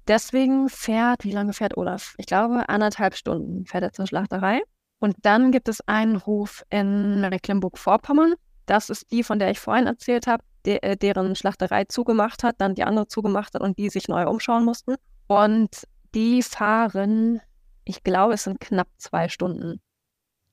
Deswegen 0.09 0.69
fährt, 0.69 1.25
wie 1.25 1.33
lange 1.33 1.53
fährt 1.53 1.77
Olaf? 1.77 2.15
Ich 2.17 2.27
glaube, 2.27 2.69
anderthalb 2.69 3.17
Stunden 3.17 3.67
fährt 3.67 3.83
er 3.83 3.93
zur 3.93 4.07
Schlachterei. 4.07 4.63
Und 4.99 5.17
dann 5.23 5.53
gibt 5.53 5.69
es 5.69 5.87
einen 5.87 6.25
Hof 6.25 6.65
in 6.71 7.21
Mecklenburg-Vorpommern. 7.21 8.35
Das 8.65 8.89
ist 8.89 9.11
die, 9.11 9.23
von 9.23 9.39
der 9.39 9.51
ich 9.51 9.59
vorhin 9.59 9.87
erzählt 9.87 10.27
habe, 10.27 10.43
de 10.67 10.79
äh, 10.83 10.97
deren 10.97 11.35
Schlachterei 11.35 11.85
zugemacht 11.85 12.43
hat, 12.43 12.57
dann 12.59 12.75
die 12.75 12.85
andere 12.85 13.09
zugemacht 13.09 13.55
hat 13.55 13.63
und 13.63 13.79
die 13.79 13.89
sich 13.89 14.09
neu 14.09 14.27
umschauen 14.27 14.65
mussten. 14.65 14.97
Und 15.29 15.87
die 16.15 16.43
fahren, 16.43 17.41
ich 17.85 18.03
glaube, 18.03 18.35
es 18.35 18.45
sind 18.45 18.61
knapp 18.61 18.89
zwei 18.99 19.29
Stunden. 19.29 19.81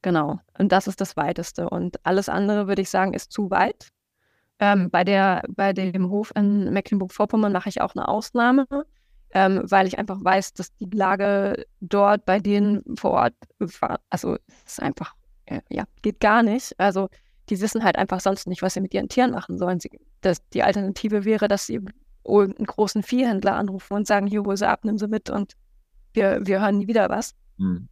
Genau. 0.02 0.40
Und 0.58 0.72
das 0.72 0.88
ist 0.88 1.02
das 1.02 1.18
Weiteste. 1.18 1.70
Und 1.70 2.06
alles 2.06 2.30
andere, 2.30 2.68
würde 2.68 2.82
ich 2.82 2.90
sagen, 2.90 3.14
ist 3.14 3.32
zu 3.32 3.50
weit. 3.50 3.90
Ähm, 4.60 4.90
bei, 4.92 5.04
der, 5.04 5.44
bei 5.50 5.74
dem 5.74 6.10
Hof 6.10 6.32
in 6.36 6.72
Mecklenburg-Vorpommern 6.72 7.52
mache 7.52 7.70
ich 7.70 7.82
auch 7.82 7.96
eine 7.96 8.08
Ausnahme, 8.08 8.68
ähm, 9.34 9.64
weil 9.66 9.88
ich 9.88 9.98
einfach 9.98 10.24
weiß, 10.24 10.54
dass 10.54 10.76
die 10.76 10.90
Lage 10.92 11.66
dort 11.80 12.26
bei 12.26 12.40
denen 12.40 12.84
vor 12.96 13.12
Ort, 13.12 13.34
also 14.10 14.38
es 14.66 14.74
ist 14.74 14.82
einfach, 14.82 15.16
äh, 15.46 15.62
ja, 15.70 15.86
geht 16.02 16.20
gar 16.20 16.44
nicht. 16.44 16.80
Also 16.80 17.10
die 17.50 17.60
wissen 17.62 17.84
halt 17.84 17.98
einfach 17.98 18.20
sonst 18.20 18.48
nicht, 18.48 18.62
was 18.62 18.74
sie 18.74 18.82
mit 18.82 18.94
ihren 18.94 19.10
Tieren 19.10 19.32
machen 19.32 19.58
sollen. 19.58 19.80
Sie, 19.80 19.90
das, 20.22 20.48
die 20.50 20.64
Alternative 20.64 21.26
wäre, 21.26 21.48
dass 21.48 21.66
sie 21.66 21.82
irgendeinen 22.26 22.66
großen 22.66 23.04
Viehhändler 23.04 23.56
anrufen 23.56 23.94
und 23.94 24.08
sagen, 24.08 24.28
hier, 24.28 24.44
hol 24.44 24.56
sie 24.56 24.68
ab, 24.68 24.86
nimm 24.86 24.98
sie 24.98 25.08
mit 25.08 25.30
und 25.30 25.54
wir, 26.14 26.40
wir 26.46 26.62
hören 26.62 26.78
nie 26.78 26.88
wieder 26.88 27.10
was. 27.10 27.34
Hm. 27.58 27.88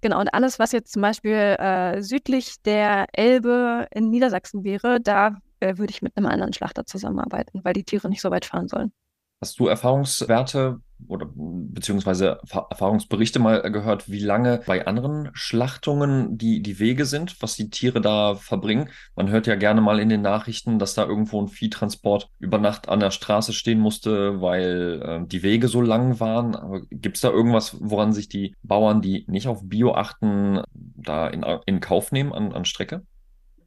Genau, 0.00 0.20
und 0.20 0.32
alles, 0.34 0.58
was 0.58 0.72
jetzt 0.72 0.92
zum 0.92 1.02
Beispiel 1.02 1.32
äh, 1.32 2.02
südlich 2.02 2.62
der 2.62 3.06
Elbe 3.12 3.86
in 3.90 4.10
Niedersachsen 4.10 4.62
wäre, 4.62 5.00
da 5.00 5.38
äh, 5.60 5.78
würde 5.78 5.92
ich 5.92 6.02
mit 6.02 6.16
einem 6.16 6.26
anderen 6.26 6.52
Schlachter 6.52 6.84
zusammenarbeiten, 6.84 7.60
weil 7.64 7.72
die 7.72 7.84
Tiere 7.84 8.08
nicht 8.08 8.20
so 8.20 8.30
weit 8.30 8.44
fahren 8.44 8.68
sollen. 8.68 8.92
Hast 9.40 9.58
du 9.58 9.66
Erfahrungswerte 9.66 10.80
oder 11.06 11.26
beziehungsweise 11.34 12.40
Erfahrungsberichte 12.70 13.38
mal 13.38 13.60
gehört, 13.70 14.10
wie 14.10 14.20
lange 14.20 14.62
bei 14.66 14.86
anderen 14.86 15.30
Schlachtungen 15.34 16.38
die, 16.38 16.62
die 16.62 16.78
Wege 16.78 17.04
sind, 17.04 17.40
was 17.42 17.56
die 17.56 17.70
Tiere 17.70 18.00
da 18.00 18.34
verbringen? 18.34 18.88
Man 19.16 19.28
hört 19.28 19.46
ja 19.46 19.54
gerne 19.56 19.80
mal 19.80 20.00
in 20.00 20.08
den 20.08 20.22
Nachrichten, 20.22 20.78
dass 20.78 20.94
da 20.94 21.04
irgendwo 21.04 21.40
ein 21.40 21.48
Viehtransport 21.48 22.28
über 22.38 22.58
Nacht 22.58 22.88
an 22.88 23.00
der 23.00 23.10
Straße 23.10 23.52
stehen 23.52 23.80
musste, 23.80 24.40
weil 24.40 25.02
äh, 25.02 25.26
die 25.26 25.42
Wege 25.42 25.68
so 25.68 25.80
lang 25.80 26.20
waren. 26.20 26.86
Gibt 26.90 27.16
es 27.16 27.22
da 27.22 27.30
irgendwas, 27.30 27.76
woran 27.80 28.12
sich 28.12 28.28
die 28.28 28.54
Bauern, 28.62 29.02
die 29.02 29.24
nicht 29.28 29.48
auf 29.48 29.60
Bio 29.64 29.94
achten, 29.94 30.60
da 30.72 31.28
in, 31.28 31.44
in 31.66 31.80
Kauf 31.80 32.12
nehmen 32.12 32.32
an, 32.32 32.52
an 32.52 32.64
Strecke? 32.64 33.02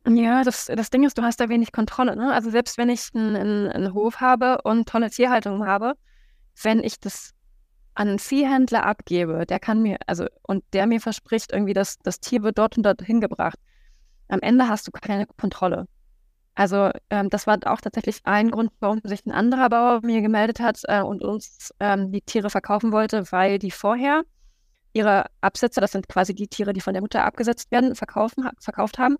Ja, 0.07 0.43
das, 0.43 0.71
das 0.73 0.89
Ding 0.89 1.03
ist, 1.03 1.17
du 1.17 1.23
hast 1.23 1.39
da 1.39 1.49
wenig 1.49 1.73
Kontrolle. 1.73 2.15
Ne? 2.15 2.31
Also 2.31 2.49
selbst 2.49 2.77
wenn 2.77 2.89
ich 2.89 3.09
einen, 3.13 3.35
einen, 3.35 3.67
einen 3.67 3.93
Hof 3.93 4.21
habe 4.21 4.59
und 4.63 4.87
tolle 4.87 5.09
Tierhaltung 5.09 5.65
habe, 5.65 5.95
wenn 6.63 6.83
ich 6.83 6.99
das 6.99 7.33
an 7.95 8.09
einen 8.09 8.19
Viehhändler 8.19 8.85
abgebe, 8.85 9.45
der 9.45 9.59
kann 9.59 9.81
mir, 9.81 9.97
also, 10.05 10.27
und 10.43 10.63
der 10.73 10.87
mir 10.87 11.01
verspricht, 11.01 11.51
irgendwie, 11.51 11.73
dass 11.73 11.97
das 11.99 12.19
Tier 12.19 12.43
wird 12.43 12.57
dort 12.57 12.77
und 12.77 12.83
dort 12.83 13.01
hingebracht, 13.01 13.57
am 14.27 14.39
Ende 14.41 14.67
hast 14.67 14.87
du 14.87 14.91
keine 14.91 15.25
Kontrolle. 15.25 15.87
Also 16.53 16.91
ähm, 17.09 17.29
das 17.29 17.47
war 17.47 17.59
auch 17.65 17.81
tatsächlich 17.81 18.19
ein 18.23 18.51
Grund, 18.51 18.71
warum 18.79 18.99
sich 19.03 19.25
ein 19.25 19.31
anderer 19.31 19.69
Bauer 19.69 20.01
mir 20.03 20.21
gemeldet 20.21 20.59
hat 20.59 20.81
äh, 20.85 21.01
und 21.01 21.23
uns 21.23 21.73
ähm, 21.79 22.11
die 22.11 22.21
Tiere 22.21 22.49
verkaufen 22.49 22.91
wollte, 22.91 23.31
weil 23.31 23.59
die 23.59 23.71
vorher 23.71 24.23
ihre 24.93 25.25
Absätze, 25.41 25.81
das 25.81 25.91
sind 25.91 26.09
quasi 26.09 26.33
die 26.33 26.47
Tiere, 26.47 26.73
die 26.73 26.81
von 26.81 26.93
der 26.93 27.01
Mutter 27.01 27.23
abgesetzt 27.23 27.71
werden, 27.71 27.95
verkaufen, 27.95 28.49
verkauft 28.59 28.97
haben 28.97 29.17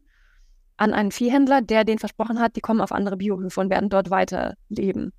an 0.77 0.93
einen 0.93 1.11
Viehhändler, 1.11 1.61
der 1.61 1.83
denen 1.83 1.99
versprochen 1.99 2.39
hat, 2.39 2.55
die 2.55 2.61
kommen 2.61 2.81
auf 2.81 2.91
andere 2.91 3.17
Biohöfe 3.17 3.59
und 3.59 3.69
werden 3.69 3.89
dort 3.89 4.09
weiterleben. 4.09 5.11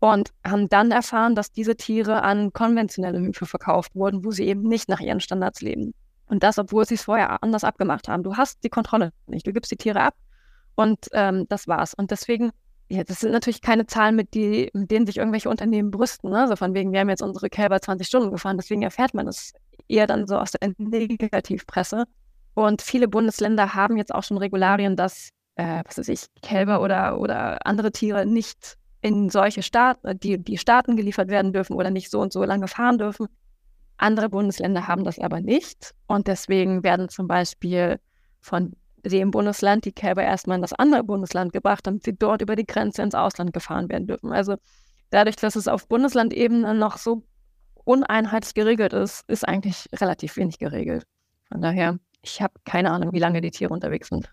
Und 0.00 0.30
haben 0.46 0.68
dann 0.68 0.92
erfahren, 0.92 1.34
dass 1.34 1.50
diese 1.50 1.76
Tiere 1.76 2.22
an 2.22 2.52
konventionelle 2.52 3.18
Höfe 3.18 3.46
verkauft 3.46 3.94
wurden, 3.96 4.24
wo 4.24 4.30
sie 4.30 4.46
eben 4.46 4.62
nicht 4.62 4.88
nach 4.88 5.00
ihren 5.00 5.20
Standards 5.20 5.60
leben. 5.60 5.92
Und 6.26 6.42
das, 6.42 6.58
obwohl 6.58 6.86
sie 6.86 6.94
es 6.94 7.02
vorher 7.02 7.42
anders 7.42 7.64
abgemacht 7.64 8.08
haben. 8.08 8.22
Du 8.22 8.36
hast 8.36 8.62
die 8.62 8.68
Kontrolle 8.68 9.12
nicht. 9.26 9.46
Du 9.46 9.52
gibst 9.52 9.72
die 9.72 9.76
Tiere 9.76 10.00
ab 10.00 10.14
und 10.76 11.08
ähm, 11.12 11.46
das 11.48 11.66
war's. 11.66 11.94
Und 11.94 12.10
deswegen, 12.10 12.52
ja, 12.88 13.02
das 13.02 13.20
sind 13.20 13.32
natürlich 13.32 13.62
keine 13.62 13.86
Zahlen, 13.86 14.14
mit, 14.14 14.34
die, 14.34 14.70
mit 14.72 14.90
denen 14.90 15.06
sich 15.06 15.16
irgendwelche 15.16 15.48
Unternehmen 15.48 15.90
brüsten. 15.90 16.30
Ne? 16.30 16.46
So 16.46 16.54
von 16.54 16.74
wegen, 16.74 16.92
wir 16.92 17.00
haben 17.00 17.08
jetzt 17.08 17.22
unsere 17.22 17.48
Kälber 17.48 17.80
20 17.80 18.06
Stunden 18.06 18.30
gefahren. 18.30 18.58
Deswegen 18.58 18.82
erfährt 18.82 19.14
man 19.14 19.26
es 19.26 19.52
eher 19.88 20.06
dann 20.06 20.26
so 20.26 20.36
aus 20.36 20.52
der 20.52 20.72
Negativpresse. 20.78 22.04
Und 22.54 22.82
viele 22.82 23.08
Bundesländer 23.08 23.74
haben 23.74 23.96
jetzt 23.96 24.14
auch 24.14 24.22
schon 24.22 24.38
Regularien, 24.38 24.96
dass, 24.96 25.30
äh, 25.56 25.82
was 25.86 25.98
weiß 25.98 26.08
ich, 26.08 26.26
Kälber 26.42 26.80
oder, 26.82 27.20
oder 27.20 27.66
andere 27.66 27.90
Tiere 27.90 28.26
nicht 28.26 28.77
in 29.00 29.30
solche 29.30 29.62
Staaten, 29.62 30.18
die, 30.20 30.38
die 30.38 30.58
Staaten 30.58 30.96
geliefert 30.96 31.28
werden 31.28 31.52
dürfen 31.52 31.74
oder 31.74 31.90
nicht 31.90 32.10
so 32.10 32.20
und 32.20 32.32
so 32.32 32.44
lange 32.44 32.68
fahren 32.68 32.98
dürfen. 32.98 33.28
Andere 33.96 34.28
Bundesländer 34.28 34.86
haben 34.86 35.04
das 35.04 35.18
aber 35.18 35.40
nicht. 35.40 35.94
Und 36.06 36.26
deswegen 36.26 36.82
werden 36.82 37.08
zum 37.08 37.28
Beispiel 37.28 38.00
von 38.40 38.72
dem 39.04 39.30
Bundesland 39.30 39.84
die 39.84 39.92
Kälber 39.92 40.22
erstmal 40.22 40.56
in 40.56 40.62
das 40.62 40.72
andere 40.72 41.04
Bundesland 41.04 41.52
gebracht, 41.52 41.86
damit 41.86 42.04
sie 42.04 42.16
dort 42.16 42.42
über 42.42 42.56
die 42.56 42.66
Grenze 42.66 43.02
ins 43.02 43.14
Ausland 43.14 43.52
gefahren 43.52 43.88
werden 43.88 44.06
dürfen. 44.06 44.32
Also 44.32 44.56
dadurch, 45.10 45.36
dass 45.36 45.56
es 45.56 45.68
auf 45.68 45.88
Bundeslandebene 45.88 46.74
noch 46.74 46.98
so 46.98 47.22
uneinheitlich 47.84 48.54
geregelt 48.54 48.92
ist, 48.92 49.24
ist 49.28 49.46
eigentlich 49.48 49.88
relativ 49.94 50.36
wenig 50.36 50.58
geregelt. 50.58 51.04
Von 51.48 51.62
daher 51.62 51.98
ich 52.22 52.42
habe 52.42 52.54
keine 52.64 52.90
Ahnung, 52.90 53.12
wie 53.12 53.18
lange 53.18 53.40
die 53.40 53.50
Tiere 53.50 53.72
unterwegs 53.72 54.08
sind. 54.08 54.30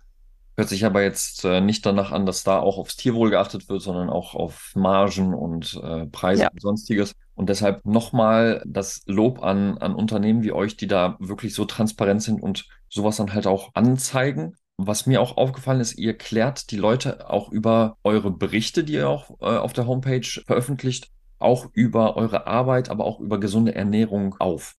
Hört 0.57 0.69
sich 0.69 0.85
aber 0.85 1.03
jetzt 1.03 1.43
äh, 1.43 1.59
nicht 1.59 1.85
danach 1.85 2.11
an, 2.11 2.25
dass 2.25 2.43
da 2.43 2.59
auch 2.59 2.77
aufs 2.77 2.95
Tierwohl 2.95 3.29
geachtet 3.29 3.67
wird, 3.67 3.81
sondern 3.81 4.09
auch 4.09 4.35
auf 4.35 4.71
Margen 4.75 5.33
und 5.33 5.79
äh, 5.83 6.05
Preise 6.07 6.43
Ja. 6.43 6.49
und 6.49 6.61
sonstiges. 6.61 7.13
Und 7.33 7.49
deshalb 7.49 7.85
nochmal 7.85 8.63
das 8.65 9.01
Lob 9.05 9.43
an, 9.43 9.77
an 9.79 9.93
Unternehmen 9.93 10.43
wie 10.43 10.53
euch, 10.53 10.77
die 10.77 10.87
da 10.87 11.17
wirklich 11.19 11.53
so 11.53 11.65
transparent 11.65 12.21
sind 12.23 12.41
und 12.41 12.65
sowas 12.87 13.17
dann 13.17 13.33
halt 13.33 13.47
auch 13.47 13.71
anzeigen. 13.73 14.55
Was 14.77 15.05
mir 15.05 15.21
auch 15.21 15.37
aufgefallen 15.37 15.81
ist, 15.81 15.97
ihr 15.97 16.17
klärt 16.17 16.71
die 16.71 16.77
Leute 16.77 17.29
auch 17.29 17.49
über 17.51 17.97
eure 18.03 18.31
Berichte, 18.31 18.83
die 18.83 18.93
ihr 18.93 19.09
auch 19.09 19.31
äh, 19.41 19.57
auf 19.57 19.73
der 19.73 19.87
Homepage 19.87 20.25
veröffentlicht, 20.45 21.09
auch 21.39 21.67
über 21.73 22.15
eure 22.15 22.47
Arbeit, 22.47 22.89
aber 22.89 23.05
auch 23.05 23.19
über 23.19 23.39
gesunde 23.39 23.75
Ernährung 23.75 24.35
auf. 24.39 24.75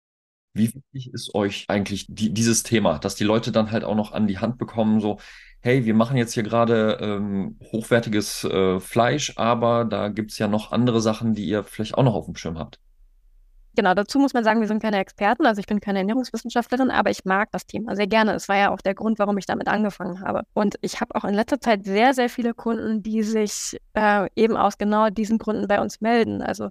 Wie 0.55 0.73
wichtig 0.75 1.13
ist 1.13 1.35
euch 1.35 1.67
eigentlich 1.69 2.07
die, 2.09 2.33
dieses 2.33 2.63
Thema, 2.63 2.99
dass 2.99 3.15
die 3.15 3.25
Leute 3.25 3.53
dann 3.53 3.71
halt 3.71 3.85
auch 3.85 3.95
noch 3.95 4.13
an 4.13 4.27
die 4.27 4.39
Hand 4.39 4.57
bekommen, 4.57 5.01
so, 5.01 5.19
hey, 5.61 5.85
wir 5.85 5.95
machen 5.95 6.17
jetzt 6.17 6.35
hier 6.35 6.43
gerade 6.43 6.99
ähm, 7.01 7.59
hochwertiges 7.73 8.45
äh, 8.45 8.81
Fleisch, 8.81 9.33
aber 9.37 9.85
da 9.85 10.09
gibt 10.09 10.33
es 10.33 10.39
ja 10.39 10.49
noch 10.49 10.73
andere 10.73 11.01
Sachen, 11.01 11.35
die 11.35 11.47
ihr 11.47 11.65
vielleicht 11.65 11.97
auch 11.97 12.05
noch 12.05 12.15
auf 12.15 12.27
dem 12.27 12.37
Schirm 12.37 12.59
habt. 12.59 12.79
Genau, 13.77 13.93
dazu 13.93 14.19
muss 14.19 14.33
man 14.33 14.43
sagen, 14.43 14.61
wir 14.61 14.69
sind 14.69 14.81
keine 14.81 14.99
Experten, 14.99 15.45
also 15.45 15.59
ich 15.61 15.67
bin 15.67 15.81
keine 15.81 15.99
Ernährungswissenschaftlerin, 15.99 16.91
aber 16.91 17.11
ich 17.11 17.27
mag 17.27 17.51
das 17.53 17.67
Thema 17.67 17.95
sehr 17.95 18.07
gerne. 18.07 18.33
Es 18.33 18.49
war 18.49 18.57
ja 18.57 18.71
auch 18.71 18.81
der 18.81 18.95
Grund, 18.95 19.19
warum 19.19 19.37
ich 19.37 19.45
damit 19.45 19.69
angefangen 19.69 20.21
habe. 20.21 20.45
Und 20.55 20.77
ich 20.81 21.03
habe 21.03 21.15
auch 21.15 21.25
in 21.25 21.35
letzter 21.35 21.61
Zeit 21.61 21.85
sehr, 21.85 22.15
sehr 22.15 22.31
viele 22.31 22.55
Kunden, 22.55 23.03
die 23.03 23.23
sich 23.23 23.77
äh, 23.93 24.29
eben 24.35 24.57
aus 24.57 24.79
genau 24.79 25.11
diesen 25.11 25.37
Gründen 25.37 25.69
bei 25.69 25.79
uns 25.79 26.01
melden. 26.01 26.41
Also 26.41 26.71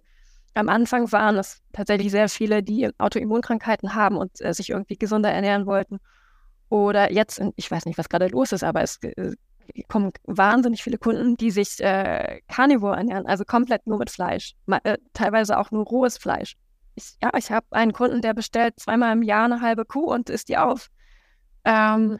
am 0.56 0.68
Anfang 0.68 1.12
waren 1.12 1.38
es 1.38 1.62
tatsächlich 1.74 2.10
sehr 2.10 2.28
viele, 2.28 2.64
die 2.64 2.90
Autoimmunkrankheiten 2.98 3.94
haben 3.94 4.18
und 4.18 4.42
äh, 4.42 4.54
sich 4.54 4.72
irgendwie 4.72 4.98
gesunder 4.98 5.30
ernähren 5.30 5.68
wollten. 5.68 6.00
Oder 6.76 7.10
jetzt, 7.10 7.42
ich 7.56 7.72
weiß 7.72 7.86
nicht, 7.86 7.98
was 7.98 8.10
gerade 8.10 8.28
los 8.28 8.52
ist, 8.52 8.62
aber 8.62 8.82
es, 8.82 8.98
äh, 9.02 9.32
kommen 9.88 10.12
wahnsinnig 10.26 10.84
viele 10.84 10.98
Kunden, 10.98 11.38
die 11.38 11.50
sich 11.50 11.80
äh, 11.80 12.42
Carnivore 12.50 12.98
ernähren, 12.98 13.26
also 13.28 13.46
komplett 13.46 13.88
nur 13.88 13.98
mit 13.98 14.10
Fleisch, 14.10 14.56
äh, 14.84 14.98
teilweise 15.14 15.58
auch 15.58 15.72
nur 15.72 15.86
rohes 15.86 16.18
Fleisch. 16.18 16.58
Ich, 16.96 17.16
ja, 17.24 17.32
ich 17.38 17.50
habe 17.50 17.66
einen 17.72 17.94
Kunden, 17.94 18.22
der 18.22 18.34
bestellt 18.34 18.74
zweimal 18.78 19.14
im 19.14 19.24
Jahr 19.24 19.46
eine 19.46 19.62
halbe 19.62 19.86
Kuh 19.86 20.12
und 20.14 20.30
isst 20.30 20.50
die 20.50 20.58
auf. 20.58 20.90
Ähm, 21.64 22.20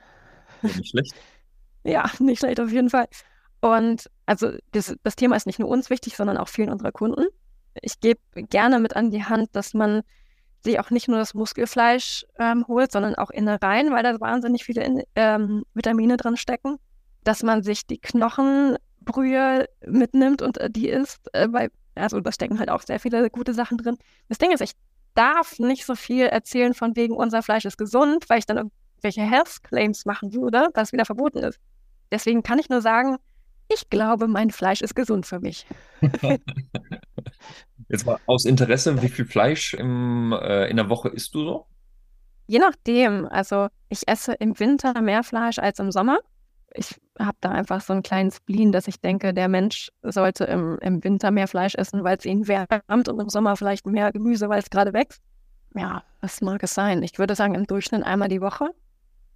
ja, 0.62 0.70
nicht 0.70 0.88
schlecht. 0.88 1.16
ja, 1.84 2.10
nicht 2.20 2.40
schlecht 2.40 2.62
auf 2.62 2.72
jeden 2.72 2.90
Fall. 2.90 3.08
Und 3.60 4.10
also 4.26 4.54
das, 4.72 4.96
das 5.04 5.18
Thema 5.18 5.36
ist 5.36 5.48
nicht 5.48 5.60
nur 5.60 5.68
uns 5.68 5.90
wichtig, 5.90 6.16
sondern 6.16 6.38
auch 6.38 6.48
vielen 6.48 6.70
unserer 6.70 6.94
Kunden. 6.94 7.26
Ich 7.82 8.00
gebe 8.00 8.22
gerne 8.36 8.80
mit 8.80 8.96
an 8.96 9.12
die 9.12 9.26
Hand, 9.26 9.50
dass 9.54 9.74
man 9.74 10.04
sich 10.66 10.80
auch 10.80 10.90
nicht 10.90 11.08
nur 11.08 11.18
das 11.18 11.34
Muskelfleisch 11.34 12.26
ähm, 12.38 12.66
holt, 12.68 12.92
sondern 12.92 13.16
auch 13.16 13.30
Innereien, 13.30 13.92
weil 13.92 14.04
da 14.04 14.20
wahnsinnig 14.20 14.66
viele 14.66 14.84
in, 14.84 15.04
ähm, 15.16 15.64
Vitamine 15.74 16.18
drin 16.18 16.38
stecken. 16.38 16.78
Dass 17.24 17.42
man 17.42 17.64
sich 17.64 17.88
die 17.88 17.98
Knochenbrühe 17.98 19.68
mitnimmt 19.86 20.42
und 20.42 20.58
äh, 20.58 20.70
die 20.70 20.90
isst, 20.90 21.34
äh, 21.34 21.48
weil, 21.52 21.72
also 21.96 22.20
da 22.20 22.32
stecken 22.32 22.60
halt 22.60 22.70
auch 22.70 22.82
sehr 22.82 23.00
viele 23.00 23.30
gute 23.30 23.54
Sachen 23.54 23.78
drin. 23.78 23.98
Das 24.28 24.38
Ding 24.38 24.52
ist, 24.52 24.62
ich 24.62 24.74
darf 25.16 25.58
nicht 25.60 25.86
so 25.86 25.96
viel 25.96 26.26
erzählen 26.26 26.74
von 26.74 26.96
wegen, 26.96 27.16
unser 27.16 27.42
Fleisch 27.42 27.66
ist 27.66 27.78
gesund, 27.78 28.26
weil 28.28 28.40
ich 28.40 28.46
dann 28.46 28.58
irgendwelche 28.58 29.22
Health 29.22 29.64
Claims 29.64 30.06
machen 30.06 30.34
würde, 30.34 30.70
was 30.74 30.92
wieder 30.92 31.06
verboten 31.06 31.40
ist. 31.40 31.60
Deswegen 32.12 32.44
kann 32.44 32.60
ich 32.60 32.70
nur 32.70 32.82
sagen, 32.82 33.18
ich 33.74 33.90
glaube, 33.90 34.28
mein 34.28 34.52
Fleisch 34.52 34.82
ist 34.82 34.96
gesund 34.96 35.26
für 35.26 35.40
mich. 35.40 35.66
Jetzt 37.90 38.06
mal 38.06 38.18
aus 38.26 38.46
Interesse, 38.46 39.02
wie 39.02 39.10
viel 39.10 39.26
Fleisch 39.26 39.74
im, 39.74 40.32
äh, 40.34 40.70
in 40.70 40.78
der 40.78 40.90
Woche 40.90 41.10
isst 41.10 41.36
du 41.36 41.44
so? 41.44 41.66
Je 42.48 42.60
nachdem. 42.60 43.26
Also 43.28 43.68
ich 43.90 44.08
esse 44.08 44.34
im 44.34 44.60
Winter 44.60 45.02
mehr 45.02 45.24
Fleisch 45.24 45.60
als 45.60 45.80
im 45.80 45.92
Sommer. 45.92 46.20
Ich 46.74 46.96
habe 47.18 47.38
da 47.42 47.52
einfach 47.52 47.82
so 47.82 47.94
einen 47.94 48.04
kleinen 48.04 48.32
Spleen, 48.32 48.72
dass 48.72 48.88
ich 48.88 49.00
denke, 49.00 49.34
der 49.34 49.48
Mensch 49.48 49.90
sollte 50.02 50.44
im, 50.46 50.78
im 50.82 51.04
Winter 51.04 51.32
mehr 51.32 51.48
Fleisch 51.48 51.76
essen, 51.76 52.04
weil 52.04 52.18
es 52.18 52.26
ihn 52.26 52.48
wärmt 52.48 53.08
und 53.08 53.20
im 53.20 53.30
Sommer 53.30 53.56
vielleicht 53.56 53.86
mehr 53.86 54.12
Gemüse, 54.12 54.50
weil 54.50 54.60
es 54.60 54.70
gerade 54.70 54.94
wächst. 54.94 55.22
Ja, 55.74 56.04
was 56.22 56.42
mag 56.42 56.64
es 56.64 56.74
sein? 56.74 57.04
Ich 57.04 57.18
würde 57.18 57.36
sagen, 57.36 57.56
im 57.56 57.66
Durchschnitt 57.66 58.04
einmal 58.04 58.30
die 58.30 58.42
Woche. 58.42 58.70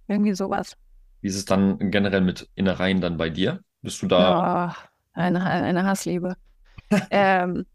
Irgendwie 0.08 0.34
sowas. 0.34 0.76
Wie 1.20 1.28
ist 1.28 1.36
es 1.36 1.44
dann 1.44 1.90
generell 1.90 2.22
mit 2.22 2.48
Innereien 2.54 3.00
dann 3.00 3.16
bei 3.16 3.30
dir? 3.30 3.60
Bist 3.82 4.02
du 4.02 4.06
da? 4.06 4.74
Oh, 4.74 4.88
eine, 5.12 5.44
eine 5.44 5.84
Hassliebe. 5.84 6.36
ähm, 7.10 7.66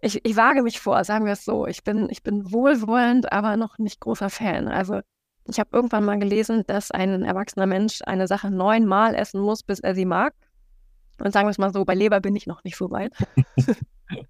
ich, 0.00 0.24
ich 0.24 0.36
wage 0.36 0.62
mich 0.62 0.80
vor, 0.80 1.02
sagen 1.04 1.26
wir 1.26 1.32
es 1.32 1.44
so. 1.44 1.66
Ich 1.66 1.84
bin, 1.84 2.08
ich 2.10 2.22
bin 2.22 2.50
wohlwollend, 2.52 3.32
aber 3.32 3.56
noch 3.56 3.78
nicht 3.78 4.00
großer 4.00 4.30
Fan. 4.30 4.68
Also 4.68 5.00
ich 5.46 5.58
habe 5.58 5.70
irgendwann 5.72 6.04
mal 6.04 6.18
gelesen, 6.18 6.64
dass 6.66 6.90
ein 6.90 7.22
erwachsener 7.22 7.66
Mensch 7.66 8.00
eine 8.06 8.26
Sache 8.26 8.50
neunmal 8.50 9.14
essen 9.14 9.40
muss, 9.40 9.62
bis 9.62 9.80
er 9.80 9.94
sie 9.94 10.04
mag. 10.04 10.34
Und 11.18 11.32
sagen 11.32 11.46
wir 11.46 11.50
es 11.50 11.58
mal 11.58 11.72
so, 11.72 11.84
bei 11.84 11.94
Leber 11.94 12.20
bin 12.20 12.34
ich 12.34 12.46
noch 12.46 12.64
nicht 12.64 12.76
so 12.76 12.90
weit. 12.90 13.12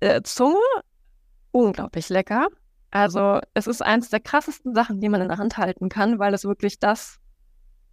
äh, 0.00 0.22
Zunge, 0.22 0.56
unglaublich 1.50 2.08
lecker. 2.08 2.48
Also 2.90 3.40
es 3.54 3.66
ist 3.66 3.82
eines 3.82 4.08
der 4.08 4.20
krassesten 4.20 4.74
Sachen, 4.74 5.00
die 5.00 5.08
man 5.08 5.20
in 5.20 5.28
der 5.28 5.38
Hand 5.38 5.58
halten 5.58 5.88
kann, 5.88 6.18
weil 6.18 6.32
es 6.32 6.44
wirklich 6.44 6.78
das, 6.78 7.18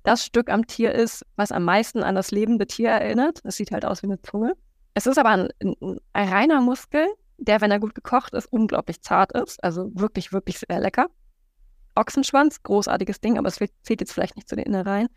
das 0.03 0.25
Stück 0.25 0.49
am 0.49 0.65
Tier 0.67 0.93
ist, 0.93 1.25
was 1.35 1.51
am 1.51 1.65
meisten 1.65 2.01
an 2.01 2.15
das 2.15 2.31
lebende 2.31 2.65
Tier 2.65 2.89
erinnert. 2.89 3.41
Es 3.43 3.57
sieht 3.57 3.71
halt 3.71 3.83
aus 3.83 4.01
wie 4.03 4.07
eine 4.07 4.21
Zunge. 4.21 4.53
Es 4.97 5.05
ist 5.05 5.19
aber 5.19 5.29
ein, 5.29 5.49
ein, 5.61 5.99
ein 6.13 6.27
reiner 6.27 6.59
Muskel, 6.59 7.05
der, 7.37 7.61
wenn 7.61 7.69
er 7.69 7.79
gut 7.79 7.93
gekocht 7.93 8.33
ist, 8.33 8.47
unglaublich 8.51 9.03
zart 9.03 9.31
ist. 9.31 9.63
Also 9.63 9.91
wirklich, 9.93 10.33
wirklich 10.33 10.57
sehr 10.57 10.79
lecker. 10.79 11.05
Ochsenschwanz, 11.93 12.63
großartiges 12.63 13.21
Ding, 13.21 13.37
aber 13.37 13.47
es 13.47 13.57
zählt 13.57 14.01
jetzt 14.01 14.11
vielleicht 14.11 14.35
nicht 14.35 14.49
zu 14.49 14.55
den 14.55 14.65
Innereien. 14.65 15.07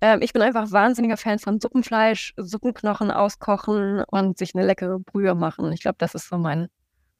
Ähm, 0.00 0.20
ich 0.20 0.32
bin 0.32 0.42
einfach 0.42 0.72
wahnsinniger 0.72 1.16
Fan 1.16 1.38
von 1.38 1.60
Suppenfleisch, 1.60 2.34
Suppenknochen 2.38 3.12
auskochen 3.12 4.02
und 4.08 4.36
sich 4.36 4.56
eine 4.56 4.66
leckere 4.66 4.98
Brühe 4.98 5.36
machen. 5.36 5.70
Ich 5.70 5.82
glaube, 5.82 5.98
das 5.98 6.16
ist 6.16 6.28
so 6.28 6.36
mein, 6.36 6.66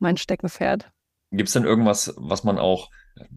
mein 0.01 0.17
Steckenpferd. 0.17 0.91
Gibt 1.31 1.49
es 1.49 1.53
denn 1.53 1.63
irgendwas, 1.63 2.13
was 2.17 2.43
man 2.43 2.59
auch, 2.59 2.91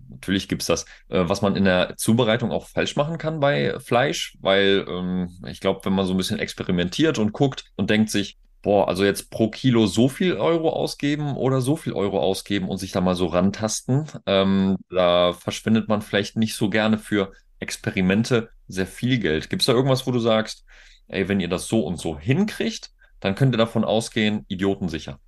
natürlich 0.10 0.50
gibt 0.50 0.64
es 0.64 0.68
das, 0.68 0.86
äh, 1.10 1.30
was 1.30 1.44
man 1.44 1.56
in 1.56 1.66
der 1.66 1.96
Zubereitung 1.98 2.52
auch 2.52 2.66
falsch 2.66 2.96
machen 2.96 3.20
kann 3.20 3.40
bei 3.40 3.80
Fleisch? 3.80 4.36
Weil 4.42 4.84
ähm, 4.90 5.30
ich 5.46 5.60
glaube, 5.60 5.86
wenn 5.86 5.94
man 5.94 6.08
so 6.08 6.16
ein 6.16 6.18
bisschen 6.18 6.40
experimentiert 6.40 7.20
und 7.20 7.34
guckt 7.34 7.66
und 7.76 7.92
denkt 7.92 8.10
sich, 8.10 8.40
boah, 8.64 8.88
also 8.88 9.04
jetzt 9.04 9.30
pro 9.30 9.50
Kilo 9.50 9.86
so 9.86 10.08
viel 10.08 10.38
Euro 10.38 10.70
ausgeben 10.70 11.36
oder 11.36 11.62
so 11.62 11.76
viel 11.76 11.94
Euro 11.94 12.20
ausgeben 12.20 12.70
und 12.70 12.78
sich 12.78 12.92
da 12.92 13.02
mal 13.02 13.14
so 13.14 13.28
rantasten, 13.28 14.08
ähm, 14.26 14.78
da 14.90 15.34
verschwindet 15.34 15.90
man 15.90 16.02
vielleicht 16.02 16.38
nicht 16.38 16.56
so 16.56 16.70
gerne 16.70 16.98
für 16.98 17.34
Experimente 17.60 18.50
sehr 18.68 18.88
viel 18.88 19.20
Geld. 19.20 19.50
Gibt 19.50 19.62
es 19.62 19.66
da 19.68 19.74
irgendwas, 19.74 20.08
wo 20.08 20.12
du 20.12 20.20
sagst, 20.20 20.66
ey, 21.08 21.28
wenn 21.28 21.42
ihr 21.42 21.50
das 21.50 21.68
so 21.68 21.82
und 21.82 21.98
so 21.98 22.18
hinkriegt, 22.18 22.92
dann 23.20 23.36
könnt 23.36 23.54
ihr 23.54 23.58
davon 23.58 23.84
ausgehen, 23.84 24.46
idiotensicher? 24.48 25.20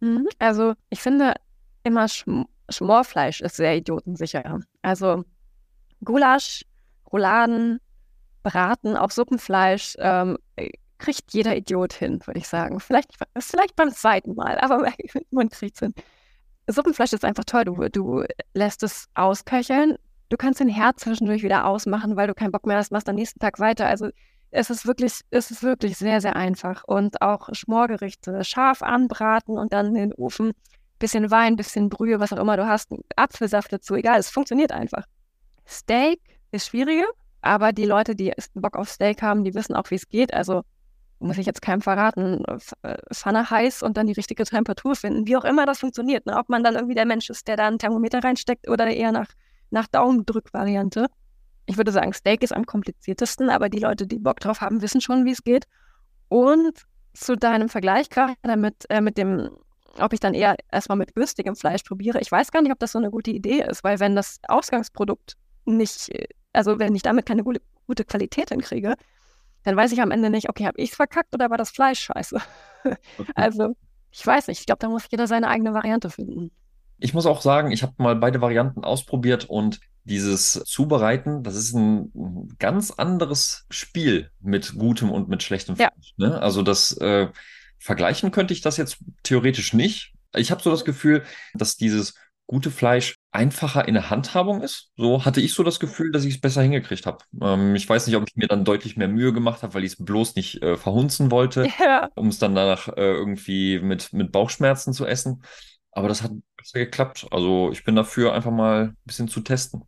Mhm. 0.00 0.26
Also 0.38 0.74
ich 0.88 1.00
finde, 1.00 1.34
immer 1.84 2.08
Schm 2.08 2.46
Schmorfleisch 2.68 3.42
ist 3.42 3.56
sehr 3.56 3.76
idiotensicher. 3.76 4.58
Also 4.82 5.24
Gulasch, 6.02 6.64
Rouladen, 7.12 7.78
Braten, 8.42 8.96
auch 8.96 9.12
Suppenfleisch 9.12 9.94
ähm, 10.00 10.36
kriegt 10.98 11.32
jeder 11.32 11.56
Idiot 11.56 11.92
hin, 11.92 12.20
würde 12.26 12.38
ich 12.38 12.48
sagen. 12.48 12.80
Vielleicht, 12.80 13.14
vielleicht 13.38 13.76
beim 13.76 13.90
zweiten 13.90 14.34
Mal, 14.34 14.58
aber 14.58 14.92
man 15.30 15.48
kriegt 15.48 15.74
es 15.76 15.80
hin. 15.80 15.94
Suppenfleisch 16.66 17.12
ist 17.12 17.24
einfach 17.24 17.44
toll. 17.44 17.64
Du, 17.64 17.88
du 17.88 18.24
lässt 18.54 18.82
es 18.82 19.08
ausköcheln. 19.14 19.96
Du 20.28 20.36
kannst 20.36 20.58
den 20.60 20.68
Herd 20.68 20.98
zwischendurch 20.98 21.42
wieder 21.42 21.66
ausmachen, 21.66 22.16
weil 22.16 22.26
du 22.26 22.34
keinen 22.34 22.50
Bock 22.50 22.66
mehr 22.66 22.76
hast, 22.76 22.90
machst 22.90 23.08
am 23.08 23.14
nächsten 23.14 23.38
Tag 23.38 23.60
weiter. 23.60 23.86
Also 23.86 24.08
es 24.50 24.70
ist 24.70 24.86
wirklich, 24.86 25.20
es 25.30 25.50
ist 25.50 25.62
wirklich 25.62 25.96
sehr, 25.96 26.20
sehr 26.20 26.34
einfach. 26.34 26.82
Und 26.84 27.22
auch 27.22 27.48
Schmorgerichte 27.52 28.42
scharf 28.42 28.82
anbraten 28.82 29.56
und 29.56 29.72
dann 29.72 29.86
in 29.88 29.94
den 29.94 30.14
Ofen 30.14 30.52
bisschen 30.98 31.30
Wein, 31.30 31.56
bisschen 31.56 31.88
Brühe, 31.88 32.20
was 32.20 32.32
auch 32.32 32.38
immer 32.38 32.56
du 32.56 32.66
hast, 32.66 32.90
Apfelsaft 33.16 33.72
dazu, 33.72 33.94
egal, 33.94 34.18
es 34.18 34.30
funktioniert 34.30 34.72
einfach. 34.72 35.04
Steak 35.66 36.20
ist 36.52 36.68
schwieriger, 36.68 37.06
aber 37.42 37.72
die 37.72 37.84
Leute, 37.84 38.14
die 38.16 38.32
Bock 38.54 38.76
auf 38.76 38.88
Steak 38.88 39.22
haben, 39.22 39.44
die 39.44 39.54
wissen 39.54 39.74
auch, 39.74 39.90
wie 39.90 39.96
es 39.96 40.08
geht. 40.08 40.32
Also 40.32 40.62
muss 41.18 41.38
ich 41.38 41.46
jetzt 41.46 41.62
keinem 41.62 41.80
verraten, 41.80 42.44
äh, 42.82 42.96
Pfanne 43.12 43.48
heiß 43.48 43.82
und 43.82 43.96
dann 43.96 44.06
die 44.06 44.12
richtige 44.12 44.44
Temperatur 44.44 44.94
finden, 44.96 45.26
wie 45.26 45.36
auch 45.36 45.44
immer 45.44 45.66
das 45.66 45.80
funktioniert. 45.80 46.26
Ne? 46.26 46.36
Ob 46.36 46.48
man 46.48 46.62
dann 46.62 46.74
irgendwie 46.74 46.94
der 46.94 47.06
Mensch 47.06 47.30
ist, 47.30 47.48
der 47.48 47.56
da 47.56 47.68
ein 47.68 47.78
Thermometer 47.78 48.22
reinsteckt 48.22 48.68
oder 48.68 48.86
eher 48.86 49.12
nach, 49.12 49.28
nach 49.70 49.86
Daumendrück-Variante. 49.86 51.06
Ich 51.66 51.76
würde 51.76 51.92
sagen, 51.92 52.12
Steak 52.12 52.42
ist 52.42 52.54
am 52.54 52.66
kompliziertesten, 52.66 53.50
aber 53.50 53.68
die 53.68 53.78
Leute, 53.78 54.06
die 54.06 54.18
Bock 54.18 54.40
drauf 54.40 54.60
haben, 54.60 54.82
wissen 54.82 55.00
schon, 55.00 55.24
wie 55.24 55.32
es 55.32 55.42
geht. 55.42 55.64
Und 56.28 56.84
zu 57.14 57.36
deinem 57.36 57.68
Vergleich 57.68 58.10
gerade 58.10 58.36
mit, 58.56 58.84
äh, 58.90 59.00
mit 59.00 59.16
dem 59.16 59.50
ob 59.98 60.12
ich 60.12 60.20
dann 60.20 60.34
eher 60.34 60.56
erstmal 60.70 60.98
mit 60.98 61.14
günstigem 61.14 61.56
Fleisch 61.56 61.82
probiere. 61.82 62.20
Ich 62.20 62.30
weiß 62.30 62.50
gar 62.50 62.60
nicht, 62.60 62.72
ob 62.72 62.78
das 62.78 62.92
so 62.92 62.98
eine 62.98 63.10
gute 63.10 63.30
Idee 63.30 63.62
ist, 63.62 63.82
weil 63.82 63.98
wenn 63.98 64.14
das 64.14 64.40
Ausgangsprodukt 64.48 65.36
nicht, 65.64 66.10
also 66.52 66.78
wenn 66.78 66.94
ich 66.94 67.02
damit 67.02 67.24
keine 67.24 67.42
gute 67.42 68.04
Qualität 68.04 68.50
hinkriege, 68.50 68.94
dann 69.66 69.76
weiß 69.76 69.90
ich 69.90 70.00
am 70.00 70.12
Ende 70.12 70.30
nicht, 70.30 70.48
okay, 70.48 70.64
habe 70.64 70.80
ich 70.80 70.90
es 70.90 70.96
verkackt 70.96 71.34
oder 71.34 71.50
war 71.50 71.58
das 71.58 71.70
Fleisch 71.70 71.98
scheiße? 71.98 72.40
also, 73.34 73.74
ich 74.12 74.24
weiß 74.24 74.46
nicht. 74.46 74.60
Ich 74.60 74.66
glaube, 74.66 74.78
da 74.78 74.88
muss 74.88 75.08
jeder 75.10 75.26
seine 75.26 75.48
eigene 75.48 75.74
Variante 75.74 76.08
finden. 76.08 76.52
Ich 76.98 77.14
muss 77.14 77.26
auch 77.26 77.42
sagen, 77.42 77.72
ich 77.72 77.82
habe 77.82 77.92
mal 77.98 78.14
beide 78.14 78.40
Varianten 78.40 78.84
ausprobiert 78.84 79.46
und 79.46 79.80
dieses 80.04 80.52
Zubereiten, 80.52 81.42
das 81.42 81.56
ist 81.56 81.74
ein 81.74 82.12
ganz 82.60 82.92
anderes 82.92 83.66
Spiel 83.68 84.30
mit 84.40 84.78
gutem 84.78 85.10
und 85.10 85.28
mit 85.28 85.42
schlechtem 85.42 85.74
Fleisch. 85.74 86.14
Ja. 86.16 86.28
Ne? 86.28 86.40
Also 86.40 86.62
das 86.62 86.96
äh, 86.98 87.26
Vergleichen 87.76 88.30
könnte 88.30 88.54
ich 88.54 88.60
das 88.60 88.76
jetzt 88.76 88.98
theoretisch 89.24 89.72
nicht. 89.72 90.14
Ich 90.32 90.52
habe 90.52 90.62
so 90.62 90.70
das 90.70 90.84
Gefühl, 90.84 91.24
dass 91.54 91.76
dieses 91.76 92.14
gute 92.46 92.70
Fleisch 92.70 93.16
einfacher 93.32 93.86
in 93.88 93.94
der 93.94 94.10
Handhabung 94.10 94.62
ist. 94.62 94.90
So 94.96 95.24
hatte 95.24 95.40
ich 95.40 95.52
so 95.52 95.62
das 95.62 95.80
Gefühl, 95.80 96.12
dass 96.12 96.24
ich 96.24 96.36
es 96.36 96.40
besser 96.40 96.62
hingekriegt 96.62 97.06
habe. 97.06 97.18
Ähm, 97.40 97.74
ich 97.74 97.88
weiß 97.88 98.06
nicht, 98.06 98.16
ob 98.16 98.24
ich 98.28 98.36
mir 98.36 98.46
dann 98.46 98.64
deutlich 98.64 98.96
mehr 98.96 99.08
Mühe 99.08 99.32
gemacht 99.32 99.62
habe, 99.62 99.74
weil 99.74 99.84
ich 99.84 99.92
es 99.92 100.04
bloß 100.04 100.36
nicht 100.36 100.62
äh, 100.62 100.76
verhunzen 100.76 101.30
wollte, 101.30 101.68
ja. 101.80 102.08
um 102.14 102.28
es 102.28 102.38
dann 102.38 102.54
danach 102.54 102.88
äh, 102.88 103.12
irgendwie 103.12 103.80
mit, 103.80 104.12
mit 104.12 104.32
Bauchschmerzen 104.32 104.92
zu 104.92 105.06
essen. 105.06 105.42
Aber 105.90 106.08
das 106.08 106.22
hat 106.22 106.30
besser 106.56 106.78
geklappt. 106.78 107.26
Also 107.30 107.70
ich 107.72 107.84
bin 107.84 107.96
dafür, 107.96 108.32
einfach 108.32 108.50
mal 108.50 108.88
ein 108.88 108.96
bisschen 109.04 109.28
zu 109.28 109.40
testen. 109.40 109.82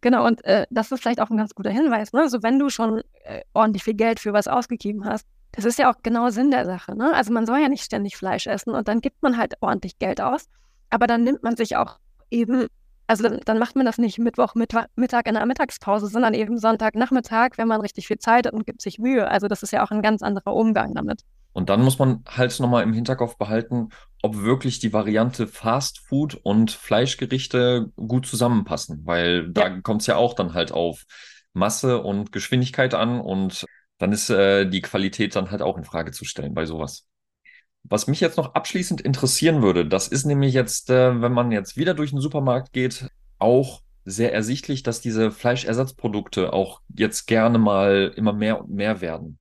Genau, 0.00 0.26
und 0.26 0.44
äh, 0.44 0.66
das 0.68 0.92
ist 0.92 1.00
vielleicht 1.00 1.20
auch 1.20 1.30
ein 1.30 1.38
ganz 1.38 1.54
guter 1.54 1.70
Hinweis. 1.70 2.12
Ne? 2.12 2.20
Also 2.20 2.42
wenn 2.42 2.58
du 2.58 2.68
schon 2.68 3.00
äh, 3.24 3.40
ordentlich 3.54 3.84
viel 3.84 3.94
Geld 3.94 4.20
für 4.20 4.34
was 4.34 4.48
ausgegeben 4.48 5.06
hast, 5.06 5.26
das 5.52 5.64
ist 5.64 5.78
ja 5.78 5.90
auch 5.90 5.96
genau 6.02 6.28
Sinn 6.30 6.50
der 6.50 6.66
Sache. 6.66 6.96
Ne? 6.96 7.14
Also 7.14 7.32
man 7.32 7.46
soll 7.46 7.60
ja 7.60 7.68
nicht 7.68 7.84
ständig 7.84 8.16
Fleisch 8.16 8.46
essen 8.46 8.74
und 8.74 8.88
dann 8.88 9.00
gibt 9.00 9.22
man 9.22 9.38
halt 9.38 9.54
ordentlich 9.60 9.98
Geld 9.98 10.20
aus. 10.20 10.46
Aber 10.90 11.06
dann 11.06 11.24
nimmt 11.24 11.42
man 11.42 11.56
sich 11.56 11.76
auch 11.76 11.98
eben, 12.30 12.66
also 13.06 13.22
dann, 13.24 13.40
dann 13.44 13.58
macht 13.58 13.76
man 13.76 13.86
das 13.86 13.98
nicht 13.98 14.18
Mittwoch, 14.18 14.54
Mittag, 14.54 14.88
Mittag 14.96 15.26
in 15.26 15.34
der 15.34 15.46
Mittagspause, 15.46 16.06
sondern 16.06 16.34
eben 16.34 16.58
Sonntagnachmittag, 16.58 17.50
wenn 17.56 17.68
man 17.68 17.80
richtig 17.80 18.06
viel 18.06 18.18
Zeit 18.18 18.46
hat 18.46 18.52
und 18.52 18.66
gibt 18.66 18.82
sich 18.82 18.98
Mühe. 18.98 19.28
Also 19.28 19.48
das 19.48 19.62
ist 19.62 19.72
ja 19.72 19.84
auch 19.84 19.90
ein 19.90 20.02
ganz 20.02 20.22
anderer 20.22 20.54
Umgang 20.54 20.94
damit. 20.94 21.22
Und 21.52 21.68
dann 21.70 21.82
muss 21.82 22.00
man 22.00 22.24
halt 22.26 22.58
nochmal 22.58 22.82
im 22.82 22.92
Hinterkopf 22.92 23.36
behalten, 23.36 23.90
ob 24.22 24.36
wirklich 24.38 24.80
die 24.80 24.92
Variante 24.92 25.46
Fast 25.46 26.00
Food 26.00 26.34
und 26.34 26.72
Fleischgerichte 26.72 27.92
gut 27.96 28.26
zusammenpassen, 28.26 29.02
weil 29.04 29.50
da 29.52 29.68
ja. 29.68 29.80
kommt 29.80 30.00
es 30.00 30.08
ja 30.08 30.16
auch 30.16 30.34
dann 30.34 30.52
halt 30.52 30.72
auf 30.72 31.04
Masse 31.52 32.02
und 32.02 32.32
Geschwindigkeit 32.32 32.94
an 32.94 33.20
und 33.20 33.64
dann 33.98 34.10
ist 34.10 34.30
äh, 34.30 34.66
die 34.66 34.82
Qualität 34.82 35.36
dann 35.36 35.52
halt 35.52 35.62
auch 35.62 35.78
in 35.78 35.84
Frage 35.84 36.10
zu 36.10 36.24
stellen 36.24 36.54
bei 36.54 36.66
sowas. 36.66 37.06
Was 37.84 38.06
mich 38.06 38.20
jetzt 38.20 38.38
noch 38.38 38.54
abschließend 38.54 39.00
interessieren 39.02 39.62
würde, 39.62 39.86
das 39.86 40.08
ist 40.08 40.24
nämlich 40.24 40.54
jetzt, 40.54 40.90
äh, 40.90 41.20
wenn 41.20 41.32
man 41.32 41.52
jetzt 41.52 41.76
wieder 41.76 41.94
durch 41.94 42.10
den 42.10 42.20
Supermarkt 42.20 42.72
geht, 42.72 43.08
auch 43.38 43.82
sehr 44.04 44.32
ersichtlich, 44.32 44.82
dass 44.82 45.00
diese 45.00 45.30
Fleischersatzprodukte 45.30 46.52
auch 46.52 46.80
jetzt 46.96 47.26
gerne 47.26 47.58
mal 47.58 48.12
immer 48.16 48.32
mehr 48.32 48.60
und 48.60 48.70
mehr 48.70 49.00
werden. 49.00 49.38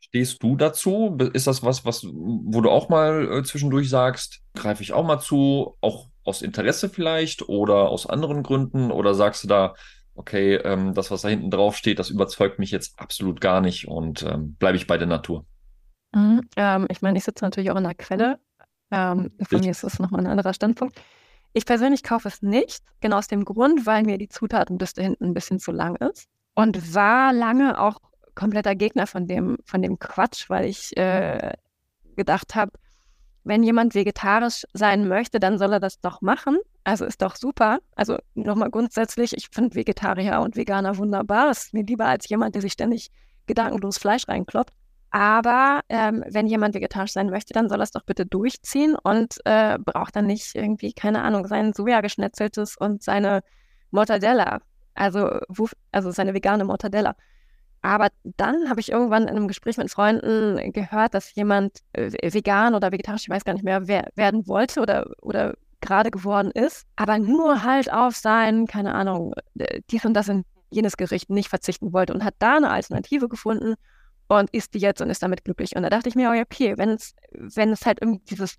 Stehst 0.00 0.42
du 0.42 0.56
dazu? 0.56 1.18
Ist 1.34 1.46
das 1.46 1.62
was, 1.62 1.84
was, 1.84 2.04
wo 2.04 2.60
du 2.62 2.70
auch 2.70 2.88
mal 2.88 3.30
äh, 3.30 3.42
zwischendurch 3.44 3.90
sagst, 3.90 4.40
greife 4.54 4.82
ich 4.82 4.92
auch 4.94 5.04
mal 5.04 5.20
zu, 5.20 5.76
auch 5.82 6.08
aus 6.24 6.40
Interesse 6.40 6.88
vielleicht 6.88 7.48
oder 7.48 7.90
aus 7.90 8.06
anderen 8.06 8.42
Gründen? 8.42 8.90
Oder 8.90 9.14
sagst 9.14 9.44
du 9.44 9.48
da, 9.48 9.74
okay, 10.14 10.56
ähm, 10.56 10.94
das, 10.94 11.10
was 11.10 11.22
da 11.22 11.28
hinten 11.28 11.50
drauf 11.50 11.76
steht, 11.76 11.98
das 11.98 12.10
überzeugt 12.10 12.58
mich 12.58 12.70
jetzt 12.70 12.98
absolut 12.98 13.40
gar 13.40 13.60
nicht 13.60 13.86
und 13.88 14.22
ähm, 14.22 14.54
bleibe 14.54 14.76
ich 14.76 14.86
bei 14.86 14.96
der 14.96 15.08
Natur? 15.08 15.44
Mhm, 16.12 16.48
ähm, 16.56 16.86
ich 16.90 17.02
meine, 17.02 17.18
ich 17.18 17.24
sitze 17.24 17.44
natürlich 17.44 17.70
auch 17.70 17.76
in 17.76 17.84
der 17.84 17.94
Quelle. 17.94 18.38
Ähm, 18.90 19.30
von 19.42 19.60
mir 19.60 19.70
ist 19.70 19.84
das 19.84 19.98
nochmal 19.98 20.20
ein 20.22 20.26
anderer 20.26 20.54
Standpunkt. 20.54 20.98
Ich 21.52 21.66
persönlich 21.66 22.02
kaufe 22.02 22.28
es 22.28 22.42
nicht, 22.42 22.84
genau 23.00 23.18
aus 23.18 23.28
dem 23.28 23.44
Grund, 23.44 23.86
weil 23.86 24.04
mir 24.04 24.18
die 24.18 24.28
Zutatenliste 24.28 25.02
hinten 25.02 25.26
ein 25.26 25.34
bisschen 25.34 25.58
zu 25.58 25.72
lang 25.72 25.96
ist 25.96 26.28
und 26.54 26.94
war 26.94 27.32
lange 27.32 27.80
auch 27.80 28.00
kompletter 28.34 28.74
Gegner 28.74 29.06
von 29.06 29.26
dem, 29.26 29.58
von 29.64 29.82
dem 29.82 29.98
Quatsch, 29.98 30.48
weil 30.48 30.66
ich 30.66 30.96
äh, 30.96 31.52
gedacht 32.16 32.54
habe, 32.54 32.72
wenn 33.44 33.62
jemand 33.62 33.94
vegetarisch 33.94 34.66
sein 34.74 35.08
möchte, 35.08 35.40
dann 35.40 35.58
soll 35.58 35.72
er 35.72 35.80
das 35.80 36.00
doch 36.00 36.20
machen. 36.20 36.58
Also 36.84 37.04
ist 37.04 37.22
doch 37.22 37.34
super. 37.34 37.78
Also 37.96 38.18
nochmal 38.34 38.70
grundsätzlich, 38.70 39.34
ich 39.36 39.48
finde 39.50 39.74
Vegetarier 39.74 40.40
und 40.40 40.56
Veganer 40.56 40.98
wunderbar. 40.98 41.46
Das 41.48 41.64
ist 41.64 41.74
mir 41.74 41.84
lieber 41.84 42.06
als 42.06 42.28
jemand, 42.28 42.54
der 42.54 42.62
sich 42.62 42.72
ständig 42.72 43.10
gedankenlos 43.46 43.98
Fleisch 43.98 44.28
reinkloppt. 44.28 44.74
Aber 45.10 45.80
ähm, 45.88 46.22
wenn 46.28 46.46
jemand 46.46 46.74
vegetarisch 46.74 47.12
sein 47.12 47.30
möchte, 47.30 47.54
dann 47.54 47.68
soll 47.68 47.80
er 47.80 47.84
es 47.84 47.92
doch 47.92 48.04
bitte 48.04 48.26
durchziehen 48.26 48.94
und 49.02 49.38
äh, 49.44 49.78
braucht 49.78 50.16
dann 50.16 50.26
nicht 50.26 50.54
irgendwie, 50.54 50.92
keine 50.92 51.22
Ahnung, 51.22 51.46
sein 51.46 51.72
Soja 51.72 52.02
geschnetzeltes 52.02 52.76
und 52.76 53.02
seine 53.02 53.40
Mortadella. 53.90 54.60
Also, 54.94 55.40
also 55.92 56.10
seine 56.10 56.34
vegane 56.34 56.64
Mortadella. 56.64 57.14
Aber 57.80 58.08
dann 58.24 58.68
habe 58.68 58.80
ich 58.80 58.90
irgendwann 58.90 59.22
in 59.22 59.36
einem 59.36 59.48
Gespräch 59.48 59.76
mit 59.76 59.90
Freunden 59.90 60.72
gehört, 60.72 61.14
dass 61.14 61.34
jemand 61.34 61.78
äh, 61.92 62.10
vegan 62.34 62.74
oder 62.74 62.90
vegetarisch, 62.92 63.22
ich 63.22 63.30
weiß 63.30 63.44
gar 63.44 63.52
nicht 63.52 63.64
mehr, 63.64 63.86
wer, 63.86 64.08
werden 64.16 64.46
wollte 64.48 64.80
oder, 64.80 65.06
oder 65.22 65.54
gerade 65.80 66.10
geworden 66.10 66.50
ist, 66.50 66.86
aber 66.96 67.18
nur 67.18 67.62
halt 67.62 67.92
auf 67.92 68.16
sein, 68.16 68.66
keine 68.66 68.94
Ahnung, 68.94 69.32
äh, 69.58 69.80
dies 69.90 70.04
und 70.04 70.14
das 70.14 70.28
in 70.28 70.44
jenes 70.70 70.96
Gericht 70.96 71.30
nicht 71.30 71.48
verzichten 71.48 71.92
wollte 71.92 72.12
und 72.12 72.24
hat 72.24 72.34
da 72.40 72.56
eine 72.56 72.70
Alternative 72.70 73.28
gefunden 73.28 73.74
und 74.36 74.50
isst 74.50 74.74
die 74.74 74.78
jetzt 74.78 75.00
und 75.00 75.10
ist 75.10 75.22
damit 75.22 75.44
glücklich. 75.44 75.74
Und 75.74 75.82
da 75.82 75.90
dachte 75.90 76.08
ich 76.08 76.14
mir, 76.14 76.30
oh 76.30 76.40
okay, 76.40 76.74
wenn 76.76 76.90
es, 76.90 77.14
wenn 77.32 77.70
es 77.70 77.86
halt 77.86 77.98
irgendwie 78.00 78.22
dieses, 78.28 78.56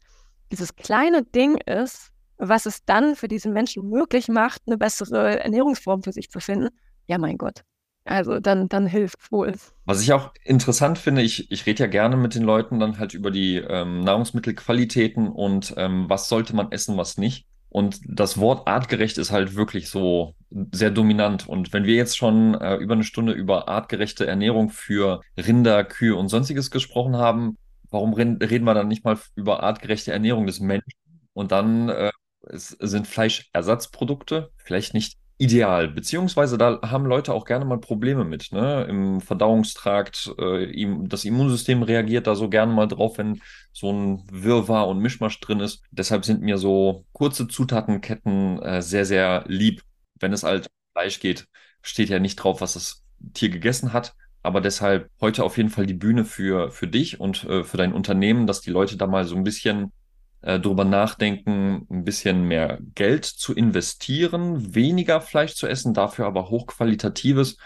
dieses 0.51 0.75
kleine 0.75 1.23
Ding 1.23 1.57
ist, 1.57 2.11
was 2.37 2.65
es 2.65 2.83
dann 2.85 3.15
für 3.15 3.27
diesen 3.27 3.53
Menschen 3.53 3.89
möglich 3.89 4.27
macht, 4.27 4.61
eine 4.65 4.77
bessere 4.77 5.43
Ernährungsform 5.43 6.03
für 6.03 6.11
sich 6.11 6.29
zu 6.29 6.39
finden, 6.39 6.69
ja 7.05 7.17
mein 7.17 7.37
Gott, 7.37 7.63
also 8.05 8.39
dann, 8.39 8.69
dann 8.69 8.87
hilft 8.87 9.31
wohl. 9.31 9.53
Was 9.85 10.01
ich 10.01 10.13
auch 10.13 10.33
interessant 10.43 10.97
finde, 10.97 11.21
ich, 11.21 11.51
ich 11.51 11.65
rede 11.65 11.83
ja 11.83 11.87
gerne 11.87 12.17
mit 12.17 12.33
den 12.33 12.43
Leuten 12.43 12.79
dann 12.79 12.97
halt 12.97 13.13
über 13.13 13.29
die 13.29 13.57
ähm, 13.57 14.01
Nahrungsmittelqualitäten 14.01 15.27
und 15.27 15.73
ähm, 15.77 16.05
was 16.07 16.29
sollte 16.29 16.55
man 16.55 16.71
essen, 16.71 16.97
was 16.97 17.17
nicht. 17.17 17.48
Und 17.69 17.99
das 18.03 18.39
Wort 18.39 18.67
artgerecht 18.67 19.17
ist 19.17 19.31
halt 19.31 19.55
wirklich 19.55 19.89
so 19.89 20.35
sehr 20.71 20.89
dominant. 20.89 21.47
Und 21.47 21.71
wenn 21.71 21.83
wir 21.83 21.95
jetzt 21.95 22.17
schon 22.17 22.55
äh, 22.55 22.75
über 22.75 22.95
eine 22.95 23.03
Stunde 23.03 23.33
über 23.33 23.67
artgerechte 23.69 24.25
Ernährung 24.25 24.69
für 24.69 25.21
Rinder, 25.37 25.83
Kühe 25.83 26.15
und 26.15 26.29
sonstiges 26.29 26.71
gesprochen 26.71 27.15
haben, 27.15 27.57
warum 27.91 28.13
reden 28.13 28.63
wir 28.63 28.73
dann 28.73 28.87
nicht 28.87 29.05
mal 29.05 29.19
über 29.35 29.61
artgerechte 29.63 30.11
Ernährung 30.11 30.47
des 30.47 30.59
Menschen? 30.59 30.91
Und 31.33 31.51
dann 31.51 31.89
äh, 31.89 32.11
es 32.47 32.69
sind 32.69 33.07
Fleischersatzprodukte 33.07 34.51
vielleicht 34.57 34.93
nicht 34.93 35.17
ideal, 35.39 35.87
beziehungsweise 35.87 36.57
da 36.57 36.81
haben 36.83 37.05
Leute 37.05 37.33
auch 37.33 37.45
gerne 37.45 37.63
mal 37.65 37.79
Probleme 37.79 38.25
mit, 38.25 38.51
ne? 38.51 38.85
Im 38.89 39.21
Verdauungstrakt, 39.21 40.33
äh, 40.37 40.85
das 41.07 41.23
Immunsystem 41.25 41.81
reagiert 41.81 42.27
da 42.27 42.35
so 42.35 42.49
gerne 42.49 42.73
mal 42.73 42.87
drauf, 42.87 43.17
wenn 43.17 43.41
so 43.71 43.91
ein 43.91 44.23
Wirrwarr 44.31 44.87
und 44.89 44.99
Mischmasch 44.99 45.39
drin 45.39 45.61
ist. 45.61 45.81
Deshalb 45.91 46.25
sind 46.25 46.41
mir 46.41 46.57
so 46.57 47.05
kurze 47.13 47.47
Zutatenketten 47.47 48.61
äh, 48.61 48.81
sehr, 48.81 49.05
sehr 49.05 49.45
lieb. 49.47 49.81
Wenn 50.19 50.33
es 50.33 50.43
halt 50.43 50.67
Fleisch 50.93 51.21
geht, 51.21 51.47
steht 51.81 52.09
ja 52.09 52.19
nicht 52.19 52.35
drauf, 52.35 52.59
was 52.59 52.73
das 52.73 53.05
Tier 53.33 53.49
gegessen 53.49 53.93
hat. 53.93 54.15
Aber 54.43 54.61
deshalb 54.61 55.09
heute 55.21 55.43
auf 55.45 55.57
jeden 55.57 55.69
Fall 55.69 55.85
die 55.85 55.93
Bühne 55.93 56.25
für, 56.25 56.71
für 56.71 56.87
dich 56.87 57.19
und 57.19 57.45
äh, 57.45 57.63
für 57.63 57.77
dein 57.77 57.93
Unternehmen, 57.93 58.45
dass 58.45 58.61
die 58.61 58.71
Leute 58.71 58.97
da 58.97 59.07
mal 59.07 59.25
so 59.25 59.35
ein 59.35 59.43
bisschen 59.43 59.93
äh, 60.41 60.59
drüber 60.59 60.85
nachdenken, 60.85 61.87
ein 61.89 62.03
bisschen 62.03 62.43
mehr 62.43 62.79
Geld 62.95 63.25
zu 63.25 63.53
investieren, 63.53 64.73
weniger 64.75 65.21
Fleisch 65.21 65.55
zu 65.55 65.67
essen, 65.67 65.93
dafür 65.93 66.25
aber 66.25 66.49
hochqualitatives. 66.49 67.57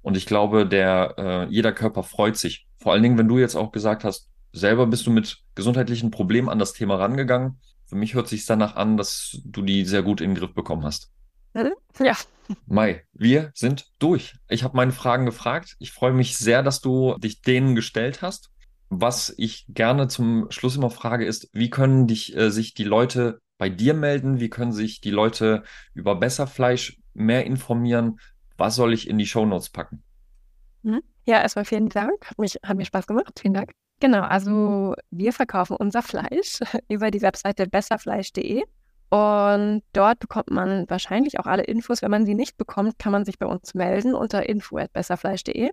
Und 0.00 0.16
ich 0.16 0.26
glaube, 0.26 0.66
der 0.66 1.14
äh, 1.18 1.44
jeder 1.52 1.72
Körper 1.72 2.02
freut 2.02 2.36
sich. 2.36 2.66
Vor 2.78 2.92
allen 2.92 3.02
Dingen, 3.02 3.18
wenn 3.18 3.28
du 3.28 3.38
jetzt 3.38 3.54
auch 3.54 3.70
gesagt 3.70 4.04
hast, 4.04 4.28
selber 4.52 4.86
bist 4.86 5.06
du 5.06 5.10
mit 5.10 5.38
gesundheitlichen 5.54 6.10
Problemen 6.10 6.48
an 6.48 6.58
das 6.58 6.72
Thema 6.72 6.96
rangegangen. 6.96 7.60
Für 7.86 7.96
mich 7.96 8.14
hört 8.14 8.28
sich 8.28 8.46
danach 8.46 8.76
an, 8.76 8.96
dass 8.96 9.38
du 9.44 9.62
die 9.62 9.84
sehr 9.84 10.02
gut 10.02 10.20
in 10.20 10.30
den 10.30 10.36
Griff 10.36 10.54
bekommen 10.54 10.84
hast. 10.84 11.10
Mhm. 11.54 11.72
Ja. 12.02 12.16
Mai, 12.66 13.04
wir 13.12 13.52
sind 13.54 13.86
durch. 13.98 14.34
Ich 14.48 14.64
habe 14.64 14.76
meine 14.76 14.92
Fragen 14.92 15.26
gefragt. 15.26 15.76
Ich 15.78 15.92
freue 15.92 16.12
mich 16.12 16.36
sehr, 16.36 16.62
dass 16.62 16.80
du 16.80 17.16
dich 17.18 17.42
denen 17.42 17.74
gestellt 17.74 18.22
hast. 18.22 18.50
Was 18.94 19.32
ich 19.38 19.64
gerne 19.70 20.06
zum 20.06 20.50
Schluss 20.50 20.76
immer 20.76 20.90
frage, 20.90 21.24
ist, 21.24 21.48
wie 21.54 21.70
können 21.70 22.06
dich, 22.06 22.36
äh, 22.36 22.50
sich 22.50 22.74
die 22.74 22.84
Leute 22.84 23.40
bei 23.56 23.70
dir 23.70 23.94
melden? 23.94 24.38
Wie 24.38 24.50
können 24.50 24.72
sich 24.72 25.00
die 25.00 25.10
Leute 25.10 25.62
über 25.94 26.16
Besserfleisch 26.16 26.98
mehr 27.14 27.46
informieren? 27.46 28.20
Was 28.58 28.76
soll 28.76 28.92
ich 28.92 29.08
in 29.08 29.16
die 29.16 29.24
Shownotes 29.24 29.70
packen? 29.70 30.02
Mhm. 30.82 31.00
Ja, 31.24 31.40
erstmal 31.40 31.64
vielen 31.64 31.88
Dank. 31.88 32.26
Hat, 32.26 32.38
mich, 32.38 32.58
hat 32.62 32.76
mir 32.76 32.84
Spaß 32.84 33.06
gemacht. 33.06 33.40
Vielen 33.40 33.54
Dank. 33.54 33.72
Genau, 33.98 34.20
also 34.20 34.94
wir 35.10 35.32
verkaufen 35.32 35.76
unser 35.78 36.02
Fleisch 36.02 36.60
über 36.90 37.10
die 37.10 37.22
Webseite 37.22 37.66
besserfleisch.de 37.66 38.62
und 39.08 39.82
dort 39.94 40.18
bekommt 40.18 40.50
man 40.50 40.84
wahrscheinlich 40.90 41.40
auch 41.40 41.46
alle 41.46 41.62
Infos. 41.62 42.02
Wenn 42.02 42.10
man 42.10 42.26
sie 42.26 42.34
nicht 42.34 42.58
bekommt, 42.58 42.98
kann 42.98 43.12
man 43.12 43.24
sich 43.24 43.38
bei 43.38 43.46
uns 43.46 43.72
melden 43.72 44.14
unter 44.14 44.46
info.besserfleisch.de. 44.46 45.70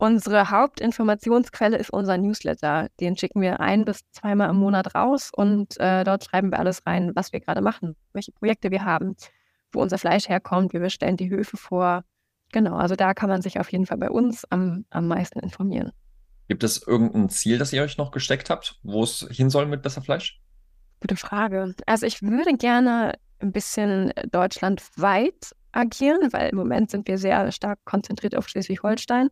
Unsere 0.00 0.50
Hauptinformationsquelle 0.50 1.76
ist 1.76 1.90
unser 1.90 2.16
Newsletter. 2.16 2.88
Den 3.00 3.18
schicken 3.18 3.42
wir 3.42 3.60
ein 3.60 3.84
bis 3.84 4.00
zweimal 4.12 4.48
im 4.48 4.56
Monat 4.56 4.94
raus 4.94 5.30
und 5.30 5.78
äh, 5.78 6.04
dort 6.04 6.24
schreiben 6.24 6.50
wir 6.50 6.58
alles 6.58 6.86
rein, 6.86 7.12
was 7.14 7.34
wir 7.34 7.40
gerade 7.40 7.60
machen, 7.60 7.96
welche 8.14 8.32
Projekte 8.32 8.70
wir 8.70 8.86
haben, 8.86 9.14
wo 9.72 9.82
unser 9.82 9.98
Fleisch 9.98 10.26
herkommt, 10.26 10.72
wir 10.72 10.88
stellen 10.88 11.18
die 11.18 11.28
Höfe 11.28 11.58
vor. 11.58 12.04
Genau, 12.50 12.76
also 12.76 12.96
da 12.96 13.12
kann 13.12 13.28
man 13.28 13.42
sich 13.42 13.60
auf 13.60 13.70
jeden 13.70 13.84
Fall 13.84 13.98
bei 13.98 14.10
uns 14.10 14.46
am, 14.48 14.86
am 14.88 15.06
meisten 15.06 15.38
informieren. 15.40 15.92
Gibt 16.48 16.64
es 16.64 16.82
irgendein 16.82 17.28
Ziel, 17.28 17.58
das 17.58 17.70
ihr 17.74 17.82
euch 17.82 17.98
noch 17.98 18.10
gesteckt 18.10 18.48
habt, 18.48 18.80
wo 18.82 19.04
es 19.04 19.28
hin 19.30 19.50
soll 19.50 19.66
mit 19.66 19.82
besser 19.82 20.00
Fleisch? 20.00 20.40
Gute 21.02 21.16
Frage. 21.16 21.74
Also 21.84 22.06
ich 22.06 22.22
würde 22.22 22.56
gerne 22.56 23.18
ein 23.38 23.52
bisschen 23.52 24.14
deutschlandweit 24.30 25.54
agieren, 25.72 26.32
weil 26.32 26.48
im 26.48 26.56
Moment 26.56 26.90
sind 26.90 27.06
wir 27.06 27.18
sehr 27.18 27.52
stark 27.52 27.80
konzentriert 27.84 28.34
auf 28.34 28.48
Schleswig-Holstein. 28.48 29.28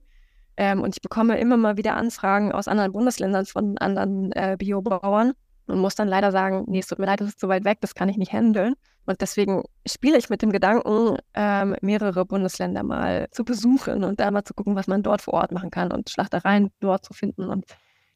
Ähm, 0.58 0.82
und 0.82 0.96
ich 0.96 1.00
bekomme 1.00 1.38
immer 1.38 1.56
mal 1.56 1.76
wieder 1.76 1.96
Anfragen 1.96 2.50
aus 2.50 2.66
anderen 2.66 2.90
Bundesländern 2.90 3.46
von 3.46 3.78
anderen 3.78 4.32
äh, 4.32 4.56
Biobauern 4.58 5.32
und 5.68 5.78
muss 5.78 5.94
dann 5.94 6.08
leider 6.08 6.32
sagen, 6.32 6.64
nee, 6.66 6.80
es 6.80 6.88
tut 6.88 6.98
mir 6.98 7.06
leid, 7.06 7.20
das 7.20 7.28
ist 7.28 7.38
zu 7.38 7.48
weit 7.48 7.64
weg, 7.64 7.78
das 7.80 7.94
kann 7.94 8.08
ich 8.08 8.16
nicht 8.16 8.32
handeln. 8.32 8.74
Und 9.06 9.20
deswegen 9.20 9.62
spiele 9.86 10.18
ich 10.18 10.30
mit 10.30 10.42
dem 10.42 10.50
Gedanken, 10.50 11.16
ähm, 11.34 11.76
mehrere 11.80 12.24
Bundesländer 12.24 12.82
mal 12.82 13.28
zu 13.30 13.44
besuchen 13.44 14.02
und 14.02 14.18
da 14.18 14.32
mal 14.32 14.42
zu 14.42 14.52
gucken, 14.52 14.74
was 14.74 14.88
man 14.88 15.04
dort 15.04 15.22
vor 15.22 15.34
Ort 15.34 15.52
machen 15.52 15.70
kann 15.70 15.92
und 15.92 16.10
Schlachtereien 16.10 16.70
dort 16.80 17.04
zu 17.04 17.14
finden 17.14 17.44
und 17.44 17.64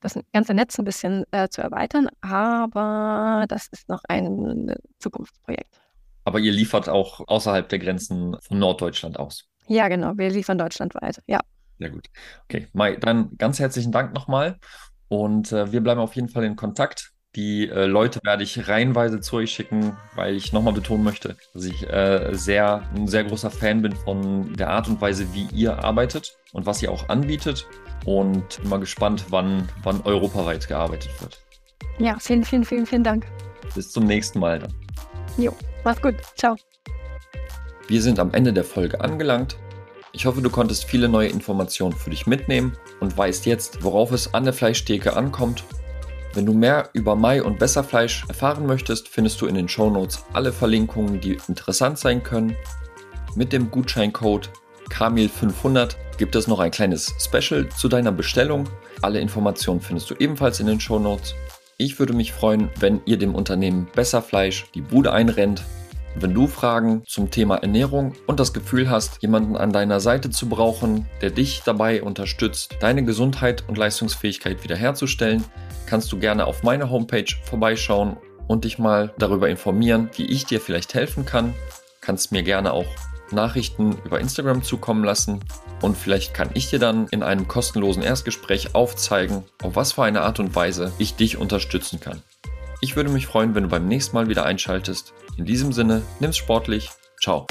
das 0.01 0.19
ganze 0.33 0.53
Netz 0.53 0.77
ein 0.81 0.85
bisschen 0.85 1.25
äh, 1.31 1.49
zu 1.49 1.63
erweitern. 1.63 2.09
Aber 2.23 3.45
das 3.47 3.69
ist 3.69 3.89
noch 3.89 4.03
ein 4.09 4.75
Zukunftsprojekt. 4.99 5.81
Aber 6.25 6.41
ihr 6.41 6.53
liefert 6.53 6.89
auch 6.89 7.21
außerhalb 7.29 7.69
der 7.69 7.79
Grenzen 7.79 8.37
von 8.41 8.59
Norddeutschland 8.59 9.17
aus? 9.17 9.49
Ja, 9.69 9.87
genau. 9.87 10.13
Wir 10.17 10.29
liefern 10.31 10.59
deutschlandweit. 10.59 11.23
Ja. 11.29 11.39
Sehr 11.83 11.91
gut. 11.91 12.07
Okay, 12.45 12.69
Mai, 12.75 12.95
dann 12.95 13.37
ganz 13.39 13.59
herzlichen 13.59 13.91
Dank 13.91 14.15
nochmal. 14.15 14.57
Und 15.09 15.51
äh, 15.51 15.73
wir 15.73 15.81
bleiben 15.81 16.01
auf 16.01 16.15
jeden 16.15 16.29
Fall 16.29 16.45
in 16.45 16.55
Kontakt. 16.55 17.11
Die 17.35 17.69
äh, 17.69 17.87
Leute 17.87 18.21
werde 18.23 18.45
ich 18.45 18.69
reihenweise 18.69 19.19
zu 19.21 19.37
euch 19.37 19.51
schicken, 19.51 19.97
weil 20.15 20.37
ich 20.37 20.53
nochmal 20.53 20.75
betonen 20.75 21.03
möchte, 21.03 21.37
dass 21.55 21.65
ich 21.65 21.91
äh, 21.91 22.33
sehr, 22.35 22.89
ein 22.95 23.09
sehr 23.09 23.25
großer 23.25 23.51
Fan 23.51 23.83
bin 23.83 23.97
von 23.97 24.55
der 24.55 24.71
Art 24.71 24.87
und 24.87 25.01
Weise, 25.01 25.27
wie 25.35 25.49
ihr 25.53 25.83
arbeitet 25.83 26.37
und 26.53 26.67
was 26.67 26.81
ihr 26.83 26.93
auch 26.93 27.09
anbietet. 27.09 27.67
Und 28.05 28.61
immer 28.63 28.79
gespannt, 28.79 29.27
wann, 29.31 29.69
wann 29.83 30.03
europaweit 30.03 30.69
gearbeitet 30.69 31.11
wird. 31.21 31.41
Ja, 31.99 32.17
vielen, 32.21 32.45
vielen, 32.45 32.65
vielen, 32.65 32.87
vielen 32.87 33.03
Dank. 33.03 33.27
Bis 33.75 33.91
zum 33.91 34.05
nächsten 34.05 34.39
Mal 34.39 34.61
dann. 34.61 34.73
Jo, 35.37 35.53
mach's 35.83 36.01
gut. 36.01 36.15
Ciao. 36.37 36.55
Wir 37.89 38.01
sind 38.03 38.21
am 38.21 38.33
Ende 38.35 38.53
der 38.53 38.65
Folge 38.65 39.01
angelangt. 39.01 39.57
Ich 40.15 40.27
hoffe, 40.27 40.43
du 40.43 40.51
konntest 40.51 40.85
viele 40.85 41.09
neue 41.09 41.29
Informationen 41.29 41.97
für 41.97 42.11
dich 42.11 42.27
mitnehmen 42.27 42.77
und 43.01 43.17
weißt 43.17 43.47
jetzt, 43.47 43.83
worauf 43.83 44.13
es 44.13 44.35
an 44.35 44.45
der 44.45 44.53
Fleischtheke 44.53 45.17
ankommt. 45.17 45.65
Wenn 46.35 46.45
du 46.45 46.53
mehr 46.53 46.91
über 46.93 47.17
Mai 47.17 47.43
und 47.43 47.59
Besserfleisch 47.59 48.25
erfahren 48.29 48.67
möchtest, 48.67 49.09
findest 49.09 49.41
du 49.41 49.47
in 49.47 49.55
den 49.55 49.71
Shownotes 49.71 50.25
alle 50.35 50.53
Verlinkungen, 50.53 51.21
die 51.21 51.39
interessant 51.49 51.99
sein 51.99 52.23
können. 52.23 52.55
Mit 53.35 53.55
dem 53.55 53.71
Gutscheincode 53.71 54.51
KAMIL500 54.91 55.97
gibt 56.19 56.35
es 56.35 56.47
noch 56.47 56.61
ein 56.61 56.71
kleines 56.71 57.15
Special 57.19 57.67
zu 57.71 57.89
deiner 57.89 58.13
Bestellung. 58.13 58.69
Alle 59.01 59.19
Informationen 59.19 59.81
findest 59.81 60.11
du 60.11 60.15
ebenfalls 60.19 60.61
in 60.61 60.67
den 60.67 60.81
Shownotes. 60.81 61.35
Ich 61.79 61.99
würde 61.99 62.13
mich 62.13 62.33
freuen, 62.33 62.69
wenn 62.81 63.01
ihr 63.07 63.17
dem 63.17 63.35
Unternehmen 63.35 63.89
Besserfleisch 63.95 64.67
die 64.75 64.83
Bude 64.83 65.13
einrennt 65.13 65.63
wenn 66.15 66.35
du 66.35 66.47
Fragen 66.47 67.03
zum 67.07 67.31
Thema 67.31 67.57
Ernährung 67.57 68.15
und 68.27 68.39
das 68.39 68.53
Gefühl 68.53 68.91
hast, 68.91 69.23
jemanden 69.23 69.57
an 69.57 69.73
deiner 69.73 70.01
Seite 70.01 70.31
zu 70.31 70.49
brauchen, 70.49 71.07
der 71.21 71.31
dich 71.31 71.63
dabei 71.65 72.03
unterstützt, 72.03 72.77
deine 72.81 73.05
Gesundheit 73.05 73.65
und 73.69 73.79
Leistungsfähigkeit 73.79 74.63
wiederherzustellen, 74.63 75.45
kannst 75.87 76.13
du 76.13 76.19
gerne 76.19 76.47
auf 76.47 76.63
meiner 76.63 76.91
Homepage 76.91 77.33
vorbeischauen 77.45 78.17
und 78.47 78.65
dich 78.65 78.79
mal 78.79 79.13
darüber 79.19 79.49
informieren, 79.49 80.11
wie 80.17 80.27
ich 80.27 80.45
dir 80.45 80.61
vielleicht 80.61 80.95
helfen 80.95 81.25
kann. 81.25 81.55
Kannst 82.01 82.33
mir 82.33 82.43
gerne 82.43 82.73
auch 82.73 82.87
Nachrichten 83.31 83.97
über 84.05 84.21
Instagram 84.21 84.63
zukommen 84.63 85.05
lassen 85.05 85.41
und 85.81 85.97
vielleicht 85.97 86.35
kann 86.35 86.51
ich 86.55 86.71
dir 86.71 86.79
dann 86.79 87.09
in 87.09 87.23
einem 87.23 87.49
kostenlosen 87.49 88.03
Erstgespräch 88.03 88.75
aufzeigen, 88.75 89.45
auf 89.63 89.77
was 89.77 89.93
für 89.93 90.05
eine 90.05 90.23
Art 90.23 90.39
und 90.39 90.55
Weise 90.55 90.93
ich 90.99 91.15
dich 91.15 91.39
unterstützen 91.39 92.01
kann. 92.01 92.23
Ich 92.81 92.97
würde 92.97 93.11
mich 93.11 93.27
freuen, 93.27 93.55
wenn 93.55 93.63
du 93.63 93.69
beim 93.69 93.87
nächsten 93.87 94.17
Mal 94.17 94.29
wieder 94.29 94.45
einschaltest. 94.45 95.15
In 95.37 95.45
diesem 95.45 95.73
Sinne, 95.73 96.03
nimm's 96.21 96.37
sportlich. 96.37 96.91
Ciao. 97.21 97.47